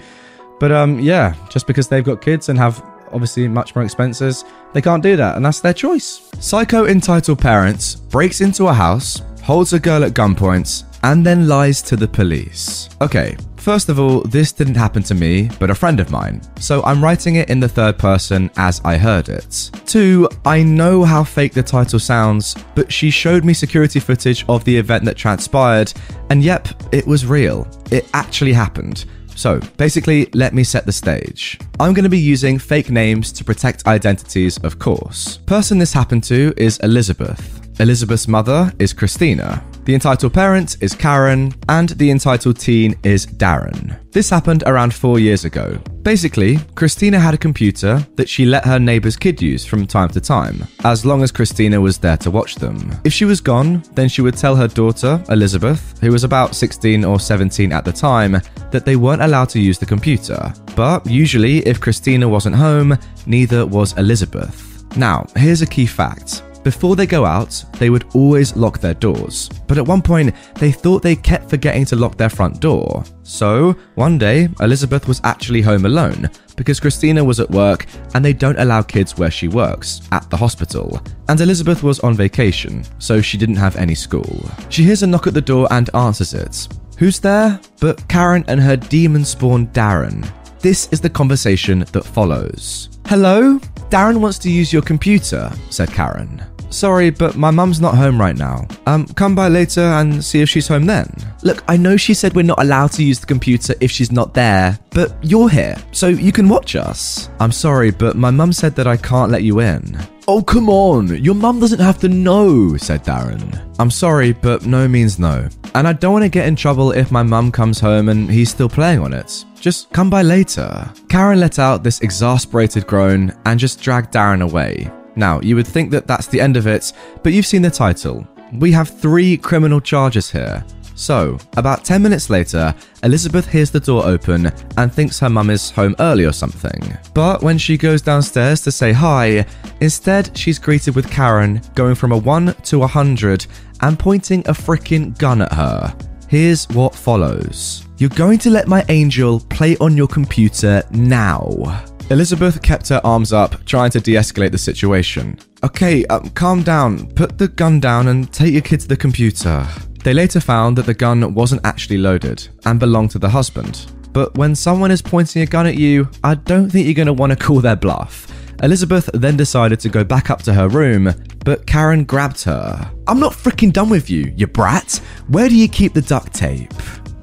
[0.62, 4.80] But um yeah, just because they've got kids and have obviously much more expenses, they
[4.80, 6.30] can't do that, and that's their choice.
[6.38, 11.82] Psycho entitled parents breaks into a house, holds a girl at gunpoint, and then lies
[11.82, 12.88] to the police.
[13.00, 16.80] Okay, first of all, this didn't happen to me, but a friend of mine, so
[16.84, 19.68] I'm writing it in the third person as I heard it.
[19.84, 24.62] Two, I know how fake the title sounds, but she showed me security footage of
[24.62, 25.92] the event that transpired,
[26.30, 27.66] and yep, it was real.
[27.90, 29.06] It actually happened.
[29.34, 31.58] So, basically, let me set the stage.
[31.80, 35.38] I'm going to be using fake names to protect identities, of course.
[35.46, 37.60] Person this happened to is Elizabeth.
[37.80, 39.64] Elizabeth's mother is Christina.
[39.84, 43.98] The entitled parent is Karen, and the entitled teen is Darren.
[44.12, 45.76] This happened around four years ago.
[46.02, 50.20] Basically, Christina had a computer that she let her neighbor's kid use from time to
[50.20, 52.96] time, as long as Christina was there to watch them.
[53.02, 57.04] If she was gone, then she would tell her daughter, Elizabeth, who was about 16
[57.04, 60.52] or 17 at the time, that they weren't allowed to use the computer.
[60.76, 62.96] But usually, if Christina wasn't home,
[63.26, 64.84] neither was Elizabeth.
[64.96, 66.44] Now, here's a key fact.
[66.62, 69.48] Before they go out, they would always lock their doors.
[69.66, 73.02] But at one point, they thought they kept forgetting to lock their front door.
[73.24, 78.32] So, one day, Elizabeth was actually home alone because Christina was at work and they
[78.32, 81.00] don't allow kids where she works, at the hospital.
[81.28, 84.48] And Elizabeth was on vacation, so she didn't have any school.
[84.68, 86.68] She hears a knock at the door and answers it.
[86.98, 87.58] Who's there?
[87.80, 90.30] But Karen and her demon spawn Darren.
[90.60, 92.88] This is the conversation that follows.
[93.06, 93.58] Hello?
[93.90, 96.44] Darren wants to use your computer, said Karen.
[96.72, 98.66] Sorry, but my mum's not home right now.
[98.86, 101.06] Um, come by later and see if she's home then.
[101.42, 104.32] Look, I know she said we're not allowed to use the computer if she's not
[104.32, 107.28] there, but you're here, so you can watch us.
[107.40, 109.98] I'm sorry, but my mum said that I can't let you in.
[110.28, 111.08] Oh, come on.
[111.22, 113.60] Your mum doesn't have to know, said Darren.
[113.78, 115.48] I'm sorry, but no means no.
[115.74, 118.50] And I don't want to get in trouble if my mum comes home and he's
[118.50, 119.44] still playing on it.
[119.60, 120.88] Just come by later.
[121.08, 124.90] Karen let out this exasperated groan and just dragged Darren away.
[125.16, 126.92] Now, you would think that that's the end of it,
[127.22, 128.26] but you've seen the title.
[128.54, 130.64] We have three criminal charges here.
[130.94, 135.70] So, about 10 minutes later, Elizabeth hears the door open and thinks her mum is
[135.70, 136.96] home early or something.
[137.14, 139.46] But when she goes downstairs to say hi,
[139.80, 143.46] instead she's greeted with Karen going from a 1 to a 100
[143.80, 145.94] and pointing a freaking gun at her.
[146.28, 151.84] Here's what follows You're going to let my angel play on your computer now.
[152.12, 155.38] Elizabeth kept her arms up, trying to de escalate the situation.
[155.64, 159.66] Okay, um, calm down, put the gun down and take your kid to the computer.
[160.04, 163.90] They later found that the gun wasn't actually loaded and belonged to the husband.
[164.12, 167.14] But when someone is pointing a gun at you, I don't think you're going to
[167.14, 168.30] want to call their bluff.
[168.62, 171.14] Elizabeth then decided to go back up to her room,
[171.46, 172.92] but Karen grabbed her.
[173.08, 174.96] I'm not freaking done with you, you brat.
[175.28, 176.74] Where do you keep the duct tape?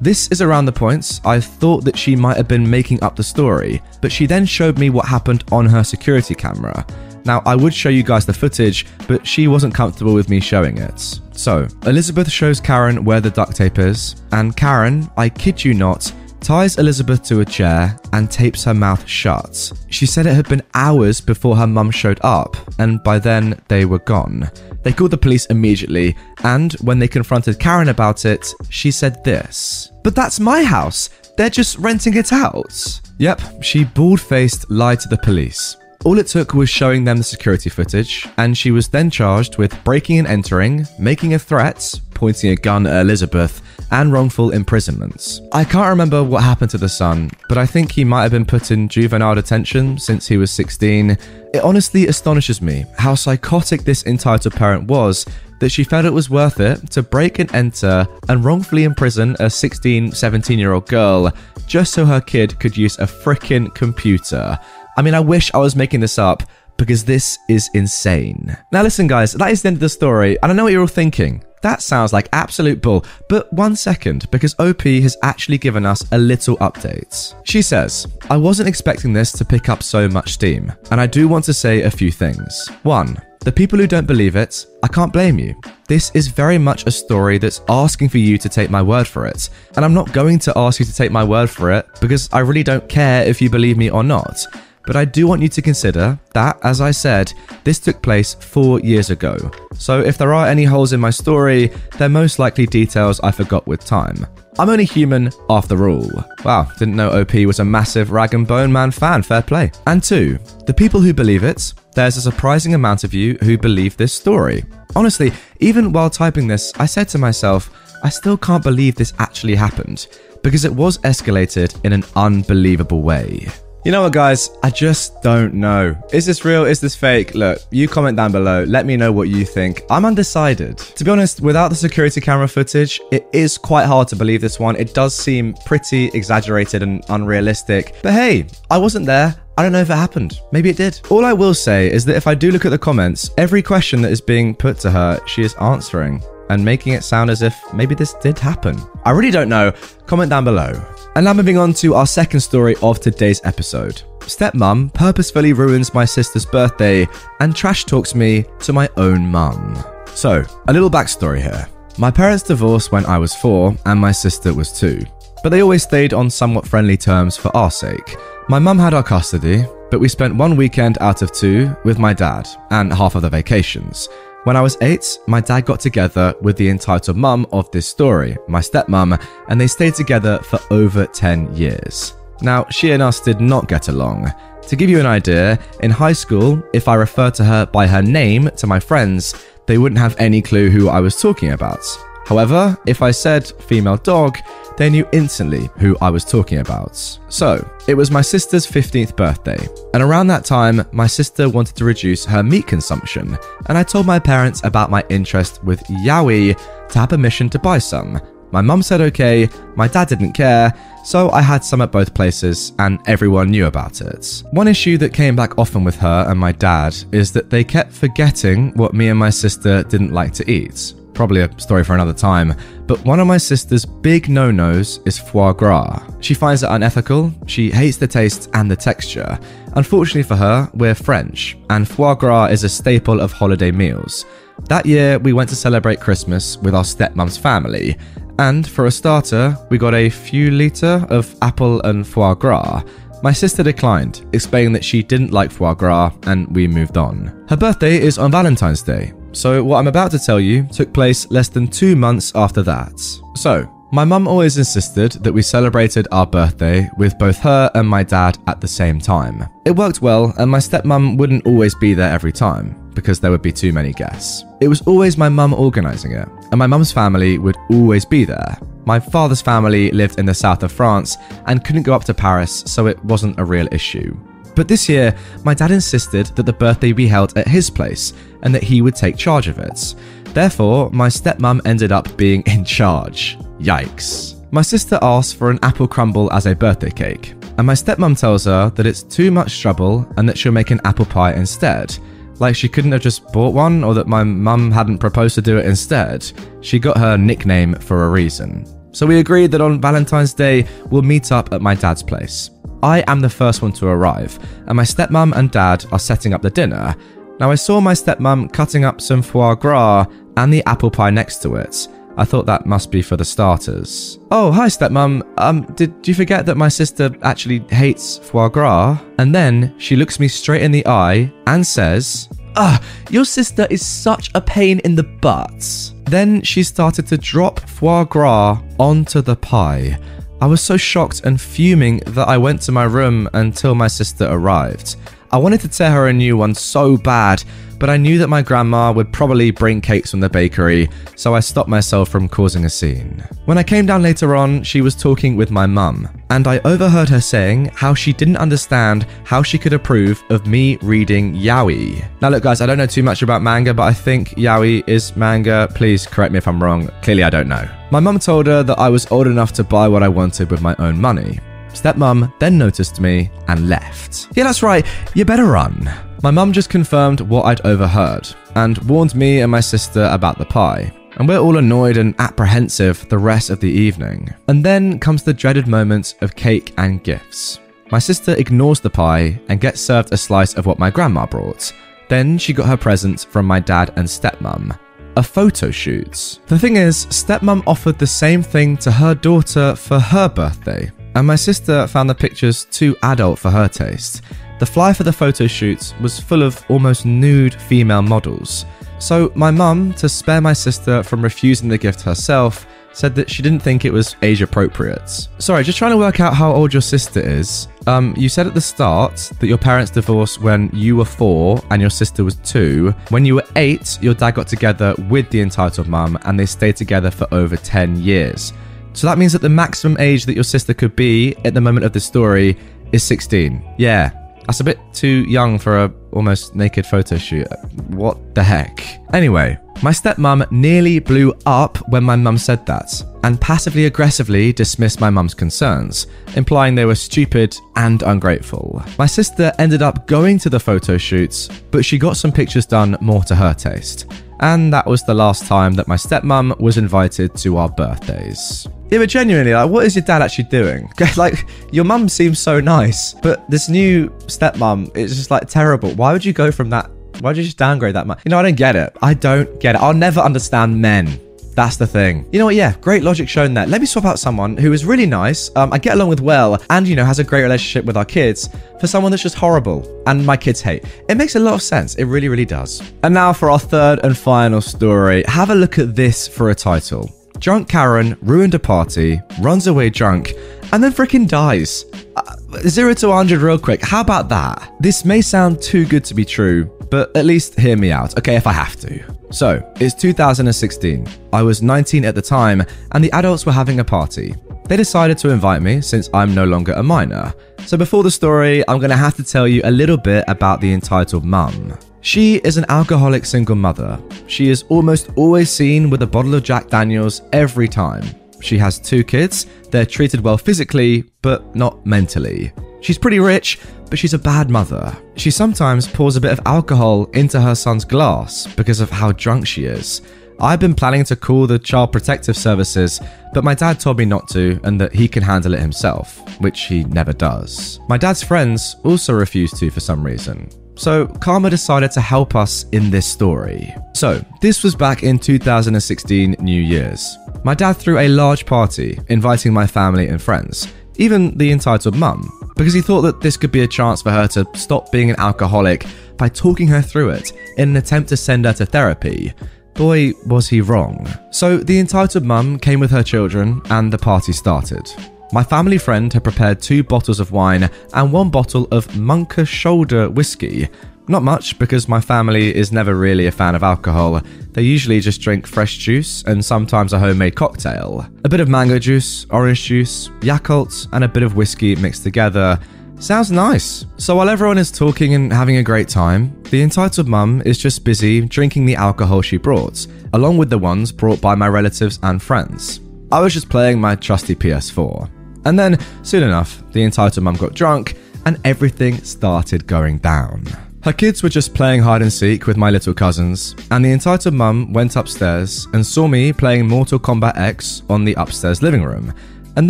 [0.01, 3.23] This is around the points I thought that she might have been making up the
[3.23, 6.85] story, but she then showed me what happened on her security camera.
[7.25, 10.77] Now, I would show you guys the footage, but she wasn't comfortable with me showing
[10.77, 11.19] it.
[11.33, 16.13] So, Elizabeth shows Karen where the duct tape is, and Karen, I kid you not,
[16.41, 19.71] ties Elizabeth to a chair and tapes her mouth shut.
[19.89, 23.85] She said it had been hours before her mum showed up, and by then they
[23.85, 24.49] were gone.
[24.83, 29.91] They called the police immediately, and when they confronted Karen about it, she said this
[30.03, 31.09] But that's my house!
[31.37, 33.01] They're just renting it out!
[33.17, 35.75] Yep, she bald faced lied to the police.
[36.05, 39.83] All it took was showing them the security footage, and she was then charged with
[39.83, 43.61] breaking and entering, making a threat, pointing a gun at Elizabeth,
[43.91, 45.41] and wrongful imprisonments.
[45.51, 48.45] I can't remember what happened to the son, but I think he might have been
[48.45, 51.11] put in juvenile detention since he was 16.
[51.53, 55.25] It honestly astonishes me how psychotic this entitled parent was
[55.59, 59.49] that she felt it was worth it to break and enter and wrongfully imprison a
[59.49, 61.33] 16, 17 year old girl
[61.67, 64.57] just so her kid could use a frickin' computer.
[64.99, 66.43] I mean, I wish I was making this up
[66.75, 68.57] because this is insane.
[68.73, 70.81] Now, listen, guys, that is the end of the story, and I know what you're
[70.81, 71.41] all thinking.
[71.61, 76.17] That sounds like absolute bull, but one second, because OP has actually given us a
[76.17, 77.33] little update.
[77.45, 81.29] She says, I wasn't expecting this to pick up so much steam, and I do
[81.29, 82.67] want to say a few things.
[82.83, 85.55] One, the people who don't believe it, I can't blame you.
[85.87, 89.27] This is very much a story that's asking for you to take my word for
[89.27, 89.49] it.
[89.77, 92.39] And I'm not going to ask you to take my word for it because I
[92.39, 94.45] really don't care if you believe me or not.
[94.89, 97.31] But I do want you to consider that, as I said,
[97.63, 99.37] this took place four years ago.
[99.75, 101.67] So if there are any holes in my story,
[101.99, 104.25] they're most likely details I forgot with time.
[104.57, 106.09] I'm only human after all.
[106.43, 109.71] Wow, didn't know OP was a massive Rag and Bone Man fan, fair play.
[109.85, 113.95] And two, the people who believe it, there's a surprising amount of you who believe
[113.95, 114.65] this story.
[114.95, 117.69] Honestly, even while typing this, I said to myself,
[118.03, 120.07] I still can't believe this actually happened,
[120.41, 123.49] because it was escalated in an unbelievable way.
[123.85, 124.49] You know what, guys?
[124.61, 125.95] I just don't know.
[126.11, 126.65] Is this real?
[126.65, 127.33] Is this fake?
[127.33, 128.65] Look, you comment down below.
[128.65, 129.83] Let me know what you think.
[129.89, 130.77] I'm undecided.
[130.77, 134.59] To be honest, without the security camera footage, it is quite hard to believe this
[134.59, 134.75] one.
[134.75, 137.95] It does seem pretty exaggerated and unrealistic.
[138.03, 139.33] But hey, I wasn't there.
[139.57, 140.41] I don't know if it happened.
[140.51, 140.99] Maybe it did.
[141.09, 144.01] All I will say is that if I do look at the comments, every question
[144.01, 147.55] that is being put to her, she is answering and making it sound as if
[147.73, 148.77] maybe this did happen.
[149.05, 149.71] I really don't know.
[150.05, 150.73] Comment down below.
[151.15, 154.03] And now moving on to our second story of today's episode.
[154.19, 157.07] Stepmom purposefully ruins my sister's birthday
[157.39, 159.83] and trash talks me to my own mum.
[160.13, 161.67] So, a little backstory here.
[161.97, 165.01] My parents divorced when I was four and my sister was two,
[165.43, 168.15] but they always stayed on somewhat friendly terms for our sake.
[168.47, 172.13] My mum had our custody, but we spent one weekend out of two with my
[172.13, 174.07] dad and half of the vacations.
[174.45, 178.37] When I was eight, my dad got together with the entitled mum of this story,
[178.47, 182.13] my stepmom, and they stayed together for over 10 years.
[182.41, 184.31] Now, she and us did not get along.
[184.61, 188.01] To give you an idea, in high school, if I referred to her by her
[188.01, 189.35] name to my friends,
[189.65, 191.85] they wouldn't have any clue who I was talking about.
[192.25, 194.37] However, if I said female dog,
[194.79, 196.95] they knew instantly who I was talking about.
[197.27, 201.85] So, it was my sister's 15th birthday, and around that time, my sister wanted to
[201.85, 206.57] reduce her meat consumption, and I told my parents about my interest with yaoi
[206.89, 208.21] to have permission to buy some.
[208.51, 212.71] My mum said okay, my dad didn't care, so I had some at both places,
[212.79, 214.43] and everyone knew about it.
[214.51, 217.91] One issue that came back often with her and my dad is that they kept
[217.91, 222.13] forgetting what me and my sister didn't like to eat probably a story for another
[222.13, 222.55] time,
[222.89, 226.01] but one of my sister's big no nos is foie gras.
[226.21, 229.37] She finds it unethical, she hates the taste and the texture.
[229.75, 234.25] Unfortunately for her, we're French, and foie gras is a staple of holiday meals.
[234.69, 237.95] That year, we went to celebrate Christmas with our stepmom's family,
[238.39, 242.81] and for a starter, we got a few litre of apple and foie gras.
[243.21, 247.45] My sister declined, explaining that she didn't like foie gras, and we moved on.
[247.49, 251.31] Her birthday is on Valentine's Day, so, what I'm about to tell you took place
[251.31, 252.99] less than two months after that.
[253.35, 258.03] So, my mum always insisted that we celebrated our birthday with both her and my
[258.03, 259.47] dad at the same time.
[259.63, 263.41] It worked well, and my stepmom wouldn't always be there every time because there would
[263.41, 264.43] be too many guests.
[264.59, 268.57] It was always my mum organising it, and my mum's family would always be there.
[268.85, 271.15] My father's family lived in the south of France
[271.47, 274.19] and couldn't go up to Paris, so it wasn't a real issue.
[274.59, 275.15] But this year,
[275.45, 278.11] my dad insisted that the birthday be held at his place
[278.43, 279.95] and that he would take charge of it.
[280.33, 283.37] Therefore, my stepmom ended up being in charge.
[283.59, 284.35] Yikes.
[284.51, 288.43] My sister asked for an apple crumble as a birthday cake, and my stepmom tells
[288.43, 291.97] her that it's too much trouble and that she'll make an apple pie instead.
[292.39, 295.57] Like she couldn't have just bought one, or that my mum hadn't proposed to do
[295.57, 296.29] it instead.
[296.59, 298.65] She got her nickname for a reason.
[298.91, 302.49] So we agreed that on Valentine's Day, we'll meet up at my dad's place.
[302.81, 306.41] I am the first one to arrive, and my stepmom and dad are setting up
[306.41, 306.95] the dinner.
[307.39, 310.05] Now, I saw my stepmom cutting up some foie gras
[310.37, 311.87] and the apple pie next to it.
[312.17, 314.19] I thought that must be for the starters.
[314.29, 315.23] Oh, hi, stepmom.
[315.37, 318.99] Um, did you forget that my sister actually hates foie gras?
[319.17, 322.27] And then she looks me straight in the eye and says,
[322.57, 325.93] Ah, your sister is such a pain in the butt.
[326.05, 329.97] Then she started to drop foie gras onto the pie.
[330.41, 334.25] I was so shocked and fuming that I went to my room until my sister
[334.25, 334.95] arrived.
[335.31, 337.43] I wanted to tear her a new one so bad,
[337.79, 341.39] but I knew that my grandma would probably bring cakes from the bakery, so I
[341.39, 343.23] stopped myself from causing a scene.
[343.45, 347.09] When I came down later on, she was talking with my mum, and I overheard
[347.09, 352.05] her saying how she didn't understand how she could approve of me reading yaoi.
[352.21, 355.15] Now, look, guys, I don't know too much about manga, but I think yaoi is
[355.15, 355.67] manga.
[355.73, 356.89] Please correct me if I'm wrong.
[357.01, 357.67] Clearly, I don't know.
[357.91, 360.61] My mum told her that I was old enough to buy what I wanted with
[360.61, 361.39] my own money.
[361.69, 364.27] Stepmom then noticed me and left.
[364.35, 365.89] Yeah, that's right, you better run.
[366.21, 370.45] My mum just confirmed what I'd overheard and warned me and my sister about the
[370.45, 370.91] pie.
[371.15, 374.33] And we're all annoyed and apprehensive the rest of the evening.
[374.49, 377.59] And then comes the dreaded moment of cake and gifts.
[377.89, 381.73] My sister ignores the pie and gets served a slice of what my grandma brought.
[382.09, 384.77] Then she got her present from my dad and stepmom
[385.17, 386.39] a photo shoot.
[386.47, 391.27] The thing is, stepmom offered the same thing to her daughter for her birthday, and
[391.27, 394.21] my sister found the pictures too adult for her taste.
[394.59, 398.65] The fly for the photo shoot was full of almost nude female models.
[398.99, 403.41] So, my mum, to spare my sister from refusing the gift herself, said that she
[403.41, 405.29] didn't think it was age appropriate.
[405.37, 407.69] Sorry, just trying to work out how old your sister is.
[407.87, 411.79] Um, you said at the start that your parents divorced when you were four and
[411.79, 412.93] your sister was two.
[413.09, 416.75] When you were eight, your dad got together with the entitled mum and they stayed
[416.75, 418.51] together for over 10 years.
[418.91, 421.85] So that means that the maximum age that your sister could be at the moment
[421.85, 422.57] of the story
[422.91, 423.75] is 16.
[423.77, 424.11] Yeah,
[424.49, 427.45] that's a bit too young for a almost naked photo shoot.
[427.89, 428.83] What the heck?
[429.13, 432.91] Anyway, my stepmom nearly blew up when my mum said that,
[433.23, 438.83] and passively aggressively dismissed my mum's concerns, implying they were stupid and ungrateful.
[438.97, 442.97] My sister ended up going to the photo shoots, but she got some pictures done
[443.01, 444.11] more to her taste.
[444.41, 448.67] And that was the last time that my stepmom was invited to our birthdays.
[448.89, 450.91] Yeah, but genuinely, like, what is your dad actually doing?
[451.17, 455.91] like, your mum seems so nice, but this new stepmom is just like terrible.
[455.91, 456.89] Why would you go from that?
[457.19, 458.21] Why would you just downgrade that much?
[458.25, 458.95] You know, I don't get it.
[459.01, 459.81] I don't get it.
[459.81, 461.19] I'll never understand men.
[461.59, 462.25] That's the thing.
[462.31, 462.55] You know what?
[462.55, 463.65] Yeah, great logic shown there.
[463.65, 466.57] Let me swap out someone who is really nice, um, I get along with well,
[466.69, 468.47] and, you know, has a great relationship with our kids
[468.79, 470.85] for someone that's just horrible and my kids hate.
[471.09, 471.95] It makes a lot of sense.
[471.95, 472.81] It really, really does.
[473.03, 475.25] And now for our third and final story.
[475.27, 477.09] Have a look at this for a title.
[477.39, 480.31] Drunk Karen ruined a party, runs away drunk,
[480.71, 481.85] and then freaking dies.
[482.15, 482.35] Uh,
[482.67, 483.81] zero to 100 real quick.
[483.81, 484.73] How about that?
[484.79, 488.35] This may sound too good to be true, but at least hear me out, okay,
[488.35, 489.03] if I have to.
[489.31, 491.07] So, it's 2016.
[491.33, 494.35] I was 19 at the time, and the adults were having a party.
[494.65, 497.33] They decided to invite me since I'm no longer a minor.
[497.65, 500.73] So, before the story, I'm gonna have to tell you a little bit about the
[500.73, 501.77] entitled mum.
[502.01, 503.99] She is an alcoholic single mother.
[504.27, 508.03] She is almost always seen with a bottle of Jack Daniels every time.
[508.41, 512.51] She has two kids, they're treated well physically, but not mentally.
[512.81, 513.59] She's pretty rich,
[513.89, 514.95] but she's a bad mother.
[515.15, 519.47] She sometimes pours a bit of alcohol into her son's glass because of how drunk
[519.47, 520.01] she is.
[520.41, 523.01] I've been planning to call the Child Protective Services,
[523.33, 526.61] but my dad told me not to and that he can handle it himself, which
[526.61, 527.81] he never does.
[527.89, 530.49] My dad's friends also refuse to for some reason.
[530.79, 533.75] So, Karma decided to help us in this story.
[533.93, 537.17] So, this was back in 2016 New Year's.
[537.43, 542.31] My dad threw a large party, inviting my family and friends, even the entitled mum,
[542.55, 545.19] because he thought that this could be a chance for her to stop being an
[545.19, 545.85] alcoholic
[546.15, 549.33] by talking her through it in an attempt to send her to therapy.
[549.73, 551.05] Boy, was he wrong.
[551.29, 554.89] So, the entitled mum came with her children, and the party started.
[555.31, 560.09] My family friend had prepared two bottles of wine and one bottle of Monkey Shoulder
[560.09, 560.67] whiskey.
[561.07, 564.21] Not much, because my family is never really a fan of alcohol.
[564.53, 568.07] They usually just drink fresh juice and sometimes a homemade cocktail.
[568.23, 572.59] A bit of mango juice, orange juice, Yakult, and a bit of whiskey mixed together.
[572.97, 573.85] Sounds nice.
[573.97, 577.83] So while everyone is talking and having a great time, the entitled mum is just
[577.83, 582.21] busy drinking the alcohol she brought, along with the ones brought by my relatives and
[582.21, 582.81] friends.
[583.11, 585.18] I was just playing my trusty PS4.
[585.45, 590.45] And then, soon enough, the entitled mum got drunk and everything started going down.
[590.83, 594.33] Her kids were just playing hide and seek with my little cousins, and the entitled
[594.33, 599.13] mum went upstairs and saw me playing Mortal Kombat X on the upstairs living room.
[599.57, 599.69] And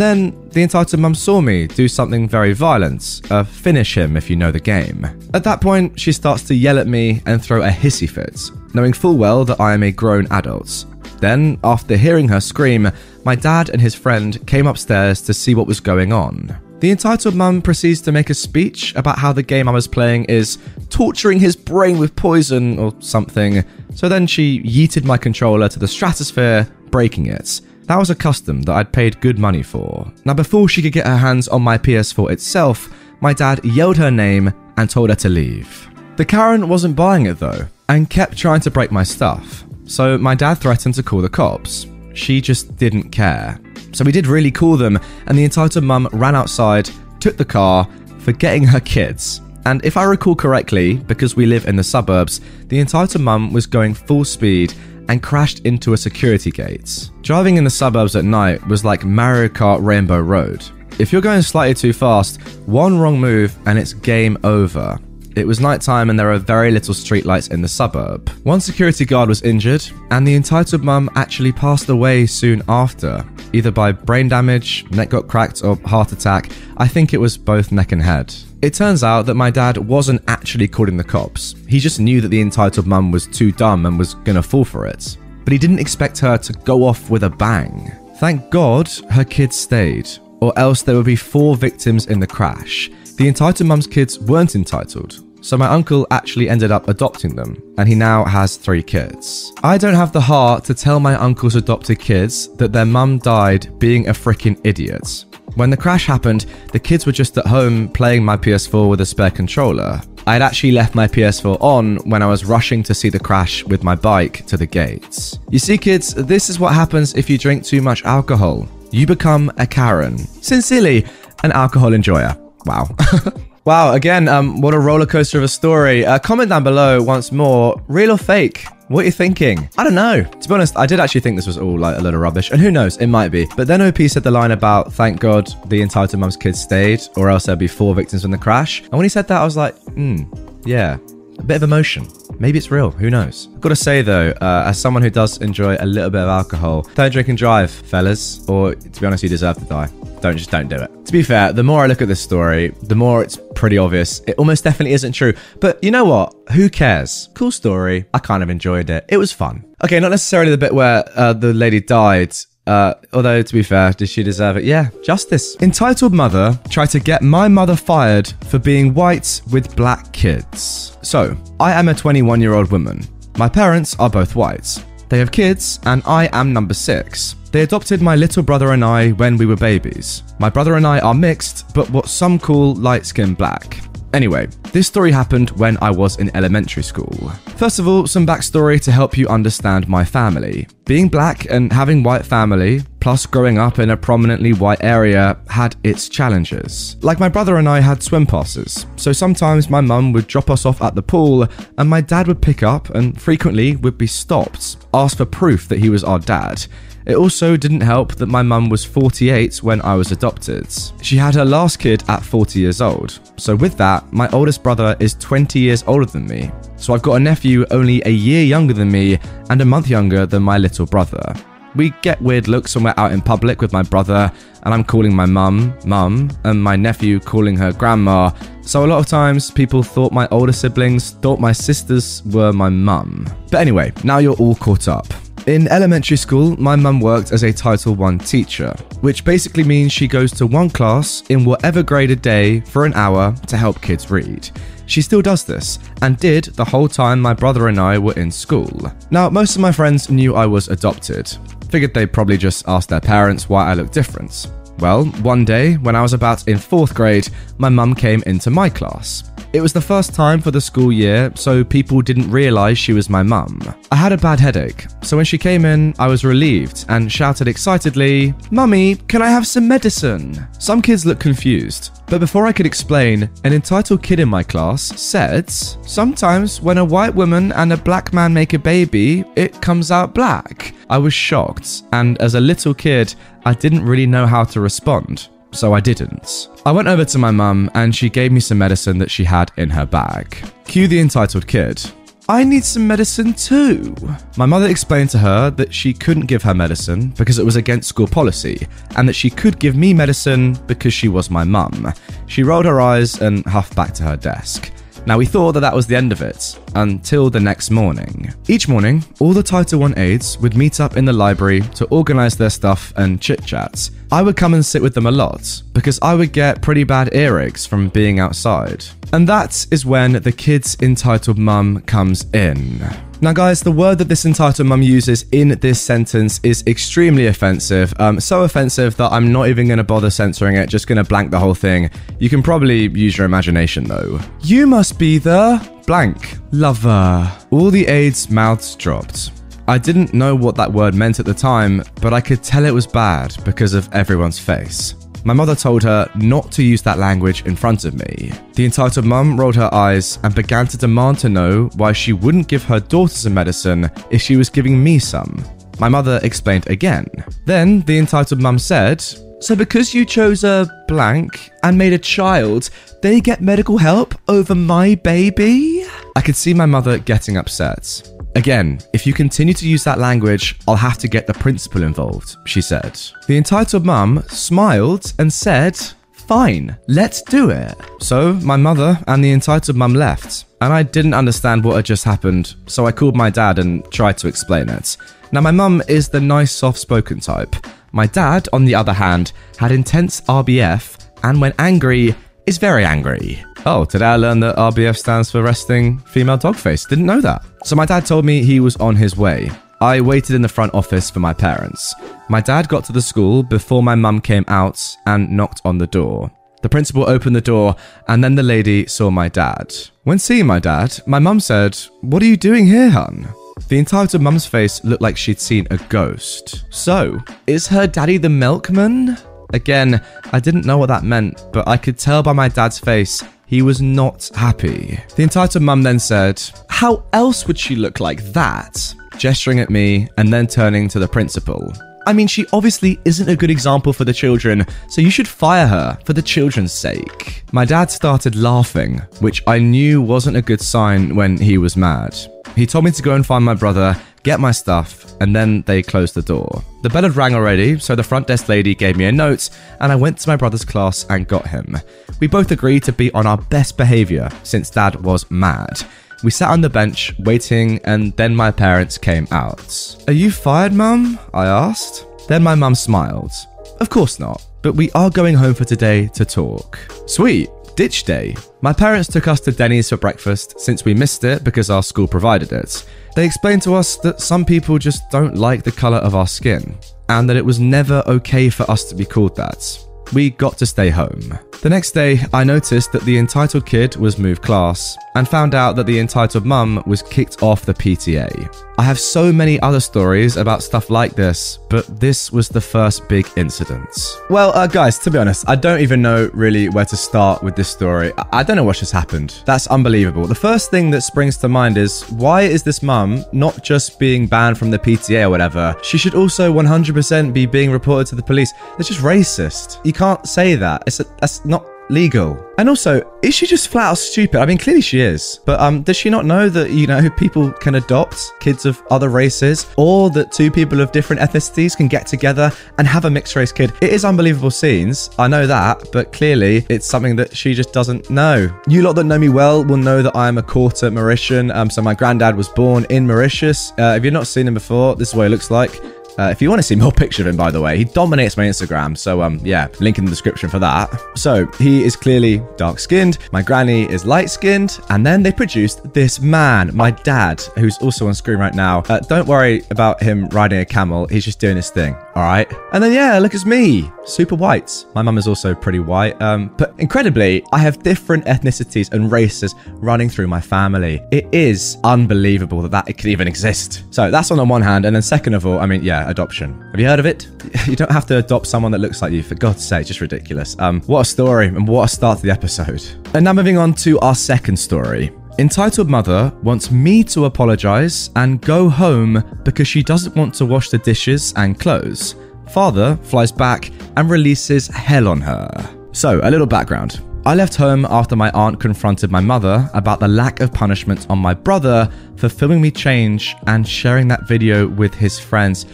[0.00, 4.36] then the entitled mum saw me do something very violent, uh, finish him if you
[4.36, 5.04] know the game.
[5.34, 8.40] At that point, she starts to yell at me and throw a hissy fit,
[8.72, 10.84] knowing full well that I am a grown adult.
[11.18, 12.88] Then, after hearing her scream,
[13.24, 16.56] my dad and his friend came upstairs to see what was going on.
[16.80, 20.24] The entitled mum proceeds to make a speech about how the game I was playing
[20.24, 20.56] is
[20.88, 23.62] torturing his brain with poison or something.
[23.94, 27.60] So then she yeeted my controller to the stratosphere, breaking it.
[27.82, 30.10] That was a custom that I'd paid good money for.
[30.24, 32.88] Now, before she could get her hands on my PS4 itself,
[33.20, 35.90] my dad yelled her name and told her to leave.
[36.16, 39.64] The Karen wasn't buying it though, and kept trying to break my stuff.
[39.84, 41.86] So my dad threatened to call the cops.
[42.14, 43.60] She just didn't care.
[43.92, 47.88] So we did really call them, and the entitled mum ran outside, took the car,
[48.20, 49.40] forgetting her kids.
[49.66, 53.66] And if I recall correctly, because we live in the suburbs, the entitled mum was
[53.66, 54.72] going full speed
[55.08, 57.10] and crashed into a security gate.
[57.22, 60.64] Driving in the suburbs at night was like Mario Kart Rainbow Road.
[60.98, 64.98] If you're going slightly too fast, one wrong move and it's game over.
[65.36, 68.28] It was nighttime and there are very little streetlights in the suburb.
[68.42, 73.70] One security guard was injured, and the entitled mum actually passed away soon after, either
[73.70, 76.50] by brain damage, neck got cracked, or heart attack.
[76.76, 78.34] I think it was both neck and head.
[78.60, 81.54] It turns out that my dad wasn't actually calling the cops.
[81.68, 84.86] He just knew that the entitled mum was too dumb and was gonna fall for
[84.86, 85.16] it.
[85.44, 87.92] But he didn't expect her to go off with a bang.
[88.16, 90.08] Thank God her kids stayed,
[90.40, 92.90] or else there would be four victims in the crash.
[93.20, 97.86] The entitled mum's kids weren't entitled, so my uncle actually ended up adopting them, and
[97.86, 99.52] he now has three kids.
[99.62, 103.78] I don't have the heart to tell my uncle's adopted kids that their mum died
[103.78, 105.26] being a freaking idiot.
[105.54, 109.04] When the crash happened, the kids were just at home playing my PS4 with a
[109.04, 110.00] spare controller.
[110.26, 113.62] I had actually left my PS4 on when I was rushing to see the crash
[113.64, 115.38] with my bike to the gates.
[115.50, 118.66] You see, kids, this is what happens if you drink too much alcohol.
[118.92, 120.16] You become a Karen.
[120.16, 121.04] Sincerely,
[121.44, 122.34] an alcohol enjoyer.
[122.66, 122.88] Wow.
[123.64, 126.04] wow, again, um, what a roller coaster of a story.
[126.04, 128.64] Uh, comment down below once more, real or fake?
[128.88, 129.68] What are you thinking?
[129.78, 130.24] I don't know.
[130.24, 132.60] To be honest, I did actually think this was all like a of rubbish, and
[132.60, 133.46] who knows, it might be.
[133.56, 137.30] But then OP said the line about, thank God the entitled mum's kids stayed, or
[137.30, 138.80] else there'd be four victims in the crash.
[138.82, 140.24] And when he said that, I was like, hmm,
[140.64, 140.98] yeah,
[141.38, 142.08] a bit of emotion.
[142.40, 142.90] Maybe it's real.
[142.90, 143.48] Who knows?
[143.54, 146.28] I've got to say though, uh, as someone who does enjoy a little bit of
[146.28, 148.48] alcohol, don't drink and drive, fellas.
[148.48, 149.90] Or to be honest, you deserve to die.
[150.22, 150.90] Don't just don't do it.
[151.04, 154.20] To be fair, the more I look at this story, the more it's pretty obvious.
[154.26, 155.34] It almost definitely isn't true.
[155.60, 156.34] But you know what?
[156.52, 157.28] Who cares?
[157.34, 158.06] Cool story.
[158.14, 159.04] I kind of enjoyed it.
[159.08, 159.64] It was fun.
[159.84, 162.34] Okay, not necessarily the bit where uh, the lady died.
[162.66, 164.64] Uh, although, to be fair, did she deserve it?
[164.64, 165.56] Yeah, justice.
[165.60, 170.96] Entitled Mother tried to get my mother fired for being white with black kids.
[171.02, 173.02] So, I am a 21 year old woman.
[173.38, 174.84] My parents are both white.
[175.08, 177.34] They have kids, and I am number six.
[177.50, 180.22] They adopted my little brother and I when we were babies.
[180.38, 183.78] My brother and I are mixed, but what some call light skin black.
[184.12, 187.30] Anyway, this story happened when I was in elementary school.
[187.56, 190.66] First of all, some backstory to help you understand my family.
[190.84, 195.76] Being black and having white family, plus growing up in a prominently white area, had
[195.84, 196.96] its challenges.
[197.02, 200.66] Like my brother and I had swim passes, so sometimes my mum would drop us
[200.66, 201.46] off at the pool
[201.78, 205.78] and my dad would pick up and frequently would be stopped, asked for proof that
[205.78, 206.66] he was our dad.
[207.10, 210.68] It also didn't help that my mum was 48 when I was adopted.
[211.02, 213.18] She had her last kid at 40 years old.
[213.36, 216.52] So, with that, my oldest brother is 20 years older than me.
[216.76, 220.24] So, I've got a nephew only a year younger than me and a month younger
[220.24, 221.34] than my little brother.
[221.74, 224.30] We get weird looks when we're out in public with my brother,
[224.62, 228.30] and I'm calling my mum, mum, and my nephew calling her grandma.
[228.60, 232.68] So a lot of times people thought my older siblings thought my sisters were my
[232.68, 233.26] mum.
[233.50, 235.12] But anyway, now you're all caught up.
[235.46, 240.06] In elementary school, my mum worked as a Title I teacher, which basically means she
[240.06, 244.10] goes to one class in whatever grade a day for an hour to help kids
[244.10, 244.50] read.
[244.84, 248.30] She still does this, and did the whole time my brother and I were in
[248.30, 248.92] school.
[249.10, 251.34] Now, most of my friends knew I was adopted.
[251.70, 254.46] Figured they'd probably just ask their parents why I looked different.
[254.78, 258.68] Well, one day, when I was about in fourth grade, my mum came into my
[258.68, 259.29] class.
[259.52, 263.10] It was the first time for the school year, so people didn't realise she was
[263.10, 263.60] my mum.
[263.90, 267.48] I had a bad headache, so when she came in, I was relieved and shouted
[267.48, 270.46] excitedly, Mummy, can I have some medicine?
[270.60, 274.82] Some kids looked confused, but before I could explain, an entitled kid in my class
[274.82, 279.90] said, Sometimes when a white woman and a black man make a baby, it comes
[279.90, 280.74] out black.
[280.88, 285.28] I was shocked, and as a little kid, I didn't really know how to respond
[285.52, 286.48] so I didn't.
[286.64, 289.50] I went over to my mum and she gave me some medicine that she had
[289.56, 290.36] in her bag.
[290.64, 291.82] Cue the entitled kid.
[292.28, 293.92] I need some medicine too.
[294.36, 297.88] My mother explained to her that she couldn't give her medicine because it was against
[297.88, 301.92] school policy, and that she could give me medicine because she was my mum.
[302.28, 304.70] She rolled her eyes and huffed back to her desk.
[305.06, 308.32] Now, we thought that that was the end of it, until the next morning.
[308.46, 312.36] Each morning, all the Title I aides would meet up in the library to organise
[312.36, 313.90] their stuff and chit chats.
[314.12, 317.10] I would come and sit with them a lot, because I would get pretty bad
[317.12, 318.84] earaches from being outside.
[319.12, 322.80] And that is when the kid's entitled mum comes in.
[323.20, 327.92] Now, guys, the word that this entitled mum uses in this sentence is extremely offensive.
[328.00, 331.04] Um, so offensive that I'm not even going to bother censoring it, just going to
[331.04, 331.90] blank the whole thing.
[332.18, 334.18] You can probably use your imagination, though.
[334.40, 337.30] You must be the blank lover.
[337.50, 339.32] All the aides' mouths dropped.
[339.70, 342.74] I didn't know what that word meant at the time, but I could tell it
[342.74, 344.96] was bad because of everyone's face.
[345.24, 348.32] My mother told her not to use that language in front of me.
[348.54, 352.48] The entitled mum rolled her eyes and began to demand to know why she wouldn't
[352.48, 355.44] give her daughter some medicine if she was giving me some.
[355.78, 357.06] My mother explained again.
[357.46, 359.00] Then the entitled mum said,
[359.40, 362.70] So because you chose a blank and made a child,
[363.02, 365.86] they get medical help over my baby?
[366.16, 368.02] I could see my mother getting upset.
[368.36, 372.36] Again, if you continue to use that language, I'll have to get the principal involved,
[372.46, 373.00] she said.
[373.26, 375.76] The entitled mum smiled and said,
[376.12, 377.74] Fine, let's do it.
[377.98, 382.04] So my mother and the entitled mum left, and I didn't understand what had just
[382.04, 384.96] happened, so I called my dad and tried to explain it.
[385.32, 387.56] Now, my mum is the nice, soft spoken type.
[387.92, 392.14] My dad, on the other hand, had intense RBF, and when angry,
[392.46, 393.44] is very angry.
[393.66, 396.86] Oh, today I learned that RBF stands for Resting Female dog face.
[396.86, 397.44] Didn't know that.
[397.62, 399.50] So my dad told me he was on his way.
[399.82, 401.94] I waited in the front office for my parents.
[402.30, 405.86] My dad got to the school before my mum came out and knocked on the
[405.86, 406.30] door.
[406.62, 407.76] The principal opened the door,
[408.08, 409.74] and then the lady saw my dad.
[410.04, 413.28] When seeing my dad, my mum said, What are you doing here, hun?
[413.68, 416.64] The entitled mum's face looked like she'd seen a ghost.
[416.70, 419.18] So, is her daddy the milkman?
[419.52, 423.22] Again, I didn't know what that meant, but I could tell by my dad's face
[423.50, 424.96] he was not happy.
[425.16, 428.94] The entitled mum then said, How else would she look like that?
[429.18, 431.72] Gesturing at me and then turning to the principal.
[432.06, 435.66] I mean, she obviously isn't a good example for the children, so you should fire
[435.66, 437.42] her for the children's sake.
[437.50, 442.16] My dad started laughing, which I knew wasn't a good sign when he was mad.
[442.54, 445.82] He told me to go and find my brother, get my stuff, and then they
[445.82, 446.62] closed the door.
[446.82, 449.90] The bell had rang already, so the front desk lady gave me a note, and
[449.90, 451.76] I went to my brother's class and got him.
[452.20, 455.80] We both agreed to be on our best behaviour since dad was mad.
[456.22, 459.96] We sat on the bench, waiting, and then my parents came out.
[460.06, 461.18] Are you fired, Mum?
[461.32, 462.06] I asked.
[462.28, 463.32] Then my mum smiled.
[463.80, 466.78] Of course not, but we are going home for today to talk.
[467.06, 468.36] Sweet, ditch day.
[468.60, 472.06] My parents took us to Denny's for breakfast since we missed it because our school
[472.06, 472.84] provided it.
[473.16, 476.78] They explained to us that some people just don't like the colour of our skin,
[477.08, 479.78] and that it was never okay for us to be called that.
[480.12, 481.38] We got to stay home.
[481.62, 485.76] The next day, I noticed that the entitled kid was moved class and found out
[485.76, 488.48] that the entitled mum was kicked off the PTA.
[488.78, 493.06] I have so many other stories about stuff like this, but this was the first
[493.10, 493.90] big incident.
[494.30, 497.56] Well, uh, guys, to be honest, I don't even know really where to start with
[497.56, 498.10] this story.
[498.16, 499.42] I-, I don't know what just happened.
[499.44, 500.26] That's unbelievable.
[500.26, 504.26] The first thing that springs to mind is why is this mum not just being
[504.26, 505.76] banned from the PTA or whatever?
[505.82, 508.54] She should also 100% be being reported to the police.
[508.78, 509.84] It's just racist.
[509.84, 510.84] You can't say that.
[510.86, 511.44] It's a, that's
[511.90, 512.44] legal.
[512.58, 514.40] And also, is she just flat out stupid?
[514.40, 515.40] I mean, clearly she is.
[515.46, 519.08] But um, does she not know that, you know, people can adopt kids of other
[519.08, 523.34] races or that two people of different ethnicities can get together and have a mixed
[523.34, 523.72] race kid?
[523.80, 525.10] It is unbelievable scenes.
[525.18, 528.50] I know that, but clearly it's something that she just doesn't know.
[528.68, 531.54] You lot that know me well will know that I am a quarter Mauritian.
[531.54, 533.72] Um, so my granddad was born in Mauritius.
[533.78, 535.80] Uh, if you've not seen him before, this is what he looks like.
[536.18, 538.36] Uh, if you want to see more picture of him, by the way, he dominates
[538.36, 538.96] my Instagram.
[538.96, 540.90] So, um, yeah, link in the description for that.
[541.16, 543.18] So, he is clearly dark skinned.
[543.32, 544.80] My granny is light skinned.
[544.88, 548.80] And then they produced this man, my dad, who's also on screen right now.
[548.88, 551.06] Uh, don't worry about him riding a camel.
[551.06, 551.96] He's just doing his thing.
[552.16, 552.52] All right.
[552.72, 554.84] And then, yeah, look, it's me, super white.
[554.94, 556.20] My mum is also pretty white.
[556.20, 561.00] Um, but incredibly, I have different ethnicities and races running through my family.
[561.12, 563.84] It is unbelievable that that it could even exist.
[563.90, 564.86] So that's on the one hand.
[564.86, 566.60] And then, second of all, I mean, yeah, adoption.
[566.72, 567.28] Have you heard of it?
[567.66, 570.56] You don't have to adopt someone that looks like you, for God's sake, just ridiculous.
[570.58, 572.82] Um, what a story and what a start to the episode.
[573.14, 575.12] And now moving on to our second story.
[575.38, 580.68] Entitled Mother wants me to apologize and go home because she doesn't want to wash
[580.68, 582.16] the dishes and clothes.
[582.50, 585.48] Father flies back and releases hell on her.
[585.92, 587.00] So, a little background.
[587.24, 591.18] I left home after my aunt confronted my mother about the lack of punishment on
[591.18, 595.66] my brother for filming me change and sharing that video with his friends.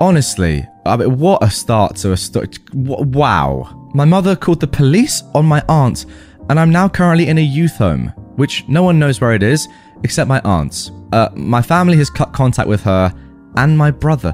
[0.00, 2.48] Honestly, I mean, what a start to a story.
[2.72, 3.90] Wow.
[3.94, 6.06] My mother called the police on my aunt,
[6.50, 9.68] and I'm now currently in a youth home, which no one knows where it is
[10.04, 10.90] except my aunt.
[11.12, 13.12] Uh, my family has cut contact with her
[13.56, 14.32] and my brother.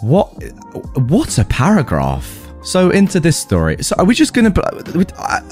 [0.00, 0.28] What?
[1.08, 2.38] What a paragraph.
[2.62, 3.82] So into this story.
[3.82, 4.54] So are we just gonna?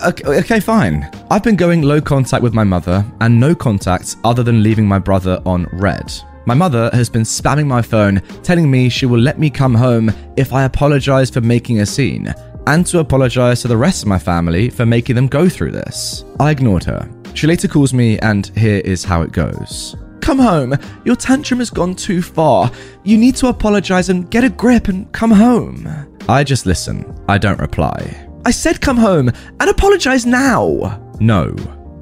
[0.05, 1.11] Okay, fine.
[1.31, 5.01] I've been going low contact with my mother and no contact other than leaving my
[5.01, 6.13] brother on red.
[6.47, 10.13] My mother has been spamming my phone, telling me she will let me come home
[10.37, 12.33] if I apologize for making a scene,
[12.67, 16.25] and to apologize to the rest of my family for making them go through this.
[16.39, 17.09] I ignored her.
[17.35, 19.97] She later calls me, and here is how it goes.
[20.21, 20.75] Come home.
[21.05, 22.71] Your tantrum has gone too far.
[23.05, 25.89] You need to apologize and get a grip and come home.
[26.29, 27.19] I just listen.
[27.29, 28.27] I don't reply.
[28.45, 31.01] I said come home and apologize now.
[31.21, 31.55] No.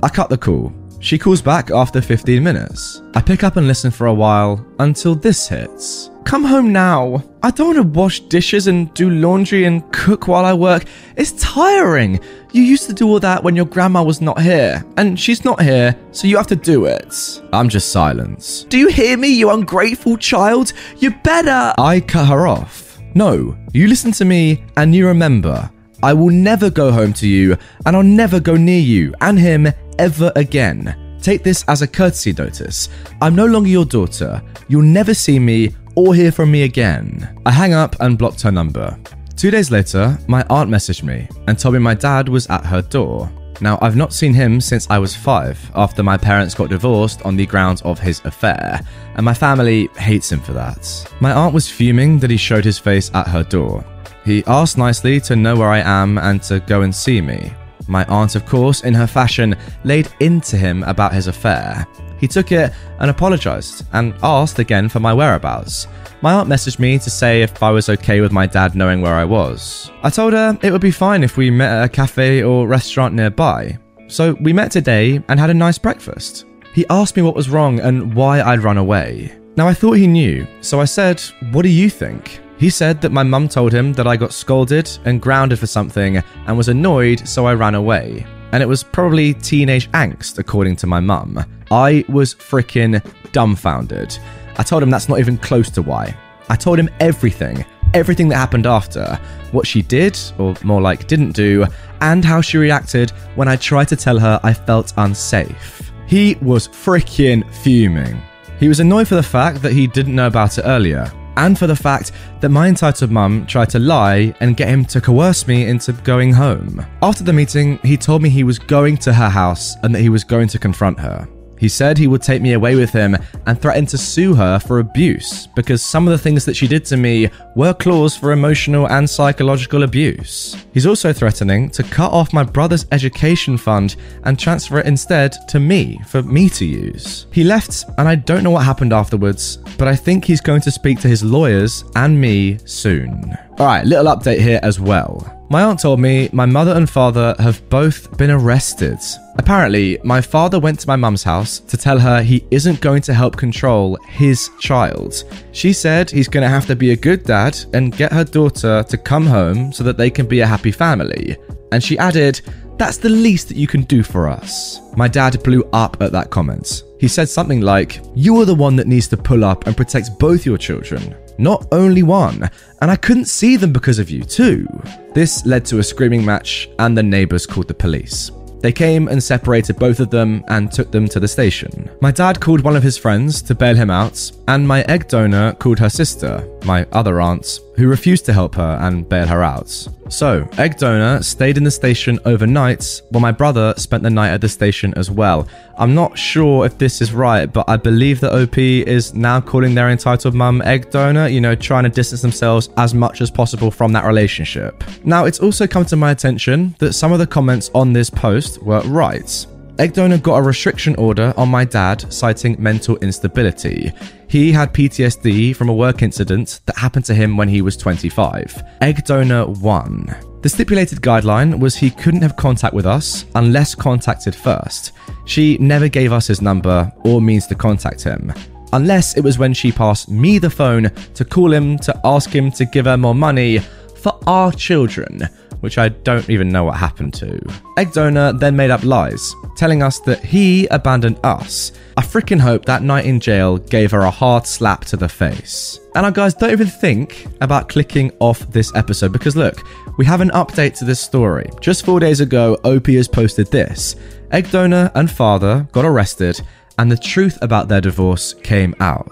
[0.03, 0.73] I cut the call.
[1.01, 3.03] She calls back after 15 minutes.
[3.15, 6.11] I pick up and listen for a while until this hits.
[6.25, 7.23] Come home now.
[7.43, 10.85] I don't want to wash dishes and do laundry and cook while I work.
[11.17, 12.21] It's tiring.
[12.53, 15.63] You used to do all that when your grandma was not here, and she's not
[15.63, 17.43] here, so you have to do it.
[17.53, 18.65] I'm just silence.
[18.65, 20.73] Do you hear me, you ungrateful child?
[20.97, 21.75] You better.
[21.79, 22.99] I cut her off.
[23.15, 25.71] No, you listen to me and you remember.
[26.03, 29.69] I will never go home to you, and I'll never go near you and him
[29.99, 31.19] ever again.
[31.21, 32.89] Take this as a courtesy notice.
[33.21, 34.43] I'm no longer your daughter.
[34.69, 37.41] You'll never see me or hear from me again.
[37.45, 38.99] I hang up and blocked her number.
[39.37, 42.83] Two days later, my aunt messaged me and told me my dad was at her
[42.83, 43.31] door.
[43.61, 47.37] Now, I've not seen him since I was five, after my parents got divorced on
[47.37, 48.81] the grounds of his affair,
[49.17, 51.13] and my family hates him for that.
[51.21, 53.85] My aunt was fuming that he showed his face at her door.
[54.25, 57.53] He asked nicely to know where I am and to go and see me.
[57.89, 61.87] My aunt, of course, in her fashion, laid into him about his affair.
[62.21, 65.87] He took it and apologised and asked again for my whereabouts.
[66.21, 69.15] My aunt messaged me to say if I was okay with my dad knowing where
[69.15, 69.91] I was.
[70.03, 73.15] I told her it would be fine if we met at a cafe or restaurant
[73.15, 73.79] nearby.
[74.09, 76.45] So we met today and had a nice breakfast.
[76.75, 79.39] He asked me what was wrong and why I'd run away.
[79.57, 81.21] Now I thought he knew, so I said,
[81.53, 82.41] What do you think?
[82.59, 86.17] He said that my mum told him that I got scolded and grounded for something
[86.17, 88.27] and was annoyed, so I ran away.
[88.51, 91.45] And it was probably teenage angst, according to my mum.
[91.71, 94.19] I was freaking dumbfounded.
[94.57, 96.17] I told him that's not even close to why.
[96.49, 97.65] I told him everything,
[97.95, 99.21] everything that happened after,
[99.53, 101.65] what she did, or more like didn't do,
[102.01, 105.93] and how she reacted when I tried to tell her I felt unsafe.
[106.07, 108.21] He was freaking fuming.
[108.59, 111.67] He was annoyed for the fact that he didn't know about it earlier, and for
[111.67, 115.67] the fact that my entitled mum tried to lie and get him to coerce me
[115.67, 116.85] into going home.
[117.01, 120.09] After the meeting, he told me he was going to her house and that he
[120.09, 121.27] was going to confront her.
[121.59, 124.79] He said he would take me away with him and threatened to sue her for
[124.79, 128.89] abuse because some of the things that she did to me were clause for emotional
[128.89, 130.57] and psychological abuse.
[130.73, 135.59] He's also threatening to cut off my brother's education fund and transfer it instead to
[135.59, 137.27] me for me to use.
[137.33, 140.71] He left and I don't know what happened afterwards, but I think he's going to
[140.71, 143.37] speak to his lawyers and me soon.
[143.59, 145.35] Alright, little update here as well.
[145.51, 149.01] My aunt told me my mother and father have both been arrested.
[149.37, 153.13] Apparently, my father went to my mum's house to tell her he isn't going to
[153.13, 155.25] help control his child.
[155.51, 158.85] She said he's going to have to be a good dad and get her daughter
[158.89, 161.37] to come home so that they can be a happy family.
[161.73, 162.41] And she added,
[162.77, 164.79] That's the least that you can do for us.
[164.97, 166.85] My dad blew up at that comment.
[167.01, 170.17] He said something like, You are the one that needs to pull up and protect
[170.21, 172.51] both your children not only one,
[172.83, 174.67] and I couldn't see them because of you, too.
[175.15, 178.31] This led to a screaming match, and the neighbours called the police.
[178.61, 181.89] They came and separated both of them and took them to the station.
[182.01, 185.53] My dad called one of his friends to bail him out, and my egg donor
[185.55, 189.69] called her sister, my other aunt, who refused to help her and bail her out.
[190.09, 194.41] So, Egg Donor stayed in the station overnight, while my brother spent the night at
[194.41, 195.47] the station as well.
[195.77, 199.77] I'm not sure if this is right, but I believe that OP is now calling
[199.77, 203.71] their entitled mum Egg Donor, you know, trying to distance themselves as much as possible
[203.71, 204.83] from that relationship.
[205.05, 208.61] Now, it's also come to my attention that some of the comments on this post
[208.61, 209.47] were right.
[209.79, 213.93] Egg Donor got a restriction order on my dad citing mental instability.
[214.27, 218.61] He had PTSD from a work incident that happened to him when he was 25.
[218.81, 220.17] Egg Donor 1.
[220.43, 224.91] The stipulated guideline was he couldn't have contact with us unless contacted first.
[225.27, 228.33] She never gave us his number or means to contact him.
[228.73, 232.51] Unless it was when she passed me the phone to call him to ask him
[232.51, 233.61] to give her more money
[233.95, 235.29] for our children
[235.61, 237.41] which I don't even know what happened to.
[237.77, 241.73] Egg Donor then made up lies, telling us that he abandoned us.
[241.97, 245.81] I freaking hope that night in jail gave her a hard slap to the face.
[245.95, 249.65] And now, guys, don't even think about clicking off this episode because look,
[249.99, 251.51] we have an update to this story.
[251.61, 253.97] Just four days ago, OP has posted this
[254.31, 256.41] Egg Donor and father got arrested,
[256.79, 259.11] and the truth about their divorce came out.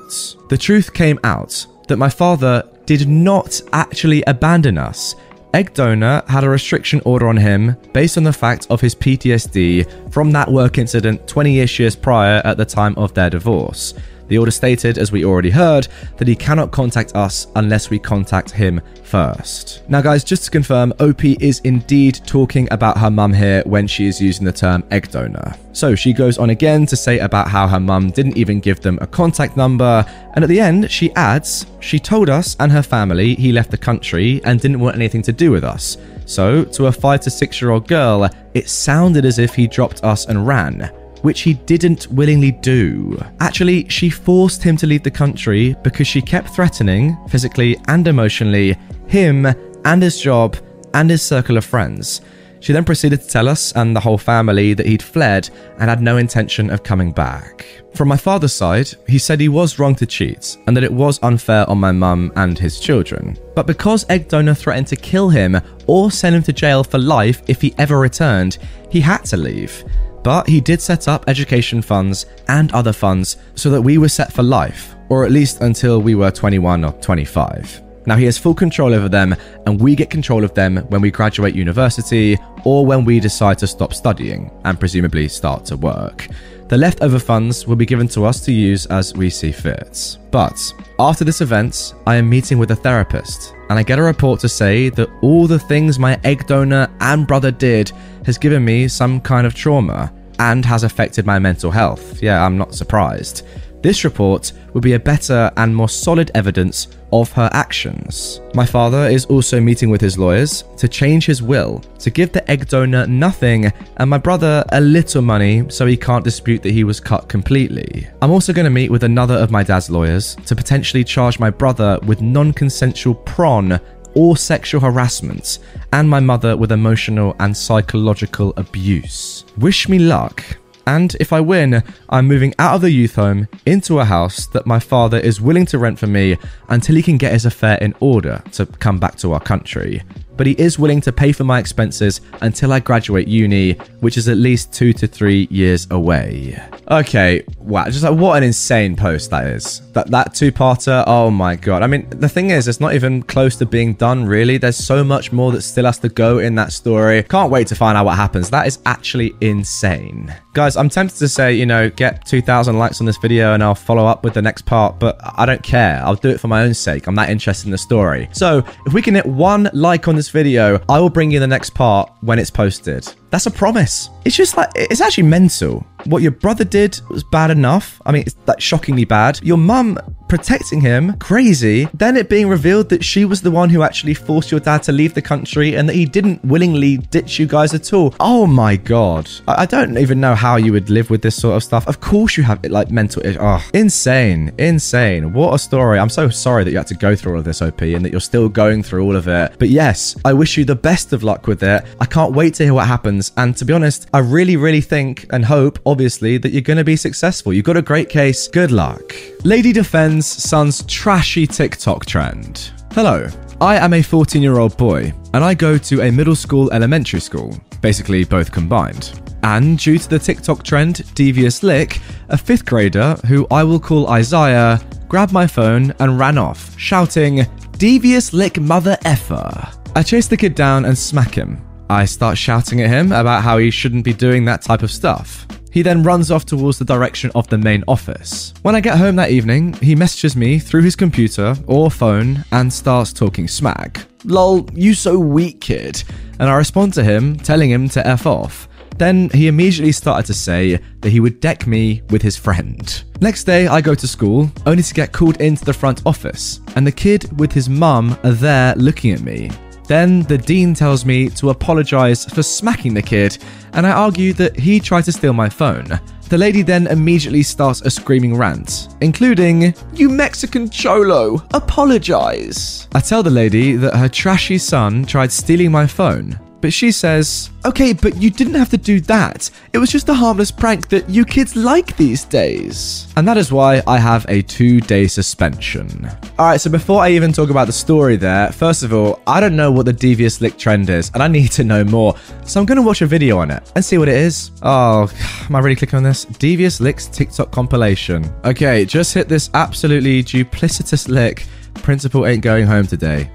[0.48, 5.16] The truth came out that my father did not actually abandon us.
[5.56, 10.12] Egg Donor had a restriction order on him based on the fact of his PTSD
[10.12, 13.94] from that work incident 20 ish years prior at the time of their divorce.
[14.28, 18.50] The order stated, as we already heard, that he cannot contact us unless we contact
[18.50, 19.82] him first.
[19.88, 24.06] Now, guys, just to confirm, OP is indeed talking about her mum here when she
[24.06, 25.54] is using the term egg donor.
[25.72, 28.98] So she goes on again to say about how her mum didn't even give them
[29.00, 33.34] a contact number, and at the end, she adds, She told us and her family
[33.34, 35.98] he left the country and didn't want anything to do with us.
[36.24, 40.02] So, to a 5 to 6 year old girl, it sounded as if he dropped
[40.02, 40.90] us and ran
[41.22, 43.20] which he didn't willingly do.
[43.40, 48.76] Actually, she forced him to leave the country because she kept threatening, physically and emotionally,
[49.06, 49.46] him
[49.84, 50.56] and his job
[50.94, 52.20] and his circle of friends.
[52.60, 56.00] She then proceeded to tell us and the whole family that he'd fled and had
[56.02, 57.66] no intention of coming back.
[57.94, 61.22] From my father's side, he said he was wrong to cheat and that it was
[61.22, 63.38] unfair on my mum and his children.
[63.54, 67.42] But because Egg Donor threatened to kill him or send him to jail for life
[67.46, 68.58] if he ever returned,
[68.90, 69.84] he had to leave.
[70.26, 74.32] But he did set up education funds and other funds so that we were set
[74.32, 77.80] for life, or at least until we were 21 or 25.
[78.06, 81.12] Now he has full control over them, and we get control of them when we
[81.12, 86.26] graduate university or when we decide to stop studying and presumably start to work.
[86.66, 90.18] The leftover funds will be given to us to use as we see fit.
[90.32, 90.60] But
[90.98, 94.48] after this event, I am meeting with a therapist, and I get a report to
[94.48, 97.92] say that all the things my egg donor and brother did
[98.24, 102.22] has given me some kind of trauma and has affected my mental health.
[102.22, 103.46] Yeah, I'm not surprised.
[103.82, 108.40] This report would be a better and more solid evidence of her actions.
[108.52, 112.48] My father is also meeting with his lawyers to change his will, to give the
[112.50, 116.84] egg donor nothing and my brother a little money so he can't dispute that he
[116.84, 118.08] was cut completely.
[118.20, 121.50] I'm also going to meet with another of my dad's lawyers to potentially charge my
[121.50, 123.80] brother with non consensual prawn
[124.16, 125.60] or sexual harassment,
[125.92, 129.44] and my mother with emotional and psychological abuse.
[129.58, 130.42] Wish me luck.
[130.88, 134.66] And if I win, I'm moving out of the youth home into a house that
[134.66, 136.38] my father is willing to rent for me
[136.68, 140.02] until he can get his affair in order to come back to our country.
[140.36, 144.28] But he is willing to pay for my expenses until I graduate uni, which is
[144.28, 146.60] at least two to three years away.
[146.88, 149.82] Okay, wow, just like what an insane post that is.
[149.92, 151.82] That that two-parter, oh my god.
[151.82, 154.56] I mean, the thing is, it's not even close to being done, really.
[154.56, 157.24] There's so much more that still has to go in that story.
[157.24, 158.50] Can't wait to find out what happens.
[158.50, 160.32] That is actually insane.
[160.52, 163.74] Guys, I'm tempted to say, you know, get 2,000 likes on this video and I'll
[163.74, 166.00] follow up with the next part, but I don't care.
[166.02, 167.06] I'll do it for my own sake.
[167.08, 168.28] I'm that interested in the story.
[168.32, 171.46] So, if we can hit one like on this video, I will bring you the
[171.46, 173.06] next part when it's posted.
[173.30, 174.10] That's a promise.
[174.24, 175.86] It's just like, it's actually mental.
[176.04, 178.00] What your brother did was bad enough.
[178.06, 179.40] I mean, it's like shockingly bad.
[179.42, 179.98] Your mum
[180.28, 181.88] protecting him, crazy.
[181.94, 184.92] Then it being revealed that she was the one who actually forced your dad to
[184.92, 188.14] leave the country and that he didn't willingly ditch you guys at all.
[188.18, 189.28] Oh my god.
[189.46, 191.86] I, I don't even know how you would live with this sort of stuff.
[191.86, 194.52] Of course you have it like mental Oh, insane.
[194.58, 195.32] Insane.
[195.32, 195.98] What a story.
[195.98, 198.10] I'm so sorry that you had to go through all of this, OP, and that
[198.10, 199.54] you're still going through all of it.
[199.58, 201.84] But yes, I wish you the best of luck with it.
[202.00, 203.15] I can't wait to hear what happens.
[203.36, 206.84] And to be honest, I really, really think and hope, obviously, that you're going to
[206.84, 207.52] be successful.
[207.52, 208.48] You've got a great case.
[208.48, 209.14] Good luck.
[209.44, 212.72] Lady defends son's trashy TikTok trend.
[212.92, 213.28] Hello,
[213.60, 217.20] I am a 14 year old boy, and I go to a middle school elementary
[217.20, 219.20] school, basically both combined.
[219.42, 224.08] And due to the TikTok trend Devious Lick, a fifth grader, who I will call
[224.08, 227.46] Isaiah, grabbed my phone and ran off, shouting,
[227.78, 229.68] Devious Lick mother effer.
[229.94, 231.65] I chase the kid down and smack him.
[231.88, 235.46] I start shouting at him about how he shouldn't be doing that type of stuff.
[235.70, 238.54] He then runs off towards the direction of the main office.
[238.62, 242.72] When I get home that evening, he messages me through his computer or phone and
[242.72, 244.06] starts talking smack.
[244.24, 246.02] Lol, you so weak, kid.
[246.38, 248.68] And I respond to him, telling him to F off.
[248.96, 253.04] Then he immediately started to say that he would deck me with his friend.
[253.20, 256.86] Next day, I go to school, only to get called into the front office, and
[256.86, 259.50] the kid with his mum are there looking at me.
[259.86, 263.38] Then the dean tells me to apologise for smacking the kid,
[263.72, 266.00] and I argue that he tried to steal my phone.
[266.28, 272.88] The lady then immediately starts a screaming rant, including, You Mexican cholo, apologise.
[272.94, 277.50] I tell the lady that her trashy son tried stealing my phone, but she says,
[277.64, 279.50] Okay, but you didn't have to do that.
[279.72, 283.12] It was just a harmless prank that you kids like these days.
[283.16, 286.08] And that is why I have a two day suspension.
[286.38, 289.56] Alright, so before I even talk about the story there, first of all, I don't
[289.56, 292.14] know what the devious lick trend is, and I need to know more.
[292.44, 294.52] So I'm gonna watch a video on it and see what it is.
[294.62, 295.10] Oh,
[295.48, 296.24] am I really clicking on this?
[296.24, 298.32] Devious Licks TikTok compilation.
[298.44, 301.46] Okay, just hit this absolutely duplicitous lick.
[301.74, 303.30] Principal ain't going home today.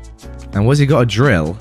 [0.54, 1.58] And was he got a drill?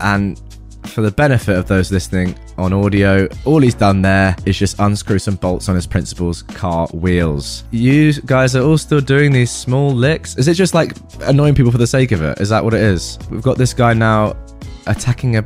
[0.00, 0.40] And
[0.86, 3.28] for the benefit of those listening on audio.
[3.44, 7.64] All he's done there is just unscrew some bolts on his principal's car wheels.
[7.70, 10.36] You guys are all still doing these small licks.
[10.36, 12.40] Is it just like annoying people for the sake of it?
[12.40, 13.18] Is that what it is?
[13.30, 14.36] We've got this guy now
[14.86, 15.44] attacking a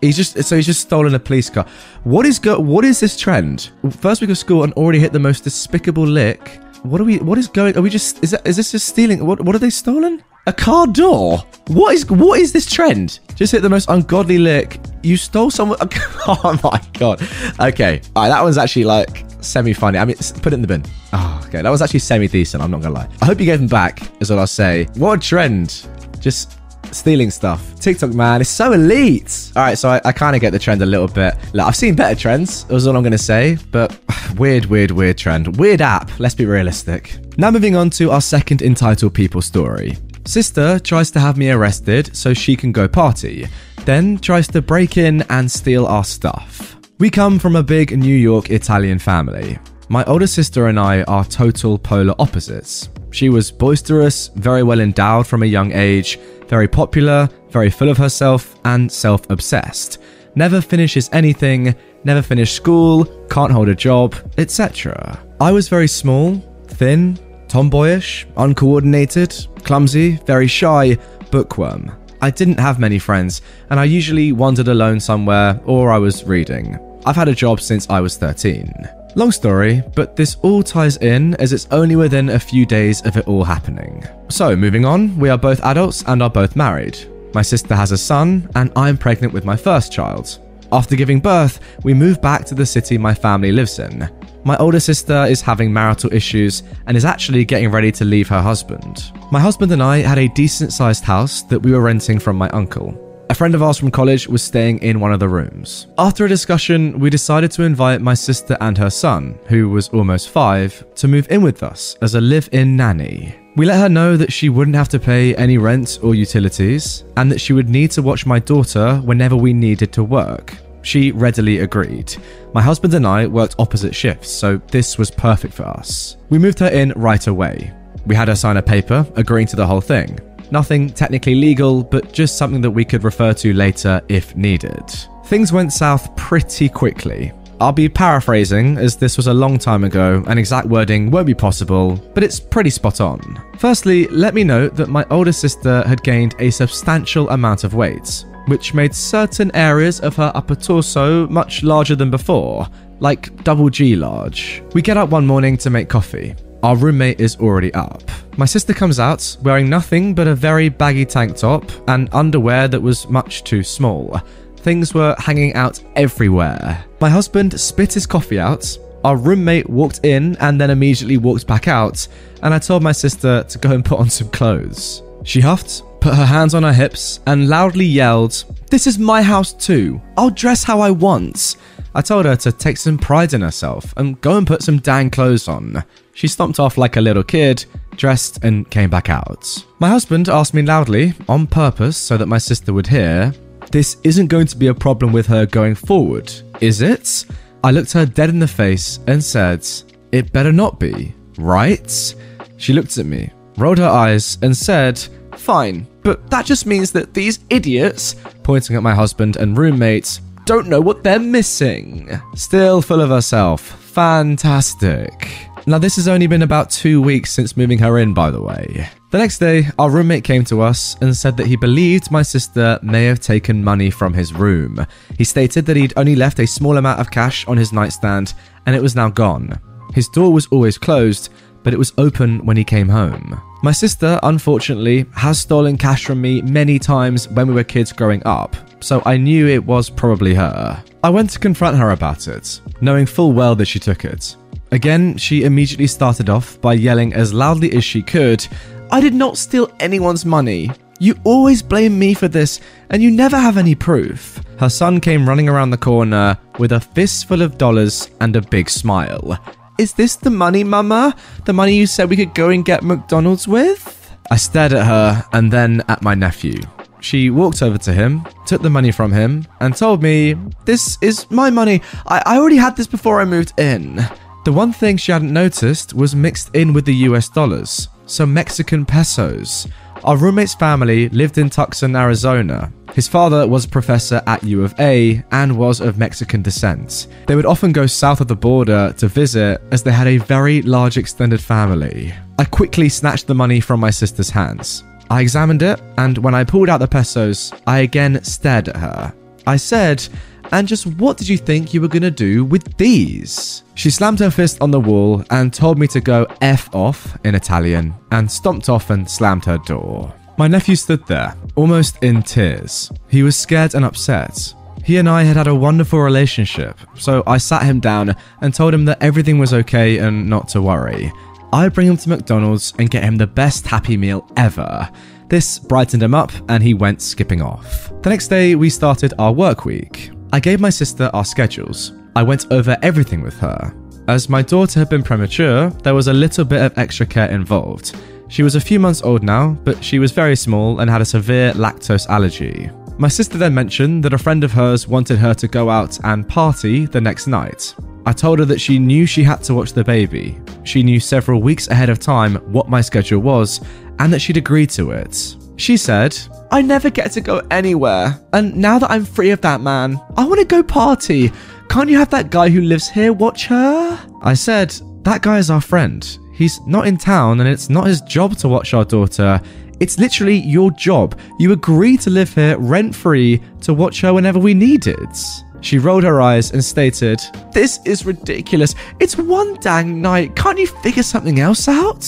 [0.00, 1.64] He's just so he's just stolen a police car.
[2.02, 2.58] What is go?
[2.58, 3.70] What is this trend?
[3.90, 6.60] First week of school and already hit the most despicable lick.
[6.84, 7.18] What are we?
[7.18, 7.76] What is going?
[7.78, 8.22] Are we just?
[8.22, 8.46] Is that?
[8.46, 9.24] Is this just stealing?
[9.24, 9.40] What?
[9.40, 10.22] What are they stolen?
[10.46, 11.38] A car door.
[11.68, 12.08] What is?
[12.10, 13.20] What is this trend?
[13.34, 14.78] Just hit the most ungodly lick.
[15.02, 15.78] You stole someone.
[16.26, 17.20] Oh my god.
[17.60, 18.00] Okay.
[18.16, 18.28] All right.
[18.28, 19.98] That one's actually like semi funny.
[19.98, 20.84] I mean, put it in the bin.
[21.12, 21.62] Oh, okay.
[21.62, 22.62] That was actually semi decent.
[22.62, 23.08] I'm not gonna lie.
[23.22, 24.02] I hope you gave them back.
[24.20, 24.86] Is what I'll say.
[24.96, 25.86] What a trend.
[26.20, 26.58] Just
[26.92, 27.78] stealing stuff.
[27.80, 29.52] TikTok, man, it's so elite.
[29.56, 31.34] All right, so I, I kind of get the trend a little bit.
[31.52, 33.98] Like, I've seen better trends, was all I'm going to say, but
[34.36, 35.56] weird, weird, weird trend.
[35.56, 37.16] Weird app, let's be realistic.
[37.38, 39.96] Now, moving on to our second entitled people story.
[40.26, 43.46] Sister tries to have me arrested so she can go party,
[43.84, 46.76] then tries to break in and steal our stuff.
[46.98, 49.58] We come from a big New York Italian family.
[49.88, 52.88] My older sister and I are total polar opposites.
[53.14, 56.18] She was boisterous, very well endowed from a young age,
[56.48, 59.98] very popular, very full of herself, and self obsessed.
[60.34, 65.22] Never finishes anything, never finished school, can't hold a job, etc.
[65.40, 70.98] I was very small, thin, tomboyish, uncoordinated, clumsy, very shy,
[71.30, 71.92] bookworm.
[72.20, 76.80] I didn't have many friends, and I usually wandered alone somewhere or I was reading.
[77.06, 78.72] I've had a job since I was 13.
[79.16, 83.16] Long story, but this all ties in as it's only within a few days of
[83.16, 84.04] it all happening.
[84.28, 86.98] So, moving on, we are both adults and are both married.
[87.32, 90.40] My sister has a son, and I'm pregnant with my first child.
[90.72, 94.08] After giving birth, we move back to the city my family lives in.
[94.42, 98.42] My older sister is having marital issues and is actually getting ready to leave her
[98.42, 99.12] husband.
[99.30, 102.48] My husband and I had a decent sized house that we were renting from my
[102.50, 103.03] uncle.
[103.30, 105.86] A friend of ours from college was staying in one of the rooms.
[105.98, 110.28] After a discussion, we decided to invite my sister and her son, who was almost
[110.28, 113.34] five, to move in with us as a live in nanny.
[113.56, 117.32] We let her know that she wouldn't have to pay any rent or utilities, and
[117.32, 120.56] that she would need to watch my daughter whenever we needed to work.
[120.82, 122.14] She readily agreed.
[122.52, 126.18] My husband and I worked opposite shifts, so this was perfect for us.
[126.28, 127.72] We moved her in right away.
[128.06, 130.20] We had her sign a paper agreeing to the whole thing.
[130.50, 134.84] Nothing technically legal, but just something that we could refer to later if needed.
[135.26, 137.32] Things went south pretty quickly.
[137.60, 141.34] I'll be paraphrasing, as this was a long time ago and exact wording won't be
[141.34, 143.42] possible, but it's pretty spot on.
[143.58, 148.24] Firstly, let me note that my older sister had gained a substantial amount of weight,
[148.48, 152.66] which made certain areas of her upper torso much larger than before,
[152.98, 154.62] like double G large.
[154.74, 156.34] We get up one morning to make coffee.
[156.64, 158.02] Our roommate is already up.
[158.38, 162.80] My sister comes out wearing nothing but a very baggy tank top and underwear that
[162.80, 164.18] was much too small.
[164.56, 166.82] Things were hanging out everywhere.
[167.02, 168.78] My husband spit his coffee out.
[169.04, 172.08] Our roommate walked in and then immediately walked back out,
[172.42, 175.02] and I told my sister to go and put on some clothes.
[175.22, 179.52] She huffed, put her hands on her hips, and loudly yelled, This is my house
[179.52, 180.00] too.
[180.16, 181.58] I'll dress how I want.
[181.94, 185.10] I told her to take some pride in herself and go and put some dang
[185.10, 185.84] clothes on.
[186.14, 187.64] She stomped off like a little kid,
[187.96, 189.64] dressed, and came back out.
[189.80, 193.34] My husband asked me loudly, on purpose so that my sister would hear,
[193.72, 197.26] This isn't going to be a problem with her going forward, is it?
[197.64, 199.66] I looked her dead in the face and said,
[200.12, 202.14] It better not be, right?
[202.56, 204.98] She looked at me, rolled her eyes, and said,
[205.36, 210.68] Fine, but that just means that these idiots, pointing at my husband and roommates, don't
[210.68, 212.20] know what they're missing.
[212.36, 213.60] Still full of herself.
[213.60, 215.48] Fantastic.
[215.66, 218.86] Now, this has only been about two weeks since moving her in, by the way.
[219.10, 222.78] The next day, our roommate came to us and said that he believed my sister
[222.82, 224.86] may have taken money from his room.
[225.16, 228.34] He stated that he'd only left a small amount of cash on his nightstand
[228.66, 229.58] and it was now gone.
[229.94, 231.30] His door was always closed,
[231.62, 233.40] but it was open when he came home.
[233.62, 238.22] My sister, unfortunately, has stolen cash from me many times when we were kids growing
[238.26, 240.84] up, so I knew it was probably her.
[241.02, 244.36] I went to confront her about it, knowing full well that she took it.
[244.74, 248.44] Again, she immediately started off by yelling as loudly as she could,
[248.90, 250.68] I did not steal anyone's money.
[250.98, 254.42] You always blame me for this, and you never have any proof.
[254.58, 258.68] Her son came running around the corner with a fistful of dollars and a big
[258.68, 259.38] smile.
[259.78, 261.14] Is this the money, Mama?
[261.44, 264.12] The money you said we could go and get McDonald's with?
[264.32, 266.60] I stared at her and then at my nephew.
[267.00, 271.30] She walked over to him, took the money from him, and told me, This is
[271.30, 271.80] my money.
[272.08, 274.04] I, I already had this before I moved in.
[274.44, 278.84] The one thing she hadn't noticed was mixed in with the US dollars, some Mexican
[278.84, 279.66] pesos.
[280.04, 282.70] Our roommate's family lived in Tucson, Arizona.
[282.92, 287.06] His father was a professor at U of A and was of Mexican descent.
[287.26, 290.60] They would often go south of the border to visit as they had a very
[290.60, 292.12] large extended family.
[292.38, 294.84] I quickly snatched the money from my sister's hands.
[295.08, 299.14] I examined it, and when I pulled out the pesos, I again stared at her.
[299.46, 300.06] I said,
[300.52, 303.62] and just what did you think you were gonna do with these?
[303.74, 307.34] She slammed her fist on the wall and told me to go F off in
[307.34, 310.14] Italian and stomped off and slammed her door.
[310.36, 312.90] My nephew stood there, almost in tears.
[313.08, 314.54] He was scared and upset.
[314.84, 318.74] He and I had had a wonderful relationship, so I sat him down and told
[318.74, 321.10] him that everything was okay and not to worry.
[321.52, 324.90] I'd bring him to McDonald's and get him the best Happy Meal ever.
[325.28, 327.92] This brightened him up and he went skipping off.
[328.02, 330.10] The next day, we started our work week.
[330.34, 331.92] I gave my sister our schedules.
[332.16, 333.72] I went over everything with her.
[334.08, 337.94] As my daughter had been premature, there was a little bit of extra care involved.
[338.26, 341.04] She was a few months old now, but she was very small and had a
[341.04, 342.68] severe lactose allergy.
[342.98, 346.28] My sister then mentioned that a friend of hers wanted her to go out and
[346.28, 347.72] party the next night.
[348.04, 350.40] I told her that she knew she had to watch the baby.
[350.64, 353.60] She knew several weeks ahead of time what my schedule was
[354.00, 355.36] and that she'd agreed to it.
[355.56, 356.16] She said,
[356.50, 360.24] I never get to go anywhere, and now that I'm free of that man, I
[360.24, 361.32] want to go party.
[361.68, 364.00] Can't you have that guy who lives here watch her?
[364.22, 366.18] I said, That guy is our friend.
[366.34, 369.40] He's not in town and it's not his job to watch our daughter.
[369.80, 371.18] It's literally your job.
[371.38, 375.18] You agree to live here rent free to watch her whenever we need it.
[375.60, 377.20] She rolled her eyes and stated,
[377.52, 378.74] This is ridiculous.
[379.00, 380.36] It's one dang night.
[380.36, 382.04] Can't you figure something else out?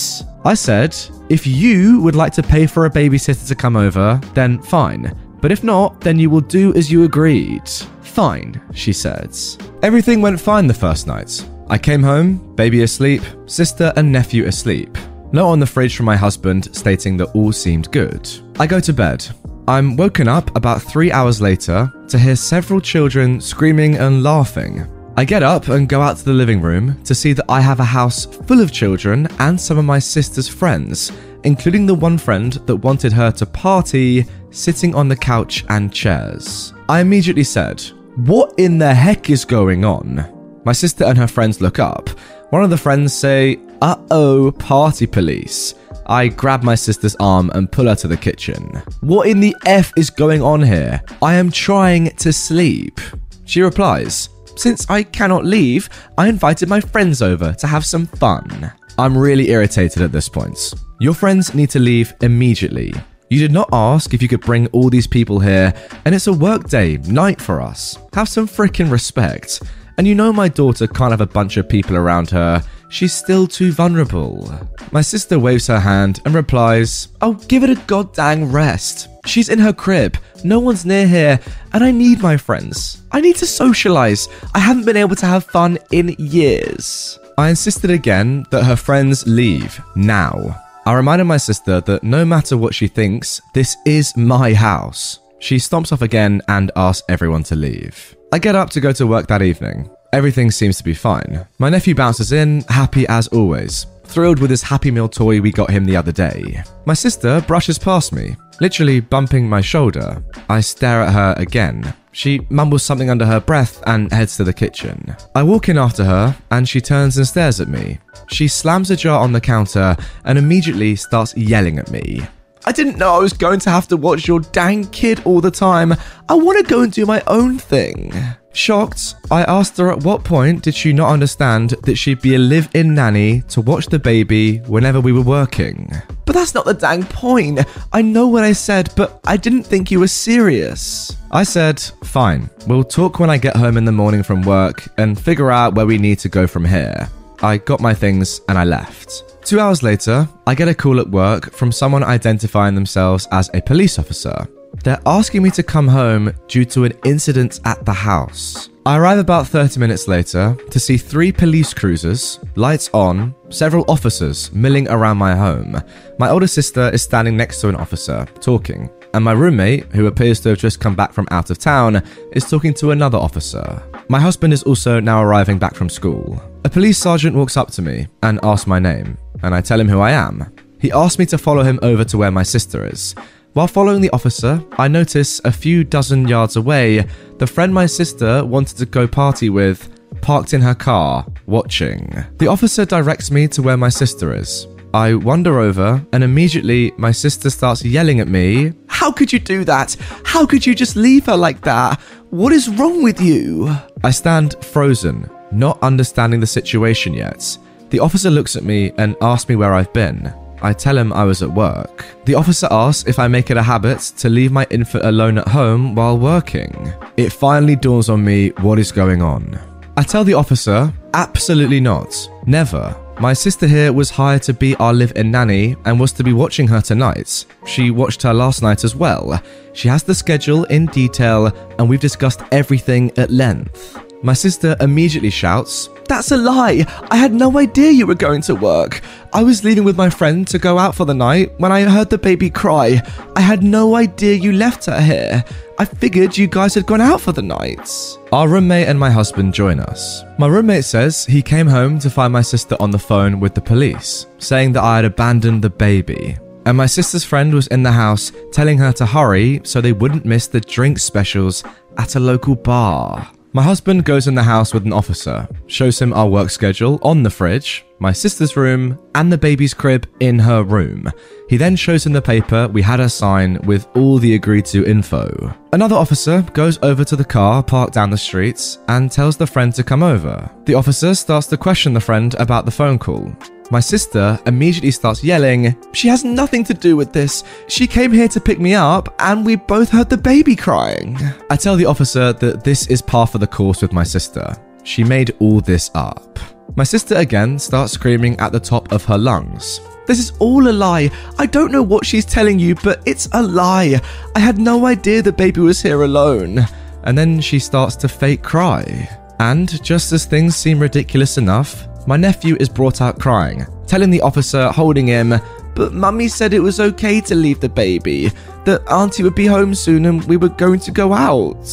[0.47, 0.95] I said,
[1.27, 5.13] If you would like to pay for a babysitter to come over, then fine.
[5.41, 7.67] But if not, then you will do as you agreed.
[7.99, 9.37] Fine, she said.
[9.83, 11.45] Everything went fine the first night.
[11.69, 14.97] I came home, baby asleep, sister and nephew asleep.
[15.33, 18.29] Note on the fridge from my husband stating that all seemed good.
[18.57, 19.27] I go to bed.
[19.67, 24.87] I'm woken up about three hours later to hear several children screaming and laughing.
[25.19, 27.79] I get up and go out to the living room to see that I have
[27.79, 31.11] a house full of children and some of my sister's friends,
[31.43, 36.71] including the one friend that wanted her to party sitting on the couch and chairs.
[36.87, 37.81] I immediately said,
[38.17, 40.61] What in the heck is going on?
[40.63, 42.09] My sister and her friends look up.
[42.51, 45.73] One of the friends say, Uh oh, party police.
[46.05, 48.83] I grab my sister's arm and pull her to the kitchen.
[49.01, 51.01] What in the F is going on here?
[51.23, 53.01] I am trying to sleep.
[53.45, 55.87] She replies, Since I cannot leave,
[56.17, 58.71] I invited my friends over to have some fun.
[58.97, 60.73] I'm really irritated at this point.
[60.99, 62.91] Your friends need to leave immediately.
[63.29, 65.71] You did not ask if you could bring all these people here,
[66.05, 67.99] and it's a workday night for us.
[68.13, 69.61] Have some freaking respect.
[69.99, 72.63] And you know my daughter can't have a bunch of people around her.
[72.89, 74.51] She's still too vulnerable.
[74.91, 79.07] My sister waves her hand and replies, Oh, give it a goddamn rest.
[79.27, 81.39] She's in her crib, no one's near here,
[81.73, 83.01] and I need my friends.
[83.11, 84.29] I need to socialize.
[84.55, 87.19] I haven't been able to have fun in years.
[87.37, 90.63] I insisted again that her friends leave now.
[90.85, 95.19] I reminded my sister that no matter what she thinks, this is my house.
[95.39, 98.15] She stomps off again and asks everyone to leave.
[98.31, 99.89] I get up to go to work that evening.
[100.13, 101.45] Everything seems to be fine.
[101.59, 105.69] My nephew bounces in, happy as always, thrilled with his Happy Meal toy we got
[105.69, 106.63] him the other day.
[106.85, 110.23] My sister brushes past me, literally bumping my shoulder.
[110.49, 111.93] I stare at her again.
[112.11, 115.15] She mumbles something under her breath and heads to the kitchen.
[115.35, 117.99] I walk in after her, and she turns and stares at me.
[118.29, 119.95] She slams a jar on the counter
[120.25, 122.21] and immediately starts yelling at me.
[122.65, 125.51] I didn't know I was going to have to watch your dang kid all the
[125.51, 125.93] time.
[126.27, 128.11] I want to go and do my own thing.
[128.57, 132.39] Shocked, I asked her at what point did she not understand that she'd be a
[132.39, 135.91] live in nanny to watch the baby whenever we were working.
[136.25, 137.59] But that's not the dang point.
[137.93, 141.15] I know what I said, but I didn't think you were serious.
[141.29, 145.19] I said, fine, we'll talk when I get home in the morning from work and
[145.19, 147.07] figure out where we need to go from here.
[147.43, 149.23] I got my things and I left.
[149.45, 153.61] Two hours later, I get a call at work from someone identifying themselves as a
[153.61, 154.47] police officer.
[154.83, 158.69] They're asking me to come home due to an incident at the house.
[158.85, 164.51] I arrive about 30 minutes later to see three police cruisers, lights on, several officers
[164.53, 165.81] milling around my home.
[166.19, 170.39] My older sister is standing next to an officer, talking, and my roommate, who appears
[170.41, 173.83] to have just come back from out of town, is talking to another officer.
[174.07, 176.41] My husband is also now arriving back from school.
[176.63, 179.89] A police sergeant walks up to me and asks my name and I tell him
[179.89, 180.53] who I am.
[180.79, 183.15] He asks me to follow him over to where my sister is.
[183.57, 187.07] While following the officer, I notice a few dozen yards away
[187.39, 189.89] the friend my sister wanted to go party with
[190.21, 192.23] parked in her car, watching.
[192.37, 194.67] The officer directs me to where my sister is.
[194.93, 199.63] I wander over, and immediately my sister starts yelling at me, How could you do
[199.63, 199.97] that?
[200.23, 201.99] How could you just leave her like that?
[202.29, 203.75] What is wrong with you?
[204.03, 207.57] I stand frozen, not understanding the situation yet.
[207.89, 210.31] The officer looks at me and asks me where I've been.
[210.61, 212.05] I tell him I was at work.
[212.25, 215.47] The officer asks if I make it a habit to leave my infant alone at
[215.47, 216.93] home while working.
[217.15, 219.59] It finally dawns on me what is going on.
[219.95, 222.29] I tell the officer, absolutely not.
[222.45, 222.95] Never.
[223.19, 226.33] My sister here was hired to be our live in nanny and was to be
[226.33, 227.45] watching her tonight.
[227.65, 229.41] She watched her last night as well.
[229.73, 231.47] She has the schedule in detail
[231.79, 233.99] and we've discussed everything at length.
[234.23, 236.85] My sister immediately shouts, That's a lie!
[237.11, 239.01] I had no idea you were going to work.
[239.31, 242.09] I was leaving with my friend to go out for the night when I heard
[242.09, 243.01] the baby cry.
[243.35, 245.43] I had no idea you left her here.
[245.77, 247.87] I figured you guys had gone out for the night.
[248.31, 250.23] Our roommate and my husband join us.
[250.39, 253.61] My roommate says he came home to find my sister on the phone with the
[253.61, 256.37] police, saying that I had abandoned the baby.
[256.65, 260.25] And my sister's friend was in the house telling her to hurry so they wouldn't
[260.25, 261.63] miss the drink specials
[261.97, 263.29] at a local bar.
[263.57, 267.23] My husband goes in the house with an officer, shows him our work schedule on
[267.23, 271.11] the fridge, my sister's room, and the baby's crib in her room.
[271.49, 274.85] He then shows him the paper we had her sign with all the agreed to
[274.85, 275.55] info.
[275.73, 279.73] Another officer goes over to the car parked down the street and tells the friend
[279.73, 280.47] to come over.
[280.65, 283.35] The officer starts to question the friend about the phone call.
[283.69, 287.43] My sister immediately starts yelling, She has nothing to do with this.
[287.67, 291.17] She came here to pick me up, and we both heard the baby crying.
[291.49, 294.55] I tell the officer that this is par for the course with my sister.
[294.83, 296.39] She made all this up.
[296.77, 299.81] My sister again starts screaming at the top of her lungs.
[300.05, 301.11] This is all a lie.
[301.37, 303.99] I don't know what she's telling you, but it's a lie.
[304.33, 306.65] I had no idea the baby was here alone.
[307.03, 309.09] And then she starts to fake cry.
[309.39, 314.21] And just as things seem ridiculous enough, my nephew is brought out crying, telling the
[314.21, 315.33] officer holding him,
[315.75, 318.31] But mummy said it was okay to leave the baby,
[318.63, 321.67] that auntie would be home soon and we were going to go out.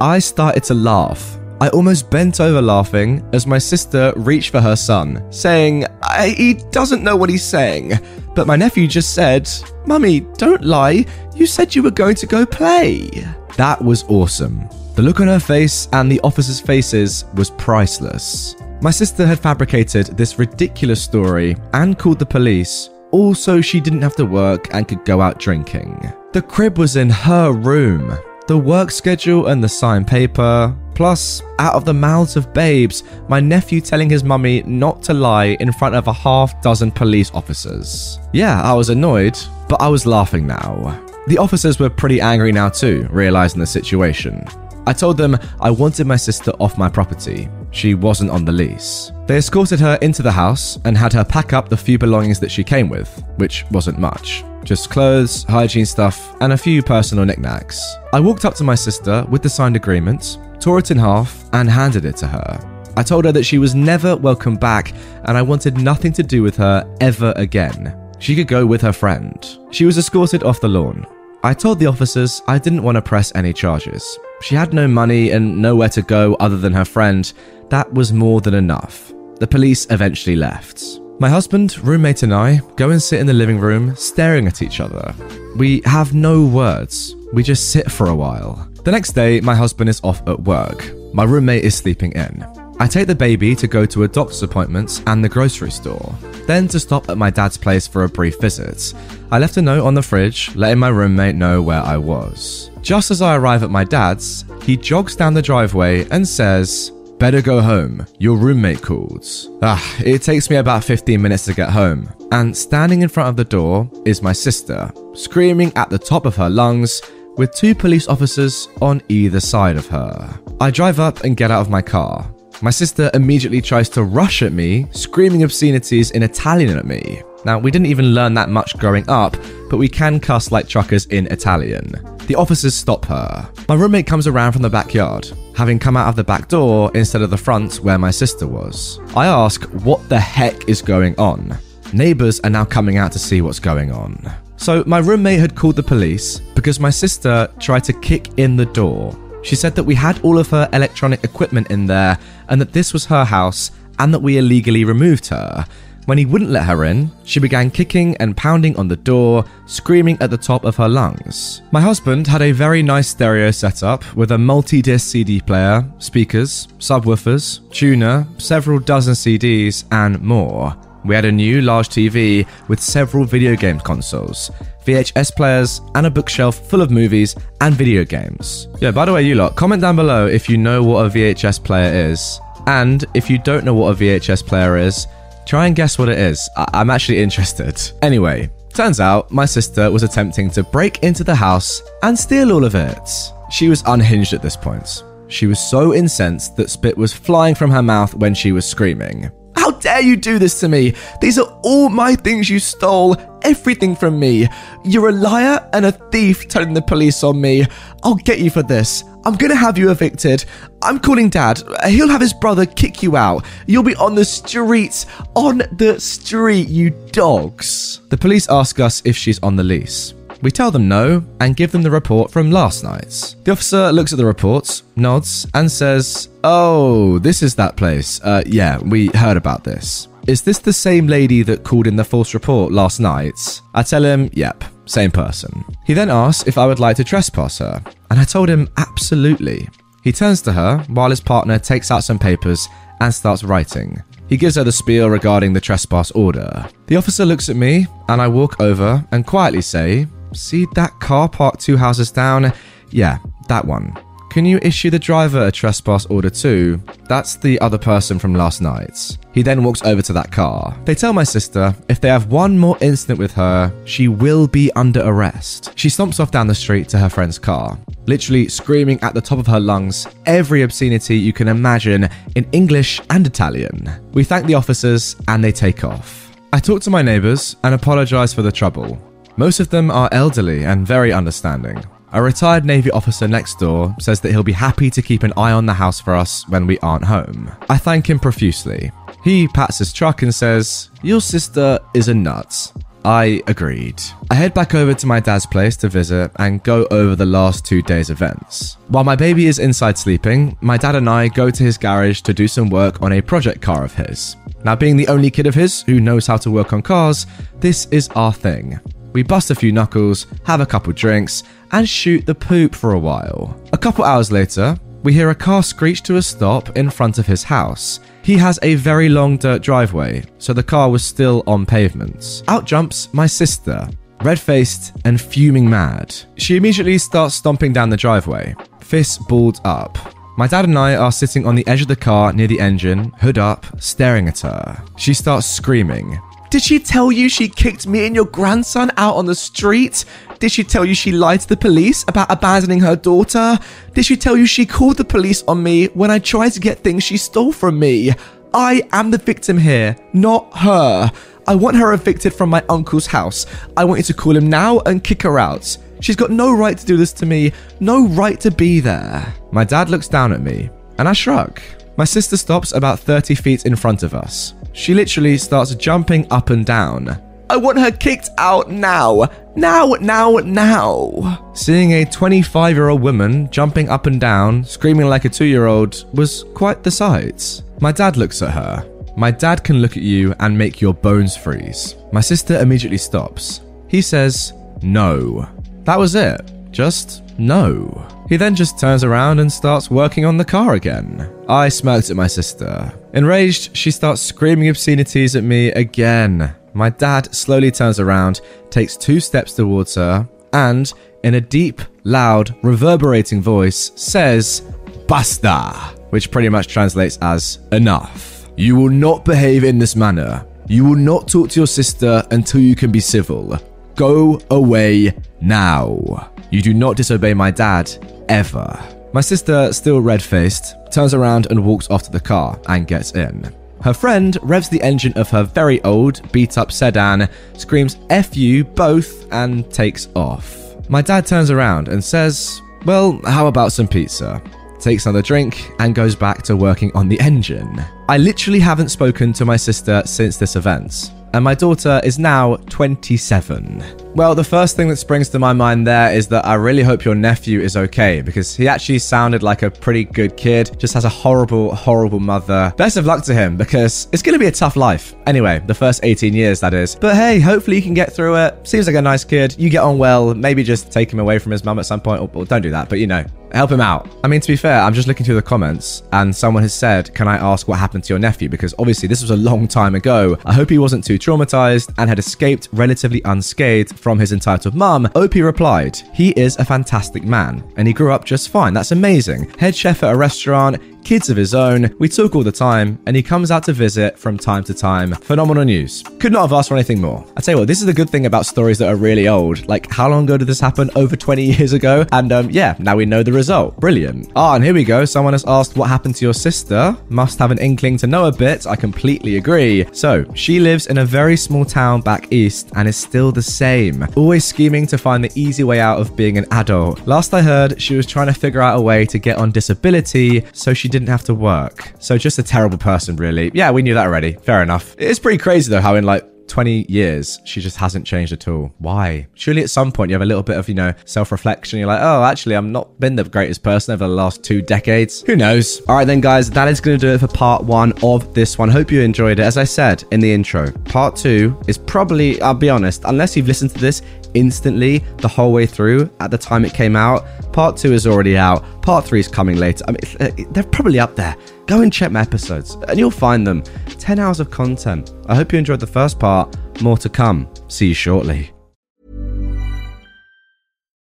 [0.00, 1.36] I started to laugh.
[1.60, 5.84] I almost bent over laughing as my sister reached for her son, saying,
[6.24, 7.98] He doesn't know what he's saying.
[8.34, 9.50] But my nephew just said,
[9.86, 11.04] Mummy, don't lie.
[11.34, 13.10] You said you were going to go play.
[13.56, 14.68] That was awesome.
[14.94, 18.56] The look on her face and the officers' faces was priceless.
[18.82, 24.14] My sister had fabricated this ridiculous story and called the police, also, she didn't have
[24.16, 26.12] to work and could go out drinking.
[26.32, 28.16] The crib was in her room.
[28.46, 33.40] The work schedule and the signed paper, plus, out of the mouths of babes, my
[33.40, 38.18] nephew telling his mummy not to lie in front of a half dozen police officers.
[38.32, 41.04] Yeah, I was annoyed, but I was laughing now.
[41.26, 44.44] The officers were pretty angry now too, realizing the situation.
[44.86, 47.48] I told them I wanted my sister off my property.
[47.70, 49.12] She wasn't on the lease.
[49.26, 52.50] They escorted her into the house and had her pack up the few belongings that
[52.50, 54.44] she came with, which wasn't much.
[54.64, 57.80] Just clothes, hygiene stuff, and a few personal knickknacks.
[58.12, 61.70] I walked up to my sister with the signed agreement, tore it in half, and
[61.70, 62.60] handed it to her.
[62.96, 64.92] I told her that she was never welcome back
[65.24, 67.96] and I wanted nothing to do with her ever again.
[68.18, 69.58] She could go with her friend.
[69.70, 71.06] She was escorted off the lawn.
[71.42, 74.18] I told the officers I didn't want to press any charges.
[74.42, 77.32] She had no money and nowhere to go other than her friend.
[77.70, 79.12] That was more than enough.
[79.38, 80.82] The police eventually left.
[81.20, 84.80] My husband, roommate, and I go and sit in the living room, staring at each
[84.80, 85.14] other.
[85.56, 87.14] We have no words.
[87.32, 88.68] We just sit for a while.
[88.84, 90.92] The next day, my husband is off at work.
[91.14, 92.44] My roommate is sleeping in.
[92.80, 96.14] I take the baby to go to a doctor's appointment and the grocery store,
[96.46, 98.94] then to stop at my dad's place for a brief visit.
[99.30, 102.70] I left a note on the fridge letting my roommate know where I was.
[102.80, 106.90] Just as I arrive at my dad's, he jogs down the driveway and says,
[107.20, 109.50] Better go home, your roommate calls.
[109.60, 113.36] Ah, it takes me about 15 minutes to get home, and standing in front of
[113.36, 117.02] the door is my sister, screaming at the top of her lungs
[117.36, 120.40] with two police officers on either side of her.
[120.62, 122.26] I drive up and get out of my car.
[122.62, 127.22] My sister immediately tries to rush at me, screaming obscenities in Italian at me.
[127.44, 129.36] Now, we didn't even learn that much growing up,
[129.70, 131.92] but we can cuss like truckers in Italian.
[132.26, 133.50] The officers stop her.
[133.68, 137.22] My roommate comes around from the backyard, having come out of the back door instead
[137.22, 139.00] of the front where my sister was.
[139.16, 141.56] I ask what the heck is going on.
[141.92, 144.30] Neighbours are now coming out to see what's going on.
[144.56, 148.66] So, my roommate had called the police because my sister tried to kick in the
[148.66, 152.72] door she said that we had all of her electronic equipment in there and that
[152.72, 155.66] this was her house and that we illegally removed her.
[156.10, 160.18] When he wouldn't let her in, she began kicking and pounding on the door, screaming
[160.20, 161.62] at the top of her lungs.
[161.70, 166.66] My husband had a very nice stereo setup with a multi disc CD player, speakers,
[166.80, 170.76] subwoofers, tuner, several dozen CDs, and more.
[171.04, 174.50] We had a new large TV with several video game consoles,
[174.84, 178.66] VHS players, and a bookshelf full of movies and video games.
[178.80, 181.62] Yeah, by the way, you lot, comment down below if you know what a VHS
[181.62, 182.40] player is.
[182.66, 185.06] And if you don't know what a VHS player is,
[185.50, 186.48] try and guess what it is.
[186.56, 187.76] I- I'm actually interested.
[188.02, 192.64] Anyway, turns out my sister was attempting to break into the house and steal all
[192.64, 193.10] of it.
[193.50, 195.02] She was unhinged at this point.
[195.26, 199.28] She was so incensed that spit was flying from her mouth when she was screaming.
[199.56, 200.94] How dare you do this to me?
[201.20, 204.46] These are all my things you stole, everything from me.
[204.84, 207.66] You're a liar and a thief telling the police on me.
[208.04, 209.02] I'll get you for this.
[209.24, 210.44] I'm gonna have you evicted.
[210.82, 211.62] I'm calling dad.
[211.86, 213.44] He'll have his brother kick you out.
[213.66, 215.06] You'll be on the streets.
[215.34, 218.00] On the street, you dogs.
[218.08, 220.14] The police ask us if she's on the lease.
[220.42, 223.34] We tell them no and give them the report from last night.
[223.44, 228.22] The officer looks at the reports, nods, and says, Oh, this is that place.
[228.22, 230.08] Uh, yeah, we heard about this.
[230.26, 233.60] Is this the same lady that called in the false report last night?
[233.74, 235.64] I tell him, Yep, same person.
[235.84, 239.68] He then asks if I would like to trespass her, and I told him absolutely.
[240.02, 242.68] He turns to her while his partner takes out some papers
[243.00, 244.02] and starts writing.
[244.28, 246.68] He gives her the spiel regarding the trespass order.
[246.86, 251.28] The officer looks at me, and I walk over and quietly say, See that car
[251.28, 252.52] parked two houses down?
[252.90, 253.96] Yeah, that one.
[254.30, 256.80] Can you issue the driver a trespass order too?
[257.08, 259.18] That's the other person from last night.
[259.32, 260.78] He then walks over to that car.
[260.84, 264.70] They tell my sister if they have one more incident with her, she will be
[264.76, 265.72] under arrest.
[265.74, 267.76] She stomps off down the street to her friend's car,
[268.06, 273.00] literally screaming at the top of her lungs every obscenity you can imagine in English
[273.10, 273.90] and Italian.
[274.12, 276.30] We thank the officers and they take off.
[276.52, 278.96] I talk to my neighbours and apologise for the trouble.
[279.36, 281.82] Most of them are elderly and very understanding.
[282.12, 285.52] A retired Navy officer next door says that he'll be happy to keep an eye
[285.52, 287.52] on the house for us when we aren't home.
[287.68, 288.90] I thank him profusely.
[289.22, 292.72] He pats his truck and says, Your sister is a nut.
[293.04, 294.02] I agreed.
[294.28, 297.64] I head back over to my dad's place to visit and go over the last
[297.64, 298.76] two days' events.
[298.88, 302.34] While my baby is inside sleeping, my dad and I go to his garage to
[302.34, 304.36] do some work on a project car of his.
[304.64, 307.26] Now, being the only kid of his who knows how to work on cars,
[307.60, 308.78] this is our thing.
[309.12, 311.42] We bust a few knuckles, have a couple drinks,
[311.72, 313.58] and shoot the poop for a while.
[313.72, 317.26] A couple hours later, we hear a car screech to a stop in front of
[317.26, 318.00] his house.
[318.22, 322.42] He has a very long dirt driveway, so the car was still on pavement.
[322.48, 323.88] Out jumps my sister,
[324.22, 326.14] red faced and fuming mad.
[326.36, 329.96] She immediately starts stomping down the driveway, fists balled up.
[330.36, 333.12] My dad and I are sitting on the edge of the car near the engine,
[333.20, 334.82] hood up, staring at her.
[334.96, 336.18] She starts screaming.
[336.50, 340.04] Did she tell you she kicked me and your grandson out on the street?
[340.40, 343.56] Did she tell you she lied to the police about abandoning her daughter?
[343.94, 346.80] Did she tell you she called the police on me when I tried to get
[346.80, 348.10] things she stole from me?
[348.52, 351.12] I am the victim here, not her.
[351.46, 353.46] I want her evicted from my uncle's house.
[353.76, 355.78] I want you to call him now and kick her out.
[356.00, 359.32] She's got no right to do this to me, no right to be there.
[359.52, 361.60] My dad looks down at me, and I shrug.
[361.96, 364.54] My sister stops about 30 feet in front of us.
[364.72, 367.20] She literally starts jumping up and down.
[367.50, 369.28] I want her kicked out now!
[369.56, 371.50] Now, now, now!
[371.52, 375.66] Seeing a 25 year old woman jumping up and down, screaming like a two year
[375.66, 377.62] old, was quite the sight.
[377.80, 378.88] My dad looks at her.
[379.16, 381.96] My dad can look at you and make your bones freeze.
[382.12, 383.62] My sister immediately stops.
[383.88, 385.48] He says, No.
[385.82, 386.40] That was it.
[386.70, 388.06] Just no.
[388.28, 391.28] He then just turns around and starts working on the car again.
[391.48, 392.92] I smirked at my sister.
[393.12, 396.54] Enraged, she starts screaming obscenities at me again.
[396.72, 398.40] My dad slowly turns around,
[398.70, 400.92] takes two steps towards her, and,
[401.24, 404.62] in a deep, loud, reverberating voice, says,
[405.08, 405.72] Basta!
[406.10, 408.48] Which pretty much translates as enough.
[408.56, 410.46] You will not behave in this manner.
[410.68, 413.58] You will not talk to your sister until you can be civil.
[413.94, 416.30] Go away now.
[416.50, 417.90] You do not disobey my dad,
[418.28, 418.78] ever.
[419.12, 423.12] My sister, still red faced, turns around and walks off to the car and gets
[423.12, 423.54] in.
[423.82, 428.64] Her friend revs the engine of her very old, beat up sedan, screams F you
[428.64, 430.58] both, and takes off.
[430.88, 434.42] My dad turns around and says, Well, how about some pizza?
[434.80, 437.82] Takes another drink and goes back to working on the engine.
[438.08, 442.56] I literally haven't spoken to my sister since this event, and my daughter is now
[442.56, 444.09] 27.
[444.12, 447.04] Well, the first thing that springs to my mind there is that I really hope
[447.04, 451.04] your nephew is okay because he actually sounded like a pretty good kid, just has
[451.04, 452.74] a horrible, horrible mother.
[452.76, 455.14] Best of luck to him because it's going to be a tough life.
[455.26, 456.96] Anyway, the first 18 years, that is.
[456.96, 458.66] But hey, hopefully you can get through it.
[458.66, 459.54] Seems like a nice kid.
[459.56, 460.34] You get on well.
[460.34, 462.70] Maybe just take him away from his mum at some point, or, or don't do
[462.70, 464.08] that, but you know, help him out.
[464.22, 467.14] I mean, to be fair, I'm just looking through the comments and someone has said,
[467.14, 468.48] Can I ask what happened to your nephew?
[468.48, 470.36] Because obviously this was a long time ago.
[470.44, 475.10] I hope he wasn't too traumatized and had escaped relatively unscathed from his entitled mum.
[475.14, 478.74] OP replied, He is a fantastic man and he grew up just fine.
[478.74, 479.50] That's amazing.
[479.58, 481.94] Head chef at a restaurant, kids of his own.
[481.98, 485.12] We talk all the time, and he comes out to visit from time to time.
[485.12, 486.02] Phenomenal news.
[486.18, 487.24] Could not have asked for anything more.
[487.36, 489.66] I tell you what, this is the good thing about stories that are really old.
[489.68, 490.90] Like, how long ago did this happen?
[490.96, 492.06] Over 20 years ago?
[492.12, 493.78] And um, yeah, now we know the result.
[493.80, 494.30] Brilliant.
[494.36, 495.04] Ah, and here we go.
[495.04, 496.96] Someone has asked what happened to your sister.
[497.08, 498.66] Must have an inkling to know a bit.
[498.66, 499.86] I completely agree.
[499.92, 504.06] So, she lives in a very small town back east and is still the same.
[504.16, 507.06] Always scheming to find the easy way out of being an adult.
[507.06, 510.44] Last I heard, she was trying to figure out a way to get on disability
[510.52, 511.92] so she didn't have to work.
[511.98, 513.50] So just a terrible person, really.
[513.54, 514.32] Yeah, we knew that already.
[514.34, 514.94] Fair enough.
[514.98, 518.74] It's pretty crazy though how in like 20 years, she just hasn't changed at all.
[518.78, 519.28] Why?
[519.34, 521.78] Surely at some point you have a little bit of, you know, self reflection.
[521.78, 525.22] You're like, oh, actually, I'm not been the greatest person over the last two decades.
[525.22, 525.80] Who knows?
[525.88, 528.58] All right, then, guys, that is going to do it for part one of this
[528.58, 528.68] one.
[528.68, 529.44] Hope you enjoyed it.
[529.44, 533.48] As I said in the intro, part two is probably, I'll be honest, unless you've
[533.48, 534.02] listened to this
[534.34, 538.36] instantly the whole way through at the time it came out, part two is already
[538.36, 538.64] out.
[538.82, 539.84] Part three is coming later.
[539.88, 541.36] I mean, uh, they're probably up there.
[541.66, 543.62] Go and check my episodes and you'll find them.
[543.98, 545.12] 10 hours of content.
[545.26, 546.56] I hope you enjoyed the first part.
[546.82, 547.48] More to come.
[547.68, 548.52] See you shortly.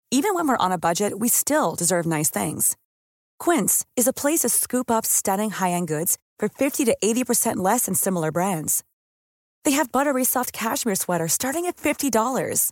[0.09, 2.77] Even when we're on a budget, we still deserve nice things.
[3.39, 7.57] Quince is a place to scoop up stunning high end goods for 50 to 80%
[7.57, 8.83] less than similar brands.
[9.65, 12.71] They have buttery soft cashmere sweaters starting at $50,